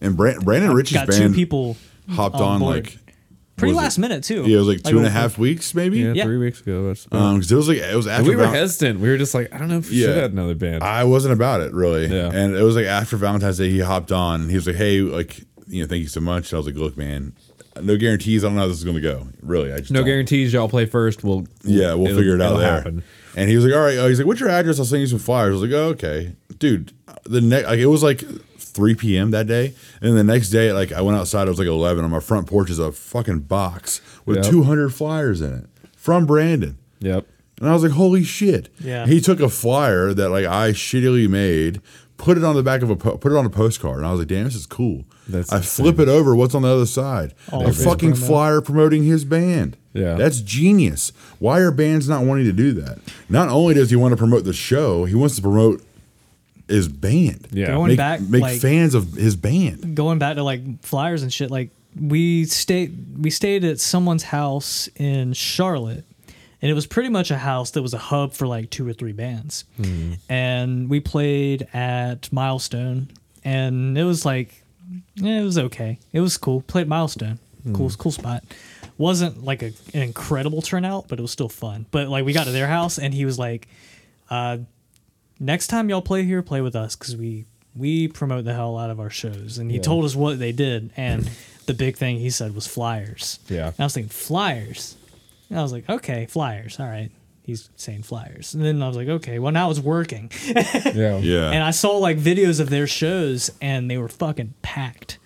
and 0.00 0.16
Brand, 0.16 0.44
Brandon 0.44 0.72
Rich's 0.72 0.94
Got 0.94 1.08
band 1.08 1.34
two 1.34 1.34
people 1.34 1.76
hopped 2.08 2.36
on 2.36 2.54
on, 2.54 2.60
like 2.62 2.96
pretty 3.56 3.74
was 3.74 3.80
it? 3.80 3.84
last 3.84 3.98
minute, 3.98 4.24
too. 4.24 4.44
yeah, 4.46 4.56
it 4.56 4.58
was 4.58 4.68
like 4.68 4.82
two 4.82 4.96
and 4.96 5.04
a 5.06 5.08
a- 5.08 5.12
half 5.12 5.36
weeks 5.36 5.74
maybe. 5.74 5.98
Yeah, 5.98 6.12
Yeah. 6.14 6.24
three 6.24 6.38
weeks 6.38 6.60
ago. 6.62 6.84
That's- 6.86 7.06
Um, 7.12 7.36
'cause 7.40 7.52
it 7.52 7.56
was 7.56 7.68
like 7.68 7.78
it 7.78 7.94
was 7.94 8.06
And 8.06 8.14
after 8.16 8.30
we 8.30 8.36
were 8.36 8.44
Val- 8.44 8.52
hesitant. 8.52 9.00
We 9.00 9.08
were 9.10 9.18
just 9.18 9.34
like, 9.34 9.52
I 9.54 9.58
don't 9.58 9.68
know 9.68 9.78
if 9.78 9.90
we 9.90 9.96
Yeah. 9.96 10.06
should 10.06 10.16
have 10.16 10.32
another 10.32 10.54
band. 10.54 10.82
I 10.82 11.04
wasn't 11.04 11.34
about 11.34 11.60
it 11.60 11.72
really. 11.74 12.06
Yeah. 12.06 12.30
And 12.32 12.54
it 12.56 12.62
was 12.62 12.74
like 12.76 12.86
after 12.86 13.16
Valentine's 13.18 13.58
Day, 13.58 13.68
he 13.70 13.80
hopped 13.80 14.12
on 14.12 14.40
and 14.42 14.50
he 14.50 14.56
was 14.56 14.66
like, 14.66 14.76
"Hey, 14.76 15.00
like, 15.02 15.42
you 15.68 15.82
know, 15.82 15.88
thank 15.88 16.00
you 16.02 16.08
so 16.08 16.20
much." 16.20 16.50
And 16.52 16.56
I 16.56 16.58
was 16.58 16.66
like, 16.66 16.76
"Look, 16.76 16.96
man, 16.96 17.34
no 17.82 17.96
guarantees. 17.98 18.42
I 18.44 18.48
don't 18.48 18.56
know 18.56 18.62
how 18.62 18.68
this 18.68 18.78
is 18.78 18.84
going 18.84 18.96
to 18.96 19.02
go. 19.02 19.28
Really, 19.42 19.72
I 19.72 19.78
just 19.78 19.90
no 19.90 20.00
don't. 20.00 20.06
guarantees. 20.06 20.52
Y'all 20.54 20.68
play 20.68 20.86
first. 20.86 21.22
We'll 21.22 21.46
Yeah, 21.62 21.94
we'll 21.94 22.16
figure 22.16 22.34
it 22.34 22.40
out 22.40 22.46
it'll 22.52 22.58
there." 22.58 22.72
happen. 22.76 23.02
And 23.36 23.48
he 23.48 23.56
was 23.56 23.64
like, 23.64 23.74
"All 23.74 23.80
right." 23.80 23.96
Uh, 23.98 24.06
he's 24.08 24.18
like, 24.18 24.26
"What's 24.26 24.40
your 24.40 24.48
address? 24.48 24.78
I'll 24.78 24.84
send 24.84 25.00
you 25.02 25.06
some 25.06 25.18
flyers." 25.18 25.50
I 25.50 25.60
was 25.60 25.62
like, 25.62 25.72
"Oh, 25.72 25.84
okay, 25.90 26.34
dude." 26.58 26.92
The 27.24 27.40
next, 27.40 27.66
like, 27.68 27.78
it 27.78 27.86
was 27.86 28.02
like 28.02 28.20
3 28.58 28.94
p.m. 28.94 29.30
that 29.32 29.46
day, 29.46 29.74
and 30.00 30.16
the 30.16 30.24
next 30.24 30.50
day, 30.50 30.72
like, 30.72 30.92
I 30.92 31.00
went 31.00 31.18
outside. 31.18 31.46
It 31.46 31.50
was 31.50 31.58
like 31.58 31.68
11. 31.68 32.04
On 32.04 32.10
my 32.10 32.20
front 32.20 32.46
porch 32.46 32.70
is 32.70 32.78
a 32.78 32.92
fucking 32.92 33.40
box 33.40 34.00
with 34.26 34.38
Yep. 34.38 34.46
200 34.46 34.90
flyers 34.94 35.40
in 35.40 35.52
it 35.54 35.66
from 35.96 36.26
Brandon. 36.26 36.78
Yep. 37.00 37.26
And 37.60 37.68
I 37.68 37.74
was 37.74 37.82
like, 37.82 37.92
holy 37.92 38.24
shit. 38.24 38.70
Yeah. 38.80 39.06
He 39.06 39.20
took 39.20 39.38
a 39.38 39.48
flyer 39.50 40.14
that 40.14 40.30
like 40.30 40.46
I 40.46 40.70
shittily 40.70 41.28
made, 41.28 41.82
put 42.20 42.36
it 42.36 42.44
on 42.44 42.54
the 42.54 42.62
back 42.62 42.82
of 42.82 42.90
a 42.90 42.96
po- 42.96 43.16
put 43.16 43.32
it 43.32 43.36
on 43.38 43.46
a 43.46 43.50
postcard, 43.50 43.96
and 43.98 44.06
I 44.06 44.10
was 44.10 44.18
like, 44.20 44.28
damn, 44.28 44.44
this 44.44 44.54
is 44.54 44.66
cool. 44.66 45.04
That's 45.28 45.50
I 45.52 45.56
insane. 45.58 45.84
flip 45.84 45.98
it 45.98 46.08
over. 46.08 46.36
What's 46.36 46.54
on 46.54 46.62
the 46.62 46.68
other 46.68 46.86
side? 46.86 47.32
All 47.50 47.66
a 47.66 47.72
fucking 47.72 48.12
promo. 48.12 48.26
flyer 48.26 48.60
promoting 48.60 49.04
his 49.04 49.24
band. 49.24 49.76
Yeah. 49.94 50.14
That's 50.14 50.40
genius. 50.40 51.12
Why 51.38 51.60
are 51.60 51.70
bands 51.70 52.08
not 52.08 52.24
wanting 52.24 52.44
to 52.44 52.52
do 52.52 52.72
that? 52.74 52.98
Not 53.28 53.48
only 53.48 53.74
does 53.74 53.90
he 53.90 53.96
want 53.96 54.12
to 54.12 54.16
promote 54.16 54.44
the 54.44 54.52
show, 54.52 55.04
he 55.06 55.14
wants 55.14 55.36
to 55.36 55.42
promote 55.42 55.82
his 56.68 56.86
band. 56.88 57.48
Yeah. 57.50 57.68
Going 57.68 57.88
Make, 57.88 57.96
back, 57.96 58.20
make 58.20 58.42
like- 58.42 58.60
fans 58.60 58.94
of 58.94 59.14
his 59.14 59.34
band. 59.36 59.96
going 59.96 60.18
back 60.18 60.36
to 60.36 60.42
like 60.44 60.82
flyers 60.82 61.22
and 61.22 61.32
shit 61.32 61.50
like 61.50 61.70
we 62.00 62.44
stayed 62.44 63.18
we 63.18 63.30
stayed 63.30 63.64
at 63.64 63.80
someone's 63.80 64.22
house 64.22 64.88
in 64.94 65.32
charlotte 65.32 66.04
and 66.62 66.70
it 66.70 66.74
was 66.74 66.86
pretty 66.86 67.08
much 67.08 67.30
a 67.30 67.38
house 67.38 67.70
that 67.72 67.82
was 67.82 67.94
a 67.94 67.98
hub 67.98 68.32
for 68.32 68.46
like 68.46 68.70
two 68.70 68.86
or 68.86 68.92
three 68.92 69.12
bands. 69.12 69.64
And 70.28 70.88
we 70.90 71.00
played 71.00 71.66
at 71.72 72.32
milestone 72.32 73.10
and 73.44 73.96
it 73.96 74.04
was 74.04 74.24
like 74.24 74.62
yeah, 75.14 75.40
it 75.40 75.44
was 75.44 75.58
okay. 75.58 75.98
It 76.12 76.20
was 76.20 76.36
cool. 76.36 76.62
Played 76.62 76.88
milestone. 76.88 77.38
Cool 77.74 77.90
cool 77.98 78.12
spot. 78.12 78.42
Wasn't 78.98 79.44
like 79.44 79.62
a, 79.62 79.72
an 79.94 80.02
incredible 80.02 80.62
turnout 80.62 81.08
but 81.08 81.18
it 81.18 81.22
was 81.22 81.30
still 81.30 81.48
fun. 81.48 81.86
But 81.90 82.08
like 82.08 82.24
we 82.24 82.32
got 82.32 82.44
to 82.44 82.52
their 82.52 82.68
house 82.68 82.98
and 82.98 83.12
he 83.14 83.24
was 83.24 83.38
like 83.38 83.68
uh 84.30 84.58
next 85.38 85.68
time 85.68 85.88
y'all 85.88 86.02
play 86.02 86.24
here, 86.24 86.42
play 86.42 86.60
with 86.60 86.76
us 86.76 86.94
because 86.96 87.16
we 87.16 87.46
we 87.74 88.08
promote 88.08 88.44
the 88.44 88.54
hell 88.54 88.76
out 88.76 88.90
of 88.90 89.00
our 89.00 89.10
shows. 89.10 89.58
And 89.58 89.70
he 89.70 89.78
told 89.78 90.04
us 90.04 90.14
what 90.16 90.38
they 90.38 90.52
did, 90.52 90.90
and 90.96 91.30
the 91.66 91.74
big 91.74 91.96
thing 91.96 92.18
he 92.18 92.30
said 92.30 92.54
was 92.54 92.66
flyers. 92.66 93.38
Yeah. 93.48 93.68
And 93.68 93.80
I 93.80 93.84
was 93.84 93.94
thinking 93.94 94.10
flyers, 94.10 94.96
and 95.50 95.58
I 95.58 95.62
was 95.62 95.72
like, 95.72 95.88
okay, 95.90 96.26
flyers, 96.26 96.78
all 96.80 96.86
right. 96.86 97.10
He's 97.42 97.68
saying 97.76 98.02
flyers, 98.04 98.54
and 98.54 98.64
then 98.64 98.80
I 98.82 98.86
was 98.86 98.96
like, 98.96 99.08
okay, 99.08 99.38
well 99.40 99.50
now 99.52 99.70
it's 99.70 99.80
working. 99.80 100.30
Yeah. 100.46 101.18
Yeah. 101.18 101.50
And 101.50 101.62
I 101.64 101.70
saw 101.72 101.96
like 101.98 102.16
videos 102.18 102.60
of 102.60 102.70
their 102.70 102.86
shows, 102.86 103.50
and 103.60 103.90
they 103.90 103.98
were 103.98 104.08
fucking 104.08 104.54
packed, 104.62 105.18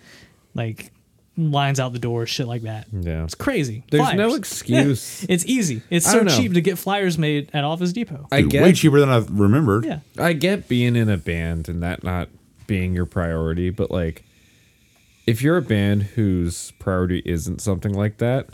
like 0.55 0.91
lines 1.37 1.79
out 1.81 1.91
the 1.93 1.99
door, 1.99 2.25
shit 2.25 2.47
like 2.47 2.61
that. 2.63 2.87
Yeah. 2.93 3.25
It's 3.25 3.35
crazy. 3.35 3.83
There's 3.91 4.13
no 4.13 4.29
Flyers. 4.29 4.35
excuse. 4.39 5.25
It's 5.29 5.45
easy. 5.45 5.81
It's 5.89 6.07
I 6.07 6.11
so 6.11 6.17
don't 6.19 6.27
know. 6.27 6.37
cheap 6.37 6.53
to 6.53 6.61
get 6.61 6.77
flyers 6.77 7.17
made 7.17 7.49
at 7.53 7.63
Office 7.65 7.91
Depot. 7.93 8.25
I 8.31 8.41
Dude, 8.41 8.51
get 8.51 8.63
way 8.63 8.73
cheaper 8.73 8.99
than 9.01 9.09
I 9.09 9.17
remembered. 9.29 9.85
yeah. 9.85 9.99
I 10.17 10.33
get 10.33 10.67
being 10.69 10.95
in 10.95 11.09
a 11.09 11.17
band 11.17 11.67
and 11.69 11.83
that 11.83 12.03
not 12.03 12.29
being 12.67 12.95
your 12.95 13.05
priority, 13.05 13.69
but 13.69 13.91
like 13.91 14.23
if 15.27 15.41
you're 15.41 15.57
a 15.57 15.61
band 15.61 16.03
whose 16.03 16.71
priority 16.79 17.21
isn't 17.25 17.59
something 17.61 17.93
like 17.93 18.17
that, 18.17 18.47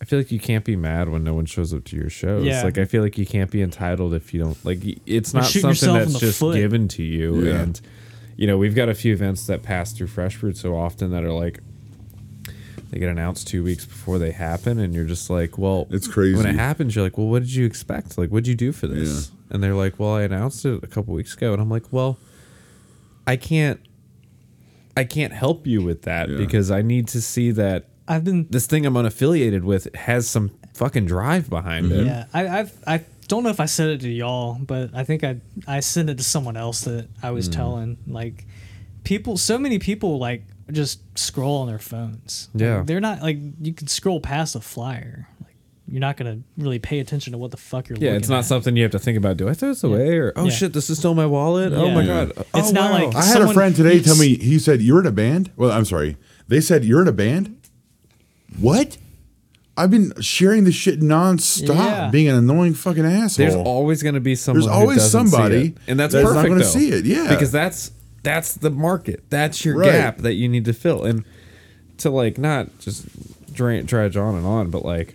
I 0.00 0.04
feel 0.04 0.18
like 0.20 0.30
you 0.30 0.38
can't 0.38 0.64
be 0.64 0.76
mad 0.76 1.08
when 1.08 1.24
no 1.24 1.34
one 1.34 1.44
shows 1.46 1.74
up 1.74 1.84
to 1.86 1.96
your 1.96 2.08
shows. 2.10 2.44
Yeah. 2.44 2.62
Like 2.62 2.78
I 2.78 2.84
feel 2.84 3.02
like 3.02 3.18
you 3.18 3.26
can't 3.26 3.50
be 3.50 3.62
entitled 3.62 4.14
if 4.14 4.32
you 4.32 4.40
don't 4.40 4.64
like 4.64 4.78
it's 5.06 5.34
not 5.34 5.44
something 5.46 5.92
that's 5.92 6.18
just 6.20 6.38
foot. 6.38 6.54
given 6.56 6.86
to 6.88 7.02
you 7.02 7.42
Yeah. 7.44 7.60
and 7.62 7.80
you 8.36 8.46
know, 8.46 8.56
we've 8.56 8.76
got 8.76 8.88
a 8.88 8.94
few 8.94 9.12
events 9.12 9.46
that 9.48 9.64
pass 9.64 9.92
through 9.92 10.06
Fresh 10.06 10.38
Brewed 10.38 10.56
so 10.56 10.76
often 10.76 11.10
that 11.10 11.24
are 11.24 11.32
like 11.32 11.60
they 12.90 12.98
get 13.00 13.10
announced 13.10 13.48
two 13.48 13.62
weeks 13.64 13.84
before 13.84 14.18
they 14.18 14.30
happen, 14.30 14.78
and 14.78 14.94
you're 14.94 15.04
just 15.04 15.28
like, 15.28 15.58
well, 15.58 15.86
It's 15.90 16.08
crazy. 16.08 16.36
When 16.36 16.46
it 16.46 16.54
happens, 16.54 16.94
you're 16.96 17.04
like, 17.04 17.18
well, 17.18 17.26
what 17.26 17.40
did 17.42 17.52
you 17.54 17.66
expect? 17.66 18.16
Like, 18.16 18.30
what'd 18.30 18.46
you 18.46 18.54
do 18.54 18.72
for 18.72 18.86
this? 18.86 19.30
And 19.50 19.62
they're 19.62 19.74
like, 19.74 19.98
"Well, 19.98 20.14
I 20.14 20.22
announced 20.22 20.64
it 20.64 20.82
a 20.82 20.86
couple 20.86 21.12
weeks 21.14 21.34
ago." 21.34 21.52
And 21.52 21.60
I'm 21.60 21.68
like, 21.68 21.84
"Well, 21.92 22.18
I 23.26 23.36
can't 23.36 23.80
I 24.96 25.04
can't 25.04 25.32
help 25.32 25.66
you 25.66 25.82
with 25.82 26.02
that 26.02 26.28
Yeah. 26.30 26.38
because 26.38 26.70
I 26.70 26.80
need 26.82 27.08
to 27.08 27.20
see 27.20 27.50
that 27.52 27.88
I've 28.08 28.24
been 28.24 28.46
this 28.50 28.66
thing 28.66 28.86
I'm 28.86 28.94
unaffiliated 28.94 29.62
with 29.62 29.94
has 29.94 30.28
some 30.28 30.50
fucking 30.74 31.06
drive 31.06 31.50
behind 31.50 31.86
mm-hmm. 31.86 32.00
it." 32.00 32.06
Yeah, 32.06 32.24
I 32.32 32.48
I've, 32.60 32.72
I 32.86 33.04
don't 33.28 33.42
know 33.42 33.50
if 33.50 33.60
I 33.60 33.66
said 33.66 33.90
it 33.90 34.00
to 34.00 34.08
y'all, 34.08 34.58
but 34.58 34.90
I 34.94 35.04
think 35.04 35.22
I 35.22 35.36
I 35.66 35.80
sent 35.80 36.10
it 36.10 36.16
to 36.18 36.24
someone 36.24 36.56
else 36.56 36.80
that 36.82 37.08
I 37.22 37.30
was 37.30 37.48
mm. 37.48 37.52
telling. 37.52 37.98
Like, 38.06 38.46
people, 39.04 39.36
so 39.36 39.58
many 39.58 39.78
people 39.78 40.18
like 40.18 40.42
just 40.72 41.00
scroll 41.18 41.58
on 41.58 41.68
their 41.68 41.78
phones. 41.78 42.48
Like, 42.54 42.62
Yeah. 42.62 42.82
they're 42.84 43.00
not 43.00 43.22
like 43.22 43.38
you 43.60 43.72
can 43.72 43.86
scroll 43.86 44.20
past 44.20 44.54
a 44.56 44.60
flyer. 44.60 45.28
Like, 45.42 45.56
you're 45.86 46.00
not 46.00 46.16
gonna 46.16 46.40
really 46.56 46.78
pay 46.78 47.00
attention 47.00 47.32
to 47.32 47.38
what 47.38 47.50
the 47.50 47.56
fuck 47.56 47.88
you're. 47.88 47.98
Yeah, 47.98 48.10
looking 48.10 48.20
it's 48.20 48.28
not 48.28 48.40
at. 48.40 48.44
something 48.46 48.76
you 48.76 48.82
have 48.82 48.92
to 48.92 48.98
think 48.98 49.18
about. 49.18 49.36
Do 49.36 49.48
I 49.48 49.54
throw 49.54 49.68
this 49.68 49.84
away 49.84 50.16
or 50.16 50.32
oh 50.36 50.44
Yeah. 50.44 50.50
shit, 50.50 50.72
this 50.72 50.88
is 50.90 50.98
still 50.98 51.14
my 51.14 51.26
wallet? 51.26 51.72
Oh 51.72 51.90
my 51.90 52.04
god. 52.04 52.32
It's 52.54 52.68
Oh, 52.68 52.72
not 52.72 52.92
wow. 52.92 53.06
like- 53.06 53.16
I 53.16 53.24
had 53.24 53.42
a 53.42 53.52
friend 53.52 53.76
today 53.76 54.00
tell 54.00 54.16
me 54.16 54.36
he 54.36 54.58
said 54.58 54.80
you're 54.82 55.00
in 55.00 55.06
a 55.06 55.12
band. 55.12 55.50
Well, 55.56 55.70
I'm 55.70 55.84
sorry. 55.84 56.16
They 56.46 56.62
said 56.62 56.84
you're 56.84 57.02
in 57.02 57.08
a 57.08 57.12
band. 57.12 57.57
What? 58.58 58.96
I've 59.76 59.90
been 59.90 60.12
sharing 60.20 60.64
this 60.64 60.74
shit 60.74 61.00
nonstop, 61.00 61.68
Yeah. 61.68 62.10
being 62.10 62.28
an 62.28 62.34
annoying 62.34 62.74
fucking 62.74 63.04
asshole. 63.04 63.44
There's 63.46 63.54
always 63.54 64.02
going 64.02 64.14
to 64.16 64.20
be 64.20 64.34
someone. 64.34 64.62
There's 64.62 64.72
always 64.74 65.02
somebody 65.08 65.74
and 65.86 65.98
that's 66.00 66.12
that's 66.14 66.24
not 66.24 66.34
perfect. 66.34 66.48
gonna 66.48 66.64
though, 66.64 66.70
see 66.70 66.88
it, 66.90 67.04
yeah. 67.04 67.28
because 67.28 67.52
that's 67.52 67.92
that's 68.24 68.54
the 68.54 68.70
market. 68.70 69.22
That's 69.30 69.64
your 69.64 69.76
Right. 69.78 69.92
gap 69.92 70.18
that 70.18 70.34
you 70.34 70.48
need 70.48 70.64
to 70.64 70.72
fill, 70.72 71.04
and 71.04 71.24
to 71.98 72.10
like 72.10 72.38
not 72.38 72.76
just 72.80 73.06
dra- 73.54 73.84
drudge 73.84 74.16
on 74.16 74.34
and 74.34 74.44
on, 74.44 74.70
but 74.70 74.84
like 74.84 75.14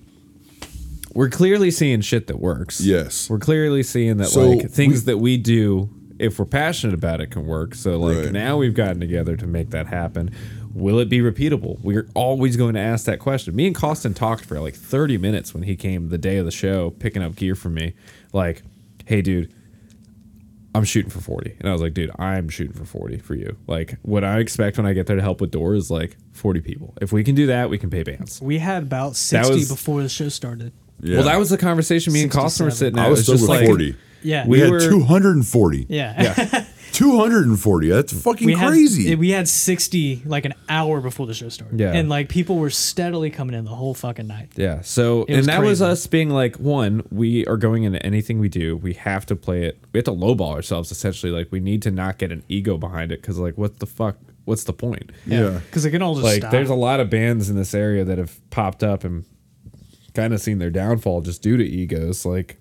we're 1.14 1.30
clearly 1.30 1.70
seeing 1.70 2.00
shit 2.02 2.28
that 2.28 2.40
works. 2.40 2.80
Yes. 2.80 3.30
we're 3.30 3.40
clearly 3.40 3.84
seeing 3.84 4.18
that 4.18 4.28
So 4.28 4.50
like 4.50 4.70
things 4.72 5.02
we- 5.02 5.06
that 5.12 5.18
we 5.18 5.38
do. 5.38 5.90
If 6.20 6.40
we're 6.40 6.46
passionate 6.46 6.94
about 6.94 7.20
it, 7.20 7.32
can 7.32 7.46
work. 7.46 7.76
So 7.76 8.00
like 8.00 8.18
Right. 8.18 8.32
now 8.32 8.56
we've 8.58 8.74
gotten 8.74 9.02
together 9.02 9.36
to 9.36 9.46
make 9.46 9.72
that 9.72 9.88
happen. 9.88 10.32
Will 10.74 10.98
it 11.00 11.08
be 11.10 11.20
repeatable? 11.20 11.80
We're 11.82 12.08
always 12.16 12.58
going 12.58 12.74
to 12.74 12.80
ask 12.80 13.06
that 13.06 13.20
question. 13.20 13.56
Me 13.56 13.68
and 13.68 13.76
Caustin 13.76 14.14
talked 14.14 14.46
for 14.46 14.60
like 14.60 14.74
30 14.76 15.18
minutes 15.20 15.54
when 15.54 15.64
he 15.64 15.76
came 15.76 16.10
the 16.10 16.18
day 16.18 16.38
of 16.38 16.46
the 16.46 16.52
show 16.52 16.90
picking 16.92 17.22
up 17.22 17.36
gear 17.36 17.54
from 17.56 17.76
me. 17.76 17.94
Like, 18.32 18.64
hey, 19.06 19.22
dude, 19.22 19.54
I'm 20.76 20.84
shooting 20.84 21.12
for 21.12 21.22
40. 21.22 21.58
And 21.60 21.70
I 21.70 21.72
was 21.74 21.82
like, 21.82 21.94
dude, 21.94 22.10
I'm 22.18 22.50
shooting 22.50 22.74
for 22.74 22.86
40 22.86 23.18
for 23.20 23.36
you. 23.36 23.56
Like, 23.68 23.98
what 24.02 24.24
I 24.24 24.40
expect 24.40 24.78
when 24.78 24.88
I 24.88 24.94
get 24.94 25.06
there 25.06 25.16
to 25.16 25.22
help 25.22 25.40
with 25.42 25.52
doors 25.52 25.84
is 25.86 25.92
like 25.92 26.18
40 26.32 26.62
people. 26.62 26.96
If 27.00 27.12
we 27.12 27.24
can 27.24 27.36
do 27.36 27.46
that, 27.48 27.70
we 27.70 27.78
can 27.78 27.92
pay 27.92 28.02
bands. 28.02 28.42
We 28.42 28.58
had 28.58 28.82
about 28.84 29.16
sixty 29.16 29.54
was- 29.54 29.70
before 29.70 30.02
the 30.02 30.10
show 30.10 30.30
started. 30.30 30.74
Yeah. 31.00 31.18
Well, 31.18 31.26
that 31.26 31.38
was 31.38 31.50
the 31.50 31.58
conversation 31.58 32.14
me 32.14 32.24
and 32.24 32.32
Caustin 32.32 32.66
were 32.66 32.72
sitting 32.72 32.98
at. 32.98 33.06
I 33.06 33.10
was 33.10 33.20
It 33.20 33.24
still 33.24 33.36
just 33.36 33.50
with 33.50 33.60
like, 33.60 33.68
40. 33.68 33.96
Yeah, 34.24 34.46
We, 34.46 34.52
We 34.52 34.60
had 34.62 34.72
were- 34.72 34.80
240. 34.80 35.86
yeah. 35.90 36.66
240. 36.94 37.90
That's 37.90 38.14
fucking 38.24 38.46
we 38.46 38.54
had 38.54 38.70
crazy. 38.70 39.14
we 39.16 39.32
had 39.32 39.48
sixty 39.48 40.22
like 40.26 40.46
an 40.46 40.54
hour 40.70 41.02
before 41.02 41.28
the 41.28 41.34
show 41.34 41.50
started. 41.50 41.80
Yeah. 41.80 41.92
and 41.94 42.08
like 42.08 42.30
people 42.30 42.58
were 42.58 42.70
steadily 42.70 43.30
coming 43.30 43.56
in 43.56 43.66
the 43.66 43.72
whole 43.72 43.94
fucking 43.94 44.28
night. 44.28 44.50
Yeah. 44.56 44.82
So, 44.82 45.24
It 45.24 45.30
and 45.30 45.38
was 45.38 45.46
that 45.48 45.62
was 45.62 45.82
us 45.82 46.08
being 46.08 46.30
like, 46.30 46.56
one, 46.58 47.04
we 47.12 47.46
are 47.48 47.58
going 47.58 47.84
into 47.84 48.04
anything 48.06 48.40
we 48.40 48.48
do. 48.50 48.78
We 48.78 48.94
have 48.94 49.26
to 49.26 49.36
play 49.36 49.64
it. 49.66 49.80
We 49.92 49.98
have 49.98 50.06
to 50.06 50.12
lowball 50.12 50.54
ourselves 50.54 50.92
essentially. 50.92 51.32
Like, 51.32 51.52
we 51.52 51.60
need 51.60 51.82
to 51.82 51.92
not 51.92 52.18
get 52.18 52.32
an 52.32 52.44
ego 52.48 52.78
behind 52.78 53.12
it 53.12 53.22
because, 53.22 53.38
like, 53.40 53.58
what 53.58 53.80
the 53.80 53.86
fuck? 53.88 54.18
What's 54.46 54.64
the 54.66 54.74
point? 54.74 55.12
Yeah. 55.26 55.60
because 55.66 55.86
it 55.86 55.92
can 55.92 56.02
all 56.02 56.16
just 56.16 56.26
Like, 56.26 56.38
stop. 56.42 56.52
there's 56.52 56.70
a 56.70 56.76
lot 56.76 57.00
of 57.00 57.10
bands 57.10 57.50
in 57.50 57.56
this 57.56 57.74
area 57.74 58.04
that 58.06 58.18
have 58.18 58.40
popped 58.50 58.84
up 58.84 59.04
and 59.04 59.26
kind 60.14 60.34
of 60.34 60.42
seen 60.42 60.60
their 60.60 60.70
downfall 60.70 61.22
just 61.22 61.42
due 61.42 61.58
to 61.58 61.64
egos. 61.64 62.26
Like, 62.26 62.58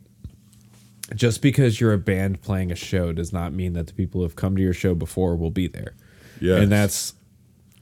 just 1.15 1.43
because 1.43 1.81
you're 1.81 1.93
a 1.93 1.99
band 1.99 2.43
playing 2.43 2.73
a 2.73 2.77
show 2.77 3.13
does 3.13 3.33
not 3.33 3.53
mean 3.53 3.73
that 3.75 3.87
the 3.87 3.93
people 3.93 4.21
who 4.21 4.25
have 4.25 4.37
come 4.37 4.57
to 4.57 4.63
your 4.63 4.73
show 4.75 4.95
before 4.95 5.37
will 5.37 5.51
be 5.51 5.67
there. 5.67 5.95
Yeah. 6.41 6.57
And 6.57 6.71
that's, 6.71 7.15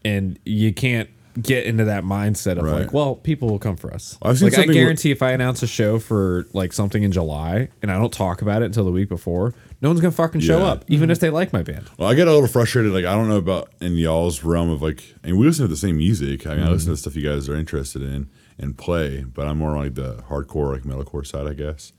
and 0.04 0.38
you 0.44 0.72
can't 0.72 1.08
get 1.40 1.64
into 1.64 1.84
that 1.84 2.02
mindset 2.02 2.58
of 2.58 2.64
Right. 2.64 2.80
like, 2.80 2.92
well, 2.92 3.14
people 3.14 3.48
will 3.48 3.58
come 3.58 3.76
for 3.76 3.94
us. 3.94 4.18
I've 4.20 4.38
seen 4.38 4.46
like, 4.46 4.54
I 4.54 4.56
something 4.56 4.74
where- 4.74 4.84
guarantee 4.84 5.10
if 5.12 5.22
I 5.22 5.30
announce 5.30 5.62
a 5.62 5.66
show 5.66 5.98
for 5.98 6.46
like 6.52 6.72
something 6.72 7.02
in 7.02 7.12
July 7.12 7.68
and 7.82 7.90
I 7.90 7.98
don't 7.98 8.12
talk 8.12 8.42
about 8.42 8.62
it 8.62 8.66
until 8.66 8.84
the 8.84 8.90
week 8.90 9.08
before, 9.08 9.54
no 9.80 9.88
one's 9.88 10.00
gonna 10.00 10.10
fucking 10.10 10.40
show 10.40 10.58
Yeah. 10.58 10.64
up, 10.64 10.84
even 10.88 11.04
mm-hmm. 11.04 11.12
if 11.12 11.20
they 11.20 11.30
like 11.30 11.52
my 11.52 11.62
band. 11.62 11.88
Well, 11.98 12.08
I 12.08 12.14
get 12.14 12.26
a 12.26 12.32
little 12.32 12.48
frustrated. 12.48 12.92
Like, 12.92 13.04
I 13.04 13.14
don't 13.14 13.28
know 13.28 13.36
about 13.36 13.72
in 13.80 13.94
y'all's 13.94 14.42
realm 14.42 14.70
of 14.70 14.82
like, 14.82 15.14
and 15.22 15.38
we 15.38 15.46
listen 15.46 15.64
to 15.64 15.68
the 15.68 15.76
same 15.76 15.96
music. 15.98 16.46
I 16.46 16.56
mean, 16.56 16.64
I 16.64 16.70
listen 16.70 16.78
to 16.78 16.82
mm-hmm. 16.84 16.90
the 16.92 16.96
stuff 16.96 17.16
you 17.16 17.22
guys 17.22 17.48
are 17.48 17.54
interested 17.56 18.02
in 18.02 18.28
and 18.58 18.76
play, 18.76 19.22
but 19.22 19.46
I'm 19.46 19.58
more 19.58 19.70
on 19.70 19.84
like 19.84 19.94
the 19.94 20.24
hardcore, 20.28 20.72
like 20.72 20.82
metalcore 20.82 21.26
side, 21.26 21.46
I 21.46 21.54
guess. 21.54 21.92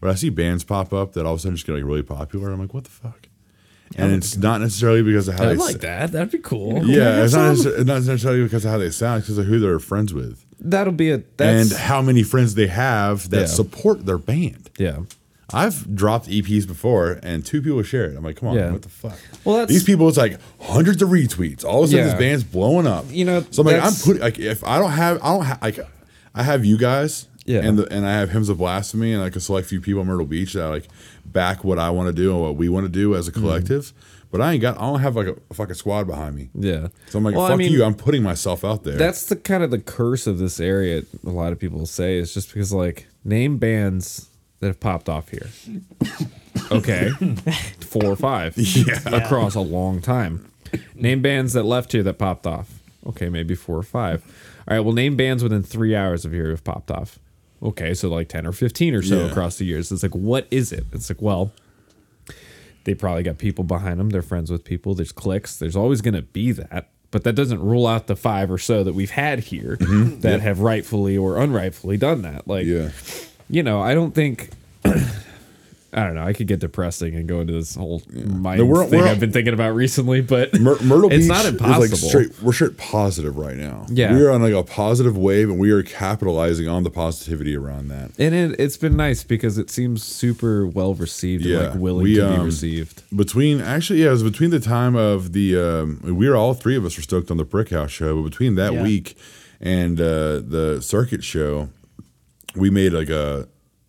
But 0.00 0.10
I 0.10 0.14
see 0.14 0.28
bands 0.30 0.64
pop 0.64 0.92
up 0.92 1.12
that 1.14 1.24
all 1.26 1.34
of 1.34 1.38
a 1.38 1.42
sudden 1.42 1.56
just 1.56 1.66
get 1.66 1.74
like 1.74 1.84
really 1.84 2.02
popular. 2.02 2.50
I'm 2.50 2.60
like, 2.60 2.74
what 2.74 2.84
the 2.84 2.90
fuck? 2.90 3.28
And 3.96 4.12
it's 4.12 4.36
not 4.36 4.60
necessarily 4.60 5.02
because 5.02 5.28
of 5.28 5.36
how 5.38 5.44
I 5.44 5.48
they 5.48 5.56
like 5.56 5.76
s- 5.76 5.80
that. 5.82 6.12
That'd 6.12 6.32
be 6.32 6.38
cool. 6.38 6.84
Yeah, 6.84 7.22
it's 7.22 7.34
not, 7.34 7.50
necessarily, 7.50 7.84
not 7.84 8.02
necessarily 8.02 8.42
because 8.42 8.64
of 8.64 8.72
how 8.72 8.78
they 8.78 8.90
sound, 8.90 9.18
it's 9.18 9.26
because 9.28 9.38
of 9.38 9.46
who 9.46 9.60
they're 9.60 9.78
friends 9.78 10.12
with 10.12 10.44
That'll 10.58 10.92
be 10.92 11.10
a 11.12 11.22
that's 11.36 11.70
and 11.70 11.80
how 11.80 12.02
many 12.02 12.22
friends 12.24 12.54
they 12.56 12.66
have 12.66 13.30
that 13.30 13.40
Yeah. 13.40 13.46
support 13.46 14.04
their 14.06 14.18
band. 14.18 14.70
yeah. 14.78 14.98
I've 15.54 15.94
dropped 15.94 16.26
EPs 16.26 16.66
before 16.66 17.20
and 17.22 17.46
two 17.46 17.62
people 17.62 17.80
share 17.84 18.06
it. 18.06 18.16
I'm 18.16 18.24
like, 18.24 18.34
come 18.34 18.48
on, 18.48 18.56
Yeah. 18.56 18.72
what 18.72 18.82
the 18.82 18.88
fuck? 18.88 19.16
Well, 19.44 19.58
that's- 19.58 19.68
these 19.68 19.84
people. 19.84 20.08
It's 20.08 20.18
like 20.18 20.40
hundreds 20.60 21.00
of 21.02 21.10
retweets. 21.10 21.64
All 21.64 21.84
of 21.84 21.88
a 21.88 21.92
sudden, 21.92 22.06
Yeah. 22.06 22.12
this 22.12 22.18
band's 22.20 22.42
blowing 22.42 22.88
up. 22.88 23.04
You 23.10 23.24
know, 23.26 23.44
so 23.52 23.62
I'm 23.62 23.66
like, 23.66 23.76
I'm 23.76 23.80
that's- 23.82 24.04
putting 24.04 24.22
like 24.22 24.40
if 24.40 24.64
I 24.64 24.78
don't 24.80 24.90
have, 24.90 25.20
I 25.22 25.28
don't 25.36 25.44
have 25.44 25.62
like, 25.62 25.78
I 26.34 26.42
have 26.42 26.64
you 26.64 26.76
guys, 26.76 27.28
Yeah. 27.46 27.60
and 27.60 27.78
the, 27.78 27.92
and 27.92 28.04
I 28.06 28.12
have 28.18 28.30
hymns 28.30 28.48
of 28.48 28.58
blasphemy 28.58 29.12
and 29.12 29.22
like 29.22 29.36
a 29.36 29.40
select 29.40 29.66
a 29.66 29.68
few 29.68 29.80
people 29.80 30.02
in 30.02 30.06
Myrtle 30.08 30.26
Beach 30.26 30.52
that 30.54 30.66
like 30.68 30.88
back 31.24 31.64
what 31.64 31.78
I 31.78 31.90
want 31.90 32.08
to 32.08 32.12
do 32.12 32.32
and 32.32 32.42
what 32.42 32.56
we 32.56 32.68
want 32.68 32.84
to 32.86 32.92
do 32.92 33.14
as 33.14 33.28
a 33.28 33.32
Mm-hmm. 33.32 33.40
collective. 33.40 33.92
But 34.32 34.40
I 34.40 34.52
ain't 34.54 34.60
got, 34.60 34.76
I 34.76 34.80
don't 34.80 35.00
have 35.00 35.14
like 35.14 35.28
a, 35.28 35.36
a 35.50 35.54
fucking 35.54 35.76
squad 35.76 36.08
behind 36.08 36.34
me. 36.34 36.50
Yeah. 36.52 36.88
So 37.08 37.18
I'm 37.18 37.24
like, 37.24 37.36
Well, 37.36 37.44
I 37.46 37.50
fuck 37.50 37.58
mean, 37.58 37.72
you. 37.72 37.84
I'm 37.84 37.94
putting 37.94 38.22
myself 38.24 38.64
out 38.64 38.82
there. 38.82 38.96
That's 38.96 39.26
the 39.26 39.36
kind 39.36 39.62
of 39.62 39.70
the 39.70 39.78
curse 39.78 40.26
of 40.26 40.38
this 40.38 40.58
area. 40.58 41.02
A 41.24 41.30
lot 41.30 41.52
of 41.52 41.58
people 41.60 41.86
say 41.86 42.16
is 42.18 42.34
just 42.34 42.48
because 42.52 42.72
like 42.72 43.06
name 43.24 43.58
bands 43.58 44.28
that 44.60 44.66
have 44.66 44.80
popped 44.80 45.08
off 45.08 45.28
here. 45.30 45.48
Okay, 46.72 47.10
four 47.80 48.06
or 48.06 48.16
five 48.16 48.56
across 49.06 49.54
a 49.54 49.60
long 49.60 50.00
time. 50.00 50.50
Name 50.96 51.22
bands 51.22 51.52
that 51.52 51.62
left 51.64 51.92
here 51.92 52.02
that 52.02 52.14
popped 52.18 52.46
off. 52.46 52.80
Okay, 53.06 53.28
maybe 53.28 53.54
four 53.54 53.76
or 53.76 53.82
five. 53.84 54.24
All 54.66 54.74
right, 54.76 54.80
well, 54.84 54.94
name 54.94 55.16
bands 55.16 55.42
within 55.44 55.62
three 55.62 55.94
hours 55.94 56.24
of 56.24 56.32
here 56.32 56.50
have 56.50 56.64
popped 56.64 56.90
off. 56.90 57.18
Okay, 57.62 57.94
so 57.94 58.08
like 58.08 58.28
ten 58.28 58.46
or 58.46 58.52
fifteen 58.52 58.94
or 58.94 59.02
so 59.02 59.20
Yeah. 59.24 59.30
across 59.30 59.56
the 59.58 59.64
years. 59.64 59.90
It's 59.90 60.02
like, 60.02 60.14
what 60.14 60.46
is 60.50 60.72
it? 60.72 60.84
It's 60.92 61.08
like, 61.10 61.22
well, 61.22 61.52
they 62.84 62.94
probably 62.94 63.22
got 63.22 63.38
people 63.38 63.64
behind 63.64 63.98
them. 63.98 64.10
They're 64.10 64.22
friends 64.22 64.50
with 64.50 64.64
people. 64.64 64.94
There's 64.94 65.12
clicks. 65.12 65.58
There's 65.58 65.76
always 65.76 66.00
going 66.00 66.14
to 66.14 66.22
be 66.22 66.52
that. 66.52 66.88
But 67.10 67.24
that 67.24 67.34
doesn't 67.34 67.60
rule 67.60 67.86
out 67.86 68.08
the 68.08 68.16
five 68.16 68.50
or 68.50 68.58
so 68.58 68.84
that 68.84 68.94
we've 68.94 69.10
had 69.10 69.40
here 69.40 69.76
mm-hmm. 69.76 70.20
that 70.20 70.40
have 70.40 70.60
rightfully 70.60 71.16
or 71.16 71.38
unrightfully 71.38 71.96
done 71.96 72.22
that. 72.22 72.46
Like, 72.46 72.66
yeah. 72.66 72.90
you 73.48 73.62
know, 73.62 73.80
I 73.80 73.94
don't 73.94 74.14
think. 74.14 74.50
I 75.92 76.04
don't 76.04 76.14
know. 76.14 76.24
I 76.24 76.32
could 76.34 76.46
get 76.46 76.58
depressing 76.58 77.14
and 77.14 77.26
go 77.26 77.40
into 77.40 77.54
this 77.54 77.74
whole 77.74 78.02
mind 78.12 78.58
No, 78.58 78.66
we're- 78.66 78.86
thing 78.86 78.98
we're- 79.00 79.10
I've 79.10 79.20
been 79.20 79.32
thinking 79.32 79.54
about 79.54 79.74
recently, 79.74 80.20
but 80.20 80.52
Myr- 80.60 80.76
Myrtle 80.82 81.10
it's 81.12 81.24
Beach 81.24 81.28
not 81.28 81.44
is 81.46 81.52
impossible. 81.52 81.80
like 81.80 81.90
straight. 81.96 82.42
We're 82.42 82.52
straight 82.52 82.76
positive 82.76 83.36
right 83.36 83.56
now. 83.56 83.86
Yeah. 83.88 84.14
we 84.14 84.22
are 84.22 84.30
on 84.30 84.42
like 84.42 84.52
a 84.52 84.62
positive 84.62 85.16
wave, 85.16 85.48
and 85.48 85.58
we 85.58 85.70
are 85.70 85.82
capitalizing 85.82 86.68
on 86.68 86.82
the 86.82 86.90
positivity 86.90 87.56
around 87.56 87.88
that. 87.88 88.10
and 88.18 88.34
it, 88.34 88.56
it's 88.58 88.76
been 88.76 88.96
nice 88.96 89.24
because 89.24 89.56
it 89.58 89.70
seems 89.70 90.02
super 90.02 90.66
well 90.66 90.94
received 90.94 91.44
Yeah, 91.46 91.58
and 91.58 91.66
like 91.74 91.80
willing 91.80 92.02
we, 92.02 92.14
to 92.16 92.28
be 92.28 92.34
um, 92.36 92.44
received. 92.44 93.02
Between 93.16 93.60
actually, 93.60 94.00
yeah, 94.02 94.08
it 94.08 94.12
was 94.12 94.22
between 94.22 94.50
the 94.50 94.60
time 94.60 94.96
of 94.96 95.32
the 95.32 95.56
um, 95.58 96.00
we 96.02 96.28
were 96.28 96.36
all 96.36 96.52
three 96.52 96.76
of 96.76 96.84
us 96.84 96.96
were 96.96 97.02
stoked 97.02 97.30
on 97.30 97.36
the 97.38 97.44
Brick 97.44 97.70
House 97.70 97.90
show, 97.92 98.16
but 98.22 98.28
between 98.28 98.56
that 98.56 98.72
Yeah. 98.74 98.82
week 98.82 99.16
and 99.60 99.98
uh, 100.00 100.40
the 100.46 100.80
circuit 100.82 101.24
show, 101.24 101.70
we 102.54 102.68
made 102.70 102.92
like 102.92 103.08
a 103.08 103.48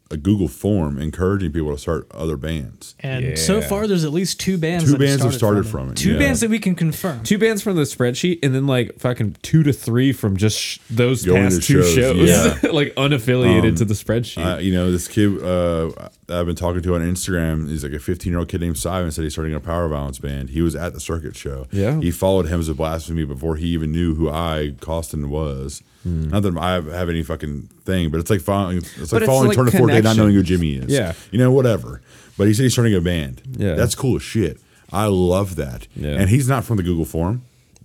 a 0.09 0.17
Google 0.17 0.47
form 0.47 0.97
encouraging 0.99 1.51
people 1.51 1.71
to 1.71 1.77
start 1.77 2.07
other 2.11 2.37
bands. 2.37 2.95
And 2.99 3.37
so 3.37 3.61
far, 3.61 3.87
there's 3.87 4.03
at 4.05 4.11
least 4.13 4.39
two 4.39 4.57
bands. 4.57 4.85
Two 4.85 4.91
that 4.91 4.99
bands 4.99 5.23
have 5.23 5.33
started 5.33 5.65
started 5.65 5.71
from 5.71 5.91
it, 5.91 5.97
Two 5.97 6.13
yeah. 6.13 6.19
bands 6.19 6.39
that 6.41 6.49
we 6.49 6.59
can 6.59 6.75
confirm. 6.75 7.23
Two 7.23 7.37
bands 7.37 7.61
from 7.61 7.75
the 7.75 7.83
spreadsheet, 7.83 8.39
and 8.43 8.53
then 8.53 8.67
like 8.67 8.97
fucking 8.99 9.35
two 9.41 9.63
to 9.63 9.73
three 9.73 10.13
from 10.13 10.37
just 10.37 10.59
sh- 10.59 10.79
those 10.89 11.25
Going 11.25 11.43
past 11.43 11.63
two 11.63 11.81
shows, 11.83 11.93
shows, 11.93 12.29
yeah. 12.63 12.71
like 12.71 12.93
unaffiliated 12.95 13.77
to 13.77 13.85
the 13.85 13.93
spreadsheet. 13.93 14.55
Uh, 14.55 14.57
you 14.59 14.73
know, 14.73 14.91
this 14.91 15.07
kid 15.07 15.41
uh, 15.43 15.91
I've 16.29 16.45
been 16.45 16.55
talking 16.55 16.81
to 16.81 16.95
on 16.95 17.01
Instagram. 17.01 17.67
He's 17.69 17.83
like 17.83 17.93
a 17.93 17.99
15 17.99 18.31
year 18.31 18.39
old 18.39 18.49
kid 18.49 18.61
named 18.61 18.77
Simon. 18.77 19.11
Said 19.11 19.23
he's 19.23 19.33
starting 19.33 19.53
a 19.55 19.59
power 19.59 19.87
violence 19.87 20.19
band. 20.19 20.49
He 20.49 20.61
was 20.61 20.75
at 20.75 20.93
the 20.93 20.99
circuit 20.99 21.35
show. 21.35 21.67
Yeah. 21.71 21.99
he 21.99 22.11
followed 22.11 22.47
Hymns 22.47 22.69
of 22.69 22.77
Blasphemy 22.77 23.25
before 23.25 23.55
he 23.55 23.67
even 23.67 23.91
knew 23.91 24.15
who 24.15 24.29
I 24.29 24.75
Caustin 24.79 25.29
was. 25.29 25.81
Hmm. 26.07 26.29
Not 26.29 26.43
that 26.43 26.57
I 26.57 26.73
have, 26.73 27.09
any 27.09 27.23
fucking 27.23 27.69
thing, 27.85 28.09
but 28.09 28.19
it's 28.19 28.29
like 28.29 28.41
following. 28.41 28.77
It's 28.77 28.97
like 28.97 29.09
But 29.11 29.21
it's 29.23 29.29
following 29.29 29.49
like 29.49 29.57
Tourneforte, 29.57 30.03
not 30.03 30.15
knowing 30.17 30.33
who 30.33 30.43
Jimmy 30.43 30.75
is. 30.75 30.91
Yeah. 30.91 31.13
you 31.31 31.37
know, 31.39 31.51
whatever. 31.51 32.01
But 32.37 32.47
he 32.47 32.53
said 32.53 32.63
he's 32.63 32.73
starting 32.73 32.93
a 32.95 33.01
band. 33.01 33.41
Yeah. 33.57 33.73
that's 33.75 33.95
cool 33.95 34.15
as 34.15 34.21
shit. 34.23 34.59
I 34.91 35.05
love 35.07 35.55
that. 35.57 35.87
Yeah. 35.95 36.11
and 36.11 36.29
he's 36.29 36.47
not 36.47 36.63
from 36.63 36.77
the 36.77 36.83
Google 36.83 37.05
form. 37.05 37.41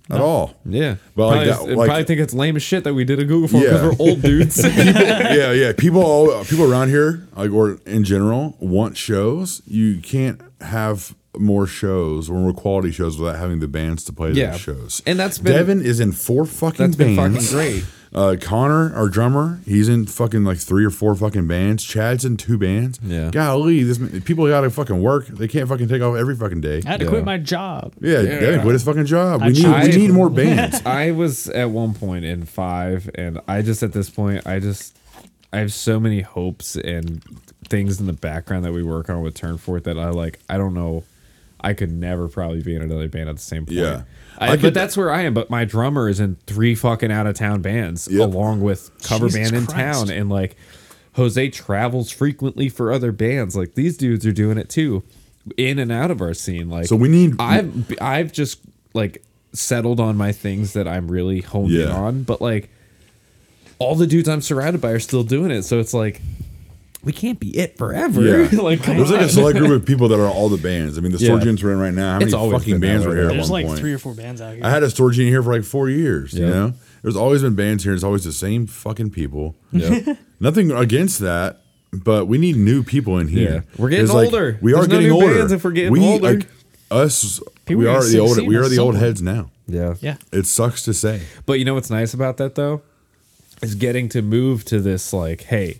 at 0.09 0.19
all. 0.21 0.53
Yeah, 0.65 0.95
But 1.15 1.27
like 1.27 1.47
probably, 1.47 1.67
that- 1.69 1.77
like- 1.77 1.87
probably 1.87 2.03
think 2.03 2.19
it's 2.21 2.33
lame 2.33 2.55
as 2.55 2.61
shit 2.63 2.83
that 2.83 2.93
we 2.93 3.03
did 3.05 3.19
a 3.19 3.25
Google 3.25 3.47
form 3.47 3.63
because 3.63 3.81
Yeah. 3.81 3.87
we're 3.89 3.95
old 4.09 4.21
dudes. 4.21 4.57
yeah, 4.77 5.51
yeah. 5.51 5.73
People, 5.73 6.01
all, 6.03 6.43
people 6.45 6.69
around 6.71 6.89
here, 6.89 7.27
like 7.35 7.51
or 7.51 7.79
in 7.85 8.03
general, 8.03 8.55
want 8.59 8.95
shows. 8.97 9.61
You 9.65 9.97
can't 10.01 10.39
have 10.61 11.15
more 11.37 11.65
shows 11.65 12.29
or 12.29 12.33
more 12.35 12.53
quality 12.53 12.91
shows 12.91 13.17
without 13.17 13.37
having 13.39 13.59
the 13.59 13.67
bands 13.67 14.03
to 14.03 14.13
play 14.13 14.31
Yeah. 14.33 14.51
those 14.51 14.59
shows. 14.59 15.01
And 15.07 15.17
that's 15.17 15.39
been- 15.39 15.53
Devin 15.53 15.81
is 15.81 15.99
in 15.99 16.11
four 16.11 16.45
fucking 16.45 16.85
That's 16.85 16.95
been 16.95 17.15
bands. 17.15 17.49
fucking 17.51 17.57
great. 17.57 17.83
Uh, 18.13 18.35
Connor, 18.39 18.93
our 18.95 19.09
drummer, 19.09 19.59
he's 19.65 19.89
in 19.89 20.05
fucking 20.05 20.43
like 20.43 20.59
three 20.59 20.85
or 20.85 20.91
four 20.91 21.15
fucking 21.15 21.47
bands. 21.47 21.83
Chad's 21.83 22.23
in 22.23 22.37
two 22.37 22.59
bands. 22.59 22.99
Yeah. 23.03 23.31
Golly, 23.31 23.81
this 23.81 23.97
people 24.23 24.47
got 24.47 24.61
to 24.61 24.69
fucking 24.69 25.01
work. 25.01 25.25
They 25.27 25.47
can't 25.47 25.67
fucking 25.67 25.87
take 25.87 26.01
off 26.03 26.15
every 26.15 26.35
fucking 26.35 26.61
day. 26.61 26.81
I 26.85 26.89
had 26.89 26.99
to 26.99 27.05
Yeah. 27.05 27.09
quit 27.09 27.25
my 27.25 27.37
job. 27.39 27.93
Yeah, 27.99 28.21
Devin 28.21 28.61
quit 28.61 28.73
his 28.73 28.83
fucking 28.83 29.05
job. 29.07 29.41
I 29.41 29.47
We 29.47 29.53
need 29.53 29.63
tried. 29.63 29.87
we 29.95 29.97
need 29.97 30.11
more 30.11 30.29
bands. 30.31 30.81
I 30.85 31.09
was 31.11 31.49
at 31.49 31.71
one 31.71 31.95
point 31.95 32.23
in 32.25 32.45
five, 32.45 33.09
and 33.15 33.39
I 33.47 33.63
just 33.63 33.81
at 33.81 33.93
this 33.93 34.11
point, 34.11 34.45
I 34.45 34.59
just 34.59 34.95
I 35.51 35.57
have 35.59 35.73
so 35.73 35.99
many 35.99 36.21
hopes 36.21 36.75
and 36.75 37.23
things 37.67 37.99
in 37.99 38.05
the 38.05 38.13
background 38.13 38.63
that 38.65 38.73
we 38.73 38.83
work 38.83 39.09
on 39.09 39.21
with 39.23 39.33
Tourneforte 39.35 39.83
that 39.85 39.97
I 39.97 40.09
like. 40.09 40.39
I 40.47 40.57
don't 40.57 40.75
know. 40.75 41.03
I 41.63 41.73
could 41.73 41.91
never 41.91 42.27
probably 42.27 42.61
be 42.61 42.75
in 42.75 42.81
another 42.81 43.07
band 43.07 43.29
at 43.29 43.35
the 43.37 43.41
same 43.41 43.65
point. 43.65 43.77
Yeah. 43.77 44.03
I, 44.37 44.47
I 44.47 44.49
but 44.51 44.59
could- 44.59 44.73
that's 44.73 44.97
where 44.97 45.11
I 45.11 45.21
am. 45.21 45.33
But 45.33 45.49
my 45.49 45.63
drummer 45.65 46.09
is 46.09 46.19
in 46.19 46.35
three 46.47 46.75
fucking 46.75 47.11
out 47.11 47.25
of 47.27 47.35
town 47.35 47.61
bands, 47.61 48.07
Yep. 48.11 48.21
along 48.21 48.61
with 48.61 48.91
cover 49.03 49.27
Jesus 49.27 49.51
band 49.51 49.55
in 49.61 49.65
Christ. 49.67 50.07
town, 50.07 50.09
and 50.11 50.29
like 50.29 50.55
Jose 51.13 51.49
travels 51.49 52.09
frequently 52.11 52.67
for 52.69 52.91
other 52.91 53.11
bands. 53.11 53.55
Like 53.55 53.75
these 53.75 53.95
dudes 53.97 54.25
are 54.25 54.31
doing 54.33 54.57
it 54.57 54.69
too, 54.69 55.03
in 55.57 55.79
and 55.79 55.91
out 55.91 56.11
of 56.11 56.21
our 56.21 56.33
scene. 56.33 56.69
Like 56.69 56.87
So 56.87 56.95
we 56.95 57.07
need- 57.09 57.35
I've 57.39 57.95
I've 58.01 58.31
just 58.33 58.59
like 58.93 59.23
settled 59.53 59.99
on 59.99 60.17
my 60.17 60.31
things 60.31 60.73
that 60.73 60.87
I'm 60.87 61.07
really 61.09 61.41
honed 61.41 61.71
in 61.71 61.81
Yeah. 61.87 61.93
on, 61.95 62.23
but 62.23 62.41
like 62.41 62.69
all 63.79 63.95
the 63.95 64.07
dudes 64.07 64.27
I'm 64.27 64.41
surrounded 64.41 64.81
by 64.81 64.91
are 64.91 64.99
still 64.99 65.23
doing 65.23 65.51
it. 65.51 65.63
So 65.63 65.79
it's 65.79 65.93
like 65.93 66.21
we 67.03 67.11
can't 67.13 67.39
be 67.39 67.49
it 67.57 67.77
forever. 67.77 68.21
Yeah. 68.21 68.61
like 68.61 68.81
come 68.83 68.97
There's 68.97 69.11
like 69.11 69.21
a 69.21 69.29
select 69.29 69.57
group 69.57 69.71
of 69.71 69.85
people 69.87 70.07
that 70.09 70.19
are 70.19 70.27
all 70.27 70.49
the 70.49 70.57
bands. 70.57 70.97
I 70.97 71.01
mean, 71.01 71.11
the 71.11 71.17
Yeah. 71.17 71.31
Storgians 71.31 71.61
we're 71.63 71.73
in 71.73 71.79
right 71.79 71.93
now. 71.93 72.13
How 72.19 72.19
It's 72.25 72.33
many 72.33 72.51
fucking 72.51 72.79
bands 72.79 73.03
way, 73.05 73.09
were 73.09 73.15
here 73.15 73.23
though. 73.25 73.29
at 73.31 73.35
There's 73.35 73.49
one 73.49 73.61
like 73.61 73.67
point? 73.67 73.79
three 73.79 73.93
or 73.93 73.97
four 73.99 74.13
bands 74.13 74.41
out 74.41 74.55
here. 74.55 74.65
I 74.65 74.69
had 74.69 74.83
a 74.83 74.87
Storgian 74.87 75.27
here 75.27 75.43
for 75.43 75.53
like 75.53 75.63
four 75.63 75.89
years. 75.89 76.33
You 76.33 76.45
Yeah. 76.45 76.49
know, 76.51 76.73
there's 77.01 77.15
always 77.17 77.41
been 77.41 77.55
bands 77.55 77.83
here. 77.83 77.93
It's 77.93 78.03
always 78.03 78.23
the 78.23 78.31
same 78.31 78.67
fucking 78.67 79.09
people. 79.11 79.55
Yeah. 79.71 80.13
Nothing 80.39 80.71
against 80.71 81.19
that, 81.19 81.61
but 81.91 82.27
we 82.27 82.37
need 82.37 82.55
new 82.57 82.83
people 82.83 83.17
in 83.19 83.27
here. 83.27 83.65
Yeah. 83.67 83.77
We're 83.77 83.89
getting 83.89 84.07
like, 84.07 84.25
older. 84.27 84.57
we 84.61 84.71
There's 84.71 84.85
are 84.85 84.87
no 84.87 84.95
getting 84.95 85.07
new 85.09 85.13
older. 85.15 85.35
bands 85.35 85.51
if 85.51 85.63
we're 85.63 85.71
getting 85.71 85.91
we, 85.91 86.05
older. 86.05 86.33
Like, 86.35 86.47
us, 86.91 87.39
People 87.65 87.81
we 87.81 87.87
are 87.87 87.97
are 87.97 88.03
the 88.03 88.19
old. 88.19 88.37
We 88.47 88.55
are 88.55 88.67
the 88.69 88.77
old 88.79 88.95
heads 88.95 89.21
now. 89.21 89.49
yeah. 89.67 89.95
yeah. 89.99 90.17
It 90.31 90.45
sucks 90.45 90.83
to 90.83 90.93
say. 90.93 91.21
But 91.45 91.53
you 91.59 91.65
know 91.65 91.73
what's 91.73 91.89
nice 91.89 92.13
about 92.13 92.37
that 92.37 92.55
though? 92.55 92.81
Is 93.61 93.75
getting 93.75 94.09
to 94.09 94.21
move 94.21 94.63
to 94.65 94.79
this 94.81 95.13
like, 95.13 95.41
hey, 95.43 95.79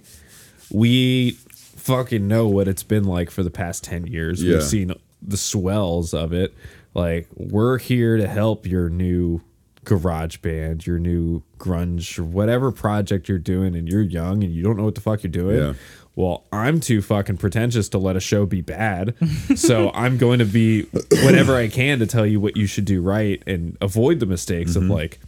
we 0.72 1.31
fucking 1.76 2.27
know 2.27 2.48
what 2.48 2.68
it's 2.68 2.84
been 2.84 3.03
like 3.03 3.30
for 3.30 3.44
the 3.44 3.49
past 3.52 3.84
10 3.84 4.07
years. 4.07 4.41
Yeah. 4.44 4.56
We've 4.56 4.64
seen 4.64 4.94
the 5.22 5.38
swells 5.38 6.14
of 6.14 6.34
it. 6.34 6.53
Like, 6.94 7.27
we're 7.35 7.77
here 7.80 8.18
to 8.18 8.27
help 8.27 8.65
your 8.68 8.90
new 8.90 9.41
garage 9.84 10.38
band, 10.38 10.85
your 10.88 10.99
new 10.99 11.41
grunge, 11.57 12.19
whatever 12.19 12.72
project 12.72 13.27
you're 13.27 13.38
doing, 13.40 13.76
and 13.76 13.88
you're 13.90 14.02
young 14.02 14.44
and 14.44 14.53
you 14.53 14.64
don't 14.64 14.77
know 14.77 14.84
what 14.85 14.95
the 14.95 15.02
fuck 15.02 15.23
you're 15.23 15.31
doing. 15.31 15.57
Yeah. 15.57 15.73
Well, 16.15 16.45
I'm 16.52 16.80
too 16.80 17.02
fucking 17.02 17.38
pretentious 17.38 17.90
to 17.90 17.98
let 17.98 18.15
a 18.15 18.19
show 18.19 18.45
be 18.45 18.61
bad. 18.61 19.15
so 19.56 19.90
I'm 19.95 20.18
going 20.18 20.40
to 20.40 20.45
be 20.45 20.84
whatever 21.23 21.56
I 21.56 21.68
can 21.68 21.98
to 21.99 22.06
tell 22.06 22.26
you 22.26 22.40
what 22.40 22.56
you 22.56 22.68
should 22.68 22.85
do 22.85 23.02
right 23.02 23.41
and 23.48 23.76
avoid 23.81 24.19
the 24.19 24.27
mistakes 24.27 24.73
Mm-hmm. 24.76 24.91
of 24.91 24.95
like 24.95 25.19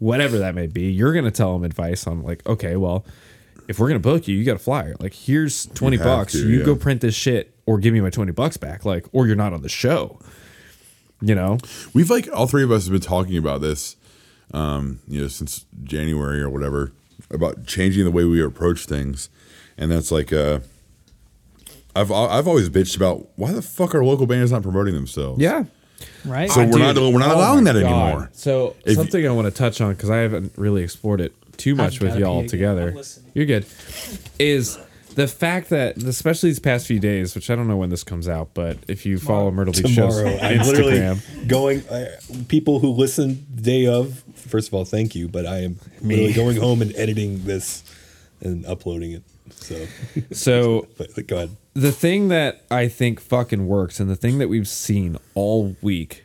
whatever 0.00 0.38
that 0.38 0.56
may 0.56 0.66
be. 0.66 0.90
You're 0.90 1.12
going 1.12 1.24
to 1.24 1.30
tell 1.30 1.52
them 1.54 1.62
advice 1.64 2.06
on 2.08 2.22
like, 2.24 2.44
okay, 2.48 2.74
well, 2.74 3.06
if 3.68 3.78
we're 3.78 3.88
going 3.88 4.00
to 4.00 4.08
book 4.08 4.26
you, 4.28 4.36
you 4.36 4.44
got 4.44 4.56
a 4.56 4.58
flyer. 4.60 4.94
Like, 5.00 5.14
here's 5.14 5.66
20 5.66 5.96
You 5.96 6.02
bucks. 6.02 6.32
to, 6.32 6.48
you 6.48 6.58
yeah. 6.60 6.64
go 6.64 6.76
print 6.76 7.00
this 7.00 7.14
shit 7.14 7.54
or 7.66 7.78
give 7.78 7.92
me 7.94 8.00
my 8.00 8.10
20 8.10 8.32
bucks 8.32 8.56
back. 8.56 8.84
Like, 8.84 9.06
or 9.12 9.26
you're 9.26 9.36
not 9.36 9.52
on 9.52 9.62
the 9.62 9.68
show. 9.68 10.18
You 11.20 11.34
know? 11.34 11.58
We've 11.94 12.10
like 12.10 12.28
all 12.32 12.46
three 12.46 12.62
of 12.64 12.70
us 12.70 12.84
have 12.84 12.92
been 12.92 13.00
talking 13.00 13.38
about 13.38 13.60
this, 13.62 13.96
um, 14.52 15.00
you 15.08 15.22
know, 15.22 15.28
since 15.28 15.64
January 15.82 16.40
or 16.42 16.50
whatever, 16.50 16.92
about 17.30 17.66
changing 17.66 18.04
the 18.04 18.10
way 18.10 18.24
we 18.24 18.42
approach 18.42 18.84
things, 18.86 19.30
and 19.78 19.90
that's 19.90 20.12
like, 20.12 20.32
uh, 20.32 20.58
I've 21.96 22.10
I've 22.12 22.46
always 22.48 22.68
bitched 22.68 22.96
about 22.96 23.28
why 23.36 23.52
the 23.52 23.62
fuck 23.62 23.94
are 23.94 24.04
local 24.04 24.26
bands 24.26 24.50
not 24.52 24.62
promoting 24.62 24.94
themselves? 24.94 25.40
Yeah. 25.40 25.64
Right. 26.24 26.50
So 26.50 26.66
we're 26.66 26.78
not 26.78 26.96
we're 26.96 27.18
not 27.18 27.30
Oh 27.30 27.38
allowing 27.38 27.64
that 27.64 27.74
God. 27.74 27.84
anymore. 27.84 28.30
So 28.32 28.74
If- 28.84 28.96
something 28.96 29.26
I 29.26 29.30
want 29.30 29.46
to 29.46 29.52
touch 29.52 29.80
on 29.80 29.94
because 29.94 30.10
I 30.10 30.16
haven't 30.18 30.52
really 30.56 30.82
explored 30.82 31.20
it 31.20 31.32
too 31.56 31.74
much 31.74 32.00
with 32.00 32.10
gotta 32.10 32.20
y'all 32.20 32.46
together. 32.46 32.94
You're 33.34 33.46
good. 33.46 33.66
Is 34.38 34.78
the 35.14 35.28
fact 35.28 35.70
that 35.70 35.96
especially 35.96 36.50
these 36.50 36.58
past 36.58 36.86
few 36.86 36.98
days, 36.98 37.34
which 37.34 37.50
I 37.50 37.54
don't 37.54 37.68
know 37.68 37.76
when 37.76 37.90
this 37.90 38.04
comes 38.04 38.28
out, 38.28 38.50
but 38.54 38.78
if 38.88 39.06
you 39.06 39.18
follow 39.18 39.50
Myrtle 39.50 39.72
Beach 39.72 39.94
shows 39.94 40.18
on 40.18 40.24
tomorrow. 40.24 40.38
I'm 40.42 40.58
literally 40.66 40.92
Instagram, 40.98 41.48
going. 41.48 41.84
I, 41.90 42.08
people 42.48 42.80
who 42.80 42.90
listen 42.90 43.46
day 43.54 43.86
of, 43.86 44.24
first 44.34 44.68
of 44.68 44.74
all, 44.74 44.84
thank 44.84 45.14
you. 45.14 45.28
But 45.28 45.46
I 45.46 45.58
am 45.58 45.78
literally 46.02 46.32
going 46.32 46.56
home 46.56 46.82
and 46.82 46.94
editing 46.96 47.44
this 47.44 47.84
and 48.40 48.66
uploading 48.66 49.12
it. 49.12 49.22
So, 49.52 49.86
so 50.32 50.88
but 50.98 51.26
go 51.26 51.36
ahead. 51.36 51.56
the 51.74 51.92
thing 51.92 52.28
that 52.28 52.64
I 52.70 52.88
think 52.88 53.20
fucking 53.20 53.66
works 53.66 54.00
and 54.00 54.10
the 54.10 54.16
thing 54.16 54.38
that 54.38 54.48
we've 54.48 54.68
seen 54.68 55.16
all 55.34 55.76
week 55.80 56.24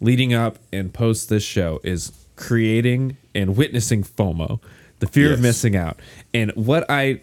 leading 0.00 0.32
up 0.32 0.58
and 0.72 0.94
post 0.94 1.28
this 1.28 1.42
show 1.42 1.80
is 1.82 2.12
creating 2.36 3.16
and 3.38 3.56
witnessing 3.56 4.02
FOMO, 4.02 4.60
the 4.98 5.06
fear 5.06 5.32
of 5.32 5.40
missing 5.40 5.76
out. 5.76 5.98
And 6.34 6.50
what 6.52 6.84
I 6.90 7.20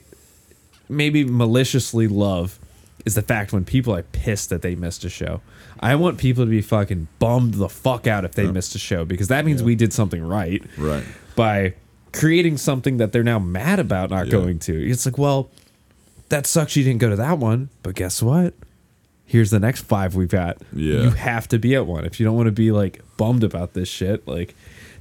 maybe 0.89 1.23
maliciously 1.25 2.07
love 2.07 2.59
is 3.05 3.15
the 3.15 3.21
fact 3.21 3.53
when 3.53 3.65
people 3.65 3.95
are 3.95 4.03
pissed 4.03 4.49
that 4.49 4.61
they 4.61 4.75
missed 4.75 5.03
a 5.03 5.09
show. 5.09 5.41
I 5.79 5.93
want 5.95 6.17
people 6.17 6.43
to 6.45 6.49
be 6.49 6.61
fucking 6.61 7.07
bummed 7.19 7.55
the 7.55 7.69
fuck 7.69 8.07
out 8.07 8.23
if 8.25 8.31
they 8.31 8.47
missed 8.49 8.73
a 8.75 8.79
show 8.79 9.05
because 9.05 9.27
that 9.27 9.45
means 9.45 9.61
we 9.61 9.75
did 9.75 9.93
something 9.93 10.23
right. 10.25 10.63
Right. 10.77 11.03
By 11.35 11.73
creating 12.13 12.57
something 12.57 12.97
that 12.97 13.11
they're 13.11 13.23
now 13.23 13.39
mad 13.39 13.77
about 13.79 14.09
not 14.09 14.27
Yeah. 14.27 14.31
going 14.31 14.59
to. 14.59 14.89
It's 14.89 15.05
like, 15.05 15.17
well, 15.17 15.51
that 16.29 16.47
sucks 16.47 16.75
you 16.75 16.83
didn't 16.83 17.01
go 17.01 17.09
to 17.09 17.15
that 17.17 17.37
one, 17.37 17.69
but 17.83 17.93
guess 17.93 18.23
what? 18.23 18.53
Here's 19.25 19.49
the 19.51 19.59
next 19.59 19.81
five 19.81 20.15
we've 20.15 20.29
got. 20.29 20.57
Yeah. 20.73 21.01
You 21.01 21.09
have 21.11 21.47
to 21.49 21.59
be 21.59 21.75
at 21.75 21.85
one. 21.85 22.05
If 22.05 22.19
you 22.19 22.25
don't 22.25 22.35
want 22.35 22.47
to 22.47 22.51
be 22.51 22.71
like 22.71 23.01
bummed 23.17 23.43
about 23.43 23.73
this 23.73 23.89
shit, 23.89 24.27
like 24.27 24.55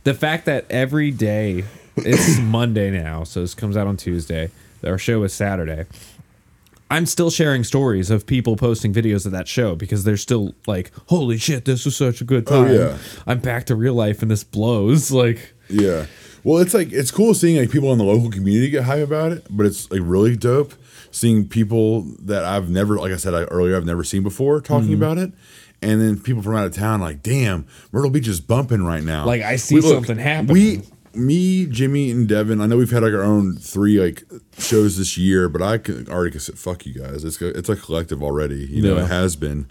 the 0.05 0.15
fact 0.15 0.47
that 0.47 0.67
every 0.71 1.11
day 1.11 1.65
it's 1.97 2.39
Monday 2.39 2.91
now, 2.91 3.25
so 3.25 3.41
this 3.41 3.55
comes 3.55 3.77
out 3.77 3.87
on 3.87 3.97
Tuesday. 3.97 4.51
Our 4.85 4.99
show 4.99 5.23
is 5.23 5.33
Saturday. 5.33 5.87
I'm 6.91 7.07
still 7.07 7.31
sharing 7.31 7.65
stories 7.65 8.11
of 8.11 8.27
people 8.27 8.57
posting 8.57 8.93
videos 8.93 9.25
of 9.27 9.33
that 9.33 9.49
show 9.49 9.75
because 9.75 10.05
they're 10.05 10.17
still 10.19 10.55
like, 10.67 10.93
"Holy 11.07 11.39
shit, 11.39 11.65
this 11.65 11.85
was 11.85 11.97
such 11.97 12.21
a 12.21 12.25
good 12.25 12.45
Oh, 12.49 12.65
time." 12.65 12.75
yeah. 12.75 12.99
I'm 13.27 13.39
back 13.41 13.67
to 13.67 13.75
real 13.75 13.95
life 13.95 14.23
and 14.23 14.31
this 14.31 14.45
blows. 14.45 15.11
Like, 15.25 15.55
Yeah. 15.69 16.07
Well, 16.45 16.59
it's 16.59 16.75
like 16.75 16.93
it's 16.93 17.11
cool 17.11 17.33
seeing 17.33 17.57
like 17.57 17.71
people 17.71 17.91
in 17.93 17.99
the 17.99 18.05
local 18.05 18.31
community 18.31 18.69
get 18.69 18.85
hype 18.85 19.03
about 19.03 19.33
it, 19.33 19.47
but 19.49 19.65
it's 19.65 19.91
like 19.91 20.03
really 20.05 20.37
dope 20.37 20.75
seeing 21.11 21.49
people 21.49 22.03
that 22.21 22.45
I've 22.45 22.69
never, 22.69 22.97
like 22.99 23.13
I 23.13 23.17
said 23.17 23.33
I, 23.35 23.45
earlier, 23.45 23.77
I've 23.77 23.87
never 23.87 24.05
seen 24.05 24.23
before 24.23 24.61
talking 24.61 24.89
Mm-hmm. 24.91 25.03
about 25.03 25.17
it, 25.19 25.33
and 25.85 26.01
then 26.01 26.19
people 26.19 26.43
from 26.43 26.57
out 26.57 26.67
of 26.67 26.75
town 26.75 27.01
like, 27.01 27.23
damn, 27.23 27.67
Myrtle 27.93 28.11
Beach 28.11 28.27
is 28.29 28.41
bumping 28.41 28.85
right 28.85 29.03
now. 29.05 29.27
Like, 29.27 29.43
I 29.43 29.57
see 29.57 29.81
something 29.81 30.19
happening. 30.19 30.53
We, 30.55 30.83
me, 31.21 31.67
Jimmy, 31.67 32.11
and 32.11 32.29
Devin. 32.29 32.61
I 32.61 32.67
know 32.67 32.77
we've 32.77 32.91
had 32.91 33.03
like 33.05 33.13
our 33.13 33.23
own 33.23 33.55
three 33.57 34.01
like 34.01 34.25
shows 34.59 34.97
this 34.99 35.17
year, 35.17 35.49
but 35.49 35.63
I 35.63 35.79
can 35.79 36.09
already 36.09 36.33
can 36.33 36.41
say, 36.41 36.55
fuck 36.55 36.85
you 36.87 36.95
guys. 36.95 37.23
It's 37.25 37.41
a- 37.41 37.57
it's 37.57 37.69
a 37.69 37.77
collective 37.77 38.23
already. 38.23 38.67
You 38.67 38.83
know, 38.83 38.97
Yeah. 38.97 39.05
it 39.05 39.09
has 39.11 39.37
been 39.37 39.67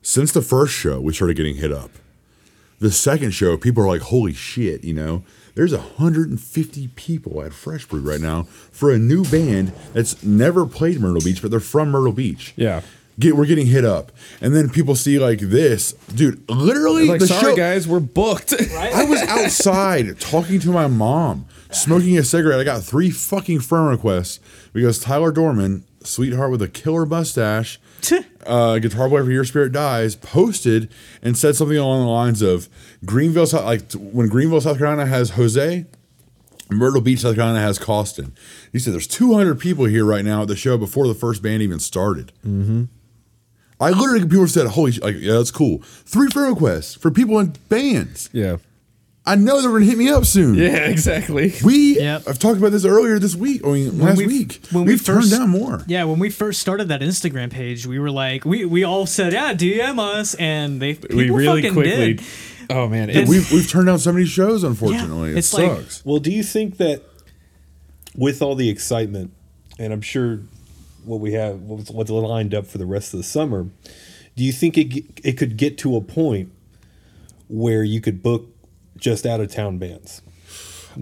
since 0.00 0.32
the 0.32 0.40
first 0.42 0.72
show. 0.72 1.00
We 1.00 1.12
started 1.12 1.36
getting 1.36 1.56
hit 1.56 1.72
up 1.72 1.90
the 2.80 2.92
second 2.92 3.32
show, 3.32 3.56
people 3.56 3.82
are 3.82 3.88
like, 3.88 4.02
"Holy 4.02 4.32
shit!" 4.32 4.84
You 4.84 4.94
know, 4.94 5.24
there's 5.56 5.72
150 5.74 6.88
people 6.94 7.42
at 7.42 7.52
Fresh 7.52 7.86
Brewed 7.88 8.04
right 8.04 8.20
now 8.20 8.44
for 8.70 8.92
a 8.92 8.98
new 8.98 9.24
band 9.24 9.72
that's 9.92 10.22
never 10.22 10.64
played 10.64 11.00
Myrtle 11.00 11.20
Beach, 11.20 11.42
but 11.42 11.50
they're 11.50 11.58
from 11.58 11.90
Myrtle 11.90 12.12
Beach. 12.12 12.52
Yeah. 12.56 12.82
Get, 13.18 13.36
we're 13.36 13.46
getting 13.46 13.66
hit 13.66 13.84
up, 13.84 14.12
and 14.40 14.54
then 14.54 14.70
people 14.70 14.94
see 14.94 15.18
like 15.18 15.40
this, 15.40 15.92
dude. 16.14 16.48
Literally, 16.48 17.08
like, 17.08 17.20
the 17.20 17.26
sorry 17.26 17.52
show. 17.52 17.56
guys, 17.56 17.88
we're 17.88 17.98
booked. 17.98 18.54
I 18.76 19.04
was 19.04 19.20
outside 19.22 20.20
talking 20.20 20.60
to 20.60 20.70
my 20.70 20.86
mom, 20.86 21.46
smoking 21.72 22.16
a 22.16 22.22
cigarette. 22.22 22.60
I 22.60 22.64
got 22.64 22.82
three 22.84 23.10
fucking 23.10 23.58
friend 23.60 23.88
requests 23.88 24.38
because 24.72 25.00
Tyler 25.00 25.32
Dorman, 25.32 25.84
sweetheart 26.04 26.52
with 26.52 26.62
a 26.62 26.68
killer 26.68 27.06
mustache, 27.06 27.80
uh, 28.46 28.78
guitar 28.78 29.08
player 29.08 29.24
for 29.24 29.32
Your 29.32 29.44
Spirit 29.44 29.72
Dies, 29.72 30.14
posted 30.14 30.88
and 31.20 31.36
said 31.36 31.56
something 31.56 31.76
along 31.76 32.02
the 32.04 32.10
lines 32.12 32.40
of 32.40 32.68
Greenville, 33.04 33.46
South, 33.46 33.64
like 33.64 33.90
when 33.94 34.28
Greenville, 34.28 34.60
South 34.60 34.78
Carolina 34.78 35.06
has 35.06 35.30
Jose, 35.30 35.86
Myrtle 36.70 37.00
Beach, 37.00 37.20
South 37.20 37.34
Carolina 37.34 37.60
has 37.60 37.78
Caustin. 37.78 38.32
He 38.72 38.78
said 38.78 38.92
there's 38.92 39.06
200 39.06 39.58
people 39.58 39.86
here 39.86 40.04
right 40.04 40.24
now 40.24 40.42
at 40.42 40.48
the 40.48 40.56
show 40.56 40.78
before 40.78 41.08
the 41.08 41.14
first 41.14 41.42
band 41.42 41.62
even 41.62 41.80
started. 41.80 42.32
Mm-hmm. 42.46 42.84
I 43.80 43.90
literally 43.90 44.26
people 44.26 44.46
said, 44.48 44.66
"Holy, 44.68 44.92
sh-, 44.92 45.00
like 45.00 45.16
yeah, 45.18 45.34
that's 45.34 45.50
cool." 45.50 45.78
Three 45.82 46.28
friend 46.28 46.50
requests 46.52 46.94
for 46.94 47.10
people 47.10 47.38
in 47.38 47.54
bands. 47.68 48.28
yeah. 48.32 48.56
I 49.26 49.34
know 49.34 49.60
they're 49.60 49.70
gonna 49.70 49.84
hit 49.84 49.98
me 49.98 50.08
up 50.08 50.24
soon. 50.24 50.54
Yeah, 50.54 50.68
exactly. 50.88 51.52
We 51.62 51.98
Yep. 52.00 52.22
I've 52.26 52.38
talked 52.38 52.56
about 52.56 52.72
this 52.72 52.86
earlier 52.86 53.18
this 53.18 53.36
week. 53.36 53.60
I 53.62 53.68
mean, 53.72 53.98
last 53.98 54.16
we- 54.16 54.26
week. 54.26 54.60
when 54.72 54.84
we 54.86 54.92
We've 54.94 55.04
turned 55.04 55.30
down 55.30 55.50
more. 55.50 55.84
Yeah, 55.86 56.04
when 56.04 56.18
we 56.18 56.30
first 56.30 56.60
started 56.60 56.88
that 56.88 57.02
Instagram 57.02 57.50
page, 57.50 57.84
we 57.86 57.98
were 57.98 58.10
like, 58.10 58.46
we, 58.46 58.64
we 58.64 58.84
all 58.84 59.04
said, 59.04 59.34
yeah, 59.34 59.52
DM 59.52 59.98
us, 59.98 60.32
and 60.36 60.80
they 60.80 60.94
people 60.94 61.16
we 61.18 61.28
really 61.28 61.60
fucking 61.60 61.74
quickly. 61.74 62.14
did. 62.14 62.26
Oh 62.70 62.88
man, 62.88 63.08
Then- 63.08 63.18
it's, 63.24 63.28
We've 63.30 63.52
we've 63.52 63.68
turned 63.68 63.86
down 63.88 63.98
so 63.98 64.12
many 64.14 64.24
shows, 64.24 64.64
unfortunately. 64.64 65.32
it 65.32 65.36
it's 65.38 65.52
like- 65.52 65.70
sucks. 65.76 66.02
Well, 66.06 66.20
do 66.20 66.32
you 66.32 66.42
think 66.42 66.78
that 66.78 67.02
with 68.16 68.40
all 68.40 68.54
the 68.54 68.70
excitement, 68.70 69.32
and 69.78 69.92
I'm 69.92 70.00
sure 70.00 70.40
what 71.08 71.20
we 71.20 71.32
have, 71.32 71.60
what's, 71.62 71.90
what's 71.90 72.10
lined 72.10 72.54
up 72.54 72.66
for 72.66 72.78
the 72.78 72.86
rest 72.86 73.12
of 73.14 73.18
the 73.18 73.24
summer, 73.24 73.68
do 74.36 74.44
you 74.44 74.52
think 74.52 74.76
it 74.78 75.04
it 75.24 75.32
could 75.38 75.56
get 75.56 75.78
to 75.78 75.96
a 75.96 76.00
point 76.00 76.52
where 77.48 77.82
you 77.82 78.00
could 78.00 78.22
book 78.22 78.46
just 78.96 79.26
out 79.26 79.40
of 79.40 79.50
town 79.52 79.78
bands? 79.78 80.22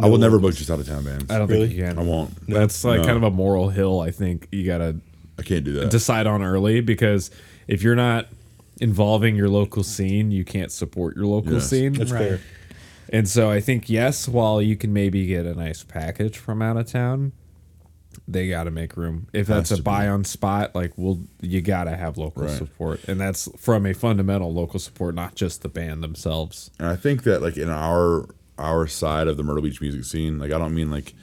I 0.00 0.08
will 0.08 0.18
never 0.18 0.38
book 0.38 0.54
just 0.54 0.70
out 0.70 0.78
of 0.78 0.86
town 0.86 1.04
bands. 1.04 1.30
I 1.30 1.38
don't 1.38 1.48
Really? 1.48 1.68
think 1.68 1.78
you 1.78 1.84
can. 1.84 1.98
I 1.98 2.02
won't. 2.02 2.46
That's 2.46 2.84
like 2.84 3.00
No. 3.00 3.06
kind 3.06 3.16
of 3.16 3.22
a 3.22 3.30
moral 3.30 3.70
hill. 3.70 4.00
I 4.00 4.10
think 4.10 4.46
you 4.52 4.64
gotta 4.66 4.96
I 5.38 5.42
can't 5.42 5.64
do 5.64 5.72
that. 5.72 5.90
decide 5.90 6.26
on 6.26 6.42
early 6.42 6.80
because 6.80 7.30
if 7.66 7.82
you're 7.82 7.96
not 7.96 8.26
involving 8.80 9.36
your 9.36 9.48
local 9.48 9.82
scene, 9.82 10.30
you 10.30 10.44
can't 10.44 10.70
support 10.70 11.16
your 11.16 11.26
local 11.26 11.54
Yes. 11.54 11.70
scene. 11.70 11.94
That's 11.94 12.12
Right. 12.12 12.28
fair. 12.28 12.40
And 13.10 13.26
so 13.28 13.50
I 13.50 13.60
think 13.60 13.88
yes, 13.88 14.28
while 14.28 14.60
you 14.60 14.76
can 14.76 14.92
maybe 14.92 15.24
get 15.26 15.46
a 15.46 15.54
nice 15.54 15.82
package 15.82 16.36
from 16.36 16.60
out 16.60 16.76
of 16.76 16.86
town, 16.86 17.32
they 18.28 18.48
got 18.48 18.64
to 18.64 18.70
make 18.70 18.96
room. 18.96 19.28
If 19.32 19.46
that's 19.46 19.70
a 19.70 19.82
buy 19.82 20.04
be. 20.04 20.08
on 20.08 20.24
spot, 20.24 20.74
like 20.74 20.92
well, 20.96 21.20
you 21.40 21.62
got 21.62 21.84
to 21.84 21.96
have 21.96 22.18
local 22.18 22.44
Right. 22.44 22.56
support, 22.56 23.06
and 23.08 23.20
that's 23.20 23.48
from 23.58 23.86
a 23.86 23.92
fundamental 23.92 24.52
local 24.52 24.80
support, 24.80 25.14
not 25.14 25.34
just 25.34 25.62
the 25.62 25.68
band 25.68 26.02
themselves. 26.02 26.70
And 26.78 26.88
I 26.88 26.96
think 26.96 27.22
that 27.24 27.42
like 27.42 27.56
in 27.56 27.68
our 27.70 28.26
our 28.58 28.86
side 28.86 29.28
of 29.28 29.36
the 29.36 29.42
Myrtle 29.42 29.62
Beach 29.62 29.80
music 29.80 30.04
scene, 30.04 30.38
like 30.38 30.52
I 30.52 30.58
don't 30.58 30.74
mean 30.74 30.90
like 30.90 31.14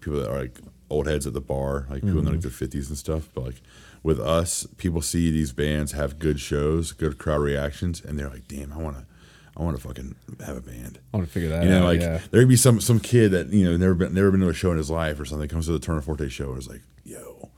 people 0.00 0.18
that 0.20 0.30
are 0.30 0.40
like 0.40 0.60
old 0.88 1.06
heads 1.06 1.26
at 1.26 1.34
the 1.34 1.40
bar, 1.40 1.86
like 1.88 2.02
people 2.02 2.18
in 2.18 2.24
like 2.24 2.34
mm-hmm. 2.34 2.40
their 2.40 2.50
fifties 2.50 2.88
and 2.88 2.98
stuff, 2.98 3.28
but 3.34 3.44
like 3.44 3.62
with 4.02 4.18
us, 4.18 4.66
people 4.76 5.02
see 5.02 5.30
these 5.30 5.52
bands 5.52 5.92
have 5.92 6.18
good 6.18 6.40
shows, 6.40 6.92
good 6.92 7.18
crowd 7.18 7.40
reactions, 7.40 8.02
and 8.02 8.18
they're 8.18 8.30
like, 8.30 8.48
"Damn, 8.48 8.72
I 8.72 8.78
want 8.78 8.96
to, 8.96 9.06
I 9.60 9.64
want 9.64 9.76
to 9.76 9.82
fucking 9.86 10.14
have 10.44 10.56
a 10.56 10.60
band." 10.60 10.98
I 11.12 11.18
want 11.18 11.28
to 11.28 11.32
figure 11.32 11.50
that 11.50 11.58
out. 11.58 11.64
You 11.64 11.70
know, 11.70 11.82
out. 11.82 11.84
like 11.84 12.00
yeah. 12.00 12.20
there 12.30 12.40
could 12.40 12.48
be 12.48 12.56
some 12.56 12.80
some 12.80 12.98
kid 12.98 13.32
that 13.32 13.52
you 13.52 13.64
know 13.64 13.76
never 13.76 13.94
been 13.94 14.14
never 14.14 14.30
been 14.30 14.40
to 14.40 14.48
a 14.48 14.54
show 14.54 14.70
in 14.70 14.78
his 14.78 14.90
life 14.90 15.20
or 15.20 15.24
something 15.24 15.48
comes 15.48 15.66
to 15.66 15.72
the 15.72 15.78
Tourneforte 15.78 16.30
show 16.30 16.50
and 16.50 16.58
is 16.58 16.68
like, 16.68 16.82
"Yo, 17.04 17.50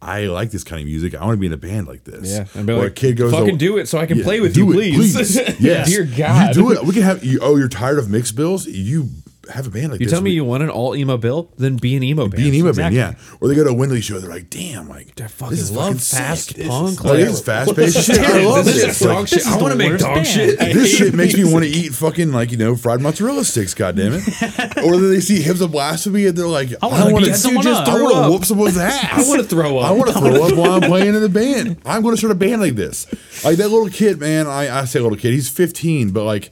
I 0.00 0.26
like 0.26 0.50
this 0.50 0.64
kind 0.64 0.80
of 0.80 0.86
music. 0.86 1.14
I 1.14 1.24
want 1.24 1.36
to 1.36 1.40
be 1.40 1.46
in 1.46 1.52
a 1.52 1.56
band 1.56 1.88
like 1.88 2.04
this." 2.04 2.30
Yeah, 2.30 2.46
and 2.54 2.66
be 2.66 2.72
or 2.72 2.82
like, 2.84 2.92
a 2.92 2.94
kid 2.94 3.16
goes, 3.16 3.32
"Fucking 3.32 3.58
to, 3.58 3.64
do 3.64 3.76
it 3.78 3.88
so 3.88 3.98
I 3.98 4.06
can 4.06 4.18
Yeah, 4.18 4.24
play 4.24 4.40
with 4.40 4.56
you, 4.56 4.70
it, 4.70 4.74
please." 4.74 5.36
yes, 5.60 5.88
Dear 5.88 6.04
God. 6.04 6.54
you 6.54 6.62
do 6.62 6.72
it. 6.72 6.84
We 6.84 6.94
can 6.94 7.02
have. 7.02 7.24
You, 7.24 7.40
oh, 7.42 7.56
you're 7.56 7.68
tired 7.68 7.98
of 7.98 8.08
mixed 8.08 8.36
bills? 8.36 8.66
You 8.66 9.10
have 9.50 9.66
a 9.66 9.70
band 9.70 9.90
like 9.90 9.98
this. 9.98 10.00
You 10.00 10.06
this. 10.06 10.12
tell 10.12 10.20
me 10.22 10.30
We- 10.30 10.34
you 10.36 10.44
want 10.44 10.62
an 10.62 10.70
all 10.70 10.94
emo 10.94 11.16
bill, 11.16 11.50
then 11.56 11.76
be 11.76 11.96
an 11.96 12.02
emo 12.02 12.24
band. 12.28 12.36
be 12.42 12.48
an 12.48 12.54
emo 12.54 12.68
Exactly. 12.68 12.98
band, 12.98 13.16
yeah. 13.18 13.36
Or 13.40 13.48
they 13.48 13.54
go 13.54 13.64
to 13.64 13.70
a 13.70 13.74
Windley 13.74 14.00
show, 14.00 14.18
they're 14.18 14.28
like, 14.30 14.50
"Damn, 14.50 14.88
like 14.88 15.20
I 15.20 15.26
fucking 15.26 15.50
this 15.50 15.60
is 15.60 15.70
love 15.72 15.86
fucking 15.94 15.98
fast 16.00 16.46
sick. 16.48 16.56
This 16.56 16.68
punk, 16.68 16.90
is- 16.90 17.00
like- 17.04 17.04
like, 17.14 17.18
this 17.24 17.32
is 17.34 17.40
fast 17.40 17.76
paced 17.76 18.06
shit. 18.06 18.18
I 18.20 18.44
love 18.44 18.64
this 18.64 18.74
this. 18.82 19.00
is 19.00 19.06
dog 19.06 19.16
Like, 19.20 19.28
shit. 19.28 19.38
this 19.38 19.46
I 19.48 19.56
want 19.60 19.72
to 19.72 19.78
make 19.78 19.98
dog 19.98 20.14
band. 20.14 20.26
shit. 20.26 20.58
this 20.58 20.96
shit 20.96 21.14
makes 21.14 21.34
me 21.36 21.44
want 21.44 21.64
to 21.64 21.70
eat 21.70 21.94
fucking 21.94 22.32
like 22.32 22.50
you 22.50 22.56
know 22.58 22.76
fried 22.76 23.00
mozzarella 23.00 23.44
sticks. 23.44 23.74
God 23.74 23.96
damn 23.96 24.12
it! 24.14 24.22
or 24.84 24.92
then 24.98 25.10
they 25.10 25.20
see 25.20 25.40
hymns 25.42 25.60
of 25.60 25.72
blasphemy 25.72 26.26
and 26.26 26.36
they're 26.36 26.46
like, 26.46 26.70
I, 26.82 27.10
want 27.12 27.24
to 27.24 27.30
just. 27.30 27.46
I 27.46 27.84
Throw 27.84 28.04
want 28.04 28.16
up. 28.16 28.24
to 28.26 28.30
whoop 28.32 28.44
someone's 28.44 28.76
ass. 28.76 29.26
I 29.26 29.28
wanna 29.28 29.44
throw 29.44 29.78
up. 29.78 29.86
I 29.86 29.92
want 29.92 30.08
to 30.12 30.18
throw 30.18 30.44
up 30.46 30.54
while 30.56 30.72
I'm 30.72 30.82
playing 30.82 31.14
in 31.14 31.20
the 31.22 31.28
band. 31.28 31.78
I'm 31.84 32.02
going 32.02 32.14
to 32.14 32.18
start 32.18 32.32
a 32.32 32.34
band 32.34 32.60
like 32.60 32.74
this. 32.74 33.06
Like 33.44 33.56
that 33.56 33.68
little 33.68 33.88
kid, 33.88 34.18
man. 34.20 34.46
I, 34.46 34.80
I 34.80 34.84
say 34.84 35.00
little 35.00 35.16
kid. 35.18 35.32
He's 35.32 35.48
15, 35.48 36.10
but 36.10 36.24
like. 36.24 36.50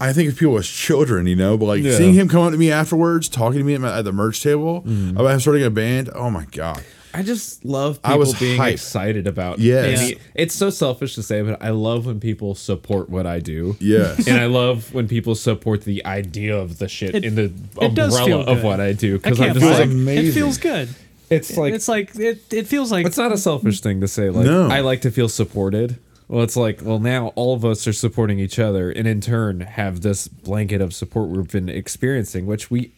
I 0.00 0.12
think 0.12 0.30
of 0.30 0.38
people 0.38 0.58
as 0.58 0.66
children, 0.68 1.26
you 1.26 1.36
know, 1.36 1.56
but 1.56 1.66
like 1.66 1.82
Yeah. 1.82 1.96
seeing 1.96 2.14
him 2.14 2.28
come 2.28 2.42
up 2.42 2.52
to 2.52 2.58
me 2.58 2.70
afterwards, 2.70 3.28
talking 3.28 3.58
to 3.60 3.64
me 3.64 3.74
at, 3.74 3.80
my, 3.80 3.98
at 3.98 4.04
the 4.04 4.12
merch 4.12 4.42
table 4.42 4.82
Mm-hmm. 4.82 5.16
about 5.16 5.28
him 5.28 5.40
starting 5.40 5.62
a 5.64 5.70
band. 5.70 6.10
Oh 6.14 6.28
my 6.30 6.44
god! 6.52 6.82
I 7.14 7.22
just 7.22 7.64
love 7.64 7.98
I 8.04 8.16
was 8.16 8.34
being 8.38 8.60
hyped. 8.60 8.72
excited 8.72 9.26
about. 9.26 9.58
Yes. 9.58 10.00
any- 10.02 10.18
it's 10.34 10.54
so 10.54 10.68
selfish 10.68 11.14
to 11.14 11.22
say, 11.22 11.40
but 11.40 11.62
I 11.62 11.70
love 11.70 12.04
when 12.04 12.20
people 12.20 12.54
support 12.54 13.08
what 13.08 13.26
I 13.26 13.38
do. 13.40 13.76
Yes. 13.80 14.28
and 14.28 14.36
I 14.38 14.46
love 14.46 14.92
when 14.92 15.08
people 15.08 15.34
support 15.34 15.84
the 15.84 16.04
idea 16.04 16.54
of 16.54 16.76
the 16.76 16.88
shit 16.88 17.14
It- 17.14 17.24
in 17.24 17.34
the 17.34 17.44
it 17.44 17.52
umbrella 17.80 18.40
of 18.42 18.62
what 18.62 18.80
I 18.80 18.92
do. 18.92 19.16
Because 19.18 19.40
I'm 19.40 19.54
just 19.54 19.64
like, 19.64 19.84
amazing. 19.84 20.26
It 20.26 20.32
feels 20.32 20.58
good. 20.58 20.90
it's 21.30 21.56
like 21.56 21.72
it's 21.72 21.88
like 21.88 22.14
it. 22.16 22.52
It 22.52 22.66
feels 22.66 22.92
like 22.92 23.06
It's 23.06 23.16
not 23.16 23.32
a 23.32 23.38
selfish 23.38 23.80
thing 23.80 24.02
to 24.02 24.08
say. 24.08 24.28
Like 24.28 24.44
No. 24.44 24.68
I 24.68 24.80
like 24.80 25.00
to 25.00 25.10
feel 25.10 25.30
supported. 25.30 25.96
Well, 26.28 26.42
it's 26.42 26.56
like 26.56 26.80
well 26.82 26.98
now 26.98 27.28
all 27.36 27.54
of 27.54 27.64
us 27.64 27.86
are 27.86 27.92
supporting 27.92 28.38
each 28.38 28.58
other, 28.58 28.90
and 28.90 29.06
in 29.06 29.20
turn 29.20 29.60
have 29.60 30.00
this 30.00 30.26
blanket 30.28 30.80
of 30.80 30.92
support 30.92 31.28
we've 31.28 31.50
been 31.50 31.68
experiencing, 31.68 32.46
which 32.46 32.70
we 32.70 32.92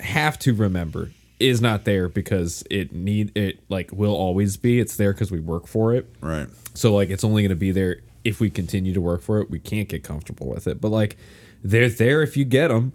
have 0.00 0.38
to 0.40 0.52
remember 0.54 1.10
is 1.38 1.60
not 1.60 1.84
there 1.84 2.08
because 2.08 2.64
it 2.70 2.92
need 2.92 3.36
it 3.36 3.60
like 3.68 3.92
will 3.92 4.14
always 4.14 4.56
be. 4.56 4.80
It's 4.80 4.96
there 4.96 5.12
because 5.12 5.30
we 5.30 5.40
work 5.40 5.66
for 5.66 5.94
it. 5.94 6.12
Right. 6.20 6.48
So 6.74 6.92
like 6.94 7.10
it's 7.10 7.22
only 7.24 7.42
going 7.42 7.50
to 7.50 7.54
be 7.56 7.70
there 7.70 8.00
if 8.24 8.40
we 8.40 8.50
continue 8.50 8.92
to 8.94 9.00
work 9.00 9.22
for 9.22 9.40
it. 9.40 9.50
We 9.50 9.60
can't 9.60 9.88
get 9.88 10.02
comfortable 10.02 10.48
with 10.48 10.66
it, 10.66 10.80
but 10.80 10.88
like 10.88 11.16
they're 11.62 11.88
there 11.88 12.22
if 12.22 12.36
you 12.36 12.44
get 12.44 12.68
them. 12.68 12.92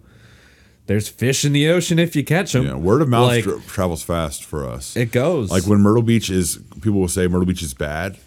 There's 0.86 1.08
fish 1.08 1.44
in 1.44 1.52
the 1.52 1.68
ocean 1.68 1.98
if 2.00 2.16
you 2.16 2.24
catch 2.24 2.52
them. 2.52 2.66
Yeah, 2.66 2.74
word 2.74 3.00
of 3.00 3.08
mouth 3.08 3.28
Like, 3.28 3.44
tra- 3.44 3.60
travels 3.60 4.02
fast 4.02 4.42
for 4.44 4.68
us. 4.68 4.96
it 4.96 5.12
goes 5.12 5.50
like 5.50 5.64
when 5.64 5.78
Myrtle 5.80 6.02
Beach 6.02 6.28
is, 6.30 6.58
people 6.82 6.98
will 7.00 7.06
say 7.08 7.28
Myrtle 7.28 7.46
Beach 7.46 7.62
is 7.62 7.74
bad. 7.74 8.18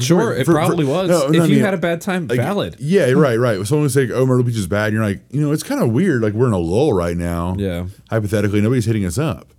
Sure, 0.00 0.32
it 0.32 0.38
For- 0.46 0.52
for- 0.52 0.52
probably 0.52 0.84
was. 0.86 1.10
no, 1.10 1.26
if 1.26 1.30
no, 1.32 1.42
I 1.42 1.46
you 1.46 1.54
mean, 1.56 1.64
had 1.64 1.74
a 1.74 1.78
bad 1.78 2.00
time, 2.00 2.26
Like, 2.26 2.38
valid. 2.38 2.76
Yeah, 2.78 3.10
right, 3.12 3.36
right. 3.38 3.66
Someone 3.66 3.82
would 3.82 3.92
say, 3.92 4.10
"Oh, 4.10 4.24
Myrtle 4.24 4.44
Beach 4.44 4.56
is 4.56 4.66
bad," 4.66 4.86
and 4.86 4.94
you're 4.94 5.04
like, 5.04 5.20
you 5.30 5.40
know, 5.40 5.52
it's 5.52 5.62
kind 5.62 5.82
of 5.82 5.90
weird. 5.92 6.22
Like 6.22 6.32
we're 6.32 6.46
in 6.46 6.52
a 6.54 6.58
lull 6.58 6.92
right 6.94 7.16
now. 7.16 7.54
Yeah. 7.58 7.86
Hypothetically, 8.10 8.60
nobody's 8.62 8.86
hitting 8.86 9.04
us 9.04 9.18
up. 9.18 9.52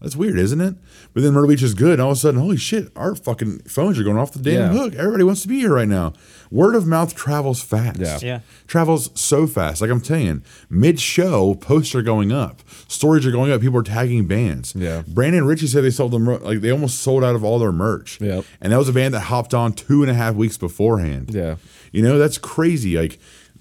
That's 0.00 0.16
weird, 0.16 0.38
isn't 0.38 0.60
it? 0.62 0.76
But 1.12 1.22
then 1.22 1.34
Myrtle 1.34 1.50
Beach 1.50 1.62
is 1.62 1.74
good, 1.74 1.92
and 1.94 2.02
all 2.02 2.12
of 2.12 2.16
a 2.16 2.20
sudden, 2.20 2.40
holy 2.40 2.56
shit, 2.56 2.90
our 2.96 3.14
fucking 3.14 3.60
phones 3.68 3.98
are 3.98 4.02
going 4.02 4.16
off 4.16 4.32
the 4.32 4.38
damn 4.38 4.72
Yeah. 4.74 4.78
hook. 4.82 4.94
Everybody 4.94 5.24
wants 5.24 5.42
to 5.42 5.48
be 5.48 5.60
here 5.60 5.74
right 5.74 5.88
now. 5.88 6.14
Word 6.50 6.74
of 6.74 6.86
mouth 6.86 7.14
travels 7.14 7.60
fast. 7.62 7.98
Yeah. 8.00 8.18
Yeah. 8.22 8.40
Travels 8.66 9.10
so 9.14 9.46
fast. 9.46 9.80
Like 9.82 9.90
I'm 9.90 10.00
telling 10.00 10.26
you, 10.26 10.42
mid 10.70 10.98
show, 11.00 11.54
posts 11.54 11.94
are 11.94 12.00
going 12.02 12.32
up, 12.32 12.62
stories 12.88 13.26
are 13.26 13.30
going 13.30 13.52
up, 13.52 13.60
people 13.60 13.78
are 13.78 13.82
tagging 13.82 14.26
bands. 14.26 14.74
Yeah. 14.74 15.02
Brandon 15.06 15.40
and 15.40 15.48
Richie 15.48 15.66
said 15.66 15.84
they 15.84 15.90
sold 15.90 16.12
them 16.12 16.24
like 16.42 16.60
they 16.60 16.70
almost 16.70 17.00
sold 17.00 17.22
out 17.22 17.34
of 17.34 17.44
all 17.44 17.58
their 17.58 17.70
merch. 17.72 18.20
Yep. 18.22 18.44
And 18.60 18.72
that 18.72 18.78
was 18.78 18.88
a 18.88 18.92
band 18.94 19.12
that 19.14 19.20
hopped 19.20 19.52
on 19.52 19.74
two 19.74 20.02
and 20.02 20.10
a 20.10 20.14
half 20.14 20.34
weeks 20.34 20.56
beforehand. 20.56 21.30
Yeah. 21.34 21.56
You 21.92 22.02
know, 22.02 22.18
that's 22.18 22.38
crazy. 22.38 22.96
Like 22.96 23.18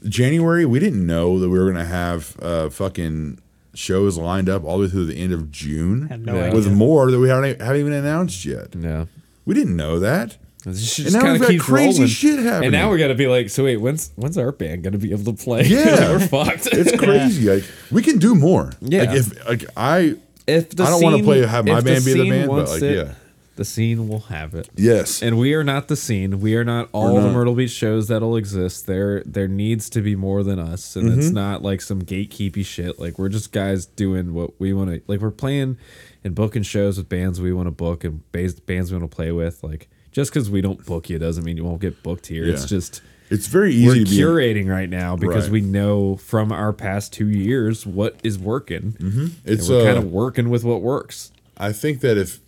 January, 0.07 0.65
we 0.65 0.79
didn't 0.79 1.05
know 1.05 1.37
that 1.39 1.49
we 1.49 1.59
were 1.59 1.65
gonna 1.71 1.83
have 1.85 2.35
uh 2.41 2.69
fucking 2.69 3.39
shows 3.73 4.17
lined 4.17 4.49
up 4.49 4.63
all 4.63 4.77
the 4.77 4.83
way 4.85 4.89
through 4.89 5.05
the 5.05 5.15
end 5.17 5.33
of 5.33 5.51
June. 5.51 6.07
No 6.25 6.35
Yeah. 6.35 6.53
with 6.53 6.71
more 6.71 7.11
that 7.11 7.19
we 7.19 7.29
haven't, 7.29 7.61
haven't 7.61 7.79
even 7.81 7.93
announced 7.93 8.43
yet. 8.45 8.75
Yeah. 8.77 9.05
We 9.45 9.53
didn't 9.53 9.75
know 9.75 9.99
that. 9.99 10.37
This 10.65 10.99
And 10.99 11.13
now 11.13 11.31
we've 11.31 11.41
got 11.41 11.57
crazy 11.59 12.05
shit 12.07 12.37
happening. 12.39 12.65
And 12.65 12.71
now 12.73 12.91
we 12.91 12.97
got 12.97 13.07
to 13.07 13.15
be 13.15 13.27
like, 13.27 13.49
so 13.49 13.63
wait, 13.63 13.77
when's 13.77 14.11
when's 14.17 14.37
our 14.37 14.51
band 14.51 14.83
gonna 14.83 14.97
be 14.97 15.11
able 15.13 15.23
to 15.33 15.43
play? 15.43 15.63
Yeah. 15.65 16.11
we're 16.11 16.19
fucked. 16.19 16.67
It's 16.73 16.95
crazy. 17.01 17.49
Like 17.49 17.63
we 17.91 18.01
can 18.01 18.17
do 18.19 18.35
more. 18.35 18.73
Yeah. 18.81 19.03
Like 19.03 19.17
if 19.17 19.47
like 19.47 19.65
I 19.77 20.15
if 20.47 20.71
the 20.71 20.83
I 20.83 20.89
don't 20.89 21.01
wanna 21.01 21.23
play- 21.23 21.45
have 21.45 21.65
my 21.65 21.77
if 21.77 21.85
band 21.85 22.03
be 22.05 22.11
the 22.11 22.19
scene 22.23 22.29
band, 22.31 22.49
but, 22.49 22.67
like, 22.69 22.81
it, 22.81 22.95
yeah. 23.07 23.13
The 23.59 23.65
scene 23.65 24.07
will 24.07 24.21
have 24.21 24.55
it. 24.55 24.69
yes. 24.75 25.21
And 25.21 25.37
we 25.37 25.53
are 25.53 25.63
not 25.65 25.89
the 25.89 25.95
scene. 25.97 26.39
We 26.39 26.55
are 26.55 26.63
not 26.63 26.87
all 26.93 27.13
We're 27.15 27.21
the 27.21 27.27
not. 27.27 27.33
Myrtle 27.35 27.55
Beach 27.55 27.71
shows 27.71 28.07
that'll 28.07 28.37
exist. 28.37 28.87
There 28.87 29.21
there 29.25 29.49
needs 29.49 29.89
to 29.91 30.01
be 30.01 30.15
more 30.15 30.43
than 30.43 30.57
us. 30.59 30.95
And 30.95 31.09
Mm-hmm. 31.09 31.19
it's 31.19 31.29
not 31.29 31.61
like 31.61 31.81
some 31.81 32.01
gatekeepy 32.01 32.65
shit. 32.65 32.99
Like 32.99 33.19
we're 33.19 33.27
just 33.29 33.51
guys 33.51 33.85
doing 33.85 34.33
what 34.33 34.59
we 34.61 34.71
want 34.71 34.89
to 34.91 35.01
like 35.07 35.19
we're 35.19 35.29
playing 35.31 35.77
and 36.23 36.33
booking 36.33 36.63
shows 36.63 36.97
with 36.97 37.09
bands 37.09 37.41
we 37.41 37.51
want 37.51 37.67
to 37.67 37.71
book 37.71 38.03
and 38.05 38.29
bands 38.31 38.59
bands 38.61 38.91
we 38.93 38.97
want 38.97 39.11
to 39.11 39.15
play 39.15 39.31
with. 39.33 39.61
Like 39.61 39.89
just 40.13 40.31
because 40.33 40.49
we 40.49 40.61
don't 40.61 40.85
book 40.85 41.09
you 41.09 41.19
doesn't 41.19 41.43
mean 41.43 41.57
you 41.57 41.65
won't 41.65 41.81
get 41.81 42.01
booked 42.01 42.27
here. 42.27 42.45
It's 42.45 42.61
Yeah. 42.61 42.67
just 42.77 43.01
it's 43.29 43.47
very 43.47 43.73
easy 43.75 43.87
we're 43.87 44.05
to 44.05 44.09
be 44.09 44.17
curating 44.17 44.67
right 44.69 44.89
now 44.89 45.15
because 45.17 45.43
Right. 45.47 45.51
we 45.51 45.61
know 45.61 46.15
from 46.15 46.51
our 46.53 46.71
past 46.71 47.11
two 47.11 47.27
years 47.29 47.85
what 47.85 48.15
is 48.23 48.39
working. 48.39 48.93
Mm-hmm. 48.93 49.25
It's 49.43 49.67
and 49.67 49.75
we're 49.77 49.81
uh, 49.81 49.85
kind 49.93 49.97
of 49.97 50.11
working 50.11 50.49
with 50.49 50.63
what 50.63 50.81
works. 50.81 51.31
I 51.57 51.73
think 51.73 51.99
that 51.99 52.17
if 52.17 52.39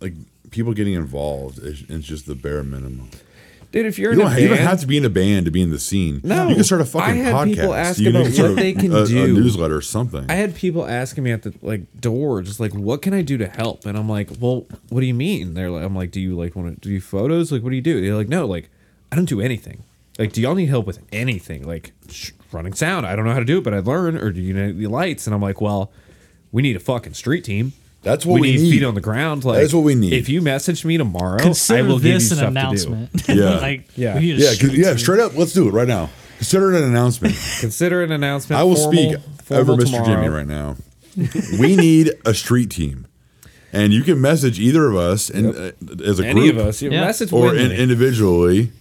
like 0.00 0.14
people 0.52 0.72
getting 0.72 0.94
involved 0.94 1.58
is, 1.58 1.82
is 1.88 2.04
just 2.04 2.26
the 2.26 2.34
bare 2.36 2.62
minimum. 2.62 3.10
Dude, 3.72 3.86
if 3.86 3.98
you're 3.98 4.12
You 4.12 4.20
in 4.20 4.26
a 4.26 4.30
don't, 4.30 4.42
you 4.42 4.48
don't 4.48 4.58
have 4.58 4.80
to 4.80 4.86
be 4.86 4.98
in 4.98 5.04
a 5.06 5.10
band 5.10 5.46
to 5.46 5.50
be 5.50 5.62
in 5.62 5.70
the 5.70 5.78
scene. 5.78 6.20
No. 6.22 6.46
you 6.48 6.56
can 6.56 6.64
start 6.64 6.82
a 6.82 6.84
fucking 6.84 7.24
had 7.24 7.34
podcast. 7.34 7.54
people 7.54 7.74
ask 7.74 7.98
you 7.98 8.10
about 8.10 8.26
what 8.26 8.56
they 8.56 8.74
can 8.74 8.92
a, 8.94 9.06
do. 9.06 9.24
a 9.24 9.28
newsletter 9.28 9.76
or 9.76 9.80
something. 9.80 10.26
I 10.30 10.34
had 10.34 10.54
people 10.54 10.86
asking 10.86 11.24
me 11.24 11.32
at 11.32 11.42
the 11.42 11.54
like 11.62 11.80
door, 11.98 12.42
just 12.42 12.60
like, 12.60 12.74
"What 12.74 13.00
can 13.00 13.14
I 13.14 13.22
do 13.22 13.38
to 13.38 13.48
help?" 13.48 13.86
And 13.86 13.96
I'm 13.96 14.10
like, 14.10 14.28
"Well, 14.38 14.66
what 14.90 15.00
do 15.00 15.06
you 15.06 15.14
mean?" 15.14 15.54
They're 15.54 15.70
like, 15.70 15.84
"I'm 15.84 15.96
like, 15.96 16.10
do 16.10 16.20
you 16.20 16.36
like 16.36 16.54
want 16.54 16.82
to 16.82 16.88
do 16.88 17.00
photos? 17.00 17.50
Like, 17.50 17.62
what 17.62 17.70
do 17.70 17.76
you 17.76 17.82
do?" 17.82 18.02
They're 18.02 18.14
like, 18.14 18.28
"No, 18.28 18.46
like, 18.46 18.68
I 19.10 19.16
don't 19.16 19.24
do 19.28 19.40
anything. 19.40 19.84
Like, 20.18 20.34
do 20.34 20.42
y'all 20.42 20.54
need 20.54 20.68
help 20.68 20.86
with 20.86 20.98
anything? 21.10 21.66
Like, 21.66 21.92
sh- 22.10 22.32
running 22.52 22.74
sound? 22.74 23.06
I 23.06 23.16
don't 23.16 23.24
know 23.24 23.32
how 23.32 23.38
to 23.38 23.44
do 23.46 23.56
it, 23.56 23.64
but 23.64 23.72
I 23.72 23.78
learn. 23.78 24.18
Or 24.18 24.30
do 24.30 24.42
you 24.42 24.52
need 24.52 24.78
the 24.78 24.86
lights?" 24.88 25.26
And 25.26 25.32
I'm 25.34 25.40
like, 25.40 25.62
"Well, 25.62 25.90
we 26.50 26.60
need 26.60 26.76
a 26.76 26.80
fucking 26.80 27.14
street 27.14 27.42
team. 27.44 27.72
That's 28.02 28.26
what 28.26 28.40
we 28.40 28.52
need. 28.52 28.60
need. 28.62 28.70
Feet 28.72 28.84
on 28.84 28.94
the 28.94 29.00
ground. 29.00 29.44
Like, 29.44 29.60
That's 29.60 29.72
what 29.72 29.84
we 29.84 29.94
need. 29.94 30.12
If 30.12 30.28
you 30.28 30.42
message 30.42 30.84
me 30.84 30.98
tomorrow, 30.98 31.36
I 31.38 31.42
Consider 31.42 31.84
will 31.88 31.96
give 31.98 32.06
you 32.06 32.12
this 32.14 32.26
stuff 32.30 32.38
an 32.40 32.54
to 32.54 32.60
do. 32.60 32.92
announcement. 32.92 33.10
Yeah. 33.28 33.58
like 33.58 33.88
Yeah. 33.96 34.14
we 34.16 34.20
need 34.20 34.34
a 34.36 34.38
yeah, 34.38 34.46
'cause- 34.48 34.54
street 34.56 34.78
yeah, 34.78 34.96
straight 34.96 35.20
up. 35.20 35.36
Let's 35.36 35.52
do 35.52 35.68
it 35.68 35.72
right 35.72 35.86
now. 35.88 36.10
Consider 36.38 36.74
it 36.74 36.78
an 36.82 36.88
announcement. 36.90 37.34
Consider 37.60 38.02
an 38.02 38.10
announcement. 38.10 38.58
I 38.60 38.64
will 38.64 38.74
formal- 38.74 38.92
speak 39.12 39.16
formal 39.44 39.72
over 39.74 39.82
Mr. 39.82 39.86
tomorrow. 39.86 40.04
Jimmy 40.06 40.28
right 40.28 40.46
now. 40.48 40.76
we 41.60 41.76
need 41.76 42.10
a 42.26 42.34
street 42.34 42.70
team, 42.70 43.06
and 43.72 43.92
you 43.92 44.02
can 44.02 44.20
message 44.20 44.58
either 44.58 44.86
of 44.88 44.96
us 44.96 45.28
and 45.30 45.54
uh, 45.54 45.70
as 46.04 46.18
a 46.18 46.26
Any 46.26 46.40
group 46.50 46.56
of 46.56 46.66
us, 46.68 46.82
Yeah. 46.82 46.90
message 47.02 47.32
or 47.32 47.54
in, 47.54 47.70
individually, 47.70 48.72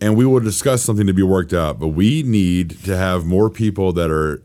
and 0.00 0.16
we 0.16 0.24
will 0.24 0.40
discuss 0.40 0.82
something 0.82 1.06
to 1.08 1.12
be 1.12 1.22
worked 1.24 1.52
out. 1.52 1.78
But 1.78 1.88
we 1.88 2.22
need 2.22 2.82
to 2.84 2.96
have 2.96 3.26
more 3.26 3.50
people 3.50 3.92
that 3.94 4.10
are 4.10 4.40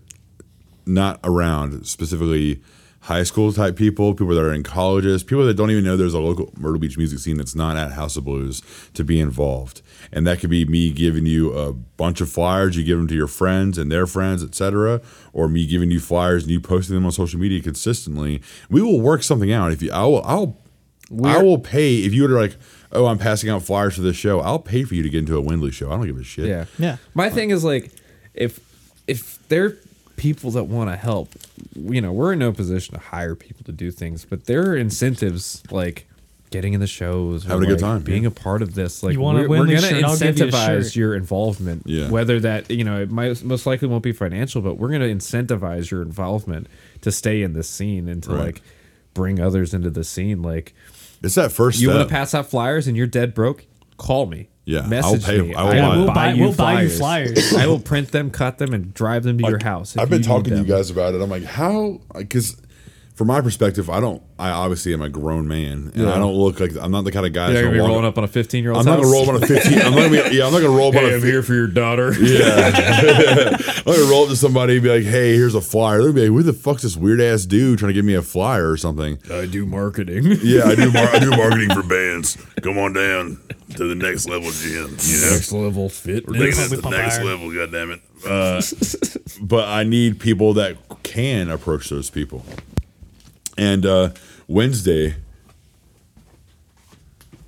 not 0.85 1.19
around, 1.23 1.85
specifically 1.85 2.59
high 3.07 3.23
school 3.23 3.53
type 3.53 3.77
people, 3.77 4.13
people 4.13 4.35
that 4.35 4.43
are 4.43 4.51
in 4.51 4.63
colleges, 4.63 5.23
people 5.23 5.45
that 5.45 5.53
don't 5.53 5.71
even 5.71 5.81
know 5.81 5.95
there's 5.95 6.13
a 6.13 6.19
local 6.19 6.53
Myrtle 6.57 6.77
Beach 6.77 6.97
music 6.97 7.19
scene 7.19 7.37
that's 7.37 7.55
not 7.55 7.77
at 7.77 7.93
House 7.93 8.17
of 8.17 8.25
Blues 8.25 8.61
to 8.93 9.05
be 9.05 9.21
involved. 9.21 9.81
And 10.11 10.27
that 10.27 10.41
could 10.41 10.49
be 10.49 10.65
me 10.65 10.91
giving 10.91 11.25
you 11.25 11.53
a 11.53 11.71
bunch 11.71 12.19
of 12.19 12.29
flyers, 12.29 12.75
you 12.75 12.83
give 12.83 12.97
them 12.97 13.07
to 13.07 13.15
your 13.15 13.27
friends 13.27 13.77
and 13.77 13.89
their 13.89 14.07
friends, 14.07 14.43
etc., 14.43 14.99
or 15.31 15.47
me 15.47 15.65
giving 15.65 15.89
you 15.89 16.01
flyers 16.01 16.43
and 16.43 16.51
you 16.51 16.59
posting 16.59 16.95
them 16.95 17.05
on 17.05 17.13
social 17.13 17.39
media 17.39 17.61
consistently. 17.61 18.41
We 18.69 18.81
will 18.81 18.99
work 18.99 19.23
something 19.23 19.53
out. 19.53 19.71
If 19.71 19.81
you, 19.81 19.89
I 19.93 20.03
will, 20.03 20.21
I'll, 20.25 20.57
I 21.23 21.41
will 21.41 21.59
pay 21.59 21.99
if 21.99 22.13
you 22.13 22.23
were 22.23 22.37
like, 22.37 22.57
oh, 22.91 23.05
I'm 23.05 23.19
passing 23.19 23.49
out 23.49 23.63
flyers 23.63 23.95
for 23.95 24.01
this 24.01 24.17
show. 24.17 24.41
I'll 24.41 24.59
pay 24.59 24.83
for 24.83 24.95
you 24.95 25.03
to 25.03 25.09
get 25.09 25.19
into 25.19 25.37
a 25.37 25.41
Windley 25.41 25.71
show. 25.71 25.87
I 25.87 25.95
don't 25.95 26.07
give 26.07 26.17
a 26.17 26.25
shit. 26.25 26.47
Yeah. 26.47 26.65
Yeah. 26.77 26.97
My 27.13 27.29
thing 27.29 27.51
is 27.51 27.63
like 27.63 27.89
if 28.33 28.59
if 29.07 29.47
they're 29.47 29.77
people 30.17 30.51
that 30.51 30.65
want 30.65 30.89
to 30.89 30.97
help, 30.97 31.29
you 31.75 32.01
know, 32.01 32.11
we're 32.11 32.33
in 32.33 32.39
no 32.39 32.51
position 32.51 32.93
to 32.95 32.99
hire 32.99 33.35
people 33.35 33.63
to 33.65 33.71
do 33.71 33.91
things, 33.91 34.25
but 34.25 34.45
there 34.45 34.69
are 34.71 34.77
incentives 34.77 35.63
like 35.71 36.07
getting 36.49 36.73
in 36.73 36.79
the 36.79 36.87
shows, 36.87 37.45
or, 37.45 37.49
Having 37.49 37.63
a 37.65 37.67
good 37.73 37.79
time, 37.79 38.01
being 38.03 38.23
yeah. 38.23 38.29
a 38.29 38.31
part 38.31 38.61
of 38.61 38.73
this. 38.73 39.03
Like 39.03 39.13
You 39.13 39.19
want 39.19 39.37
a 39.39 39.41
we're, 39.41 39.59
we're 39.59 39.65
gonna 39.65 39.81
shirt, 39.81 40.03
I'll 40.03 40.11
you 40.17 40.17
incentivize 40.33 40.95
your 40.95 41.13
involvement. 41.15 41.83
Yeah. 41.85 42.09
Whether 42.09 42.39
that 42.41 42.71
you 42.71 42.83
know 42.83 43.01
it 43.01 43.11
might 43.11 43.43
most 43.43 43.65
likely 43.65 43.87
won't 43.87 44.03
be 44.03 44.13
financial, 44.13 44.61
but 44.61 44.75
we're 44.75 44.89
gonna 44.91 45.05
incentivize 45.05 45.91
your 45.91 46.01
involvement 46.01 46.67
to 47.01 47.11
stay 47.11 47.41
in 47.41 47.53
this 47.53 47.69
scene 47.69 48.07
and 48.07 48.23
to 48.23 48.29
Right. 48.31 48.45
like 48.45 48.61
bring 49.13 49.39
others 49.39 49.73
into 49.73 49.89
the 49.89 50.03
scene. 50.03 50.41
Like 50.41 50.73
It's 51.21 51.35
that 51.35 51.51
first 51.51 51.79
you 51.81 51.89
want 51.89 52.07
to 52.07 52.13
pass 52.13 52.33
out 52.33 52.49
flyers 52.49 52.87
and 52.87 52.95
you're 52.95 53.07
dead 53.07 53.33
broke, 53.33 53.65
call 53.97 54.25
me. 54.27 54.47
Yeah, 54.67 54.81
I'll 54.81 54.87
message 54.89 55.25
pay- 55.25 55.41
me. 55.41 55.55
I 55.55 55.63
will 55.63 55.99
will 55.99 56.07
buy 56.07 56.31
it. 56.31 56.37
We'll 56.37 56.51
buy- 56.53 56.73
we'll 56.73 56.75
buy 56.75 56.81
you 56.81 56.89
flyers. 56.89 57.53
I 57.53 57.67
will 57.67 57.79
print 57.79 58.11
them, 58.11 58.29
cut 58.29 58.57
them, 58.57 58.73
and 58.73 58.93
drive 58.93 59.23
them 59.23 59.37
to 59.37 59.47
your 59.47 59.63
house. 59.63 59.95
I've 59.97 60.09
been 60.09 60.21
talking 60.21 60.51
to 60.53 60.57
you 60.59 60.65
guys 60.65 60.89
about 60.89 61.13
it. 61.15 61.21
I'm 61.21 61.29
like, 61.29 61.45
how? 61.45 62.01
Because 62.13 62.57
from 63.17 63.27
my 63.27 63.41
perspective, 63.41 63.89
I 63.89 63.99
don't. 63.99 64.21
I 64.39 64.51
obviously 64.51 64.93
am 64.93 65.01
a 65.01 65.09
grown 65.09 65.47
man, 65.47 65.91
and 65.95 66.03
Yeah. 66.05 66.13
I 66.13 66.19
don't 66.19 66.35
look 66.35 66.59
like 66.59 66.71
I'm 66.79 66.91
not 66.91 67.03
the 67.03 67.11
kind 67.11 67.25
of 67.25 67.33
guy. 67.33 67.45
You're 67.47 67.53
that's 67.55 67.63
gonna 67.65 67.73
be 67.73 67.79
rolling 67.79 68.05
up 68.05 68.17
on 68.19 68.23
a 68.23 68.27
15 68.27 68.63
year 68.63 68.71
old. 68.73 68.79
I'm 68.79 68.85
not 68.85 68.97
gonna 69.01 69.11
roll 69.11 69.23
up 69.23 69.29
on 69.29 69.43
a 69.43 69.47
15. 69.47 69.79
I'm 69.81 69.91
not 69.95 70.09
gonna 70.11 70.29
be. 70.29 70.35
Yeah, 70.37 70.45
I'm 70.45 70.53
not 70.53 70.61
gonna 70.61 70.77
roll 70.77 70.89
up 70.95 70.95
on 71.03 71.05
a. 71.05 71.19
fi- 71.19 71.41
for 71.41 71.53
your 71.55 71.65
daughter. 71.65 72.13
Yeah, 72.21 72.71
I'm 72.77 73.83
gonna 73.83 74.09
roll 74.09 74.23
up 74.25 74.29
to 74.29 74.35
somebody 74.35 74.73
and 74.75 74.83
be 74.83 74.89
like, 74.89 75.03
"Hey, 75.03 75.33
here's 75.33 75.55
a 75.55 75.61
flyer." 75.61 75.97
They're 75.97 76.11
gonna 76.11 76.13
be 76.13 76.29
like, 76.29 76.37
"Who 76.37 76.43
the 76.43 76.53
fuck's 76.53 76.83
this 76.83 76.95
weird 76.95 77.19
ass 77.19 77.45
dude 77.45 77.79
trying 77.79 77.89
to 77.89 77.93
give 77.93 78.05
me 78.05 78.13
a 78.13 78.21
flyer 78.21 78.69
or 78.69 78.77
something?" 78.77 79.17
I 79.31 79.47
do 79.47 79.65
marketing. 79.65 80.25
Yeah, 80.43 80.65
I 80.65 80.75
do. 80.75 80.91
Mar- 80.91 81.09
I 81.11 81.17
do 81.19 81.31
marketing 81.31 81.71
for 81.73 81.81
bands. 81.83 82.37
Come 82.61 82.77
on 82.77 82.93
down 82.93 83.39
to 83.75 83.87
the 83.87 83.95
next 83.95 84.29
level, 84.29 84.51
Jim. 84.51 84.95
You 85.01 85.21
know, 85.21 85.31
Next 85.31 85.51
level 85.51 85.89
fit. 85.89 86.27
We're 86.27 86.33
taking 86.35 86.49
it 86.61 86.69
to 86.69 86.75
We 86.75 86.81
the 86.83 86.89
next 86.91 87.17
iron. 87.17 87.25
level, 87.25 87.49
goddammit. 87.49 88.01
Uh, 88.25 88.61
but 89.43 89.67
I 89.67 89.83
need 89.83 90.19
people 90.19 90.53
that 90.53 90.77
can 91.03 91.49
approach 91.49 91.89
those 91.89 92.09
people. 92.11 92.45
And 93.57 93.85
uh, 93.85 94.09
Wednesday, 94.47 95.15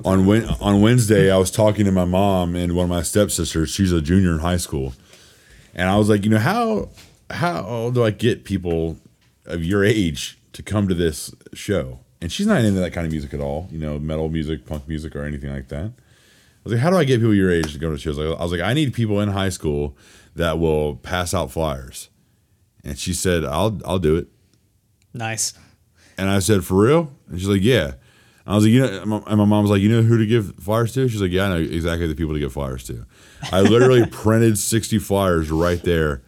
on 0.03 0.29
on 0.29 0.81
Wednesday, 0.81 1.31
I 1.31 1.37
was 1.37 1.51
talking 1.51 1.85
to 1.85 1.91
my 1.91 2.05
mom 2.05 2.55
and 2.55 2.75
one 2.75 2.85
of 2.85 2.89
my 2.89 3.03
stepsisters. 3.03 3.69
She's 3.69 3.91
a 3.91 4.01
junior 4.01 4.31
in 4.31 4.39
high 4.39 4.57
school, 4.57 4.93
and 5.75 5.89
I 5.89 5.97
was 5.97 6.09
like, 6.09 6.23
you 6.23 6.29
know, 6.31 6.39
how 6.39 6.89
how 7.29 7.91
do 7.91 8.03
I 8.03 8.11
get 8.11 8.43
people 8.43 8.97
of 9.45 9.63
your 9.63 9.83
age 9.83 10.39
to 10.53 10.63
come 10.63 10.87
to 10.87 10.95
this 10.95 11.33
show? 11.53 11.99
And 12.21 12.31
she's 12.31 12.47
not 12.47 12.63
into 12.63 12.79
that 12.79 12.91
kind 12.91 13.05
of 13.05 13.11
music 13.11 13.33
at 13.33 13.39
all, 13.39 13.67
you 13.71 13.79
know, 13.79 13.97
metal 13.97 14.29
music, 14.29 14.65
punk 14.65 14.87
music, 14.87 15.15
or 15.15 15.23
anything 15.23 15.53
like 15.53 15.69
that. 15.69 15.85
I 15.85 16.61
was 16.65 16.73
like, 16.73 16.81
how 16.81 16.89
do 16.89 16.97
I 16.97 17.05
get 17.05 17.19
people 17.19 17.33
your 17.33 17.51
age 17.51 17.71
to 17.71 17.79
go 17.79 17.89
to 17.91 17.97
shows? 17.97 18.19
I 18.19 18.23
was 18.23 18.51
like, 18.51 18.59
I 18.59 18.73
need 18.73 18.93
people 18.93 19.21
in 19.21 19.29
high 19.29 19.49
school 19.49 19.95
that 20.35 20.59
will 20.59 20.97
pass 20.97 21.33
out 21.33 21.51
flyers. 21.51 22.09
And 22.83 22.97
she 22.97 23.13
said, 23.13 23.45
I'll 23.45 23.79
I'll 23.85 23.99
do 23.99 24.15
it. 24.17 24.27
Nice. 25.13 25.53
And 26.19 26.29
I 26.29 26.39
said, 26.39 26.63
for 26.65 26.83
real? 26.83 27.11
And 27.29 27.39
she's 27.39 27.47
like, 27.49 27.61
yeah. 27.63 27.93
I 28.47 28.55
was 28.55 28.63
like, 28.63 28.71
you 28.73 28.81
know, 28.81 29.01
and 29.01 29.09
my- 29.09 29.23
and 29.27 29.37
my 29.37 29.45
mom 29.45 29.61
was 29.63 29.69
like, 29.71 29.81
you 29.81 29.89
know 29.89 30.01
who 30.01 30.17
to 30.17 30.25
give 30.25 30.55
flyers 30.59 30.93
to? 30.93 31.07
She's 31.07 31.21
like, 31.21 31.31
yeah, 31.31 31.45
I 31.45 31.49
know 31.49 31.55
exactly 31.57 32.07
the 32.07 32.15
people 32.15 32.33
to 32.33 32.39
give 32.39 32.53
flyers 32.53 32.83
to. 32.85 33.05
I 33.51 33.61
literally 33.61 34.05
printed 34.11 34.57
60 34.57 34.97
flyers 34.99 35.51
right 35.51 35.81
there. 35.83 36.23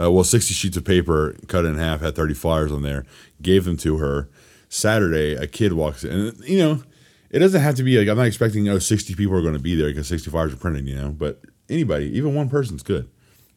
Uh, 0.00 0.10
well, 0.12 0.22
60 0.22 0.54
sheets 0.54 0.76
of 0.76 0.84
paper, 0.84 1.34
cut 1.48 1.64
in 1.64 1.76
half, 1.76 2.00
had 2.00 2.14
30 2.14 2.34
flyers 2.34 2.70
on 2.70 2.82
there, 2.82 3.04
gave 3.42 3.64
them 3.64 3.76
to 3.78 3.96
her. 3.98 4.28
Saturday, 4.68 5.34
a 5.34 5.46
kid 5.48 5.72
walks 5.72 6.04
in. 6.04 6.10
And, 6.12 6.44
you 6.44 6.58
know, 6.58 6.82
it 7.30 7.40
doesn't 7.40 7.60
have 7.60 7.74
to 7.76 7.82
be 7.82 7.98
like, 7.98 8.06
I'm 8.08 8.16
not 8.16 8.26
expecting, 8.26 8.68
oh, 8.68 8.78
60 8.78 9.14
people 9.16 9.34
are 9.36 9.42
going 9.42 9.54
to 9.54 9.58
be 9.60 9.74
there 9.74 9.88
because 9.88 10.06
60 10.06 10.30
flyers 10.30 10.52
are 10.52 10.56
printed, 10.58 10.86
you 10.86 10.94
know, 10.94 11.08
but 11.10 11.40
anybody, 11.68 12.06
even 12.16 12.34
one 12.34 12.48
person's 12.48 12.82
good. 12.84 13.08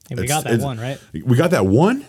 And 0.09 0.17
we 0.19 0.25
It's- 0.25 0.43
got 0.43 0.49
that 0.49 0.59
one, 0.65 0.79
right? 0.79 0.99
We 1.13 1.37
got 1.37 1.51
that 1.51 1.67
one, 1.67 2.03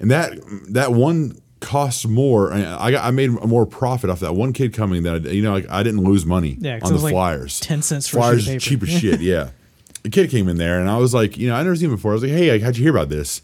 and 0.00 0.10
that 0.10 0.32
that 0.70 0.92
one 0.92 1.38
costs 1.60 2.06
more. 2.06 2.52
I 2.52 2.86
I, 2.86 2.90
got, 2.90 3.04
I 3.04 3.10
made 3.10 3.30
more 3.30 3.66
profit 3.66 4.10
off 4.10 4.20
that 4.20 4.34
one 4.34 4.52
kid 4.52 4.72
coming 4.72 5.02
that 5.04 5.26
I, 5.26 5.30
you 5.30 5.42
know 5.42 5.52
like, 5.52 5.68
I 5.70 5.82
didn't 5.82 6.02
lose 6.04 6.24
money 6.26 6.56
Yeah, 6.58 6.78
on 6.82 6.92
the 6.92 6.98
like 6.98 7.12
flyers. 7.12 7.60
10 7.60 7.82
cents 7.82 8.08
for 8.08 8.18
a 8.18 8.20
flyers 8.20 8.46
cheap 8.62 8.80
paper. 8.80 8.90
as 8.92 8.98
shit. 9.00 9.20
Yeah, 9.20 9.50
the 10.02 10.10
kid 10.10 10.30
came 10.30 10.48
in 10.48 10.56
there, 10.56 10.80
and 10.80 10.88
I 10.88 10.96
was 10.98 11.12
like, 11.14 11.36
you 11.36 11.48
know, 11.48 11.54
I 11.54 11.62
never 11.62 11.76
seen 11.76 11.90
him 11.90 11.96
before. 11.96 12.12
I 12.12 12.14
was 12.14 12.22
like, 12.22 12.32
hey, 12.32 12.50
like, 12.52 12.62
how'd 12.62 12.76
you 12.76 12.82
hear 12.82 12.92
about 12.96 13.08
this? 13.08 13.42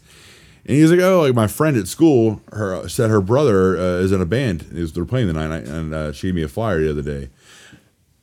And 0.65 0.75
he 0.75 0.81
was 0.81 0.91
like, 0.91 0.99
oh, 0.99 1.21
like 1.21 1.33
my 1.33 1.47
friend 1.47 1.77
at 1.77 1.87
school, 1.87 2.41
her 2.51 2.89
said 2.89 3.09
her 3.09 3.21
brother 3.21 3.77
uh, 3.77 3.81
is 3.99 4.11
in 4.11 4.19
a 4.19 4.25
band. 4.25 4.67
Is 4.73 4.91
they're 4.93 5.05
playing 5.05 5.27
the 5.27 5.33
night, 5.33 5.63
and 5.65 5.93
uh, 5.93 6.11
she 6.11 6.27
gave 6.27 6.35
me 6.35 6.43
a 6.43 6.47
flyer 6.49 6.81
the 6.81 6.89
other 6.89 7.01
day. 7.01 7.29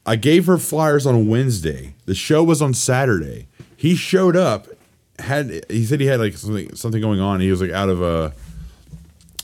I 0.06 0.16
gave 0.16 0.44
her 0.46 0.58
flyers 0.58 1.06
on 1.06 1.28
Wednesday. 1.28 1.94
The 2.04 2.14
show 2.14 2.44
was 2.44 2.60
on 2.60 2.74
Saturday. 2.74 3.46
He 3.74 3.94
showed 3.96 4.36
up, 4.36 4.66
had 5.18 5.64
he 5.70 5.86
said 5.86 6.00
he 6.00 6.06
had 6.06 6.20
like 6.20 6.34
something 6.36 6.74
something 6.76 7.00
going 7.00 7.20
on. 7.20 7.40
He 7.40 7.50
was 7.50 7.62
like 7.62 7.70
out 7.70 7.88
of 7.88 8.02
uh 8.02 8.30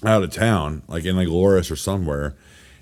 out 0.04 0.22
of 0.22 0.30
town, 0.30 0.82
like 0.88 1.04
in 1.04 1.16
like 1.16 1.28
Loris 1.28 1.70
or 1.70 1.76
somewhere, 1.76 2.34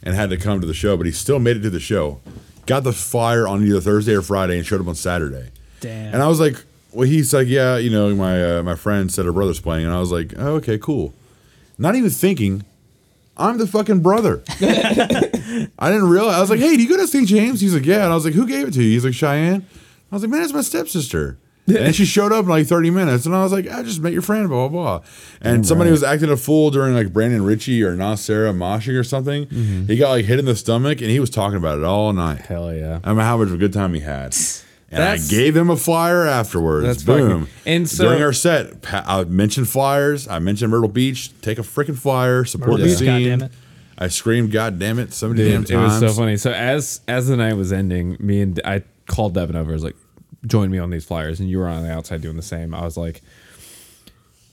and 0.03 0.15
had 0.15 0.31
to 0.31 0.37
come 0.37 0.61
to 0.61 0.67
the 0.67 0.75
show. 0.75 0.97
But 0.97 1.07
he 1.07 1.13
still 1.13 1.39
made 1.39 1.57
it 1.57 1.61
to 1.61 1.71
the 1.71 1.81
show. 1.81 2.21
Got 2.67 2.85
the 2.85 2.93
flyer 2.93 3.49
on 3.49 3.65
either 3.65 3.81
Thursday 3.81 4.15
or 4.15 4.23
Friday 4.23 4.59
and 4.59 4.67
showed 4.67 4.81
up 4.81 4.89
on 4.89 4.95
Saturday. 4.95 5.51
Damn. 5.81 6.15
And 6.15 6.23
I 6.23 6.29
was 6.29 6.41
like, 6.41 6.65
well, 6.93 7.07
he's 7.07 7.33
like, 7.33 7.49
yeah, 7.49 7.77
you 7.77 7.91
know, 7.91 8.15
my 8.15 8.59
uh, 8.59 8.63
my 8.63 8.75
friend 8.75 9.13
said 9.13 9.25
her 9.25 9.33
brother's 9.33 9.61
playing, 9.61 9.87
and 9.87 9.95
I 9.95 10.01
was 10.01 10.13
like, 10.13 10.35
oh, 10.37 10.57
okay, 10.57 10.79
cool. 10.79 11.15
Not 11.79 11.95
even 11.95 12.11
thinking, 12.11 12.65
I'm 13.37 13.59
the 13.59 13.67
fucking 13.67 14.01
brother. 14.01 14.43
I 14.49 15.91
didn't 15.91 16.09
realize. 16.09 16.35
I 16.35 16.41
was 16.41 16.51
like, 16.51 16.59
hey, 16.59 16.77
do 16.77 16.83
you 16.83 16.89
go 16.89 16.97
to 16.97 17.07
St. 17.07 17.29
James? 17.29 17.61
He's 17.61 17.75
like, 17.75 17.87
yeah. 17.87 18.03
And 18.03 18.13
I 18.13 18.15
was 18.15 18.25
like, 18.25 18.35
who 18.35 18.47
gave 18.47 18.67
it 18.67 18.75
to 18.75 18.83
you? 18.83 18.91
He's 18.91 19.05
like, 19.05 19.15
Cheyenne. 19.15 19.65
I 20.11 20.15
was 20.15 20.23
like, 20.23 20.31
man, 20.31 20.43
it's 20.43 20.53
my 20.53 20.63
stepsister. 20.63 21.39
And 21.69 21.95
she 21.95 22.05
showed 22.05 22.33
up 22.33 22.45
in 22.45 22.49
like 22.51 22.67
30 22.67 22.91
minutes, 22.91 23.27
and 23.27 23.35
I 23.35 23.43
was 23.43 23.53
like, 23.53 23.69
I 23.69 23.83
just 23.83 24.01
met 24.01 24.13
your 24.13 24.23
friend, 24.23 24.49
blah 24.49 24.69
blah 24.69 24.99
blah. 24.99 25.09
And 25.41 25.67
somebody 25.67 25.91
was 25.91 26.03
acting 26.03 26.31
a 26.31 26.37
fool 26.37 26.71
during 26.71 26.95
like 26.95 27.13
Brandon 27.13 27.43
Ritchie 27.45 27.83
or 27.83 27.95
Nasera 27.97 28.55
moshing 28.57 28.99
or 28.99 29.05
something. 29.05 29.47
Mm-hmm. 29.47 29.87
He 29.87 29.97
got 29.97 30.11
like 30.11 30.25
hit 30.25 30.39
in 30.39 30.45
the 30.45 30.57
stomach, 30.57 31.01
and 31.01 31.11
he 31.11 31.21
was 31.21 31.31
talking 31.31 31.57
about 31.59 31.79
it 31.79 31.85
all 31.85 32.13
night. 32.13 32.41
Hell 32.43 32.75
yeah. 32.75 33.01
I 33.05 33.11
mean, 33.13 33.21
how 33.21 33.37
much 33.37 33.49
of 33.49 33.55
a 33.55 33.59
good 33.59 33.73
time 33.73 33.95
he 33.95 34.01
had. 34.01 34.35
And 34.91 35.03
That's- 35.03 35.29
I 35.31 35.31
gave 35.31 35.55
him 35.55 35.69
a 35.69 35.77
flyer 35.77 36.25
afterwards. 36.27 36.87
That's 36.87 37.03
Boom. 37.03 37.41
fucking- 37.43 37.55
and 37.67 37.89
so- 37.89 38.05
during 38.05 38.23
our 38.23 38.33
set, 38.33 38.73
I 38.91 39.25
mentioned 39.25 39.69
flyers. 39.69 40.27
I 40.27 40.39
mentioned 40.39 40.71
Myrtle 40.71 40.89
Beach. 40.89 41.31
Take 41.43 41.59
a 41.59 41.63
freaking 41.63 41.97
flyer. 41.99 42.47
Support 42.47 42.71
Myrtle 42.71 42.87
the 42.87 42.91
Beach, 42.93 42.99
scene. 42.99 43.41
goddammit. 43.41 43.51
I 43.99 44.09
screamed, 44.09 44.51
"God 44.53 44.79
damn 44.79 44.99
it!" 45.01 45.13
So 45.13 45.29
many 45.29 45.43
damn 45.51 45.65
Dude, 45.65 45.77
it 45.77 45.83
was 45.83 45.99
so 45.99 46.09
funny. 46.11 46.37
So 46.39 46.53
as 46.53 47.01
as 47.09 47.27
the 47.27 47.37
night 47.37 47.55
was 47.55 47.73
ending, 47.73 48.17
me 48.21 48.41
and 48.41 48.59
I 48.65 48.83
called 49.09 49.35
Devin 49.35 49.57
over. 49.57 49.71
I 49.71 49.75
was 49.75 49.83
like, 49.85 49.97
"Join 50.47 50.71
me 50.71 50.79
on 50.79 50.91
these 50.91 51.05
flyers," 51.05 51.41
and 51.41 51.49
you 51.49 51.59
were 51.59 51.69
on 51.69 51.83
the 51.83 51.93
outside 51.93 52.23
doing 52.23 52.37
the 52.37 52.43
same. 52.43 52.75
I 52.75 52.85
was 52.85 52.97
like, 52.97 53.23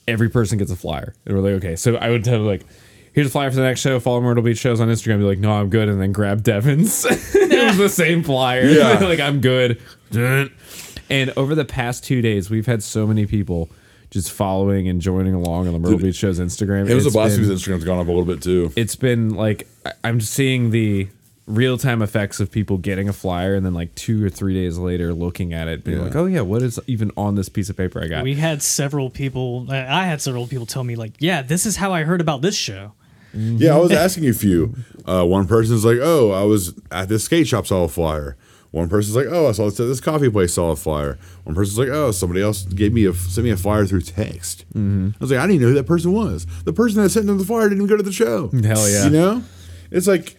"Every 0.07 0.29
person 0.29 0.57
gets 0.57 0.71
a 0.71 0.75
flyer." 0.75 1.13
And 1.25 1.35
we're 1.35 1.41
like, 1.41 1.63
"Okay." 1.63 1.75
So 1.75 1.95
I 1.95 2.09
would 2.09 2.23
tell 2.23 2.39
like, 2.39 2.65
"Here's 3.13 3.27
a 3.27 3.29
flyer 3.29 3.49
for 3.49 3.57
the 3.57 3.63
next 3.63 3.81
show. 3.81 3.99
Follow 3.99 4.21
Myrtle 4.21 4.43
Beach 4.43 4.57
shows 4.57 4.79
on 4.79 4.87
Instagram." 4.87 5.19
Be 5.19 5.23
like, 5.25 5.39
"No, 5.39 5.51
I'm 5.51 5.69
good," 5.69 5.89
and 5.89 6.01
then 6.01 6.11
grab 6.11 6.43
Devin's. 6.43 7.05
it 7.09 7.67
was 7.67 7.77
the 7.77 7.89
same 7.89 8.23
flyer. 8.23 8.65
Yeah. 8.65 8.99
like 9.01 9.19
I'm 9.19 9.41
good. 9.41 9.81
And 11.09 11.31
over 11.37 11.53
the 11.55 11.65
past 11.65 12.03
two 12.03 12.21
days, 12.21 12.49
we've 12.49 12.65
had 12.65 12.81
so 12.81 13.05
many 13.05 13.25
people 13.25 13.69
just 14.09 14.31
following 14.31 14.87
and 14.87 15.01
joining 15.01 15.33
along 15.33 15.67
on 15.67 15.73
the 15.73 15.79
Myrtle 15.79 15.99
Beach 15.99 16.15
show's 16.15 16.39
Instagram. 16.39 16.89
It 16.89 16.93
was 16.95 17.05
It's 17.05 17.13
a 17.13 17.17
blast 17.17 17.37
because 17.37 17.49
Instagram's 17.61 17.83
gone 17.83 17.99
up 17.99 18.07
a 18.07 18.11
little 18.11 18.25
bit 18.25 18.41
too. 18.41 18.71
it's 18.75 18.95
been 18.95 19.31
like 19.31 19.67
I'm 20.03 20.21
seeing 20.21 20.71
the 20.71 21.07
real 21.47 21.77
time 21.77 22.01
effects 22.01 22.39
of 22.39 22.51
people 22.51 22.77
getting 22.77 23.07
a 23.07 23.13
flyer 23.13 23.53
and 23.53 23.63
then 23.65 23.73
like 23.73 23.93
two 23.93 24.23
or 24.25 24.29
three 24.29 24.53
days 24.55 24.77
later 24.77 25.13
looking 25.13 25.53
at 25.53 25.67
it, 25.67 25.83
being 25.83 25.97
Yeah. 25.99 26.03
like, 26.05 26.15
"Oh 26.15 26.25
yeah, 26.25 26.41
what 26.41 26.61
is 26.63 26.79
even 26.87 27.11
on 27.15 27.35
this 27.35 27.49
piece 27.49 27.69
of 27.69 27.77
paper 27.77 28.01
I 28.03 28.07
got?" 28.07 28.23
We 28.23 28.35
had 28.35 28.63
several 28.63 29.09
people. 29.11 29.67
I 29.69 30.05
had 30.05 30.21
several 30.21 30.47
people 30.47 30.65
tell 30.65 30.83
me 30.83 30.95
like, 30.95 31.13
"Yeah, 31.19 31.41
this 31.43 31.65
is 31.67 31.75
how 31.77 31.93
I 31.93 32.03
heard 32.03 32.19
about 32.21 32.41
this 32.41 32.55
show." 32.55 32.93
Yeah, 33.33 33.75
I 33.75 33.79
was 33.79 33.91
asking 33.91 34.27
a 34.29 34.33
few. 34.33 34.75
Uh, 35.05 35.23
one 35.25 35.45
person's 35.45 35.83
like, 35.85 35.97
"Oh, 36.01 36.31
I 36.31 36.43
was 36.43 36.73
at 36.89 37.09
this 37.09 37.25
skate 37.25 37.47
shop, 37.47 37.67
saw 37.67 37.83
a 37.83 37.87
flyer." 37.89 38.37
One 38.71 38.89
person's 38.89 39.15
like, 39.15 39.27
"Oh, 39.29 39.47
I 39.47 39.51
saw 39.51 39.65
this, 39.69 39.79
at 39.79 39.85
this 39.87 40.01
coffee 40.01 40.29
place 40.29 40.53
saw 40.53 40.71
a 40.71 40.75
flyer." 40.75 41.17
One 41.43 41.53
person's 41.53 41.77
like, 41.77 41.89
"Oh, 41.89 42.11
somebody 42.11 42.41
else 42.41 42.63
gave 42.63 42.91
me 42.91 43.05
a 43.05 43.13
sent 43.13 43.45
me 43.45 43.51
a 43.51 43.57
flyer 43.57 43.85
through 43.85 44.01
text." 44.01 44.65
Mm-hmm. 44.73 45.09
I 45.13 45.17
was 45.19 45.29
like, 45.31 45.39
"I 45.39 45.43
didn't 45.43 45.55
even 45.55 45.61
know 45.67 45.69
who 45.69 45.75
that 45.75 45.85
person 45.85 46.11
was. 46.11 46.47
The 46.65 46.73
person 46.73 47.03
that 47.03 47.09
sent 47.09 47.27
them 47.27 47.37
the 47.37 47.45
flyer 47.45 47.69
didn't 47.69 47.77
even 47.83 47.87
go 47.87 47.97
to 47.97 48.03
the 48.03 48.11
show." 48.11 48.49
Hell 48.63 48.89
yeah. 48.89 49.03
You 49.05 49.09
know, 49.11 49.43
it's 49.91 50.07
like 50.07 50.37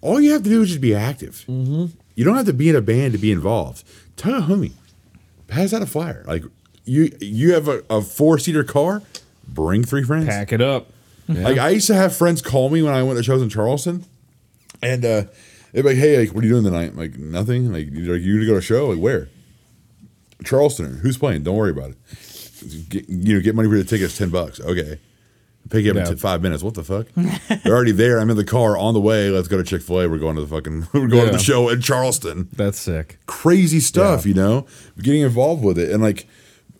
all 0.00 0.20
you 0.20 0.32
have 0.32 0.42
to 0.42 0.50
do 0.50 0.62
is 0.62 0.68
just 0.68 0.80
be 0.80 0.94
active. 0.94 1.44
Mm-hmm. 1.48 1.86
You 2.14 2.24
don't 2.24 2.36
have 2.36 2.46
to 2.46 2.52
be 2.52 2.68
in 2.68 2.76
a 2.76 2.80
band 2.80 3.12
to 3.12 3.18
be 3.18 3.30
involved. 3.30 3.84
Tell 4.16 4.34
a 4.34 4.40
homie, 4.40 4.72
pass 5.46 5.72
out 5.72 5.82
a 5.82 5.86
flyer. 5.86 6.24
Like 6.26 6.44
you, 6.84 7.16
you 7.20 7.54
have 7.54 7.68
a, 7.68 7.82
a 7.90 8.02
four 8.02 8.38
seater 8.38 8.64
car. 8.64 9.02
Bring 9.46 9.84
three 9.84 10.02
friends. 10.02 10.26
Pack 10.26 10.52
it 10.52 10.60
up. 10.60 10.92
Like 11.28 11.58
I 11.58 11.70
used 11.70 11.86
to 11.88 11.94
have 11.94 12.16
friends 12.16 12.40
call 12.40 12.70
me 12.70 12.82
when 12.82 12.94
I 12.94 13.02
went 13.02 13.18
to 13.18 13.22
shows 13.22 13.42
in 13.42 13.50
Charleston, 13.50 14.04
and 14.82 15.04
uh, 15.04 15.24
they'd 15.72 15.82
be 15.82 15.88
like, 15.88 15.96
"Hey, 15.98 16.18
like, 16.18 16.34
what 16.34 16.42
are 16.42 16.46
you 16.46 16.54
doing 16.54 16.64
tonight?" 16.64 16.92
I'm 16.92 16.96
like, 16.96 17.18
"Nothing." 17.18 17.70
Like, 17.70 17.90
you 17.90 18.12
like, 18.12 18.22
you 18.22 18.36
gonna 18.36 18.46
go 18.46 18.52
to 18.52 18.58
a 18.58 18.62
show? 18.62 18.88
Like, 18.88 18.98
where? 18.98 19.28
Charleston. 20.44 20.98
Who's 20.98 21.18
playing? 21.18 21.42
Don't 21.42 21.56
worry 21.56 21.70
about 21.70 21.90
it. 21.90 22.88
Get, 22.88 23.08
you 23.10 23.34
know, 23.34 23.40
get 23.42 23.54
money 23.54 23.68
for 23.68 23.76
the 23.76 23.84
tickets. 23.84 24.16
Ten 24.16 24.30
bucks. 24.30 24.58
Okay. 24.58 24.98
Pick 25.70 25.84
you 25.84 25.90
up 25.90 25.96
Yeah. 25.96 26.08
in 26.10 26.16
five 26.16 26.42
minutes. 26.42 26.62
What 26.62 26.74
the 26.74 26.82
fuck? 26.82 27.06
They're 27.62 27.74
already 27.74 27.92
there. 27.92 28.18
I'm 28.20 28.30
in 28.30 28.36
the 28.36 28.44
car 28.44 28.76
on 28.76 28.94
the 28.94 29.00
way. 29.00 29.28
Let's 29.30 29.48
go 29.48 29.58
to 29.58 29.62
Chick 29.64 29.82
Fil 29.82 30.00
A. 30.00 30.08
We're 30.08 30.18
going 30.18 30.36
to 30.36 30.40
the 30.42 30.46
fucking. 30.48 30.88
We're 30.94 31.08
going 31.08 31.26
to 31.26 31.32
the 31.32 31.38
show 31.38 31.68
in 31.68 31.80
Charleston 31.80 32.48
That's 32.54 32.78
sick. 32.78 33.18
crazy 33.26 33.80
stuff, 33.80 34.24
Yeah. 34.24 34.28
you 34.28 34.34
know, 34.34 34.66
getting 35.00 35.22
involved 35.22 35.62
with 35.62 35.78
it 35.78 35.90
and 35.90 36.02
like 36.02 36.26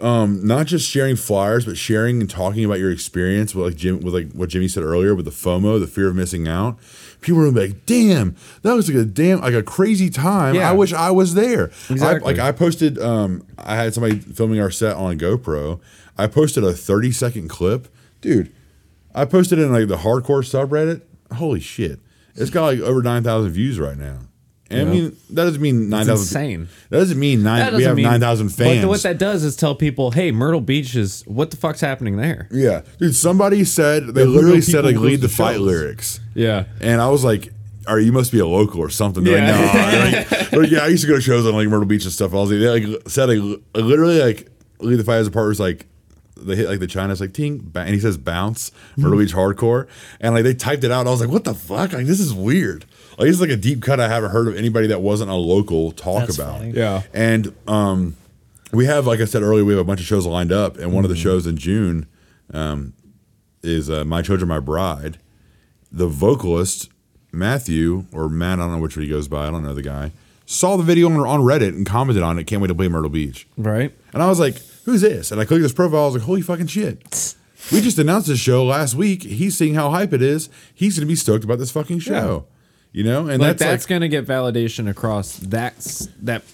um 0.00 0.46
not 0.46 0.66
just 0.66 0.88
sharing 0.88 1.16
flyers, 1.16 1.64
but 1.66 1.76
sharing 1.76 2.20
and 2.20 2.30
talking 2.30 2.64
about 2.64 2.78
your 2.78 2.90
experience 2.92 3.52
with 3.54 3.66
like 3.66 3.76
Jim 3.76 4.00
with 4.00 4.14
like 4.14 4.30
what 4.32 4.48
Jimmy 4.48 4.68
said 4.68 4.84
earlier 4.84 5.14
with 5.14 5.24
the 5.24 5.32
FOMO, 5.32 5.80
the 5.80 5.86
fear 5.88 6.08
of 6.08 6.14
missing 6.14 6.46
out. 6.46 6.78
People 7.20 7.40
are 7.40 7.50
like, 7.50 7.84
damn, 7.84 8.36
that 8.62 8.74
was 8.74 8.88
like 8.88 8.96
a 8.96 9.04
damn 9.04 9.40
like 9.40 9.54
a 9.54 9.62
crazy 9.62 10.08
time. 10.08 10.54
Yeah. 10.54 10.70
I 10.70 10.72
wish 10.72 10.92
I 10.92 11.10
was 11.10 11.34
there. 11.34 11.64
Exactly. 11.90 12.06
I, 12.06 12.36
like 12.36 12.38
I 12.38 12.52
posted 12.52 12.96
um 13.00 13.44
I 13.58 13.74
had 13.74 13.92
somebody 13.92 14.20
filming 14.20 14.60
our 14.60 14.70
set 14.70 14.96
on 14.96 15.12
a 15.12 15.16
GoPro. 15.16 15.80
I 16.16 16.26
posted 16.28 16.62
a 16.64 16.72
30 16.72 17.10
second 17.10 17.48
clip. 17.48 17.88
Dude, 18.20 18.52
I 19.20 19.24
posted 19.24 19.58
it 19.58 19.62
in 19.62 19.72
like 19.72 19.88
the 19.88 19.96
hardcore 19.96 20.42
subreddit. 20.44 21.02
Holy 21.34 21.60
shit. 21.60 22.00
It's 22.34 22.50
got 22.50 22.64
like 22.64 22.80
over 22.80 23.02
9,000 23.02 23.50
views 23.50 23.78
right 23.80 23.96
now. 23.98 24.20
And 24.70 24.88
I 24.88 24.92
mean, 24.92 25.16
that 25.30 25.44
doesn't 25.44 25.62
mean 25.62 25.88
9,000. 25.88 26.12
insane. 26.12 26.68
That 26.90 26.98
doesn't 26.98 27.18
mean 27.18 27.42
nine. 27.42 27.60
That 27.60 27.72
we 27.72 27.78
doesn't 27.84 27.96
have 28.04 28.10
nine 28.12 28.20
thousand 28.20 28.50
fans. 28.50 28.82
But 28.82 28.88
what 28.88 29.02
that 29.02 29.16
does 29.16 29.42
is 29.42 29.56
tell 29.56 29.74
people, 29.74 30.10
hey, 30.10 30.30
Myrtle 30.30 30.60
Beach 30.60 30.94
is 30.94 31.22
what 31.26 31.50
the 31.50 31.56
fuck's 31.56 31.80
happening 31.80 32.18
there? 32.18 32.48
yeah, 32.52 32.82
dude. 32.98 33.14
Somebody 33.14 33.64
said 33.64 34.08
they 34.08 34.24
The 34.24 34.26
literally 34.26 34.60
said 34.60 34.84
like 34.84 34.96
goes 34.96 35.04
lead 35.04 35.16
to 35.22 35.26
the 35.26 35.28
fight 35.30 35.54
shows. 35.54 35.62
lyrics, 35.62 36.20
Yeah. 36.34 36.64
and 36.82 37.00
I 37.00 37.08
was 37.08 37.24
like, 37.24 37.50
"Are 37.86 37.98
you 37.98 38.12
must 38.12 38.30
be 38.30 38.40
a 38.40 38.46
local 38.46 38.80
or 38.82 38.90
something?" 38.90 39.24
They're 39.24 39.38
Yeah. 39.38 39.58
like, 39.58 39.72
no. 39.74 39.90
They're 39.90 40.22
like, 40.42 40.52
like, 40.52 40.70
yeah, 40.70 40.78
I 40.80 40.88
used 40.88 41.02
to 41.02 41.08
go 41.08 41.14
to 41.14 41.20
shows 41.22 41.46
on 41.46 41.54
like 41.54 41.66
Myrtle 41.68 41.86
Beach 41.88 42.04
and 42.04 42.12
stuff. 42.12 42.34
I 42.34 42.36
was 42.36 42.50
like, 42.50 42.60
they 42.60 42.86
like 42.90 43.08
said 43.08 43.30
like 43.30 43.60
literally 43.74 44.20
like 44.20 44.48
lead 44.80 44.96
the 44.96 45.04
fight 45.04 45.16
as 45.16 45.26
a 45.28 45.30
part 45.30 45.48
was 45.48 45.58
like. 45.60 45.86
They 46.40 46.56
hit 46.56 46.68
like 46.68 46.80
the 46.80 46.86
China's 46.86 47.20
like 47.20 47.32
ting, 47.32 47.58
ba- 47.62 47.80
and 47.80 47.90
he 47.94 48.00
says 48.00 48.16
bounce 48.16 48.70
Myrtle 48.96 49.18
Beach 49.18 49.34
hardcore, 49.34 49.86
and 50.20 50.34
like 50.34 50.44
they 50.44 50.54
typed 50.54 50.84
it 50.84 50.90
out. 50.90 51.06
I 51.06 51.10
was 51.10 51.20
like, 51.20 51.30
what 51.30 51.44
the 51.44 51.54
fuck? 51.54 51.92
Like 51.92 52.06
this 52.06 52.20
is 52.20 52.32
weird. 52.34 52.84
Like 53.18 53.26
this 53.26 53.34
is 53.36 53.40
like 53.40 53.50
a 53.50 53.56
deep 53.56 53.82
cut 53.82 53.98
I 54.00 54.08
haven't 54.08 54.30
heard 54.30 54.48
of 54.48 54.56
anybody 54.56 54.86
that 54.88 55.00
wasn't 55.00 55.30
a 55.30 55.34
local 55.34 55.90
talk 55.92 56.20
That's 56.26 56.38
about. 56.38 56.58
funny. 56.58 56.70
Yeah. 56.72 57.02
And 57.12 57.54
um, 57.66 58.16
we 58.72 58.86
have, 58.86 59.06
like 59.06 59.20
I 59.20 59.24
said 59.24 59.42
earlier, 59.42 59.64
we 59.64 59.72
have 59.72 59.80
a 59.80 59.84
bunch 59.84 60.00
of 60.00 60.06
shows 60.06 60.26
lined 60.26 60.52
up, 60.52 60.76
and 60.78 60.92
one 60.92 61.04
of 61.04 61.10
the 61.10 61.14
Mm-hmm. 61.16 61.22
shows 61.22 61.46
in 61.46 61.56
June 61.56 62.06
um, 62.52 62.92
is 63.62 63.90
uh, 63.90 64.04
"My 64.04 64.22
Children, 64.22 64.48
My 64.48 64.60
Bride." 64.60 65.18
The 65.90 66.06
vocalist 66.06 66.90
Matthew 67.32 68.04
or 68.12 68.28
Matt, 68.28 68.58
I 68.58 68.62
don't 68.62 68.72
know 68.72 68.78
which 68.78 68.96
one 68.96 69.04
he 69.04 69.08
goes 69.10 69.26
by. 69.28 69.46
I 69.46 69.50
don't 69.50 69.64
know 69.64 69.74
the 69.74 69.82
guy. 69.82 70.12
Saw 70.46 70.76
the 70.76 70.82
video 70.82 71.08
on, 71.10 71.16
on 71.18 71.40
Reddit 71.40 71.68
and 71.68 71.84
commented 71.86 72.22
on 72.22 72.38
it. 72.38 72.44
Can't 72.44 72.60
wait 72.62 72.68
to 72.68 72.74
play 72.74 72.88
Myrtle 72.88 73.10
Beach. 73.10 73.46
Right. 73.56 73.92
And 74.14 74.22
I 74.22 74.26
was 74.28 74.38
like, 74.40 74.56
"Who's 74.88 75.02
this?" 75.02 75.30
And 75.30 75.40
I 75.40 75.44
clicked 75.44 75.62
his 75.62 75.72
profile. 75.72 76.02
I 76.02 76.06
was 76.06 76.14
like, 76.14 76.22
"Holy 76.24 76.42
fucking 76.42 76.66
shit!" 76.68 77.34
We 77.72 77.80
just 77.82 77.98
announced 77.98 78.28
this 78.28 78.38
show 78.38 78.64
last 78.64 78.94
week. 78.94 79.22
He's 79.24 79.58
seeing 79.58 79.74
how 79.74 79.90
hype 79.90 80.12
it 80.14 80.22
is. 80.22 80.48
He's 80.74 80.96
gonna 80.96 81.06
be 81.08 81.16
stoked 81.16 81.44
about 81.44 81.58
this 81.58 81.70
fucking 81.72 81.98
show. 81.98 82.46
You 82.92 83.04
know, 83.04 83.26
and 83.26 83.40
Like 83.42 83.58
that's, 83.58 83.62
that's, 83.62 83.84
like, 83.84 83.88
gonna 83.90 84.08
get 84.08 84.26
validation 84.26 84.88
across 84.88 85.36
that 85.38 85.74
s- 85.76 86.08
that 86.22 86.44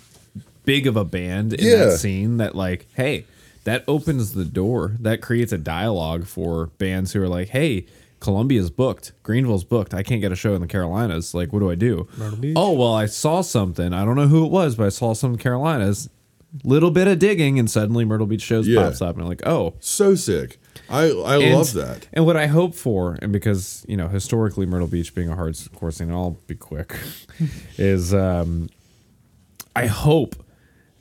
big 0.65 0.86
of 0.89 0.97
a 0.97 1.05
band 1.05 1.52
in 1.52 1.65
Yeah. 1.65 1.85
that 1.85 1.98
scene 1.98 2.39
that 2.39 2.56
like, 2.56 2.89
hey, 2.94 3.27
that 3.65 3.85
opens 3.86 4.32
the 4.32 4.44
door. 4.47 4.97
That 4.98 5.20
creates 5.20 5.52
a 5.52 5.59
dialogue 5.59 6.27
for 6.27 6.70
bands 6.78 7.12
who 7.12 7.23
are 7.23 7.28
like, 7.28 7.51
hey, 7.51 7.86
Columbia's 8.19 8.70
booked, 8.70 9.12
Greenville's 9.23 9.62
booked. 9.65 9.93
I 9.94 10.02
can't 10.02 10.23
get 10.23 10.32
a 10.32 10.36
show 10.36 10.55
in 10.55 10.62
the 10.62 10.66
Carolinas. 10.66 11.35
Like, 11.35 11.52
what 11.52 11.61
do 11.61 11.70
I 11.70 11.74
do? 11.77 12.09
Oh 12.56 12.73
well, 12.73 12.94
I 12.94 13.06
saw 13.06 13.43
something. 13.43 13.93
I 13.93 14.05
don't 14.05 14.16
know 14.16 14.27
who 14.28 14.44
it 14.47 14.51
was, 14.51 14.74
but 14.74 14.86
I 14.86 14.89
saw 14.89 15.12
some 15.12 15.36
Carolinas. 15.36 16.09
Little 16.62 16.90
bit 16.93 17.09
of 17.09 17.18
digging, 17.18 17.59
and 17.59 17.68
suddenly 17.68 18.05
Myrtle 18.05 18.26
Beach 18.26 18.43
shows 18.43 18.68
Yeah. 18.68 18.82
pops 18.82 19.02
up, 19.02 19.14
and 19.16 19.22
I'm 19.22 19.28
like, 19.28 19.44
oh, 19.47 19.74
so 19.81 20.14
sick. 20.14 20.59
I 20.89 21.10
I 21.10 21.39
and, 21.39 21.55
love 21.55 21.72
that. 21.72 22.06
And 22.12 22.24
what 22.26 22.36
I 22.36 22.47
hope 22.47 22.74
for, 22.74 23.18
and 23.20 23.32
because 23.32 23.85
you 23.89 23.97
know 23.97 24.06
historically 24.09 24.64
Myrtle 24.66 24.86
Beach 24.86 25.14
being 25.14 25.28
a 25.31 25.35
hardcore 25.36 25.93
scene, 25.93 26.09
and 26.09 26.16
I'll 26.16 26.39
be 26.47 26.55
quick, 26.55 26.94
is 27.76 28.14
um, 28.14 28.68
I 29.74 29.86
hope 29.86 30.36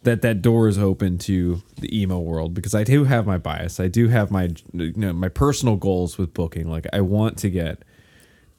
that 0.04 0.22
that 0.22 0.42
door 0.42 0.68
is 0.68 0.78
open 0.78 1.18
to 1.18 1.62
the 1.80 1.98
emo 2.02 2.20
world 2.20 2.54
because 2.54 2.74
I 2.76 2.84
do 2.84 3.04
have 3.06 3.26
my 3.28 3.38
bias. 3.38 3.80
I 3.80 3.88
do 3.88 4.08
have 4.08 4.32
my 4.32 4.50
you 4.74 4.94
know 4.96 5.14
my 5.14 5.30
personal 5.30 5.76
goals 5.76 6.18
with 6.18 6.34
booking. 6.34 6.68
Like 6.70 6.88
I 6.92 7.02
want 7.02 7.38
to 7.40 7.50
get 7.50 7.84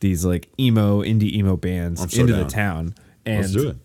these 0.00 0.24
like 0.24 0.48
emo 0.60 1.02
indie 1.02 1.32
emo 1.32 1.56
bands 1.56 2.00
so 2.00 2.20
into 2.20 2.32
down. 2.34 2.42
the 2.44 2.48
town. 2.48 2.94
And 3.26 3.40
Let's 3.40 3.52
do 3.52 3.68
it. 3.70 3.76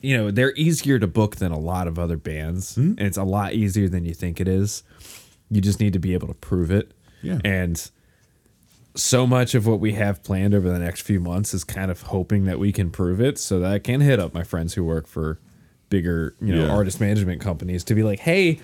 You 0.00 0.16
know 0.16 0.30
they're 0.30 0.54
easier 0.56 0.98
to 0.98 1.06
book 1.06 1.36
than 1.36 1.50
a 1.52 1.58
lot 1.58 1.86
of 1.88 1.98
other 1.98 2.16
bands 2.16 2.74
Hmm? 2.76 2.92
and 2.98 3.00
it's 3.00 3.16
a 3.16 3.24
lot 3.24 3.52
easier 3.54 3.88
than 3.88 4.04
you 4.04 4.14
think 4.14 4.40
it 4.40 4.48
is 4.48 4.82
you 5.50 5.60
just 5.60 5.80
need 5.80 5.92
to 5.94 5.98
be 5.98 6.14
able 6.14 6.28
to 6.28 6.34
prove 6.34 6.70
it 6.70 6.92
Yeah. 7.22 7.38
and 7.44 7.90
so 8.94 9.26
much 9.26 9.54
of 9.54 9.66
what 9.66 9.78
we 9.80 9.92
have 9.92 10.22
planned 10.24 10.54
over 10.54 10.68
the 10.68 10.78
next 10.78 11.02
few 11.02 11.20
months 11.20 11.54
is 11.54 11.62
kind 11.64 11.90
of 11.90 12.02
hoping 12.02 12.44
that 12.46 12.58
we 12.58 12.72
can 12.72 12.90
prove 12.90 13.20
it 13.20 13.38
so 13.38 13.60
that 13.60 13.70
i 13.72 13.78
can 13.78 14.00
hit 14.00 14.18
up 14.18 14.34
my 14.34 14.42
friends 14.42 14.74
who 14.74 14.84
work 14.84 15.06
for 15.06 15.38
bigger 15.88 16.34
you 16.40 16.54
know 16.54 16.64
Yeah. 16.66 16.70
artist 16.72 17.00
management 17.00 17.40
companies 17.40 17.84
to 17.84 17.94
be 17.94 18.02
like 18.02 18.20
hey 18.20 18.60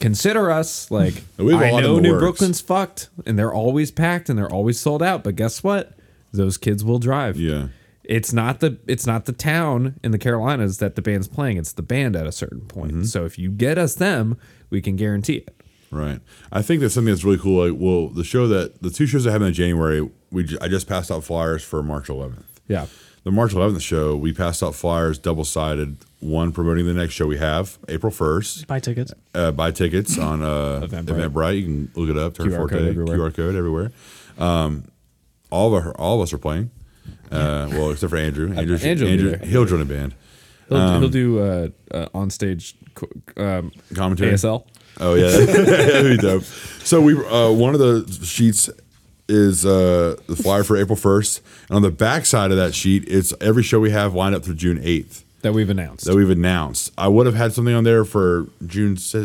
consider 0.00 0.50
us 0.50 0.90
like 0.90 1.22
We 1.38 1.52
have 1.52 1.62
a 1.62 1.66
i 1.66 1.80
know 1.80 1.98
new 1.98 2.10
works. 2.12 2.20
brooklyn's 2.22 2.60
fucked 2.60 3.08
and 3.26 3.38
they're 3.38 3.52
always 3.52 3.90
packed 3.90 4.28
and 4.28 4.38
they're 4.38 4.50
always 4.52 4.78
sold 4.80 5.02
out 5.02 5.22
but 5.24 5.36
guess 5.36 5.62
what 5.62 5.92
those 6.32 6.56
kids 6.56 6.82
will 6.84 6.98
drive 6.98 7.36
Yeah. 7.36 7.68
It's 8.04 8.32
not 8.32 8.60
the 8.60 8.78
it's 8.86 9.06
not 9.06 9.26
the 9.26 9.32
town 9.32 9.98
in 10.02 10.10
the 10.10 10.18
Carolinas 10.18 10.78
that 10.78 10.96
the 10.96 11.02
band's 11.02 11.28
playing. 11.28 11.56
It's 11.56 11.72
the 11.72 11.82
band 11.82 12.16
at 12.16 12.26
a 12.26 12.32
certain 12.32 12.62
point. 12.62 12.92
Mm-hmm. 12.92 13.02
So 13.04 13.24
if 13.24 13.38
you 13.38 13.50
get 13.50 13.78
us 13.78 13.94
them, 13.94 14.36
we 14.70 14.80
can 14.80 14.96
guarantee 14.96 15.36
it. 15.36 15.54
Right. 15.90 16.20
I 16.50 16.62
think 16.62 16.80
that's 16.80 16.94
something 16.94 17.12
that's 17.12 17.22
really 17.22 17.38
cool. 17.38 17.68
Like, 17.68 17.78
well, 17.78 18.08
the 18.08 18.24
show 18.24 18.48
that 18.48 18.82
the 18.82 18.90
two 18.90 19.06
shows 19.06 19.24
that 19.24 19.32
happened 19.32 19.48
in 19.48 19.54
January, 19.54 20.08
we 20.30 20.44
j- 20.44 20.56
I 20.60 20.68
just 20.68 20.88
passed 20.88 21.10
out 21.10 21.22
flyers 21.22 21.62
for 21.62 21.82
March 21.82 22.08
11th. 22.08 22.44
Yeah. 22.66 22.86
The 23.24 23.30
March 23.30 23.52
11th 23.52 23.82
show, 23.82 24.16
we 24.16 24.32
passed 24.32 24.62
out 24.62 24.74
flyers 24.74 25.18
double 25.18 25.44
sided. 25.44 25.98
One 26.20 26.50
promoting 26.50 26.86
the 26.86 26.94
next 26.94 27.12
show 27.14 27.26
we 27.26 27.36
have 27.38 27.78
April 27.88 28.10
1st. 28.10 28.66
Buy 28.66 28.80
tickets. 28.80 29.12
Uh, 29.34 29.52
buy 29.52 29.70
tickets 29.70 30.18
on 30.18 30.40
uh, 30.40 30.80
Eventbrite. 30.84 31.04
Eventbrite. 31.04 31.56
You 31.58 31.64
can 31.64 31.92
look 31.94 32.10
it 32.10 32.16
up. 32.16 32.34
Turn 32.34 32.48
QR 32.48 32.56
Forte, 32.56 32.72
code 32.72 32.88
everywhere. 32.88 33.18
QR 33.18 33.34
code 33.34 33.54
everywhere. 33.54 33.92
Um, 34.38 34.88
all 35.50 35.74
of 35.74 35.86
our, 35.86 35.92
all 35.96 36.16
of 36.16 36.22
us 36.22 36.32
are 36.32 36.38
playing. 36.38 36.70
Uh, 37.30 37.68
well, 37.70 37.90
except 37.90 38.10
for 38.10 38.16
Andrew. 38.16 38.52
Andrew, 38.56 38.76
Andrew 38.82 39.08
will 39.08 39.16
be 39.16 39.22
there. 39.22 39.38
he'll 39.48 39.64
join 39.64 39.80
a 39.80 39.84
band. 39.84 40.14
He'll, 40.68 40.76
Um, 40.78 41.00
he'll 41.00 41.08
do 41.10 41.38
uh, 41.40 41.68
uh, 41.90 42.08
on 42.14 42.30
stage 42.30 42.74
um, 43.36 43.72
Commentary. 43.94 44.32
ASL. 44.32 44.66
Oh 45.00 45.14
yeah, 45.14 45.30
that'd 45.46 46.16
be 46.16 46.22
dope. 46.22 46.42
So 46.84 47.00
we 47.00 47.14
uh, 47.14 47.50
one 47.50 47.74
of 47.74 47.80
the 47.80 48.06
sheets 48.24 48.68
is 49.28 49.64
uh, 49.64 50.16
the 50.26 50.36
flyer 50.36 50.62
for 50.64 50.76
April 50.76 50.96
first, 50.96 51.40
and 51.68 51.76
on 51.76 51.82
the 51.82 51.90
back 51.90 52.26
side 52.26 52.50
of 52.50 52.56
that 52.58 52.74
sheet, 52.74 53.04
it's 53.08 53.32
every 53.40 53.62
show 53.62 53.80
we 53.80 53.90
have 53.90 54.14
lined 54.14 54.34
up 54.34 54.44
through 54.44 54.54
June 54.56 54.78
eighth 54.82 55.24
that 55.40 55.54
we've 55.54 55.70
announced. 55.70 56.04
that 56.04 56.14
we've 56.14 56.28
announced. 56.30 56.92
I 56.98 57.08
would 57.08 57.24
have 57.26 57.34
had 57.34 57.52
something 57.54 57.74
on 57.74 57.84
there 57.84 58.04
for 58.04 58.48
June 58.66 58.98
uh, 59.14 59.18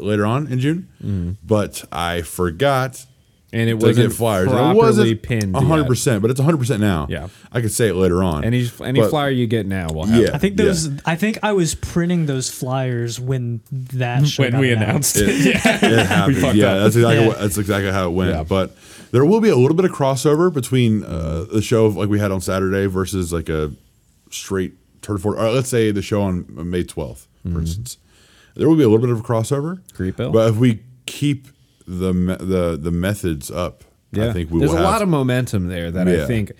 later 0.00 0.26
on 0.26 0.48
in 0.48 0.58
June, 0.58 0.88
Mm-hmm. 1.02 1.32
but 1.46 1.84
I 1.92 2.22
forgot 2.22 3.06
and 3.54 3.70
it 3.70 3.74
wasn't 3.74 4.12
flyers. 4.12 4.48
Properly 4.48 4.70
it 4.70 4.76
wasn't 4.76 5.22
pinned. 5.22 5.54
One 5.54 5.66
hundred 5.66 5.86
percent, 5.86 6.20
but 6.22 6.30
it's 6.30 6.40
hundred 6.40 6.58
percent 6.58 6.80
now. 6.80 7.06
Yeah. 7.08 7.28
I 7.52 7.60
could 7.60 7.72
say 7.72 7.88
it 7.88 7.94
later 7.94 8.22
on. 8.22 8.44
Any 8.44 8.68
any 8.82 9.00
But- 9.00 9.10
flyer 9.10 9.30
you 9.30 9.46
get 9.46 9.66
now 9.66 9.88
will 9.92 10.04
have. 10.06 10.20
Yeah. 10.20 10.28
it. 10.28 10.34
I 10.34 10.38
think 10.38 10.56
those. 10.56 10.90
I 11.06 11.16
think 11.16 11.38
I 11.42 11.52
was 11.52 11.74
printing 11.74 12.26
those 12.26 12.50
flyers 12.50 13.20
when 13.20 13.60
that 13.70 14.28
when 14.36 14.58
we 14.58 14.72
announced 14.72 15.16
it. 15.16 15.28
It 15.28 15.56
happened. 16.06 16.38
fucked 16.38 16.56
yeah, 16.56 16.72
up. 16.72 16.82
that's 16.82 16.96
exactly 16.96 17.20
Yeah. 17.22 17.28
what, 17.28 17.38
that's 17.38 17.58
exactly 17.58 17.92
how 17.92 18.06
it 18.08 18.12
went. 18.12 18.30
Yeah. 18.32 18.42
But 18.42 18.76
there 19.12 19.24
will 19.24 19.40
be 19.40 19.48
a 19.48 19.56
little 19.56 19.76
bit 19.76 19.84
of 19.84 19.92
crossover 19.92 20.52
between 20.52 21.04
uh, 21.04 21.44
the 21.52 21.62
show 21.62 21.86
like 21.86 22.08
we 22.08 22.18
had 22.18 22.32
on 22.32 22.40
Saturday 22.40 22.86
versus 22.86 23.32
like 23.32 23.48
a 23.48 23.72
straight 24.30 24.72
Tourneforte. 25.02 25.38
Or 25.38 25.50
let's 25.50 25.68
say 25.68 25.90
the 25.90 26.02
show 26.02 26.22
on 26.22 26.46
May 26.70 26.82
12th, 26.82 27.26
Mm-hmm. 27.44 27.52
for 27.54 27.60
instance. 27.60 27.98
There 28.56 28.68
will 28.68 28.76
be 28.76 28.82
a 28.84 28.88
little 28.88 29.04
bit 29.06 29.10
of 29.10 29.20
a 29.20 29.22
crossover. 29.22 29.80
Creep. 29.94 30.16
But 30.16 30.48
if 30.48 30.56
we 30.56 30.80
keep 31.06 31.48
the 31.86 32.12
the 32.40 32.78
the 32.80 32.90
methods 32.90 33.50
up, 33.50 33.84
Yeah, 34.12 34.28
I 34.28 34.32
think 34.32 34.50
we 34.50 34.60
there's 34.60 34.70
will 34.70 34.78
a 34.78 34.82
have, 34.82 34.90
lot 34.90 35.02
of 35.02 35.08
momentum 35.08 35.68
there 35.68 35.90
that 35.90 36.06
Yeah. 36.06 36.24
I 36.24 36.26
think 36.26 36.52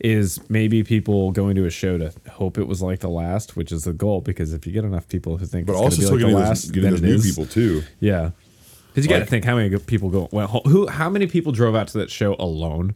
is 0.00 0.38
maybe 0.48 0.84
people 0.84 1.32
going 1.32 1.56
to 1.56 1.64
a 1.64 1.70
show 1.70 1.98
to 1.98 2.12
hope 2.30 2.56
it 2.56 2.68
was 2.68 2.80
like 2.80 3.00
the 3.00 3.08
last, 3.08 3.56
which 3.56 3.72
is 3.72 3.82
the 3.84 3.92
goal. 3.92 4.20
Because 4.20 4.52
if 4.52 4.66
you 4.66 4.72
get 4.72 4.84
enough 4.84 5.08
people 5.08 5.38
who 5.38 5.46
think 5.46 5.66
But 5.66 5.72
it's 5.72 5.80
also 5.82 6.02
going 6.10 6.20
to 6.20 6.26
be 6.26 6.32
like 6.32 6.32
getting 6.32 6.34
the 6.34 6.40
those, 6.40 6.48
last, 6.48 6.72
getting 6.72 6.82
then 6.82 6.92
those 6.92 7.02
it 7.02 7.06
new 7.06 7.14
is. 7.14 7.26
people 7.26 7.46
too. 7.46 7.82
Yeah, 7.98 8.30
because 8.88 9.04
you 9.04 9.10
got 9.10 9.18
to 9.18 9.26
think 9.26 9.44
how 9.44 9.56
many 9.56 9.76
people 9.78 10.10
go. 10.10 10.28
Well, 10.30 10.46
who? 10.66 10.86
How 10.86 11.10
many 11.10 11.26
people 11.26 11.50
drove 11.52 11.74
out 11.74 11.88
to 11.88 11.98
that 11.98 12.10
show 12.10 12.34
alone? 12.38 12.94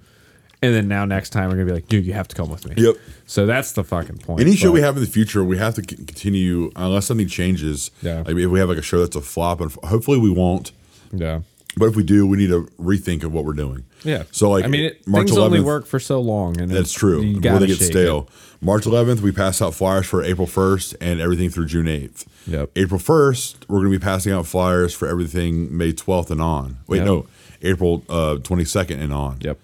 And 0.64 0.72
then 0.72 0.86
now 0.86 1.04
next 1.04 1.30
time 1.30 1.48
we're 1.48 1.56
gonna 1.56 1.66
be 1.66 1.72
like, 1.72 1.88
dude, 1.88 2.06
you 2.06 2.12
have 2.12 2.28
to 2.28 2.36
come 2.36 2.48
with 2.48 2.64
me. 2.68 2.74
Yep. 2.80 2.94
So 3.26 3.46
that's 3.46 3.72
the 3.72 3.82
fucking 3.82 4.18
point. 4.18 4.40
Any 4.42 4.54
show 4.54 4.68
But- 4.68 4.74
we 4.74 4.80
have 4.82 4.96
in 4.96 5.02
the 5.02 5.08
future, 5.08 5.42
we 5.42 5.58
have 5.58 5.74
to 5.74 5.80
c- 5.82 5.96
continue 5.96 6.70
unless 6.76 7.06
something 7.06 7.26
changes. 7.26 7.90
Yeah. 8.00 8.18
Like 8.24 8.36
if 8.36 8.48
we 8.48 8.60
have 8.60 8.68
like 8.68 8.78
a 8.78 8.82
show 8.82 9.00
that's 9.00 9.16
a 9.16 9.20
flop, 9.20 9.60
and 9.60 9.72
f- 9.72 9.78
hopefully 9.90 10.18
we 10.18 10.30
won't. 10.30 10.70
Yeah. 11.12 11.40
But 11.76 11.86
if 11.86 11.96
we 11.96 12.02
do, 12.02 12.26
we 12.26 12.36
need 12.36 12.48
to 12.48 12.66
rethink 12.78 13.24
of 13.24 13.32
what 13.32 13.44
we're 13.44 13.54
doing. 13.54 13.84
Yeah. 14.04 14.24
So 14.30 14.50
like, 14.50 14.64
I 14.64 14.68
mean, 14.68 14.84
it, 14.86 15.06
March 15.06 15.28
things 15.28 15.38
only 15.38 15.60
work 15.60 15.86
for 15.86 15.98
so 15.98 16.20
long, 16.20 16.60
and 16.60 16.70
That's 16.70 16.92
true. 16.92 17.40
Before 17.40 17.58
they 17.60 17.66
get 17.68 17.80
stale. 17.80 18.28
it. 18.28 18.64
March 18.64 18.84
11th, 18.84 19.20
we 19.20 19.32
pass 19.32 19.60
out 19.62 19.74
flyers 19.74 20.06
for 20.06 20.22
April 20.22 20.46
1st 20.46 20.96
and 21.00 21.20
everything 21.20 21.48
through 21.50 21.66
June 21.66 21.86
8th. 21.86 22.26
Yep. 22.46 22.70
April 22.76 23.00
1st, 23.00 23.68
we're 23.68 23.78
going 23.80 23.92
to 23.92 23.98
be 23.98 24.02
passing 24.04 24.32
out 24.32 24.46
flyers 24.46 24.94
for 24.94 25.08
everything 25.08 25.74
May 25.76 25.92
12th 25.92 26.30
and 26.30 26.40
on. 26.42 26.78
Wait, 26.86 26.98
Yep. 26.98 27.06
no, 27.06 27.26
April 27.62 28.04
uh, 28.08 28.36
22nd 28.40 29.00
and 29.00 29.12
on. 29.12 29.38
Yep. 29.40 29.58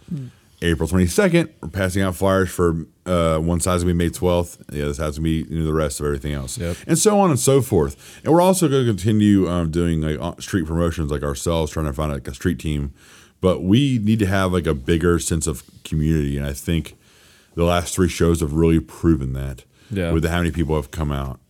April 0.63 0.89
22nd, 0.89 1.51
we're 1.63 1.69
passing 1.69 2.03
out 2.03 2.17
flyers 2.17 2.49
for 2.51 2.87
uh, 3.09 3.39
one 3.39 3.61
side's 3.61 3.83
gonna 3.83 3.95
be 3.95 3.99
May 4.05 4.11
12th, 4.11 4.67
the 4.69 4.83
other 4.83 4.95
side's 4.95 5.19
gonna 5.19 5.25
be 5.25 5.47
you 5.49 5.59
know, 5.61 5.65
the 5.65 5.73
rest 5.73 5.99
of 6.01 6.07
everything 6.07 6.33
else, 6.35 6.59
Yep. 6.59 6.77
and 6.87 6.99
so 6.99 7.19
on 7.19 7.31
and 7.31 7.39
so 7.41 7.63
forth. 7.63 8.21
And 8.25 8.33
we're 8.33 8.41
also 8.43 8.69
going 8.69 8.85
to 8.85 8.91
continue 8.91 9.49
um, 9.49 9.71
doing 9.71 10.01
like 10.01 10.19
uh, 10.21 10.35
street 10.41 10.67
promotions, 10.67 11.11
like 11.11 11.23
ourselves, 11.23 11.73
trying 11.73 11.87
to 11.87 11.93
find 11.93 12.13
like 12.13 12.29
a 12.29 12.35
street 12.35 12.59
team. 12.59 12.93
But 13.41 13.63
we 13.63 13.99
need 14.03 14.19
to 14.19 14.27
have 14.27 14.53
like 14.53 14.67
a 14.67 14.75
bigger 14.75 15.19
sense 15.19 15.47
of 15.47 15.63
community, 15.85 16.37
and 16.37 16.45
I 16.47 16.53
think 16.53 16.97
the 17.55 17.65
last 17.65 17.95
three 17.95 18.09
shows 18.09 18.41
have 18.41 18.53
really 18.53 18.81
proven 18.81 19.33
that. 19.33 19.65
Yeah. 19.91 20.13
with 20.13 20.23
how 20.27 20.37
many 20.37 20.51
people 20.51 20.77
have 20.77 20.91
come 20.91 21.11
out. 21.11 21.41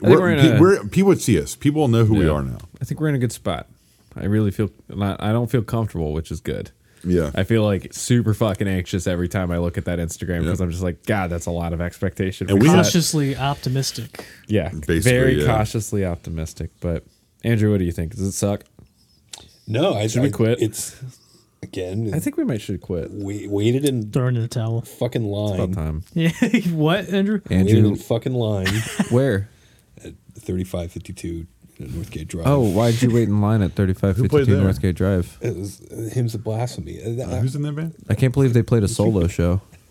We're, 0.00 0.20
we're 0.20 0.34
a- 0.36 0.60
we're- 0.60 0.88
people 0.88 1.08
would 1.08 1.20
see 1.20 1.40
us. 1.42 1.56
People 1.56 1.80
will 1.80 1.88
know 1.88 2.04
who 2.04 2.14
we 2.14 2.28
are 2.28 2.40
now. 2.42 2.58
I 2.80 2.84
think 2.84 3.00
we're 3.00 3.08
in 3.08 3.16
a 3.16 3.18
good 3.18 3.32
spot. 3.32 3.66
I 4.14 4.26
really 4.26 4.52
feel. 4.52 4.70
Not, 4.88 5.20
I 5.20 5.32
don't 5.32 5.50
feel 5.50 5.62
comfortable, 5.62 6.12
which 6.12 6.30
is 6.30 6.40
good. 6.40 6.70
Yeah. 7.04 7.30
I 7.34 7.44
feel 7.44 7.62
like 7.64 7.92
super 7.94 8.34
fucking 8.34 8.68
anxious 8.68 9.06
every 9.06 9.28
time 9.28 9.50
I 9.50 9.58
look 9.58 9.78
at 9.78 9.86
that 9.86 9.98
Instagram 9.98 10.40
because 10.40 10.60
Yeah. 10.60 10.64
I'm 10.64 10.70
just 10.70 10.82
like, 10.82 11.04
God, 11.06 11.30
that's 11.30 11.46
a 11.46 11.50
lot 11.50 11.72
of 11.72 11.80
expectation. 11.80 12.50
And 12.50 12.58
for 12.58 12.62
we 12.62 12.68
that." 12.68 12.76
have- 12.76 12.84
Cautiously 12.86 13.36
optimistic. 13.36 14.26
yeah, 14.46 14.68
Basically, 14.70 14.98
very 15.00 15.40
yeah. 15.40 15.46
cautiously 15.46 16.04
optimistic. 16.04 16.70
But 16.80 17.04
Andrew, 17.44 17.70
what 17.70 17.78
do 17.78 17.84
you 17.84 17.92
think? 17.92 18.12
Does 18.12 18.20
it 18.26 18.32
suck? 18.32 18.64
No, 19.66 19.94
I 19.94 20.06
Should 20.08 20.22
we 20.22 20.30
quit? 20.30 20.60
It's 20.60 20.96
again. 21.62 22.10
I 22.12 22.18
think 22.18 22.36
we 22.36 22.44
might 22.44 22.60
should 22.60 22.80
quit. 22.80 23.10
we 23.10 23.46
waited 23.46 23.84
in 23.84 24.10
Throwing 24.10 24.34
in 24.36 24.42
the 24.42 24.48
towel. 24.48 24.80
fucking 24.82 25.22
About 25.24 25.58
line. 25.58 25.72
time. 25.72 26.02
Yeah. 26.14 26.30
what, 26.72 27.08
Andrew? 27.08 27.40
Waited 27.48 27.68
in 27.70 27.84
Andrew, 27.84 27.96
fucking 27.96 28.34
line 28.34 28.66
where? 29.10 29.48
at 30.02 30.14
3552 30.40 31.46
Northgate 31.88 32.28
Drive. 32.28 32.46
Oh, 32.46 32.60
why'd 32.60 33.00
you 33.02 33.10
wait 33.12 33.28
in 33.28 33.40
line 33.40 33.62
at 33.62 33.74
played 33.76 33.88
3552 33.90 34.44
there? 34.56 34.64
Northgate 34.64 34.94
Drive? 34.94 35.38
it 35.40 35.56
was 35.56 35.80
hymns 36.12 36.34
of 36.34 36.44
blasphemy. 36.44 37.00
Uh, 37.02 37.22
Uh, 37.24 37.40
who's 37.40 37.54
in 37.56 37.62
that 37.62 37.72
band? 37.74 37.94
I 38.08 38.14
can't 38.14 38.32
believe 38.34 38.52
they 38.54 38.62
played 38.62 38.82
a 38.82 38.88
solo 38.98 39.26
show. 39.28 39.60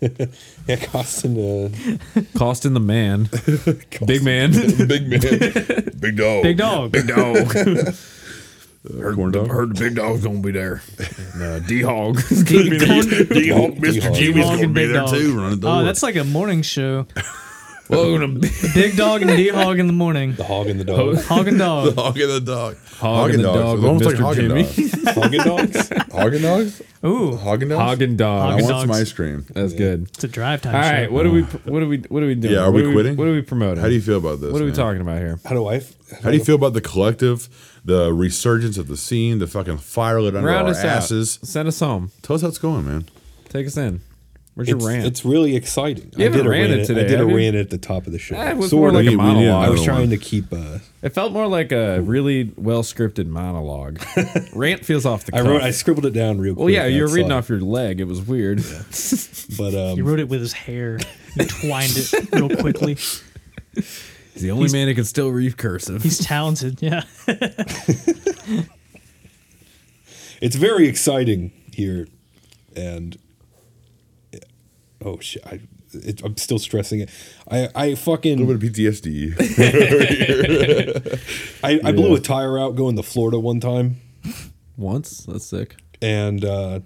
yeah, 0.66 0.76
Caustin. 0.86 1.36
Uh, 1.36 2.22
Caustin 2.38 2.72
the 2.74 2.80
man, 2.80 3.28
big 4.06 4.22
man, 4.24 4.52
Big 4.52 5.06
man, 5.08 5.90
big 6.00 6.16
dog, 6.16 6.42
Big 6.42 6.56
dog. 6.56 6.92
big 6.92 7.06
dog. 7.06 7.52
Heard, 8.98 9.14
corn 9.16 9.30
dog. 9.30 9.48
Heard 9.48 9.76
the 9.76 9.80
big 9.80 9.96
dog's 9.96 10.24
gonna 10.24 10.40
be 10.40 10.52
there. 10.52 10.80
And, 11.34 11.66
D 11.66 11.82
Hog. 11.82 12.16
D- 12.30 12.78
Corn- 12.78 13.28
D 13.28 13.48
Hawk, 13.50 13.72
Mr. 13.74 14.14
Jimmy's 14.14 14.16
D-Hog 14.36 14.52
gonna 14.52 14.62
and 14.62 14.74
be 14.74 14.80
Big 14.86 14.92
there 14.92 15.02
Dog. 15.02 15.10
too, 15.14 15.36
running 15.36 15.60
the 15.60 15.66
door. 15.66 15.80
Oh, 15.82 15.84
that's 15.84 16.02
like 16.02 16.16
a 16.16 16.24
morning 16.24 16.62
show. 16.62 17.06
Welcome 17.90 18.40
to 18.40 18.48
Big 18.74 18.96
dog 18.96 19.22
and 19.22 19.30
D 19.36 19.48
hog 19.48 19.78
in 19.80 19.86
the 19.88 19.92
morning. 19.92 20.34
the 20.34 20.44
hog 20.44 20.68
and 20.68 20.78
the 20.78 20.84
dog. 20.84 21.16
Hog 21.24 21.48
and 21.48 21.58
dog. 21.58 21.94
the 21.94 22.00
Hog 22.02 22.18
and 22.18 22.30
the 22.30 22.40
dog. 22.40 22.76
Hog 22.98 23.30
and 23.30 23.38
the 23.40 23.42
dog 23.52 23.78
It's 23.78 23.82
with 23.82 23.84
almost 23.84 24.04
like 24.06 24.14
Mr. 24.16 24.22
Haagen 24.22 24.34
Jimmy. 24.36 24.62
Dazs. 24.62 25.14
hog 25.14 25.34
and 25.34 25.44
dogs. 25.44 25.88
Haagen 25.90 26.42
dogs? 26.42 26.82
Ooh, 27.04 27.36
Haagen 27.36 27.68
dogs? 27.70 28.00
Haagen 28.00 28.12
I 28.12 28.16
Dog. 28.16 28.42
Haagen 28.60 28.62
want 28.62 28.66
some 28.66 28.88
Dogs. 28.88 29.00
ice 29.00 29.12
cream. 29.12 29.44
That's 29.50 29.72
good. 29.72 30.02
it's 30.14 30.22
a 30.24 30.28
drive 30.28 30.62
time 30.62 30.76
All 30.76 30.82
show. 30.82 30.88
right, 30.88 31.10
what 31.12 31.26
are 31.26 31.30
we? 31.30 31.42
What 31.42 31.82
are 31.82 31.88
we? 31.88 31.98
What 31.98 32.22
are 32.22 32.26
we 32.26 32.34
doing? 32.36 32.54
Yeah, 32.54 32.60
are 32.60 32.70
What 32.70 32.84
we 32.84 32.92
quitting? 32.92 33.16
What 33.16 33.26
are 33.26 33.32
we 33.32 33.42
promoting? 33.42 33.82
How 33.82 33.88
do 33.88 33.94
you 33.94 34.00
feel 34.02 34.18
about 34.18 34.40
this? 34.40 34.52
What 34.52 34.60
are 34.62 34.64
we 34.64 34.70
man? 34.70 34.76
talking 34.76 35.00
about 35.00 35.18
here? 35.18 35.40
How 35.44 35.54
do 35.54 35.66
I? 35.66 35.76
f- 35.76 35.94
How 36.22 36.30
do 36.30 36.36
you 36.36 36.44
feel 36.44 36.54
about 36.56 36.74
the 36.74 36.80
collective, 36.80 37.48
the 37.84 38.12
resurgence 38.12 38.78
of 38.78 38.86
the 38.86 38.96
scene, 38.96 39.40
the 39.40 39.46
fucking 39.48 39.78
fire 39.78 40.20
lit 40.20 40.36
under 40.36 40.46
Round 40.48 40.66
our 40.66 40.70
us 40.74 40.84
asses? 40.84 41.38
out. 41.42 41.48
Send 41.48 41.68
us 41.68 41.80
home. 41.80 42.12
Tell 42.22 42.36
us 42.36 42.42
how 42.42 42.48
it's 42.48 42.58
going, 42.58 42.86
man. 42.86 43.06
Take 43.48 43.66
us 43.66 43.76
in. 43.76 44.00
Where's 44.54 44.68
It's, 44.68 44.82
your 44.82 44.88
rant? 44.92 45.06
it's 45.06 45.24
really 45.24 45.54
exciting. 45.54 46.10
You 46.16 46.24
I 46.26 46.28
did 46.28 46.32
haven't 46.32 46.46
a 46.46 46.50
ranted 46.50 46.76
rant. 46.78 46.86
today, 46.88 47.00
I 47.04 47.08
did 47.08 47.20
a 47.20 47.24
you? 47.24 47.36
rant 47.36 47.56
at 47.56 47.70
the 47.70 47.78
top 47.78 48.06
of 48.06 48.12
the 48.12 48.18
show. 48.18 48.34
Eh, 48.34 48.50
it 48.50 48.56
was 48.56 48.70
Sort 48.70 48.80
more 48.80 48.88
of. 48.88 48.94
like 48.94 49.06
a 49.06 49.10
We- 49.10 49.16
we 49.16 49.22
monologue. 49.22 49.64
I 49.66 49.70
was 49.70 49.84
trying 49.84 50.10
to 50.10 50.16
keep. 50.18 50.52
Uh, 50.52 50.78
It 51.02 51.10
felt 51.10 51.32
more 51.32 51.46
like 51.46 51.70
a 51.72 52.00
really 52.02 52.52
well 52.56 52.82
scripted 52.82 53.26
monologue. 53.26 54.00
Rant 54.52 54.84
feels 54.84 55.06
off 55.06 55.24
the 55.24 55.36
I 55.36 55.42
wrote. 55.42 55.62
I 55.62 55.70
scribbled 55.70 56.04
it 56.04 56.10
down 56.12 56.38
real 56.40 56.54
quick. 56.54 56.64
well, 56.64 56.70
yeah, 56.74 56.86
you 56.86 57.02
were 57.02 57.08
reading 57.08 57.30
off 57.32 57.48
your 57.48 57.60
leg. 57.60 58.00
It 58.00 58.06
was 58.08 58.20
weird. 58.22 58.62
But 59.56 59.74
um, 59.74 59.96
He 59.96 60.02
wrote 60.02 60.18
it 60.20 60.28
with 60.28 60.40
his 60.40 60.52
hair. 60.52 60.98
He 61.36 61.44
twined 61.46 61.92
it 61.96 62.12
real 62.32 62.48
quickly. 62.56 62.94
He's 63.74 64.42
the 64.42 64.50
only 64.50 64.70
man 64.72 64.88
who 64.88 64.94
can 64.94 65.04
still 65.04 65.30
read 65.30 65.56
cursive. 65.58 66.02
He's 66.02 66.18
talented. 66.18 66.80
Yeah. 66.82 67.02
it's 70.40 70.56
very 70.56 70.86
exciting 70.88 71.52
here, 71.72 72.06
and 72.76 73.16
oh 75.04 75.18
shit, 75.20 75.44
I, 75.46 75.60
it, 75.92 76.22
I'm 76.24 76.36
still 76.36 76.58
stressing 76.58 77.00
it. 77.00 77.10
I 77.50 77.94
fucking 77.94 78.38
A 78.40 78.44
little 78.44 78.60
bit 78.60 78.70
of 78.70 78.76
PTSD. 78.76 79.34
I, 81.64 81.80
I 81.84 81.92
blew 81.92 82.14
a 82.14 82.20
tire 82.20 82.58
out 82.58 82.76
going 82.76 82.96
to 82.96 83.02
Florida 83.02 83.38
one 83.38 83.60
time, 83.60 84.00
Once? 84.76 85.24
That's 85.24 85.44
sick. 85.46 85.76
and 86.02 86.44
uh, 86.44 86.80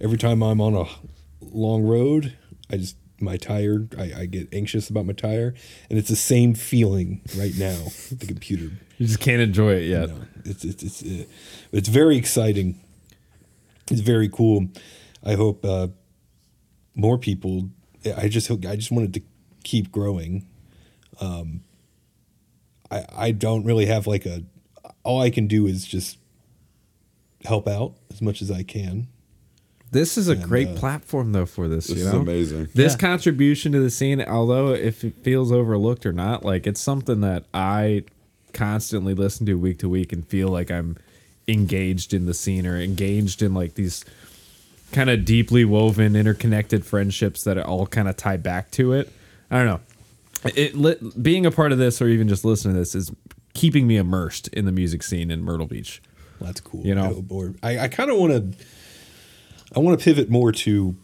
every 0.00 0.18
time 0.18 0.42
I'm 0.42 0.60
on 0.60 0.74
a 0.74 0.84
long 1.40 1.82
road, 1.84 2.36
I 2.70 2.76
just 2.78 2.96
my 3.20 3.36
tire. 3.36 3.86
I, 3.98 4.12
I 4.16 4.26
get 4.26 4.48
anxious 4.52 4.90
about 4.90 5.06
my 5.06 5.12
tire, 5.12 5.54
and 5.88 5.98
it's 5.98 6.08
the 6.08 6.16
same 6.16 6.54
feeling 6.54 7.20
right 7.38 7.54
now. 7.56 7.84
with 7.84 8.18
The 8.20 8.26
computer 8.26 8.70
You 8.98 9.06
just 9.06 9.20
can't 9.20 9.40
enjoy 9.40 9.74
it 9.74 9.84
yet. 9.84 10.08
No, 10.10 10.16
it's 10.44 10.64
it's 10.64 10.82
it's 10.82 11.02
uh, 11.02 11.24
it's 11.72 11.88
very 11.88 12.16
exciting. 12.16 12.80
It's 13.90 14.00
very 14.00 14.28
cool. 14.28 14.68
I 15.24 15.34
hope 15.34 15.64
uh, 15.64 15.88
more 16.94 17.18
people. 17.18 17.70
I 18.16 18.28
just 18.28 18.50
I 18.50 18.76
just 18.76 18.90
wanted 18.90 19.14
to 19.14 19.22
keep 19.62 19.90
growing. 19.90 20.46
Um, 21.20 21.60
I 22.90 23.04
I 23.14 23.30
don't 23.32 23.64
really 23.64 23.86
have 23.86 24.06
like 24.06 24.26
a. 24.26 24.42
All 25.02 25.20
I 25.20 25.30
can 25.30 25.46
do 25.46 25.66
is 25.66 25.84
just 25.86 26.18
help 27.44 27.68
out 27.68 27.94
as 28.10 28.22
much 28.22 28.40
as 28.40 28.50
I 28.50 28.62
can. 28.62 29.08
This 29.90 30.18
is 30.18 30.28
a 30.28 30.34
great 30.34 30.68
uh, 30.68 30.74
platform 30.74 31.32
though 31.32 31.46
for 31.46 31.68
this. 31.68 31.86
This 31.86 31.98
you 31.98 32.06
is 32.06 32.12
amazing. 32.12 32.68
This 32.74 32.94
Yeah. 32.94 32.98
contribution 32.98 33.70
to 33.72 33.80
the 33.80 33.90
scene, 33.90 34.20
although 34.22 34.70
if 34.72 35.04
it 35.04 35.14
feels 35.22 35.52
overlooked 35.52 36.04
or 36.04 36.12
not, 36.12 36.44
like 36.44 36.66
it's 36.66 36.80
something 36.80 37.20
that 37.20 37.44
I 37.54 38.04
constantly 38.52 39.14
listen 39.14 39.46
to 39.46 39.54
week 39.54 39.78
to 39.80 39.88
week 39.88 40.12
and 40.12 40.26
feel 40.26 40.48
like 40.48 40.70
I'm 40.70 40.96
engaged 41.46 42.12
in 42.14 42.26
the 42.26 42.34
scene 42.34 42.66
or 42.66 42.80
engaged 42.80 43.40
in 43.42 43.54
like 43.54 43.74
these 43.74 44.04
kind 44.94 45.10
of 45.10 45.24
deeply 45.24 45.64
woven, 45.64 46.16
interconnected 46.16 46.86
friendships 46.86 47.44
that 47.44 47.58
all 47.58 47.86
kind 47.86 48.08
of 48.08 48.16
tie 48.16 48.36
back 48.36 48.70
to 48.72 48.92
it. 48.92 49.12
I 49.50 49.58
don't 49.58 49.66
know. 49.66 49.80
It 50.54 50.74
li- 50.74 50.96
being 51.20 51.44
a 51.44 51.50
part 51.50 51.72
of 51.72 51.78
this 51.78 52.00
or 52.00 52.08
even 52.08 52.28
just 52.28 52.44
listening 52.44 52.74
to 52.74 52.80
this 52.80 52.94
is 52.94 53.12
keeping 53.54 53.86
me 53.86 53.96
immersed 53.96 54.48
in 54.48 54.64
the 54.64 54.72
music 54.72 55.02
scene 55.02 55.30
in 55.30 55.42
Myrtle 55.42 55.66
Beach. 55.66 56.00
That's 56.40 56.60
cool. 56.60 56.82
You 56.84 56.94
know? 56.94 57.54
I, 57.62 57.72
I, 57.72 57.78
I 57.84 57.88
kind 57.88 58.10
of 58.10 58.18
want 58.18 58.32
to. 58.32 58.66
I 59.76 59.80
want 59.80 59.98
to 59.98 60.04
pivot 60.04 60.30
more 60.30 60.52
to 60.52 60.94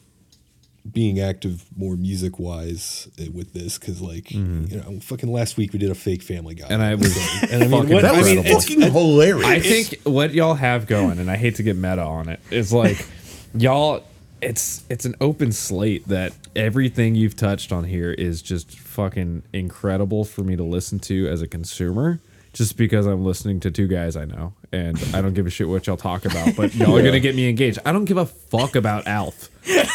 being 0.91 1.21
active 1.21 1.65
more 1.77 1.97
music 1.97 2.39
wise 2.39 3.09
with 3.33 3.53
this 3.53 3.79
because 3.79 4.01
like 4.01 4.31
you 4.31 4.41
know 4.41 4.99
fucking 5.01 5.31
last 5.31 5.57
week 5.59 5.73
we 5.75 5.79
did 5.79 5.91
a 5.91 5.95
fake 5.95 6.23
family 6.23 6.55
guy 6.55 6.65
Mm-hmm. 6.65 6.73
And 6.73 6.83
I 6.83 6.95
was 6.95 7.17
and 7.51 7.63
I 7.63 7.67
mean 7.67 7.71
fucking 7.71 7.95
what 7.95 8.05
I 8.05 8.23
mean 8.23 8.39
incredible. 8.39 8.47
it's, 8.47 8.65
fucking 8.65 8.81
hilarious. 8.93 9.47
I 9.47 9.61
think 9.61 10.01
what 10.05 10.33
y'all 10.33 10.55
have 10.55 10.87
going, 10.87 11.19
and 11.19 11.31
I 11.31 11.37
hate 11.37 11.57
to 11.57 11.63
get 11.63 11.77
meta 11.77 12.03
on 12.03 12.29
it, 12.29 12.41
is 12.51 12.73
like 12.73 13.07
y'all. 13.55 14.03
It's 14.43 14.85
it's 14.89 15.05
an 15.05 15.17
open 15.21 15.53
slate 15.53 16.09
that 16.09 16.33
everything 16.57 17.15
you've 17.15 17.37
touched 17.37 17.73
on 17.73 17.85
here 17.85 18.11
is 18.13 18.41
just 18.41 18.79
fucking 18.79 19.43
incredible 19.53 20.25
for 20.25 20.43
me 20.43 20.57
to 20.57 20.63
listen 20.63 20.99
to 21.01 21.29
as 21.29 21.43
a 21.43 21.47
consumer, 21.47 22.21
just 22.55 22.79
because 22.79 23.05
I'm 23.05 23.23
listening 23.23 23.61
to 23.61 23.71
two 23.71 23.87
guys 23.87 24.17
I 24.17 24.25
know 24.25 24.55
and 24.73 24.99
I 25.15 25.21
don't 25.21 25.35
give 25.35 25.47
a 25.47 25.51
shit 25.51 25.69
what 25.69 25.87
y'all 25.87 25.97
talk 25.97 26.25
about, 26.25 26.55
but 26.57 26.75
y'all 26.75 26.97
are 26.97 27.03
gonna 27.03 27.21
get 27.21 27.35
me 27.35 27.49
engaged. 27.49 27.79
I 27.85 27.93
don't 27.93 28.05
give 28.05 28.17
a 28.17 28.27
fuck 28.27 28.77
about 28.77 29.07
Alf. 29.07 29.49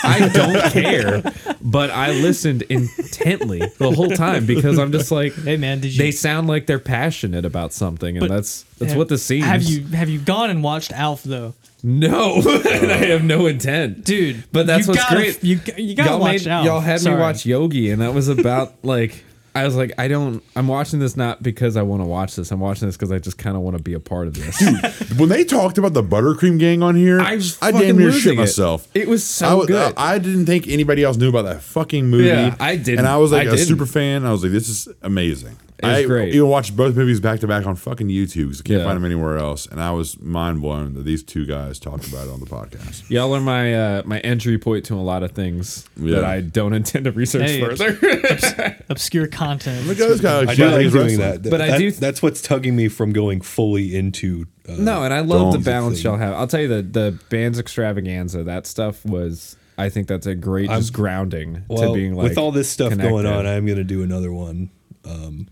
I 0.03 0.29
don't 0.33 0.71
care, 0.71 1.23
but 1.61 1.89
I 1.89 2.11
listened 2.11 2.61
intently 2.63 3.59
the 3.77 3.91
whole 3.91 4.09
time 4.09 4.45
because 4.45 4.77
I'm 4.77 4.91
just 4.91 5.11
like, 5.11 5.33
Hey 5.33 5.57
man, 5.57 5.79
did 5.81 5.93
you? 5.95 5.97
they 6.03 6.11
sound 6.11 6.47
like 6.47 6.65
they're 6.67 6.79
passionate 6.79 7.45
about 7.45 7.73
something, 7.73 8.17
and 8.17 8.29
that's 8.29 8.63
that's 8.77 8.91
have- 8.91 8.97
what 8.97 9.09
the 9.09 9.17
scene. 9.17 9.41
Have 9.43 9.63
you 9.63 9.85
have 9.87 10.09
you 10.09 10.19
gone 10.19 10.49
and 10.49 10.63
watched 10.63 10.91
Alf 10.93 11.23
though, 11.23 11.53
No, 11.83 12.35
and 12.45 12.91
I 12.91 12.97
have 13.07 13.23
no 13.23 13.47
intent, 13.47 14.03
dude? 14.05 14.43
But 14.51 14.67
that's 14.67 14.87
what's 14.87 14.99
gotta, 14.99 15.15
great. 15.15 15.43
You 15.43 15.59
you 15.77 15.95
gotta 15.95 16.11
y'all 16.11 16.19
watch 16.19 16.45
made- 16.45 16.47
Alf. 16.47 16.65
Y'all 16.65 16.79
had 16.79 16.99
Sorry. 17.01 17.15
me 17.15 17.21
watch 17.21 17.45
Yogi, 17.45 17.89
and 17.91 18.01
that 18.01 18.13
was 18.13 18.27
about 18.27 18.73
like 18.83 19.24
I 19.55 19.63
was 19.63 19.77
like, 19.77 19.93
I 19.97 20.09
don't. 20.09 20.43
I'm 20.57 20.67
watching 20.67 20.99
this 20.99 21.15
not 21.15 21.41
because 21.41 21.77
I 21.77 21.81
want 21.81 22.01
to 22.01 22.05
watch 22.05 22.35
this. 22.35 22.51
I'm 22.51 22.59
watching 22.59 22.89
this 22.89 22.97
because 22.97 23.09
I 23.09 23.19
just 23.19 23.37
kind 23.37 23.55
of 23.55 23.61
want 23.63 23.77
to 23.77 23.81
be 23.81 23.93
a 23.93 24.01
part 24.01 24.27
of 24.27 24.33
this. 24.33 24.59
Dude, 24.59 25.17
when 25.17 25.29
they 25.29 25.45
talked 25.45 25.77
about 25.77 25.93
the 25.93 26.03
buttercream 26.03 26.59
gang 26.59 26.83
on 26.83 26.93
here, 26.95 27.21
I 27.21 27.39
I, 27.61 27.71
damn 27.71 27.97
near 27.97 28.11
shit 28.11 28.33
it. 28.33 28.37
myself. 28.37 28.87
It 28.93 29.07
was 29.07 29.23
so 29.25 29.63
I, 29.63 29.65
good. 29.65 29.93
I, 29.95 30.15
I 30.15 30.19
didn't 30.19 30.45
think 30.45 30.67
anybody 30.67 31.03
else 31.03 31.15
knew 31.15 31.29
about 31.29 31.43
that 31.43 31.61
fucking 31.61 32.05
movie. 32.07 32.25
Yeah, 32.25 32.55
I 32.59 32.75
didn't. 32.75 32.99
And 32.99 33.07
I 33.07 33.15
was 33.15 33.31
like 33.31 33.47
I 33.47 33.51
a 33.51 33.55
didn't. 33.55 33.67
super 33.67 33.85
fan. 33.85 34.25
I 34.25 34.31
was 34.33 34.43
like, 34.43 34.51
this 34.51 34.67
is 34.67 34.89
amazing. 35.01 35.55
It 35.79 35.85
was 35.85 35.93
I 35.97 36.03
great. 36.05 36.33
even 36.33 36.47
watched 36.47 36.75
both 36.75 36.95
movies 36.95 37.19
back 37.19 37.41
to 37.41 37.47
back 37.47 37.65
on 37.65 37.75
fucking 37.75 38.07
YouTube 38.07 38.45
because 38.45 38.61
I 38.61 38.63
can't 38.63 38.79
Yeah. 38.79 38.85
find 38.85 38.95
them 38.95 39.05
anywhere 39.05 39.37
else. 39.37 39.65
And 39.65 39.81
I 39.81 39.91
was 39.91 40.17
mind 40.21 40.61
blown 40.61 40.93
that 40.93 41.03
these 41.03 41.21
two 41.21 41.45
guys 41.45 41.79
talked 41.79 42.07
about 42.07 42.27
it 42.27 42.31
on 42.31 42.39
the 42.39 42.45
podcast. 42.45 43.09
Y'all 43.09 43.35
are 43.35 43.41
my 43.41 43.73
uh, 43.73 44.01
my 44.05 44.19
entry 44.19 44.57
point 44.57 44.85
to 44.85 44.95
a 44.95 45.03
lot 45.03 45.21
of 45.21 45.31
things 45.33 45.85
Yeah. 45.97 46.15
that 46.15 46.23
I 46.23 46.39
don't 46.41 46.73
intend 46.73 47.05
to 47.05 47.11
research 47.11 47.49
Hey, 47.49 47.59
further. 47.59 48.77
obscure 48.89 49.27
content. 49.27 49.85
Look 49.87 49.99
at 49.99 50.07
this 50.07 50.21
guy. 50.21 50.39
I 50.39 50.43
Like, 50.43 50.57
do 50.57 50.65
like 50.69 50.81
he's 50.83 50.93
doing 50.93 51.17
that. 51.17 51.43
But 51.49 51.61
I 51.61 51.67
That- 51.71 51.77
do- 51.79 51.91
That's 51.91 52.21
what's 52.21 52.41
tugging 52.41 52.75
me 52.75 52.87
from 52.87 53.11
going 53.11 53.41
fully 53.41 53.95
into. 53.95 54.45
Uh, 54.67 54.75
no, 54.79 55.03
and 55.03 55.13
I 55.13 55.19
love 55.19 55.51
the 55.51 55.57
Don't. 55.57 55.63
balance 55.65 56.03
y'all 56.03 56.17
have. 56.17 56.33
I'll 56.35 56.47
tell 56.47 56.61
you 56.61 56.67
the 56.67 56.81
the 56.81 57.19
band's 57.29 57.59
extravaganza. 57.59 58.43
That 58.43 58.65
stuff 58.65 59.05
was. 59.05 59.57
I 59.77 59.89
think 59.89 60.07
that's 60.07 60.25
a 60.25 60.35
great 60.35 60.69
just 60.69 60.93
grounding 60.93 61.63
well, 61.67 61.89
to 61.89 61.93
being 61.93 62.15
like 62.15 62.29
with 62.29 62.37
all 62.37 62.53
this 62.53 62.69
stuff 62.69 62.97
going 62.97 63.25
on, 63.25 63.45
I'm 63.45 63.65
going 63.65 63.77
to 63.77 63.83
do 63.83 64.03
another 64.03 64.31
one. 64.31 64.69
Um, 65.03 65.47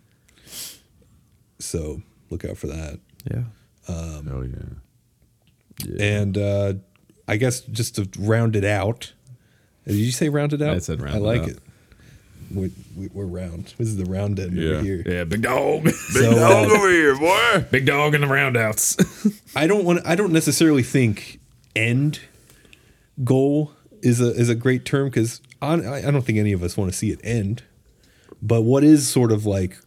so 1.63 2.01
look 2.29 2.45
out 2.45 2.57
for 2.57 2.67
that. 2.67 2.99
yeah. 3.29 3.43
Hell 3.87 4.45
yeah. 4.45 5.95
And 5.99 6.37
uh, 6.37 6.73
I 7.27 7.37
guess 7.37 7.61
just 7.61 7.95
to 7.95 8.07
round 8.19 8.55
it 8.55 8.63
out. 8.63 9.13
Did 9.85 9.95
you 9.95 10.11
say 10.11 10.29
round 10.29 10.53
it 10.53 10.61
out? 10.61 10.75
I 10.75 10.79
said 10.79 11.01
round 11.01 11.15
I 11.15 11.19
like 11.19 11.41
out. 11.41 11.49
it. 11.49 11.59
We, 12.53 12.71
we, 12.95 13.07
we're 13.07 13.25
round. 13.25 13.73
This 13.77 13.87
is 13.87 13.97
the 13.97 14.05
round 14.05 14.39
end 14.39 14.55
Yeah. 14.55 14.71
over 14.75 14.83
here. 14.83 15.03
Yeah, 15.05 15.23
big 15.23 15.41
dog. 15.41 15.89
So, 16.13 16.31
uh, 16.31 16.65
over 16.71 16.89
here, 16.89 17.17
boy. 17.17 17.65
big 17.71 17.85
dog 17.85 18.13
in 18.15 18.21
the 18.21 18.27
roundouts. 18.27 18.95
I 19.55 19.65
don't 19.67 19.83
want. 19.83 20.05
I 20.05 20.15
don't 20.15 20.31
necessarily 20.31 20.83
think 20.83 21.39
end 21.75 22.19
goal 23.23 23.71
is 24.01 24.21
a 24.21 24.31
is 24.33 24.49
a 24.49 24.55
great 24.55 24.85
term 24.85 25.09
because 25.09 25.41
I 25.61 25.73
I 25.73 26.11
don't 26.11 26.21
think 26.23 26.37
any 26.37 26.51
of 26.53 26.61
us 26.63 26.77
want 26.77 26.91
to 26.91 26.97
see 26.97 27.11
it 27.11 27.19
end. 27.23 27.63
But 28.41 28.61
what 28.61 28.83
is 28.83 29.07
sort 29.07 29.31
of 29.31 29.45
like, 29.45 29.77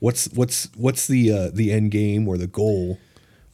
what's 0.00 0.26
what's 0.34 0.68
what's 0.76 1.06
the 1.06 1.32
uh, 1.32 1.50
the 1.52 1.72
end 1.72 1.90
game 1.90 2.26
or 2.28 2.36
the 2.36 2.46
goal 2.46 2.98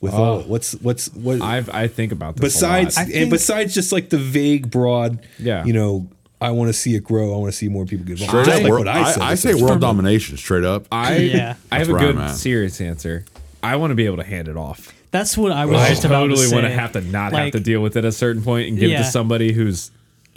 with 0.00 0.12
all 0.14 0.40
what's 0.42 0.72
what's 0.76 1.12
what 1.14 1.40
I've 1.42 1.68
I 1.70 1.86
think 1.88 2.10
about 2.12 2.36
this 2.36 2.54
besides 2.54 2.96
a 2.96 3.00
lot. 3.00 3.04
And 3.06 3.12
think- 3.14 3.30
besides 3.30 3.74
just 3.74 3.92
like 3.92 4.08
the 4.10 4.18
vague 4.18 4.70
broad 4.70 5.20
Yeah. 5.38 5.64
you 5.64 5.72
know 5.72 6.08
I 6.40 6.52
want 6.52 6.68
to 6.68 6.72
see 6.72 6.94
it 6.94 7.04
grow 7.04 7.34
I 7.34 7.36
want 7.36 7.52
to 7.52 7.56
see 7.58 7.68
more 7.68 7.84
people 7.84 8.06
get 8.06 8.20
involved 8.20 8.30
Straight 8.30 8.44
Just 8.46 8.56
up, 8.56 8.62
like 8.62 8.70
world, 8.72 8.86
what 8.86 8.96
I, 8.96 9.12
said, 9.12 9.22
I 9.22 9.32
it's 9.32 9.42
say 9.42 9.52
like- 9.52 9.62
world 9.62 9.80
domination. 9.80 10.36
Straight 10.38 10.64
up. 10.64 10.86
I 10.90 11.16
Yeah. 11.16 11.56
I 11.70 11.78
have 11.78 11.90
a 11.90 11.92
good 11.92 12.30
serious 12.30 12.80
answer. 12.80 13.24
I 13.62 13.76
want 13.76 13.90
to 13.90 13.94
be 13.94 14.06
able 14.06 14.16
to 14.16 14.24
hand 14.24 14.48
it 14.48 14.56
off. 14.56 14.94
That's 15.10 15.36
what 15.36 15.52
I 15.52 15.66
was 15.66 15.76
I 15.76 15.88
just 15.90 16.04
about 16.06 16.28
to 16.28 16.36
say. 16.36 16.42
I 16.44 16.46
totally 16.46 16.46
say. 16.48 16.54
want 16.56 16.66
to 16.66 16.72
have 16.72 16.92
to 16.92 17.00
not 17.02 17.32
have 17.34 17.52
to 17.52 17.60
deal 17.60 17.82
with 17.82 17.96
it 17.96 18.00
at 18.00 18.04
a 18.06 18.12
certain 18.12 18.42
point 18.42 18.68
and 18.68 18.78
give 18.78 18.90
it 18.90 18.96
to 18.98 19.04
somebody 19.04 19.52
who's 19.52 19.90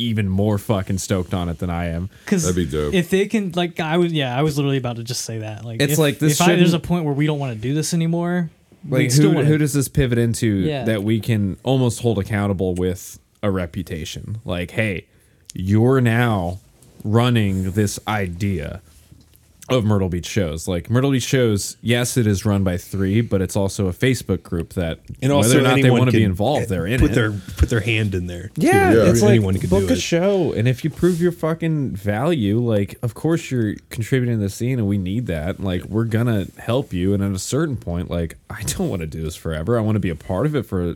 even 0.03 0.29
more 0.29 0.57
fucking 0.57 0.97
stoked 0.99 1.33
on 1.33 1.49
it 1.49 1.59
than 1.59 1.69
I 1.69 1.87
am. 1.87 2.09
Cause 2.25 2.43
That'd 2.43 2.55
be 2.55 2.65
dope. 2.65 2.93
If 2.93 3.09
they 3.09 3.27
can, 3.27 3.51
like, 3.55 3.79
I 3.79 3.97
was, 3.97 4.11
yeah, 4.13 4.37
I 4.37 4.41
was 4.41 4.57
literally 4.57 4.77
about 4.77 4.97
to 4.97 5.03
just 5.03 5.25
say 5.25 5.39
that. 5.39 5.63
Like, 5.65 5.81
It's 5.81 5.93
if, 5.93 5.99
like 5.99 6.19
this 6.19 6.39
If 6.39 6.41
I, 6.47 6.55
there's 6.55 6.61
a 6.61 6.65
shouldn't- 6.77 6.83
point 6.83 7.05
where 7.05 7.13
we 7.13 7.25
don't 7.25 7.39
want 7.39 7.53
to 7.55 7.59
do 7.59 7.73
this 7.73 7.93
anymore, 7.93 8.49
we 8.87 8.99
Like 9.03 9.11
still 9.11 9.29
who 9.29 9.35
wanna, 9.35 9.47
who 9.47 9.57
does 9.57 9.73
this 9.73 9.87
pivot 9.87 10.17
into 10.17 10.47
Yeah. 10.47 10.83
that 10.85 11.03
we 11.03 11.19
can 11.19 11.57
almost 11.63 12.01
hold 12.01 12.19
accountable 12.19 12.75
with 12.75 13.17
a 13.41 13.49
reputation? 13.49 14.39
Like, 14.45 14.71
hey, 14.71 15.05
you're 15.53 16.01
now 16.01 16.59
running 17.03 17.71
this 17.71 17.99
idea 18.07 18.81
of 19.69 19.85
Myrtle 19.85 20.09
Beach 20.09 20.25
shows. 20.25 20.67
Like 20.67 20.89
Myrtle 20.89 21.11
Beach 21.11 21.23
shows, 21.23 21.77
yes, 21.81 22.17
it 22.17 22.27
is 22.27 22.45
run 22.45 22.63
by 22.65 22.77
three, 22.77 23.21
but 23.21 23.41
it's 23.41 23.55
also 23.55 23.87
a 23.87 23.93
Facebook 23.93 24.43
group 24.43 24.73
that 24.73 24.99
and 25.21 25.31
also 25.31 25.49
whether 25.55 25.59
or 25.59 25.63
not 25.63 25.81
they 25.81 25.89
want 25.89 26.05
to 26.11 26.17
be 26.17 26.23
involved, 26.23 26.67
they're 26.69 26.85
in 26.85 26.99
put 26.99 27.11
it. 27.11 27.15
their 27.15 27.31
put 27.31 27.69
their 27.69 27.79
hand 27.79 28.13
in 28.13 28.27
there 28.27 28.49
too. 28.49 28.61
Yeah, 28.67 28.93
Yeah. 28.93 29.09
it's 29.09 29.21
like 29.21 29.29
anyone 29.31 29.57
can 29.57 29.69
book 29.69 29.83
do 29.87 29.89
a 29.89 29.93
it. 29.93 30.01
show, 30.01 30.51
and 30.51 30.67
if 30.67 30.83
you 30.83 30.89
prove 30.89 31.21
your 31.21 31.31
fucking 31.31 31.95
value, 31.95 32.59
like 32.59 32.97
of 33.01 33.13
course 33.13 33.49
you're 33.51 33.75
contributing 33.89 34.37
to 34.37 34.43
the 34.43 34.49
scene, 34.49 34.79
and 34.79 34.87
we 34.87 34.97
need 34.97 35.27
that. 35.27 35.61
Like 35.61 35.85
we're 35.85 36.05
gonna 36.05 36.47
help 36.57 36.91
you, 36.91 37.13
and 37.13 37.23
at 37.23 37.31
a 37.31 37.39
certain 37.39 37.77
point, 37.77 38.09
like 38.11 38.37
I 38.49 38.63
don't 38.63 38.89
want 38.89 38.99
to 39.01 39.07
do 39.07 39.21
this 39.23 39.35
forever. 39.37 39.77
I 39.77 39.81
want 39.81 39.95
to 39.95 40.01
be 40.01 40.09
a 40.09 40.15
part 40.15 40.45
of 40.45 40.55
it 40.55 40.63
for 40.65 40.95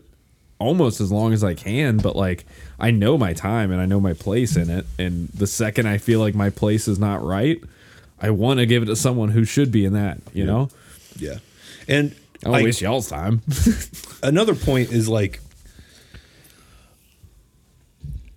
almost 0.59 0.99
as 0.99 1.11
long 1.11 1.33
as 1.33 1.43
I 1.43 1.53
can, 1.53 1.97
but 1.97 2.15
like 2.15 2.45
I 2.79 2.91
know 2.91 3.17
my 3.17 3.31
time 3.33 3.71
and 3.71 3.79
I 3.79 3.85
know 3.85 3.99
my 4.01 4.13
place 4.13 4.57
in 4.57 4.69
it, 4.69 4.85
and 4.99 5.29
the 5.29 5.47
second 5.47 5.87
I 5.87 5.99
feel 5.99 6.19
like 6.19 6.35
my 6.35 6.49
place 6.49 6.87
is 6.87 6.99
not 6.99 7.23
right, 7.23 7.61
I 8.21 8.31
want 8.31 8.59
to 8.59 8.65
give 8.65 8.83
it 8.83 8.87
to 8.87 8.95
someone 8.95 9.29
who 9.29 9.45
should 9.45 9.71
be 9.71 9.85
in 9.85 9.93
that. 9.93 10.19
You 10.33 10.45
know, 10.45 10.69
yeah 11.17 11.37
and 11.87 12.15
I 12.45 12.51
don't 12.51 12.63
waste 12.63 12.81
y'all's 12.81 13.09
time. 13.09 13.41
another 14.23 14.55
point 14.55 14.91
is 14.91 15.07
like 15.07 15.39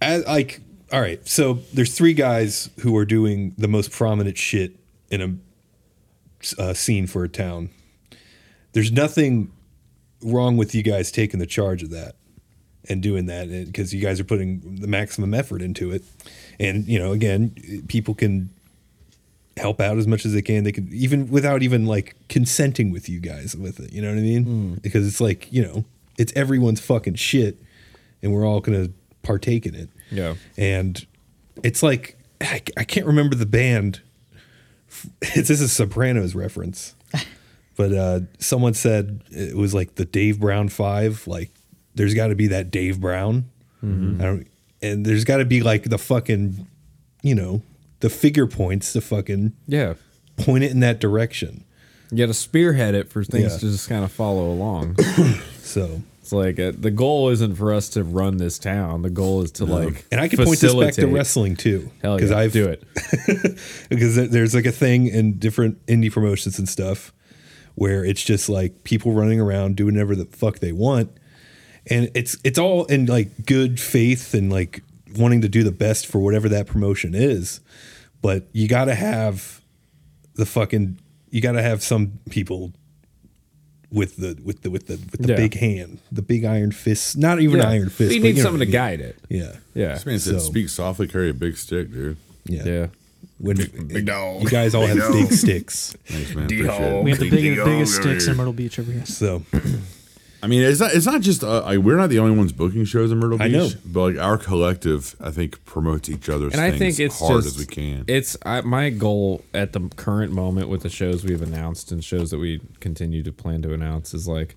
as 0.00 0.24
like 0.26 0.60
all 0.92 1.00
right 1.00 1.26
so 1.28 1.54
there's 1.74 1.96
three 1.96 2.14
guys 2.14 2.70
who 2.80 2.96
are 2.96 3.04
doing 3.04 3.54
the 3.58 3.68
most 3.68 3.90
prominent 3.90 4.38
shit 4.38 4.76
in 5.10 5.20
a 5.20 6.60
uh, 6.60 6.72
scene 6.72 7.06
for 7.06 7.22
a 7.22 7.28
town 7.28 7.68
there's 8.72 8.90
nothing 8.90 9.52
wrong 10.22 10.56
with 10.56 10.74
you 10.74 10.82
guys 10.82 11.12
taking 11.12 11.38
the 11.38 11.46
charge 11.46 11.82
of 11.82 11.90
that 11.90 12.14
and 12.88 13.02
doing 13.02 13.26
that 13.26 13.48
because 13.66 13.92
you 13.92 14.00
guys 14.00 14.18
are 14.18 14.24
putting 14.24 14.76
the 14.76 14.86
maximum 14.86 15.34
effort 15.34 15.60
into 15.60 15.90
it 15.92 16.02
and 16.58 16.86
you 16.86 16.98
know 16.98 17.12
again 17.12 17.84
people 17.88 18.14
can 18.14 18.48
help 19.60 19.80
out 19.80 19.98
as 19.98 20.06
much 20.06 20.24
as 20.26 20.32
they 20.32 20.42
can. 20.42 20.64
They 20.64 20.72
can 20.72 20.88
even 20.92 21.28
without 21.30 21.62
even 21.62 21.86
like 21.86 22.16
consenting 22.28 22.90
with 22.90 23.08
you 23.08 23.20
guys 23.20 23.54
with 23.56 23.78
it. 23.80 23.92
You 23.92 24.02
know 24.02 24.08
what 24.08 24.18
i 24.18 24.22
mean? 24.22 24.74
Because 24.82 25.06
it's 25.06 25.20
like 25.20 25.52
you 25.52 25.62
know 25.62 25.84
it's 26.18 26.32
everyone's 26.34 26.80
fucking 26.80 27.14
shit 27.14 27.58
and 28.22 28.32
we're 28.32 28.46
all 28.46 28.60
gonna 28.60 28.88
partake 29.22 29.66
in 29.66 29.74
it. 29.74 29.88
Yeah. 30.10 30.34
and 30.56 31.06
it's 31.62 31.82
like 31.82 32.16
i, 32.40 32.62
I 32.76 32.84
can't 32.84 33.06
remember 33.06 33.36
the 33.36 33.46
band. 33.46 34.00
It's 35.22 35.48
this 35.48 35.60
is 35.60 35.72
sopranos 35.72 36.34
reference. 36.34 36.94
But 37.76 37.92
uh 37.94 38.20
someone 38.38 38.74
said 38.74 39.22
it 39.30 39.56
was 39.56 39.72
like 39.72 39.94
the 39.94 40.04
dave 40.04 40.38
brown 40.40 40.68
five 40.68 41.26
like 41.26 41.50
there's 41.94 42.12
got 42.14 42.26
to 42.28 42.34
be 42.34 42.48
that 42.48 42.70
dave 42.70 43.00
brown. 43.00 43.48
I 43.82 43.86
don't, 43.86 44.46
and 44.82 45.06
there's 45.06 45.24
got 45.24 45.38
to 45.38 45.44
be 45.46 45.62
like 45.62 45.84
the 45.84 45.96
fucking 45.98 46.66
you 47.22 47.34
know 47.34 47.62
the 48.00 48.10
figure 48.10 48.46
points 48.46 48.92
to 48.94 49.00
fucking 49.00 49.52
yeah. 49.66 49.94
point 50.36 50.64
it 50.64 50.70
in 50.70 50.80
that 50.80 51.00
direction 51.00 51.64
You 52.10 52.18
got 52.18 52.26
to 52.26 52.34
spearhead 52.34 52.94
it 52.94 53.08
for 53.08 53.22
things 53.24 53.52
Yeah. 53.52 53.58
to 53.58 53.70
just 53.70 53.88
kind 53.88 54.04
of 54.04 54.10
follow 54.12 54.50
along. 54.50 54.96
so 55.62 56.02
It's 56.20 56.32
like 56.32 56.58
uh, 56.58 56.72
the 56.76 56.90
goal 56.90 57.28
isn't 57.30 57.54
for 57.56 57.72
us 57.72 57.88
to 57.90 58.02
run 58.04 58.36
this 58.38 58.58
town. 58.58 59.02
The 59.02 59.10
goal 59.10 59.42
is 59.42 59.50
to 59.52 59.64
like 59.64 60.04
and 60.10 60.20
i 60.20 60.28
can 60.28 60.44
point 60.44 60.60
this 60.60 60.74
back 60.74 60.94
to 60.94 61.06
wrestling 61.06 61.56
too 61.56 61.90
Hell 62.02 62.20
yeah, 62.20 62.36
i've 62.36 62.52
do 62.52 62.68
it. 62.68 62.82
because 63.88 64.16
there's 64.30 64.54
like 64.54 64.66
a 64.66 64.72
thing 64.72 65.06
in 65.06 65.38
different 65.38 65.84
indie 65.86 66.10
promotions 66.12 66.58
and 66.58 66.68
stuff 66.68 67.12
where 67.74 68.04
it's 68.04 68.22
just 68.22 68.48
like 68.48 68.84
people 68.84 69.12
running 69.12 69.40
around 69.40 69.76
doing 69.76 69.94
whatever 69.94 70.14
the 70.14 70.24
fuck 70.26 70.58
they 70.58 70.72
want 70.72 71.10
and 71.86 72.10
it's 72.14 72.36
it's 72.44 72.58
all 72.58 72.84
in 72.86 73.06
like 73.06 73.46
good 73.46 73.80
faith 73.80 74.34
and 74.34 74.50
like 74.52 74.82
wanting 75.16 75.40
to 75.40 75.48
do 75.48 75.62
the 75.62 75.72
best 75.72 76.06
for 76.06 76.18
whatever 76.18 76.48
that 76.48 76.66
promotion 76.66 77.14
is 77.14 77.60
but 78.22 78.44
you 78.52 78.68
got 78.68 78.84
to 78.86 78.94
have 78.94 79.60
the 80.34 80.46
fucking 80.46 80.98
you 81.30 81.40
got 81.40 81.52
to 81.52 81.62
have 81.62 81.82
some 81.82 82.12
people 82.30 82.72
with 83.90 84.16
the 84.16 84.38
with 84.44 84.62
the 84.62 84.70
with 84.70 84.86
the 84.86 84.92
with 85.10 85.22
the 85.22 85.28
Yeah. 85.30 85.36
big 85.36 85.54
hand 85.54 85.98
the 86.12 86.22
big 86.22 86.44
iron 86.44 86.70
fist 86.72 87.16
not 87.16 87.40
even 87.40 87.58
Yeah. 87.58 87.68
iron 87.68 87.88
fist 87.90 88.12
You 88.14 88.20
but 88.20 88.26
need 88.26 88.36
know 88.36 88.42
someone 88.42 88.60
to 88.60 88.66
guide 88.66 89.00
it. 89.00 89.16
yeah 89.28 89.56
Yeah. 89.74 89.94
This 89.94 90.06
man 90.06 90.18
said, 90.20 90.34
So- 90.40 90.50
"Speak 90.50 90.68
softly, 90.68 91.08
carry 91.08 91.30
a 91.30 91.34
big 91.34 91.56
stick, 91.56 91.92
dude." 91.92 92.16
yeah 92.44 92.64
Yeah. 92.64 92.86
when 93.38 93.56
big 93.56 94.06
dog. 94.06 94.42
you 94.42 94.48
guys 94.58 94.74
all 94.74 94.86
have 94.86 95.12
big 95.12 95.32
sticks 95.32 95.96
Thanks, 96.06 96.34
man. 96.34 96.44
Appreciate 96.44 96.68
it. 96.68 97.04
we 97.04 97.10
have 97.10 97.18
the 97.18 97.30
Big 97.30 97.42
biggest, 97.42 97.56
dog 97.58 97.66
biggest 97.66 97.94
sticks 97.96 98.26
in 98.28 98.36
Myrtle 98.36 98.52
Beach 98.52 98.78
over 98.78 98.92
here. 98.92 99.06
So, 99.06 99.42
I 100.42 100.46
mean, 100.46 100.62
it's 100.62 100.80
not. 100.80 100.94
It's 100.94 101.06
not 101.06 101.20
just. 101.20 101.44
Uh, 101.44 101.62
like, 101.62 101.78
we're 101.80 101.96
not 101.96 102.08
the 102.08 102.18
only 102.18 102.36
ones 102.36 102.52
booking 102.52 102.84
shows 102.84 103.12
in 103.12 103.18
Myrtle 103.18 103.36
Beach. 103.38 103.46
I 103.46 103.48
know. 103.48 103.68
but 103.84 104.00
like 104.14 104.18
our 104.18 104.38
collective, 104.38 105.14
I 105.20 105.30
think 105.30 105.62
promotes 105.66 106.08
each 106.08 106.28
other's 106.28 106.52
and 106.54 106.62
I 106.62 106.70
think 106.70 106.98
it's 106.98 107.18
hard 107.18 107.42
just 107.42 107.58
as 107.58 107.58
we 107.58 107.66
can. 107.66 108.04
It's 108.08 108.36
I, 108.44 108.62
my 108.62 108.90
goal 108.90 109.44
at 109.52 109.72
the 109.74 109.80
current 109.96 110.32
moment 110.32 110.68
with 110.68 110.82
the 110.82 110.88
shows 110.88 111.24
we've 111.24 111.42
announced 111.42 111.92
and 111.92 112.02
shows 112.02 112.30
that 112.30 112.38
we 112.38 112.60
continue 112.80 113.22
to 113.22 113.32
plan 113.32 113.60
to 113.62 113.74
announce 113.74 114.14
is 114.14 114.26
like, 114.26 114.56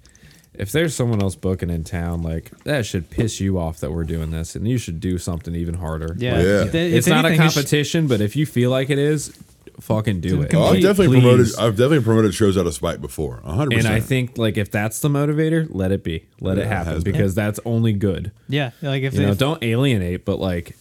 if 0.54 0.72
there's 0.72 0.96
someone 0.96 1.22
else 1.22 1.36
booking 1.36 1.70
in 1.70 1.84
town, 1.84 2.22
like 2.22 2.52
that 2.64 2.86
should 2.86 3.10
piss 3.10 3.42
you 3.42 3.60
off 3.60 3.80
that 3.82 3.92
we're 3.92 4.04
doing 4.06 4.32
this, 4.32 4.56
and 4.56 4.66
you 4.68 4.78
should 4.78 5.00
do 5.02 5.18
something 5.18 5.54
even 5.56 5.74
harder. 5.74 6.16
Yeah, 6.18 6.36
Like, 6.38 6.46
Yeah. 6.46 6.62
If- 6.64 6.76
if 6.76 6.94
it's 6.94 7.08
not 7.08 7.26
a 7.26 7.30
anything, 7.30 7.44
you 7.44 7.50
should- 7.50 7.56
competition, 7.56 8.08
but 8.08 8.22
if 8.22 8.36
you 8.38 8.46
feel 8.46 8.70
like 8.70 8.90
it 8.90 9.00
is, 9.00 9.34
fucking 9.80 10.22
do 10.22 10.41
it. 10.41 10.54
Oh, 10.54 10.64
I've 10.64 10.72
Please. 10.74 10.84
definitely 10.84 11.20
promoted. 11.22 11.48
I've 11.60 11.76
definitely 11.76 12.02
promoted 12.04 12.34
shows 12.34 12.58
out 12.58 12.68
of 12.68 12.74
spite 12.74 13.02
before. 13.02 13.41
hundred 13.44 13.74
And 13.74 13.82
percent. 13.84 13.94
I 13.95 14.00
think 14.00 14.38
like 14.38 14.58
if 14.58 14.72
that's 14.72 15.00
the 15.00 15.10
motivator, 15.10 15.68
let 15.70 15.91
it 15.91 16.04
be. 16.04 16.26
Let 16.40 16.58
Yeah, 16.58 16.64
it 16.64 16.66
it 16.66 16.70
happen 16.70 16.94
has 16.94 17.04
been. 17.04 17.14
because 17.14 17.36
that's 17.36 17.60
only 17.66 17.94
good. 17.94 18.32
Yeah, 18.50 18.72
like 18.82 19.04
if, 19.04 19.14
You 19.14 19.24
know, 19.24 19.32
if 19.32 19.38
don't 19.38 19.64
alienate, 19.64 20.26
but 20.26 20.40
like 20.40 20.76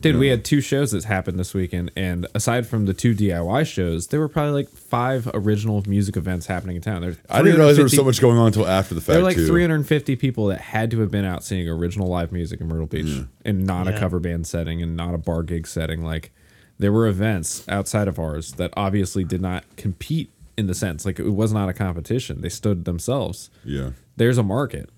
dude, 0.00 0.14
we 0.14 0.28
had 0.28 0.44
two 0.44 0.60
shows 0.60 0.92
that 0.92 1.02
happened 1.02 1.40
this 1.40 1.52
weekend 1.52 1.90
and 1.96 2.24
aside 2.32 2.64
from 2.68 2.86
the 2.86 2.94
two 2.94 3.14
DIY 3.16 3.66
shows, 3.66 4.06
there 4.06 4.20
were 4.20 4.28
probably 4.28 4.52
like 4.52 4.68
five 4.68 5.28
original 5.34 5.82
music 5.88 6.16
events 6.16 6.46
happening 6.46 6.76
in 6.76 6.82
town. 6.82 7.02
There's 7.02 7.16
I 7.28 7.42
didn't 7.42 7.56
realize 7.58 7.74
there 7.74 7.82
was 7.82 7.92
350 7.92 7.96
so 7.96 8.04
much 8.04 8.20
going 8.20 8.38
on 8.38 8.46
until 8.46 8.66
after 8.68 8.94
the 8.94 9.00
fact. 9.00 9.08
There 9.08 9.18
were 9.18 9.24
like 9.24 9.34
too. 9.36 9.48
350 9.48 10.14
people 10.14 10.46
that 10.46 10.60
had 10.60 10.92
to 10.92 11.00
have 11.00 11.10
been 11.10 11.24
out 11.24 11.42
seeing 11.42 11.68
original 11.68 12.06
live 12.06 12.30
music 12.30 12.60
in 12.60 12.68
Myrtle 12.68 12.86
Beach 12.86 13.24
and 13.44 13.66
not 13.66 13.88
a 13.88 13.90
Yeah. 13.90 13.98
cover 13.98 14.20
band 14.20 14.46
setting 14.46 14.82
and 14.82 14.96
not 14.96 15.14
a 15.14 15.18
bar 15.18 15.42
gig 15.42 15.66
setting. 15.66 16.02
Like 16.04 16.30
there 16.78 16.92
were 16.92 17.06
events 17.06 17.64
outside 17.68 18.08
of 18.08 18.18
ours 18.18 18.52
that 18.52 18.72
obviously 18.76 19.24
did 19.24 19.40
not 19.40 19.64
compete 19.76 20.30
in 20.56 20.66
the 20.66 20.74
sense 20.74 21.04
like 21.06 21.18
it 21.20 21.28
was 21.30 21.52
not 21.52 21.68
a 21.68 21.72
competition. 21.72 22.40
They 22.40 22.48
stood 22.48 22.84
themselves. 22.84 23.50
Yeah, 23.64 23.90
There's 24.16 24.38
a 24.38 24.42
market. 24.42 24.90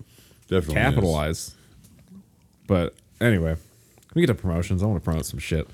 definitely. 0.47 0.75
is. 0.75 0.83
Capitalize. 0.83 1.55
But 2.67 2.95
anyway, 3.19 3.57
we 4.13 4.21
get 4.21 4.27
to 4.27 4.35
promotions. 4.35 4.81
I 4.83 4.85
want 4.85 5.01
to 5.01 5.03
promote 5.03 5.25
some 5.25 5.39
shit. 5.39 5.67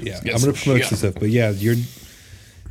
Yeah, 0.00 0.18
I'm 0.18 0.40
gonna 0.40 0.52
promote 0.52 0.82
some 0.84 0.98
stuff, 0.98 1.14
but 1.14 1.30
yeah, 1.30 1.50
you're 1.50 1.76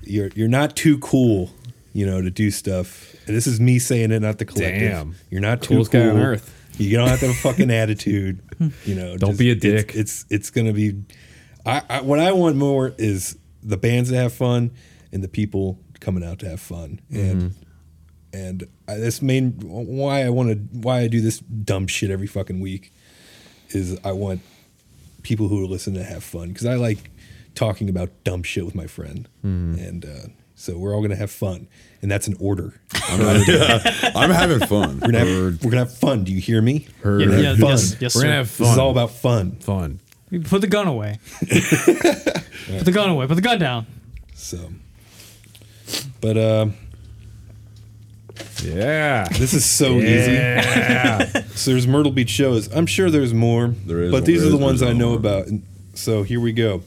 you're 0.04 0.30
you're 0.36 0.48
not 0.50 0.76
too 0.76 0.98
cool, 1.00 1.50
you 1.94 2.06
know, 2.06 2.22
to 2.22 2.30
do 2.30 2.52
stuff. 2.52 3.16
And 3.26 3.36
this 3.36 3.48
is 3.48 3.60
me 3.62 3.80
saying 3.80 4.12
it, 4.12 4.20
not 4.22 4.38
the 4.40 4.46
collective. 4.46 4.92
Damn. 4.92 5.16
You're 5.30 5.40
not 5.42 5.62
too 5.62 5.76
Coolest 5.76 5.92
cool. 5.92 6.02
guy 6.02 6.10
on 6.10 6.18
earth. 6.18 6.60
You 6.78 6.98
don't 6.98 7.08
have 7.08 7.20
to 7.22 7.28
have 7.28 7.36
a 7.36 7.40
fucking 7.40 7.72
attitude. 7.84 8.40
You 8.86 8.96
know, 8.96 9.16
Don't 9.18 9.38
be 9.38 9.50
a 9.50 9.54
it's- 9.56 9.62
dick. 9.86 9.96
It's 9.96 10.26
it's, 10.30 10.50
gonna 10.50 10.74
be. 10.74 10.96
I, 11.66 11.82
I 11.90 12.02
what 12.02 12.20
I 12.20 12.32
want 12.34 12.56
more 12.56 12.94
is 12.98 13.38
the 13.62 13.78
bands 13.78 14.10
to 14.10 14.16
have 14.16 14.34
fun 14.34 14.72
and 15.12 15.24
the 15.24 15.28
people 15.28 15.80
coming 16.00 16.24
out 16.24 16.40
to 16.40 16.50
have 16.50 16.60
fun 16.62 17.00
and. 17.10 17.42
Mm-hmm. 17.42 17.60
And 18.36 18.64
I, 18.88 18.96
that's 18.96 19.22
main 19.22 19.52
why 19.62 20.24
I 20.24 20.30
want 20.32 20.50
to 20.50 20.56
why 20.80 21.02
I 21.02 21.08
do 21.08 21.22
this 21.22 21.38
dumb 21.38 21.86
shit 21.86 22.10
every 22.10 22.26
fucking 22.26 22.60
week 22.62 22.92
is 23.70 23.96
I 24.04 24.12
want 24.14 24.42
people 25.22 25.50
who 25.50 25.64
are 25.64 25.68
listen 25.68 25.94
to 25.94 26.04
have 26.04 26.24
fun 26.24 26.48
because 26.48 26.66
I 26.66 26.74
like 26.74 27.12
talking 27.54 27.90
about 27.90 28.10
dumb 28.24 28.42
shit 28.42 28.66
with 28.66 28.74
my 28.74 28.88
friend, 28.88 29.30
Mm-hmm. 29.46 29.76
and 29.80 30.06
uh, 30.06 30.10
so 30.56 30.80
we're 30.80 30.96
all 30.96 31.04
gonna 31.04 31.16
have 31.16 31.30
fun, 31.30 31.68
and 32.02 32.10
that's 32.10 32.28
an 32.28 32.36
order. 32.40 32.74
I'm, 33.08 33.22
I'm 34.16 34.32
having 34.32 34.68
fun. 34.68 35.00
We're 35.00 35.12
gonna 35.12 35.20
have, 35.20 35.64
we're 35.64 35.70
gonna 35.70 35.78
have 35.86 35.96
fun. 35.96 36.24
Do 36.24 36.34
you 36.34 36.42
hear 36.42 36.60
me? 36.60 36.88
Heard. 37.04 37.20
We're 37.22 37.28
gonna 37.28 37.42
yeah, 37.44 37.50
have 37.50 37.60
fun. 37.60 37.70
yes, 37.70 37.98
yes, 38.02 38.16
We're 38.16 38.24
gonna 38.24 38.34
have 38.38 38.58
This 38.58 38.68
is 38.72 38.78
all 38.80 38.90
about 38.90 39.12
fun. 39.12 39.58
fun. 39.58 40.00
Put 40.42 40.62
the 40.62 40.68
gun 40.68 40.88
away. 40.88 41.20
Put 41.40 42.86
the 42.86 42.92
gun 42.94 43.10
away. 43.10 43.28
Put 43.28 43.36
the 43.36 43.42
gun 43.42 43.60
down. 43.60 43.86
So, 44.34 44.72
but 46.22 46.38
uh, 46.38 46.68
Yeah. 48.64 49.28
this 49.38 49.54
is 49.54 49.66
so 49.66 50.00
Yeah. 50.00 51.30
easy. 51.32 51.40
So 51.56 51.72
there's 51.72 51.86
Myrtle 51.88 52.12
Beach 52.12 52.30
shows. 52.32 52.68
I'm 52.76 52.88
sure 52.88 53.12
there's 53.12 53.34
more. 53.34 53.68
There 53.68 54.02
is 54.02 54.12
but 54.12 54.22
one- 54.22 54.24
these 54.24 54.40
there 54.40 54.48
are 54.48 54.52
the 54.52 54.58
is- 54.58 54.64
ones 54.64 54.80
there's 54.80 54.92
I 54.92 54.98
know 54.98 55.10
more. 55.10 55.18
about. 55.18 55.48
And 55.48 55.64
so 55.94 56.24
here 56.24 56.40
we 56.40 56.52
go. 56.52 56.82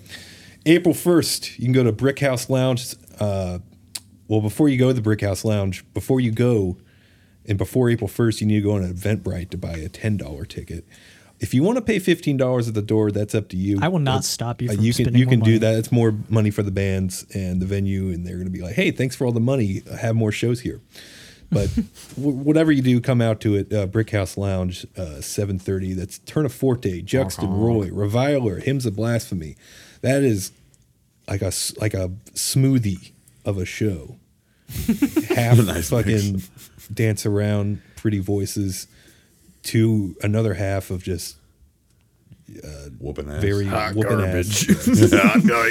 April 0.66 0.92
1st, 0.92 1.58
you 1.58 1.64
can 1.66 1.72
go 1.72 1.84
to 1.84 1.92
Brick 1.92 2.18
House 2.18 2.50
Lounge. 2.50 2.94
Uh, 3.20 3.60
well, 4.26 4.40
before 4.40 4.68
you 4.68 4.76
go 4.76 4.88
to 4.88 4.92
the 4.94 5.00
Brick 5.00 5.20
House 5.20 5.44
Lounge, 5.44 5.84
before 5.94 6.18
you 6.20 6.32
go, 6.32 6.76
and 7.46 7.56
before 7.56 7.88
April 7.88 8.08
1st, 8.08 8.40
you 8.40 8.46
need 8.48 8.56
to 8.56 8.62
go 8.62 8.72
on 8.72 8.82
an 8.82 8.92
Eventbrite 8.92 9.50
to 9.50 9.56
buy 9.56 9.74
a 9.76 9.88
$10 9.88 10.48
ticket. 10.48 10.84
If 11.38 11.52
you 11.52 11.62
want 11.62 11.76
to 11.76 11.82
pay 11.82 11.96
$15 11.96 12.68
at 12.68 12.74
the 12.74 12.80
door, 12.82 13.10
that's 13.10 13.34
up 13.34 13.48
to 13.50 13.56
you. 13.56 13.78
I 13.82 13.88
will 13.88 13.98
not 13.98 14.18
But, 14.18 14.24
stop 14.24 14.62
you 14.62 14.70
uh, 14.70 14.74
from 14.74 14.84
you 14.84 14.92
can 14.94 15.04
spending 15.04 15.20
you 15.20 15.26
can 15.26 15.40
do 15.40 15.50
money. 15.52 15.58
that. 15.58 15.74
It's 15.78 15.92
more 15.92 16.14
money 16.30 16.50
for 16.50 16.62
the 16.62 16.70
bands 16.70 17.26
and 17.34 17.60
the 17.60 17.66
venue, 17.66 18.08
and 18.08 18.26
they're 18.26 18.36
going 18.36 18.46
to 18.46 18.50
be 18.50 18.62
like, 18.62 18.74
"Hey, 18.74 18.90
thanks 18.90 19.14
for 19.14 19.26
all 19.26 19.32
the 19.32 19.40
money. 19.40 19.82
Have 20.00 20.16
more 20.16 20.32
shows 20.32 20.60
here." 20.60 20.80
But 21.50 21.68
w- 22.16 22.36
whatever 22.36 22.72
you 22.72 22.80
do, 22.82 23.00
come 23.00 23.20
out 23.20 23.40
to 23.42 23.54
it. 23.54 23.72
Uh, 23.72 23.86
Brick 23.86 24.10
House 24.10 24.36
Lounge, 24.38 24.86
uh, 24.96 25.20
seven 25.20 25.58
thirty. 25.58 25.92
That's 25.92 26.18
Tourneforte, 26.20 27.04
Juxton, 27.04 27.50
Roy, 27.60 27.90
Reviler, 27.90 28.58
Hymns 28.62 28.86
of 28.86 28.96
Blasphemy. 28.96 29.56
That 30.00 30.22
is 30.22 30.52
like 31.28 31.42
a 31.42 31.46
s- 31.48 31.76
like 31.76 31.92
a 31.94 32.08
smoothie 32.32 33.12
of 33.44 33.58
a 33.58 33.64
show. 33.66 34.16
Half 35.28 35.58
Nice 35.64 35.90
fucking 35.90 36.42
dance 36.92 37.24
around, 37.26 37.80
pretty 37.96 38.18
voices, 38.18 38.86
to 39.66 40.16
another 40.22 40.54
half 40.54 40.90
of 40.90 41.02
just 41.02 41.36
Whooping 43.00 43.28
ass. 43.28 43.42
very 43.42 43.66
whooping 43.66 44.20
ass. 44.20 44.66
oh 44.88 45.70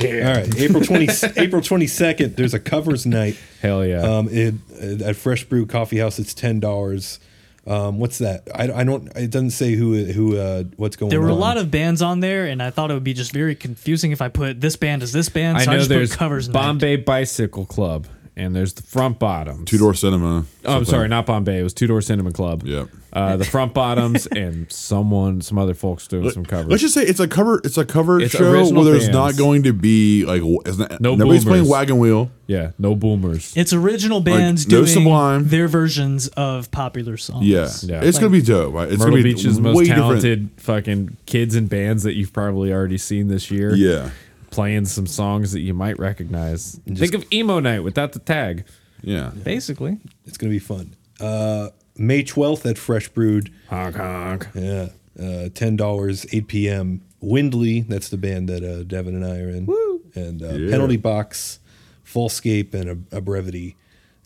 yeah. 0.00 0.26
All 0.26 0.34
right, 0.34 0.60
April 0.60 0.82
twenty 0.82 1.08
April 1.36 1.62
twenty 1.62 1.86
second. 1.86 2.36
There's 2.36 2.52
a 2.52 2.60
covers 2.60 3.06
night. 3.06 3.38
Hell 3.62 3.84
yeah. 3.86 4.02
Um, 4.02 4.28
it, 4.30 4.54
at 5.02 5.16
Fresh 5.16 5.44
Brew 5.44 5.64
Coffee 5.64 5.98
House, 5.98 6.18
it's 6.18 6.34
ten 6.34 6.60
dollars. 6.60 7.20
Um, 7.66 7.98
what's 7.98 8.18
that? 8.18 8.48
I, 8.54 8.70
I 8.70 8.84
don't. 8.84 9.08
It 9.16 9.30
doesn't 9.30 9.50
say 9.50 9.72
who 9.72 10.04
who 10.04 10.36
uh, 10.36 10.64
what's 10.76 10.96
going. 10.96 11.08
On. 11.08 11.10
There 11.10 11.20
were 11.22 11.28
a 11.28 11.34
lot 11.34 11.56
of 11.56 11.70
bands 11.70 12.02
on 12.02 12.20
there, 12.20 12.46
and 12.46 12.62
I 12.62 12.70
thought 12.70 12.90
it 12.90 12.94
would 12.94 13.04
be 13.04 13.14
just 13.14 13.32
very 13.32 13.54
confusing 13.54 14.12
if 14.12 14.20
I 14.20 14.28
put 14.28 14.60
this 14.60 14.76
band 14.76 15.02
as 15.02 15.12
this 15.12 15.28
band. 15.30 15.56
I 15.56 15.64
So 15.64 15.70
I, 15.70 15.74
know 15.74 15.78
just 15.80 15.88
there's 15.88 16.10
put 16.10 16.18
covers. 16.18 16.48
night. 16.48 16.52
Bombay 16.52 16.96
Bicycle 16.96 17.64
Club 17.64 18.06
and 18.38 18.54
there's 18.56 18.72
the 18.74 18.82
Front 18.82 19.18
Bottoms. 19.18 19.68
Two 19.70 19.78
door 19.78 19.92
cinema. 19.94 20.44
Oh, 20.64 20.76
I'm 20.76 20.84
sorry, 20.84 21.08
not 21.08 21.26
Bombay. 21.26 21.58
It 21.60 21.62
was 21.62 21.74
Two 21.74 21.86
Door 21.86 22.02
Cinema 22.02 22.30
Club. 22.32 22.62
Yep. 22.64 22.88
Uh, 23.10 23.36
the 23.38 23.44
Front 23.44 23.72
Bottoms 23.74 24.26
and 24.28 24.70
someone, 24.70 25.40
some 25.40 25.58
other 25.58 25.72
folks 25.74 26.06
doing 26.06 26.30
some 26.30 26.44
covers. 26.44 26.68
Let's 26.70 26.82
just 26.82 26.92
say 26.94 27.02
it's 27.02 27.20
a 27.20 27.26
cover. 27.28 27.60
It's 27.64 27.78
a 27.78 27.84
cover 27.86 28.20
It's 28.20 28.32
show 28.34 28.50
where 28.72 28.84
there's 28.84 29.04
bands. 29.08 29.08
not 29.14 29.36
going 29.36 29.62
to 29.64 29.72
be 29.72 30.24
like 30.26 30.42
it's 30.66 30.76
not, 30.78 31.00
No 31.00 31.14
nobody's 31.14 31.44
playing. 31.44 31.66
Wagon 31.68 31.98
Wheel. 31.98 32.30
yeah, 32.46 32.72
no 32.78 32.94
boomers. 32.94 33.56
It's 33.56 33.72
original 33.72 34.20
bands 34.20 34.66
no 34.66 34.78
doing 34.78 34.86
Sublime. 34.88 35.48
their 35.48 35.68
versions 35.68 36.28
of 36.28 36.70
popular 36.70 37.16
songs. 37.16 37.46
Yeah, 37.46 37.68
Yeah. 37.82 38.02
it's 38.04 38.18
gonna 38.18 38.30
be 38.30 38.42
dope. 38.42 38.74
Right? 38.74 38.88
It's 38.88 38.98
Myrtle 38.98 39.12
gonna 39.14 39.22
be 39.22 39.32
Beach's 39.34 39.56
way 39.58 39.62
most 39.72 39.78
different. 39.86 39.98
talented 40.02 40.50
fucking 40.58 41.16
kids 41.26 41.54
and 41.54 41.68
bands 41.68 42.02
that 42.02 42.14
you've 42.14 42.32
probably 42.34 42.72
already 42.74 42.98
seen 42.98 43.28
this 43.28 43.50
year. 43.50 43.74
Yeah, 43.74 44.10
Playing 44.58 44.86
some 44.86 45.06
songs 45.06 45.52
that 45.52 45.60
you 45.60 45.72
might 45.72 45.96
recognize. 46.00 46.80
Think 46.92 47.14
of 47.14 47.24
Emo 47.32 47.60
Night 47.60 47.84
without 47.84 48.10
the 48.10 48.18
tag. 48.18 48.64
yeah. 49.02 49.30
basically. 49.44 49.98
It's 50.26 50.36
gonna 50.36 50.50
be 50.50 50.58
fun. 50.58 50.96
Uh, 51.20 51.68
May 51.96 52.24
twelfth 52.24 52.66
at 52.66 52.76
Fresh 52.76 53.10
Brewed. 53.10 53.52
Honk 53.70 53.94
honk. 53.94 54.48
Yeah, 54.56 54.88
uh, 55.22 55.50
ten 55.54 55.76
dollars, 55.76 56.26
eight 56.32 56.48
p.m. 56.48 57.02
Windley. 57.20 57.82
That's 57.82 58.08
the 58.08 58.16
band 58.16 58.48
that 58.48 58.64
uh, 58.64 58.82
Devin 58.82 59.14
and 59.14 59.24
I 59.24 59.38
are 59.38 59.48
in. 59.48 59.66
Woo! 59.66 60.02
And 60.16 60.42
uh, 60.42 60.48
Yeah. 60.54 60.72
Penalty 60.72 60.96
Box, 60.96 61.60
Fallscape, 62.04 62.74
and 62.74 63.06
a, 63.12 63.18
a 63.18 63.20
Brevity. 63.20 63.76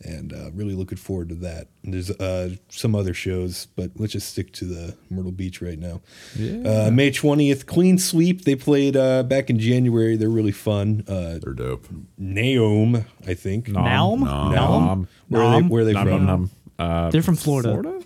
And 0.05 0.33
uh, 0.33 0.51
really 0.51 0.73
looking 0.75 0.97
forward 0.97 1.29
to 1.29 1.35
that. 1.35 1.67
And 1.83 1.93
there's 1.93 2.11
uh, 2.11 2.55
some 2.69 2.93
other 2.93 3.13
shows, 3.13 3.67
but 3.77 3.91
let's 3.95 4.11
just 4.13 4.29
stick 4.29 4.51
to 4.53 4.65
the 4.65 4.97
Myrtle 5.09 5.31
Beach 5.31 5.61
right 5.61 5.79
now. 5.79 6.01
Uh, 6.35 6.91
May 6.91 7.09
20th, 7.09 7.65
Clean 7.67 7.97
Sweep. 7.97 8.43
They 8.43 8.55
played 8.55 8.97
uh, 8.97 9.23
back 9.23 9.49
in 9.49 9.59
January. 9.59 10.17
They're 10.17 10.27
really 10.29 10.51
fun. 10.51 11.05
Uh, 11.07 11.39
They're 11.41 11.53
dope. 11.53 11.87
Naom, 12.19 13.05
I 13.25 13.33
think. 13.33 13.67
Naum? 13.67 14.19
Nom. 14.21 14.53
Naum? 14.53 15.07
Where 15.29 15.41
are 15.41 15.61
they, 15.61 15.67
where 15.67 15.81
are 15.83 15.85
they 15.85 15.93
Nom, 15.93 16.07
from? 16.07 16.25
nom, 16.25 16.25
nom. 16.27 16.49
Uh, 16.79 17.09
They're 17.11 17.21
from 17.23 17.35
Florida. 17.37 17.69
Florida? 17.69 18.05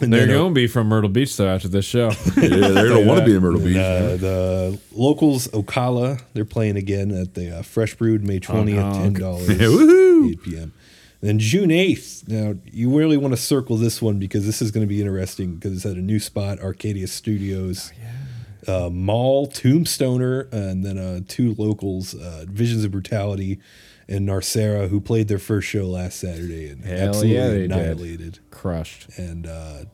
And 0.00 0.12
They're 0.12 0.26
going 0.26 0.50
to 0.50 0.54
be 0.54 0.66
from 0.66 0.86
Myrtle 0.88 1.10
Beach, 1.10 1.36
though, 1.36 1.48
after 1.48 1.68
this 1.68 1.84
show. 1.84 2.10
Yeah, 2.36 2.68
they're 2.68 2.88
gonna 2.88 3.06
want 3.06 3.20
to 3.20 3.26
be 3.26 3.34
in 3.34 3.42
Myrtle 3.42 3.60
And, 3.60 3.68
Beach. 3.68 3.76
uh, 3.76 4.16
the 4.16 4.80
locals 4.92 5.48
Ocala, 5.48 6.20
they're 6.34 6.44
playing 6.44 6.76
again 6.76 7.10
at 7.10 7.34
the 7.34 7.58
uh, 7.58 7.62
Fresh 7.62 7.94
Brewed 7.96 8.24
May 8.24 8.38
twentieth, 8.38 8.76
ten 8.78 8.94
honk. 8.94 9.18
dollars, 9.18 9.48
Yeah, 9.48 9.66
woohoo. 9.66 10.30
eight 10.30 10.42
p.m. 10.42 10.72
Then 11.20 11.38
June 11.40 11.70
eighth. 11.72 12.24
Now 12.28 12.54
you 12.64 12.96
really 12.96 13.16
want 13.16 13.32
to 13.32 13.36
circle 13.36 13.76
this 13.76 14.00
one 14.00 14.18
because 14.20 14.46
this 14.46 14.62
is 14.62 14.70
going 14.70 14.86
to 14.86 14.88
be 14.88 15.00
interesting 15.00 15.56
because 15.56 15.72
it's 15.74 15.84
at 15.86 15.96
a 15.96 16.00
new 16.02 16.20
spot, 16.20 16.60
Arcadia 16.60 17.06
Studios. 17.08 17.92
Uh, 18.66 18.90
Mall, 18.90 19.46
Tombstoner, 19.46 20.52
and 20.52 20.84
then 20.84 20.98
uh, 20.98 21.20
two 21.26 21.54
locals, 21.58 22.14
uh, 22.14 22.44
Visions 22.48 22.84
of 22.84 22.90
Brutality, 22.90 23.58
and 24.08 24.26
Narcera, 24.28 24.88
who 24.88 25.00
played 25.00 25.28
their 25.28 25.38
first 25.38 25.68
show 25.68 25.84
last 25.86 26.18
Saturday 26.20 26.68
and 26.70 26.84
Hell 26.84 27.08
absolutely 27.08 27.34
yeah, 27.34 27.48
they 27.48 27.58
did. 27.58 27.70
annihilated 27.72 28.38
Crushed. 28.50 29.08
and 29.18 29.46
uh, 29.46 29.84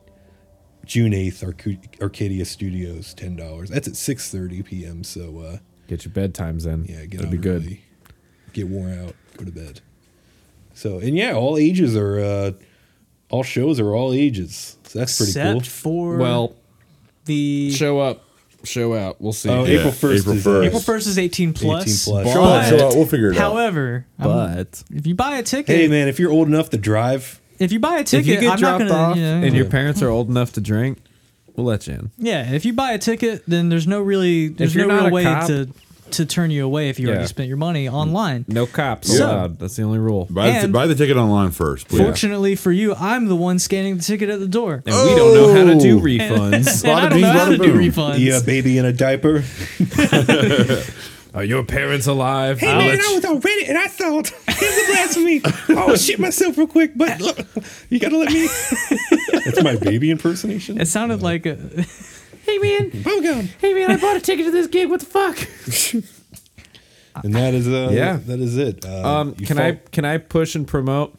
June 0.85 1.12
eighth, 1.15 1.43
Arc- 1.43 1.66
Arcadia 2.01 2.45
Studios, 2.45 3.15
ten 3.15 3.36
dollars. 3.36 3.70
That's 3.70 3.89
at 3.89 3.97
six 3.97 4.31
thirty 4.31 4.62
p.m. 4.62 5.03
So 5.05 5.39
uh, 5.41 5.59
Get 5.89 6.05
your 6.05 6.12
bedtimes 6.15 6.66
in. 6.66 6.85
yeah, 6.86 7.05
get 7.07 7.19
That'd 7.19 7.31
be 7.31 7.36
good. 7.39 7.62
early, 7.62 7.85
get 8.53 8.69
worn 8.69 8.99
out, 9.07 9.15
go 9.36 9.45
to 9.45 9.53
bed. 9.53 9.81
So 10.74 10.99
and 10.99 11.16
yeah, 11.16 11.32
all 11.35 11.57
ages 11.57 11.97
are 11.97 12.19
uh, 12.19 12.53
all 13.31 13.43
shows 13.43 13.81
are 13.81 13.95
all 13.95 14.12
ages. 14.12 14.77
So 14.85 14.99
that's 14.99 15.16
pretty 15.16 15.31
Except 15.31 15.53
cool. 15.53 15.61
for 15.62 16.16
Well, 16.19 16.57
the 17.24 17.70
show 17.73 17.99
up, 18.01 18.24
show 18.65 18.95
out. 18.95 19.20
We'll 19.20 19.32
see. 19.32 19.49
Oh, 19.49 19.65
Yeah, 19.65 19.78
April 19.78 19.93
first. 19.93 20.23
April 20.24 20.36
is, 20.36 20.47
uh, 20.47 20.51
1st. 20.51 20.66
April 20.66 20.81
first 20.81 21.07
is 21.07 21.19
eighteen 21.19 21.53
plus. 21.53 21.82
18 22.09 22.24
plus. 22.24 22.32
Show 22.35 22.43
up, 22.45 22.66
show 22.66 22.89
up. 22.89 22.95
We'll 22.95 23.07
figure 23.07 23.31
it 23.32 23.36
out. 23.36 23.53
However, 23.53 24.07
um, 24.19 24.24
but 24.28 24.82
if 24.91 25.07
you 25.07 25.15
buy 25.15 25.39
a 25.39 25.43
ticket, 25.43 25.74
Hey 25.77 25.89
man, 25.89 26.09
if 26.09 26.19
you're 26.19 26.31
old 26.32 26.49
enough 26.49 26.70
to 26.70 26.77
drive, 26.77 27.41
if 27.59 27.73
you 27.73 27.78
buy 27.81 27.97
a 27.97 28.01
if 28.01 28.07
ticket, 28.07 28.27
you 28.27 28.41
get 28.41 28.53
I'm 28.55 28.61
not 28.61 28.78
gonna. 28.78 28.93
off 28.93 29.16
you 29.16 29.23
know, 29.23 29.43
and 29.43 29.55
your 29.55 29.66
parents 29.66 30.03
are 30.03 30.09
old 30.09 30.28
enough 30.28 30.53
to 30.55 30.61
drink, 30.61 30.99
we'll 31.57 31.66
let 31.66 31.86
you 31.86 31.95
in. 31.95 32.11
yeah, 32.19 32.53
if 32.53 32.65
you 32.65 32.73
buy 32.73 32.93
a 32.93 32.99
ticket, 32.99 33.43
then 33.47 33.69
there's 33.69 33.86
no 33.86 34.01
really 34.01 34.49
there's 34.49 34.74
you're 34.74 34.86
no 34.86 34.95
not 34.95 35.01
real 35.05 35.09
a 35.09 35.15
way 35.15 35.23
cop- 35.24 35.47
to 35.49 35.69
to 36.13 36.25
turn 36.27 36.51
you 36.51 36.65
away 36.65 36.89
if 36.91 36.99
you 36.99 37.07
Yeah. 37.09 37.15
already 37.15 37.29
spent 37.29 37.49
your 37.49 37.57
money 37.57 37.89
online. 37.89 38.45
No 38.49 38.67
cops 38.67 39.17
So- 39.17 39.25
allowed. 39.27 39.59
That's 39.59 39.77
the 39.77 39.83
only 39.83 39.99
rule. 39.99 40.27
Buy, 40.31 40.51
the, 40.51 40.57
And- 40.59 40.73
buy 40.73 40.87
the 40.87 40.95
ticket 40.95 41.17
online 41.17 41.51
first, 41.51 41.89
please. 41.89 42.01
Fortunately 42.01 42.55
for 42.57 42.71
you, 42.73 42.95
I'm 42.95 43.27
the 43.27 43.37
one 43.37 43.59
scanning 43.59 43.97
the 43.97 44.03
ticket 44.03 44.29
at 44.31 44.41
the 44.41 44.49
door. 44.49 44.83
And 44.87 44.95
we 44.95 45.15
don't 45.17 45.35
know 45.35 45.53
how 45.55 45.65
to 45.73 45.79
do 45.81 45.99
Oh. 45.99 46.03
refunds. 46.03 46.85
And 46.85 46.93
I 46.93 47.09
don't 47.09 47.21
know 47.21 47.31
how 47.33 47.45
to 47.51 47.57
do 47.57 47.73
boom. 47.73 47.79
refunds. 47.79 48.19
yeah, 48.21 48.41
baby 48.45 48.79
in 48.79 48.85
a 48.85 48.93
diaper. 48.93 49.43
Are 51.35 51.43
your 51.43 51.65
parents 51.65 52.07
alive? 52.07 52.61
Hey 52.61 52.69
I'll 52.71 52.79
man, 52.79 52.91
let 52.97 53.01
I 53.01 53.15
was 53.15 53.25
on 53.25 53.41
Reddit 53.41 53.69
and 53.69 53.77
I 53.77 53.89
thought 53.89 54.29
here's 54.47 54.89
a 54.89 54.93
blasphemy. 54.93 55.41
oh 55.71 55.97
shit 55.97 56.21
myself 56.21 56.57
real 56.57 56.69
quick, 56.69 56.93
but 56.95 57.21
look, 57.21 57.39
you 57.91 57.99
gotta 57.99 58.17
let 58.17 58.31
me. 58.33 58.49
That's 59.45 59.61
my 59.65 59.75
baby 59.75 60.13
impersonation. 60.13 60.81
It 60.81 60.87
sounded 60.87 61.23
like 61.23 61.45
a, 61.47 61.59
hey 62.45 62.59
man, 62.59 62.91
I'm 63.07 63.23
gone. 63.23 63.49
hey 63.61 63.75
man, 63.75 63.91
I 63.91 63.97
bought 63.97 64.16
a 64.16 64.21
ticket 64.21 64.47
to 64.47 64.51
this 64.51 64.66
gig. 64.66 64.89
What 64.91 65.01
the 65.01 65.07
fuck? 65.07 66.05
And 67.23 67.33
that 67.37 67.55
is 67.55 67.69
uh 67.69 67.91
Yeah. 67.93 68.16
that 68.27 68.41
is 68.41 68.57
it. 68.57 68.85
Uh, 68.85 69.21
Um, 69.21 69.35
can 69.37 69.57
fall- 69.57 69.66
I 69.66 69.73
can 69.93 70.05
I 70.05 70.19
push 70.19 70.57
and 70.57 70.66
promote? 70.66 71.16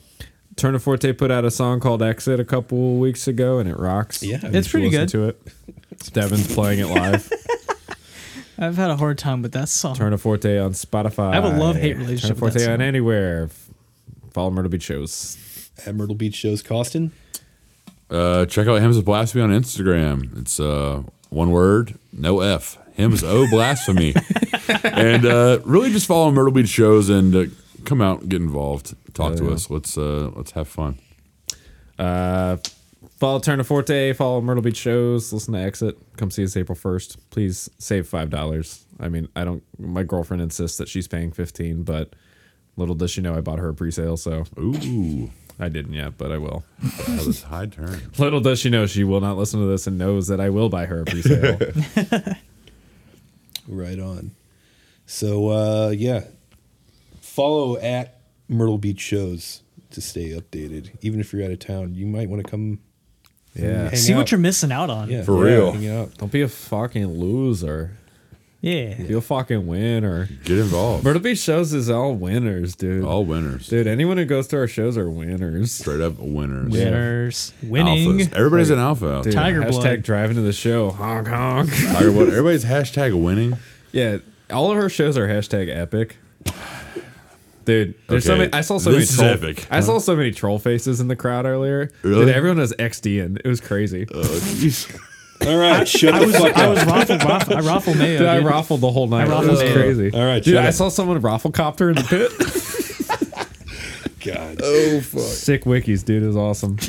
Tourneforte 0.57 1.17
put 1.17 1.31
out 1.31 1.45
a 1.45 1.51
song 1.51 1.79
called 1.79 2.01
"Exit" 2.03 2.37
a 2.39 2.43
couple 2.43 2.97
weeks 2.97 3.29
ago, 3.29 3.59
and 3.59 3.69
it 3.69 3.79
rocks. 3.79 4.21
Yeah. 4.21 4.39
It's 4.43 4.67
should 4.67 4.71
pretty 4.81 4.89
listen 4.89 5.07
To 5.07 5.29
it. 5.29 5.41
Devin's 6.11 6.53
playing 6.53 6.79
it 6.79 6.87
live. 6.87 7.31
I've 8.57 8.75
had 8.75 8.89
a 8.89 8.97
hard 8.97 9.17
time 9.17 9.41
with 9.41 9.53
that 9.53 9.69
song. 9.69 9.95
Tourneforte 9.95 10.63
on 10.63 10.71
Spotify. 10.73 11.31
I 11.31 11.35
have 11.35 11.43
a 11.45 11.57
love-hate 11.57 11.95
relationship 11.97 12.37
Turner 12.37 12.45
with 12.45 12.53
Forte 12.55 12.65
that 12.65 12.71
on 12.73 12.79
song. 12.79 12.87
anywhere. 12.87 13.49
Follow 14.31 14.51
Myrtle 14.51 14.71
Beach 14.71 14.83
shows. 14.83 15.37
at 15.85 15.95
Myrtle 15.95 16.15
Beach 16.15 16.35
shows 16.35 16.61
Caustin? 16.61 17.11
Uh, 18.09 18.45
check 18.45 18.67
out 18.67 18.81
Hymns 18.81 18.97
of 18.97 19.05
Blasphemy 19.05 19.43
on 19.43 19.49
Instagram. 19.49 20.37
It's 20.39 20.59
uh, 20.59 21.03
one 21.29 21.51
word, 21.51 21.97
no 22.13 22.41
F. 22.41 22.77
Hymns 22.93 23.23
O 23.23 23.45
Blasphemy. 23.49 24.13
and 24.83 25.25
uh, 25.25 25.59
really 25.65 25.91
just 25.91 26.07
follow 26.07 26.31
Myrtle 26.31 26.53
Beach 26.53 26.69
shows 26.69 27.09
and 27.09 27.35
uh, 27.35 27.45
come 27.83 28.01
out, 28.01 28.29
get 28.29 28.41
involved, 28.41 28.95
talk 29.13 29.31
Yeah, 29.31 29.37
to 29.39 29.45
yeah. 29.45 29.51
us. 29.51 29.69
Let's 29.69 29.97
uh, 29.97 30.29
let's 30.35 30.51
have 30.51 30.67
fun. 30.67 30.97
Uh, 31.99 32.57
follow 33.17 33.39
Tourneforte. 33.39 34.15
Follow 34.15 34.39
Myrtle 34.41 34.63
Beach 34.63 34.77
shows. 34.77 35.33
Listen 35.33 35.53
to 35.55 35.59
Exit. 35.59 35.97
Come 36.17 36.31
see 36.31 36.43
us 36.43 36.55
April 36.55 36.75
first. 36.75 37.29
Please 37.31 37.69
save 37.79 38.07
five 38.07 38.29
dollars. 38.29 38.85
I 38.99 39.09
mean, 39.09 39.27
I 39.35 39.43
don't. 39.43 39.63
My 39.77 40.03
girlfriend 40.03 40.41
insists 40.41 40.77
that 40.77 40.87
she's 40.87 41.07
paying 41.07 41.31
fifteen, 41.31 41.83
but 41.83 42.13
little 42.77 42.95
does 42.95 43.11
she 43.11 43.19
know 43.21 43.35
I 43.35 43.41
bought 43.41 43.59
her 43.59 43.69
a 43.69 43.73
pre-sale, 43.73 44.15
so 44.17 44.43
Ooh, 44.59 45.31
I 45.59 45.69
didn't 45.69 45.93
yet, 45.93 46.17
but 46.17 46.31
I 46.31 46.37
will. 46.37 46.63
that 47.07 47.25
was 47.25 47.43
high 47.43 47.67
turn. 47.67 48.11
Little 48.17 48.41
does 48.41 48.59
she 48.59 48.69
know 48.69 48.85
she 48.85 49.03
will 49.05 49.21
not 49.21 49.37
listen 49.37 49.59
to 49.61 49.65
this 49.67 49.87
and 49.87 49.97
knows 49.97 50.27
that 50.27 50.39
I 50.41 50.49
will 50.49 50.67
buy 50.69 50.85
her 50.85 51.01
a 51.01 51.05
pre-sale. 51.05 51.59
Right 53.67 53.99
on. 53.99 54.31
So 55.05 55.49
uh 55.49 55.89
yeah. 55.89 56.25
Follow 57.21 57.77
at 57.77 58.19
Myrtle 58.47 58.77
Beach 58.77 58.99
shows 58.99 59.61
to 59.91 60.01
stay 60.01 60.29
updated. 60.29 60.91
Even 61.01 61.19
if 61.19 61.33
you're 61.33 61.43
out 61.43 61.51
of 61.51 61.59
town, 61.59 61.95
you 61.95 62.05
might 62.05 62.29
want 62.29 62.45
to 62.45 62.49
come 62.49 62.79
yeah. 63.55 63.89
hang 63.89 63.95
See 63.95 64.13
out. 64.13 64.17
what 64.17 64.31
you're 64.31 64.39
missing 64.39 64.71
out 64.71 64.89
on. 64.89 65.09
yeah, 65.09 65.23
For 65.23 65.47
yeah, 65.47 65.55
real. 65.55 65.71
hang. 65.71 66.11
Don't 66.17 66.31
be 66.31 66.41
a 66.41 66.47
fucking 66.47 67.07
loser. 67.07 67.97
Yeah. 68.65 68.95
You'll 68.97 69.21
fucking 69.21 69.67
win 69.67 70.03
or 70.03 70.25
Get 70.43 70.57
involved. 70.57 71.03
Myrtle 71.03 71.21
Beach 71.21 71.37
shows 71.37 71.71
is 71.71 71.87
all 71.87 72.15
winners, 72.15 72.75
dude. 72.75 73.05
All 73.05 73.23
winners. 73.23 73.67
Dude, 73.67 73.85
anyone 73.85 74.17
who 74.17 74.25
goes 74.25 74.47
to 74.47 74.57
our 74.57 74.67
shows 74.67 74.97
are 74.97 75.07
winners. 75.07 75.71
Straight 75.71 76.01
up 76.01 76.17
winners. 76.17 76.71
Winners. 76.71 77.53
Winning. 77.61 78.09
Alphas. 78.17 78.33
Everybody's 78.33 78.71
an 78.71 78.79
alpha 78.79 79.07
out 79.17 79.23
Dude, 79.23 79.33
there. 79.33 79.41
Tiger 79.43 79.61
hashtag 79.61 79.69
blood. 79.81 80.01
driving 80.03 80.35
to 80.37 80.41
the 80.41 80.51
show. 80.51 80.89
Honk 80.89 81.27
honk. 81.27 81.69
Tiger 81.71 82.11
what? 82.11 82.27
Everybody's 82.29 82.65
hashtag 82.65 83.13
winning. 83.23 83.57
yeah, 83.91 84.17
all 84.49 84.71
of 84.71 84.77
our 84.79 84.89
shows 84.89 85.15
are 85.15 85.27
hashtag 85.27 85.69
epic. 85.69 86.17
Dude, 87.65 87.93
there's 88.07 88.25
so 88.25 88.33
Okay, 88.33 88.39
many. 88.41 88.53
I 88.53 88.61
saw 88.61 88.77
so 88.79 88.91
this 88.91 89.15
many 89.19 89.29
is 89.31 89.39
troll. 89.39 89.51
epic. 89.53 89.67
I 89.71 89.79
saw 89.81 89.97
so 89.99 90.15
many 90.15 90.31
troll 90.31 90.57
faces 90.59 90.99
in 90.99 91.07
the 91.07 91.15
crowd 91.15 91.45
earlier. 91.45 91.91
Really? 92.03 92.25
Dude, 92.25 92.35
everyone 92.35 92.57
was 92.59 92.73
XD 92.73 93.23
in. 93.25 93.37
It 93.43 93.47
was 93.47 93.59
crazy. 93.61 94.07
Oh, 94.11 94.21
jeez. 94.21 94.99
All 95.41 95.57
right, 95.57 95.87
shut 95.87 96.13
I 96.13 96.19
the 96.19 96.25
was 96.27 96.35
fuck 96.37 96.57
I 96.57 96.63
up. 96.65 96.69
was 96.75 96.85
raffle, 96.85 97.17
raffle 97.17 97.57
I 97.57 97.59
raffle 97.61 97.93
mayo. 97.95 98.17
Dude, 98.19 98.27
I 98.27 98.37
dude. 98.37 98.45
raffled 98.45 98.81
the 98.81 98.89
whole 98.91 99.07
night. 99.07 99.27
raffled 99.27 99.45
it 99.45 99.51
was 99.51 99.59
mayo. 99.59 99.73
crazy. 99.73 100.11
All 100.13 100.23
right, 100.25 100.43
dude. 100.43 100.53
shut 100.55 100.63
I 100.63 100.69
up. 100.69 100.73
saw 100.73 100.89
someone 100.89 101.19
raffle 101.19 101.51
copter 101.51 101.89
in 101.89 101.95
the 101.97 102.03
pit. 102.03 102.31
God. 104.25 104.59
Oh 104.63 105.01
fuck. 105.01 105.21
Sick 105.21 105.65
wikis, 105.65 106.03
dude. 106.05 106.23
It 106.23 106.27
was 106.27 106.37
awesome. 106.37 106.77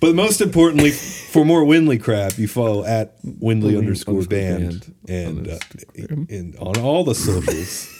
But 0.00 0.14
most 0.14 0.40
importantly, 0.40 0.92
for 0.92 1.44
more 1.44 1.64
Windley 1.64 1.98
crap, 1.98 2.38
you 2.38 2.46
follow 2.46 2.84
at 2.84 3.14
Windley 3.24 3.40
Windley 3.74 3.76
underscore 3.78 4.14
underscore 4.14 4.28
band 4.30 4.94
band 5.06 5.38
and 5.38 5.48
on 5.48 5.54
uh, 5.54 6.26
and 6.32 6.56
on 6.58 6.78
all 6.78 7.02
the 7.02 7.16
socials. 7.16 7.92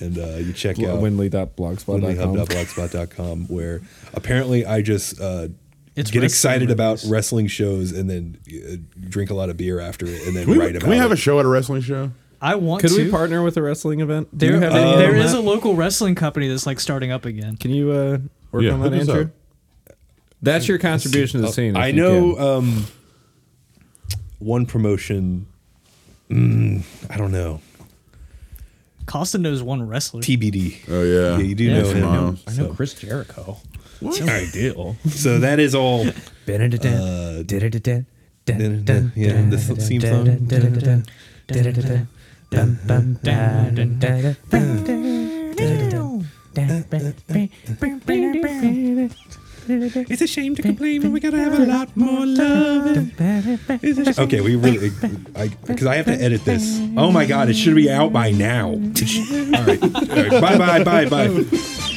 and 0.00 0.18
uh, 0.18 0.36
you 0.36 0.52
check 0.52 0.78
out 0.82 1.00
Windley.blogspot.com. 1.00 2.02
windleyhub.blogspot.com 2.36 3.46
where 3.46 3.80
apparently 4.12 4.66
I 4.66 4.82
just 4.82 5.18
uh, 5.22 5.48
It's 5.94 6.10
get 6.10 6.20
wrestling 6.20 6.24
excited 6.24 6.70
about 6.70 7.04
wrestling 7.06 7.46
shows 7.48 7.92
and 7.92 8.08
then 8.08 8.38
uh, 8.48 8.76
drink 9.08 9.30
a 9.30 9.34
lot 9.34 9.50
of 9.50 9.56
beer 9.56 9.78
after 9.78 10.06
it 10.06 10.26
and 10.26 10.34
then 10.36 10.44
Can 10.44 10.52
we, 10.52 10.58
write 10.58 10.68
can 10.68 10.76
about 10.78 10.88
we 10.88 10.96
have 10.96 11.10
it. 11.10 11.14
a 11.14 11.16
show 11.18 11.38
at 11.38 11.44
a 11.44 11.48
wrestling 11.48 11.82
show? 11.82 12.10
I 12.40 12.54
want 12.56 12.80
Could 12.80 12.90
to. 12.92 13.04
we 13.04 13.10
partner 13.10 13.42
with 13.42 13.56
a 13.56 13.62
wrestling 13.62 14.00
event? 14.00 14.36
Do 14.36 14.46
There, 14.46 14.54
you 14.56 14.60
have 14.62 14.72
uh, 14.72 14.76
any 14.78 14.96
there 14.96 15.12
that? 15.12 15.34
a 15.36 15.40
local 15.40 15.74
wrestling 15.76 16.14
company 16.14 16.48
that's 16.48 16.66
like 16.66 16.80
starting 16.80 17.10
up 17.12 17.24
again. 17.24 17.56
Can 17.56 17.70
you 17.70 17.90
uh, 17.92 18.18
work 18.50 18.62
Yeah, 18.64 18.72
on 18.72 18.80
that, 18.80 18.92
hook 18.92 19.00
Andrew? 19.08 19.22
up. 19.88 19.96
That's 20.40 20.66
your 20.66 20.78
contribution 20.78 21.40
to 21.40 21.46
the 21.46 21.52
scene. 21.52 21.76
I 21.76 21.92
know 21.92 22.36
um, 22.38 22.86
one 24.40 24.66
promotion. 24.66 25.46
Mm, 26.30 26.82
I 27.10 27.16
don't 27.16 27.30
know. 27.32 27.60
Costa 29.06 29.38
knows 29.38 29.62
one 29.62 29.86
wrestler. 29.86 30.22
TBD. 30.22 30.78
Oh 30.88 31.02
yeah. 31.02 31.36
Yeah, 31.36 31.44
you 31.44 31.54
do 31.54 31.64
Yeah, 31.64 31.82
know 31.82 31.90
I 31.90 31.92
know. 32.00 32.36
I 32.46 32.50
know 32.54 32.68
So, 32.68 32.74
Chris 32.74 32.94
Jericho. 32.94 33.58
What? 34.02 34.20
Ideal. 34.22 34.96
so 35.08 35.38
that 35.38 35.58
is 35.60 35.74
all. 35.74 36.06
Uh, 36.90 37.42
Yeah, 39.14 39.42
the 39.50 39.58
theme 39.58 40.00
song. 40.00 40.26
It's 49.68 50.20
a 50.20 50.26
shame 50.26 50.54
to 50.56 50.62
complain, 50.62 51.02
but 51.02 51.10
we 51.12 51.20
gotta 51.20 51.38
have 51.38 51.58
a 51.58 51.64
lot 51.66 51.96
more 51.96 52.26
love. 52.26 52.96
Okay, 54.18 54.40
we 54.40 54.56
really, 54.56 54.90
because 54.90 55.86
I 55.86 55.96
have 55.96 56.06
to 56.06 56.12
edit 56.20 56.44
this. 56.44 56.80
Oh 56.96 57.10
my 57.12 57.24
god, 57.26 57.48
it 57.48 57.54
should 57.54 57.76
be 57.76 57.88
out 57.90 58.12
by 58.12 58.32
now. 58.32 58.70
All 58.72 58.78
right, 59.64 59.82
all 59.82 59.90
right, 59.90 60.30
bye 60.40 60.58
bye 60.58 60.84
bye 60.84 61.06
bye. 61.08 61.88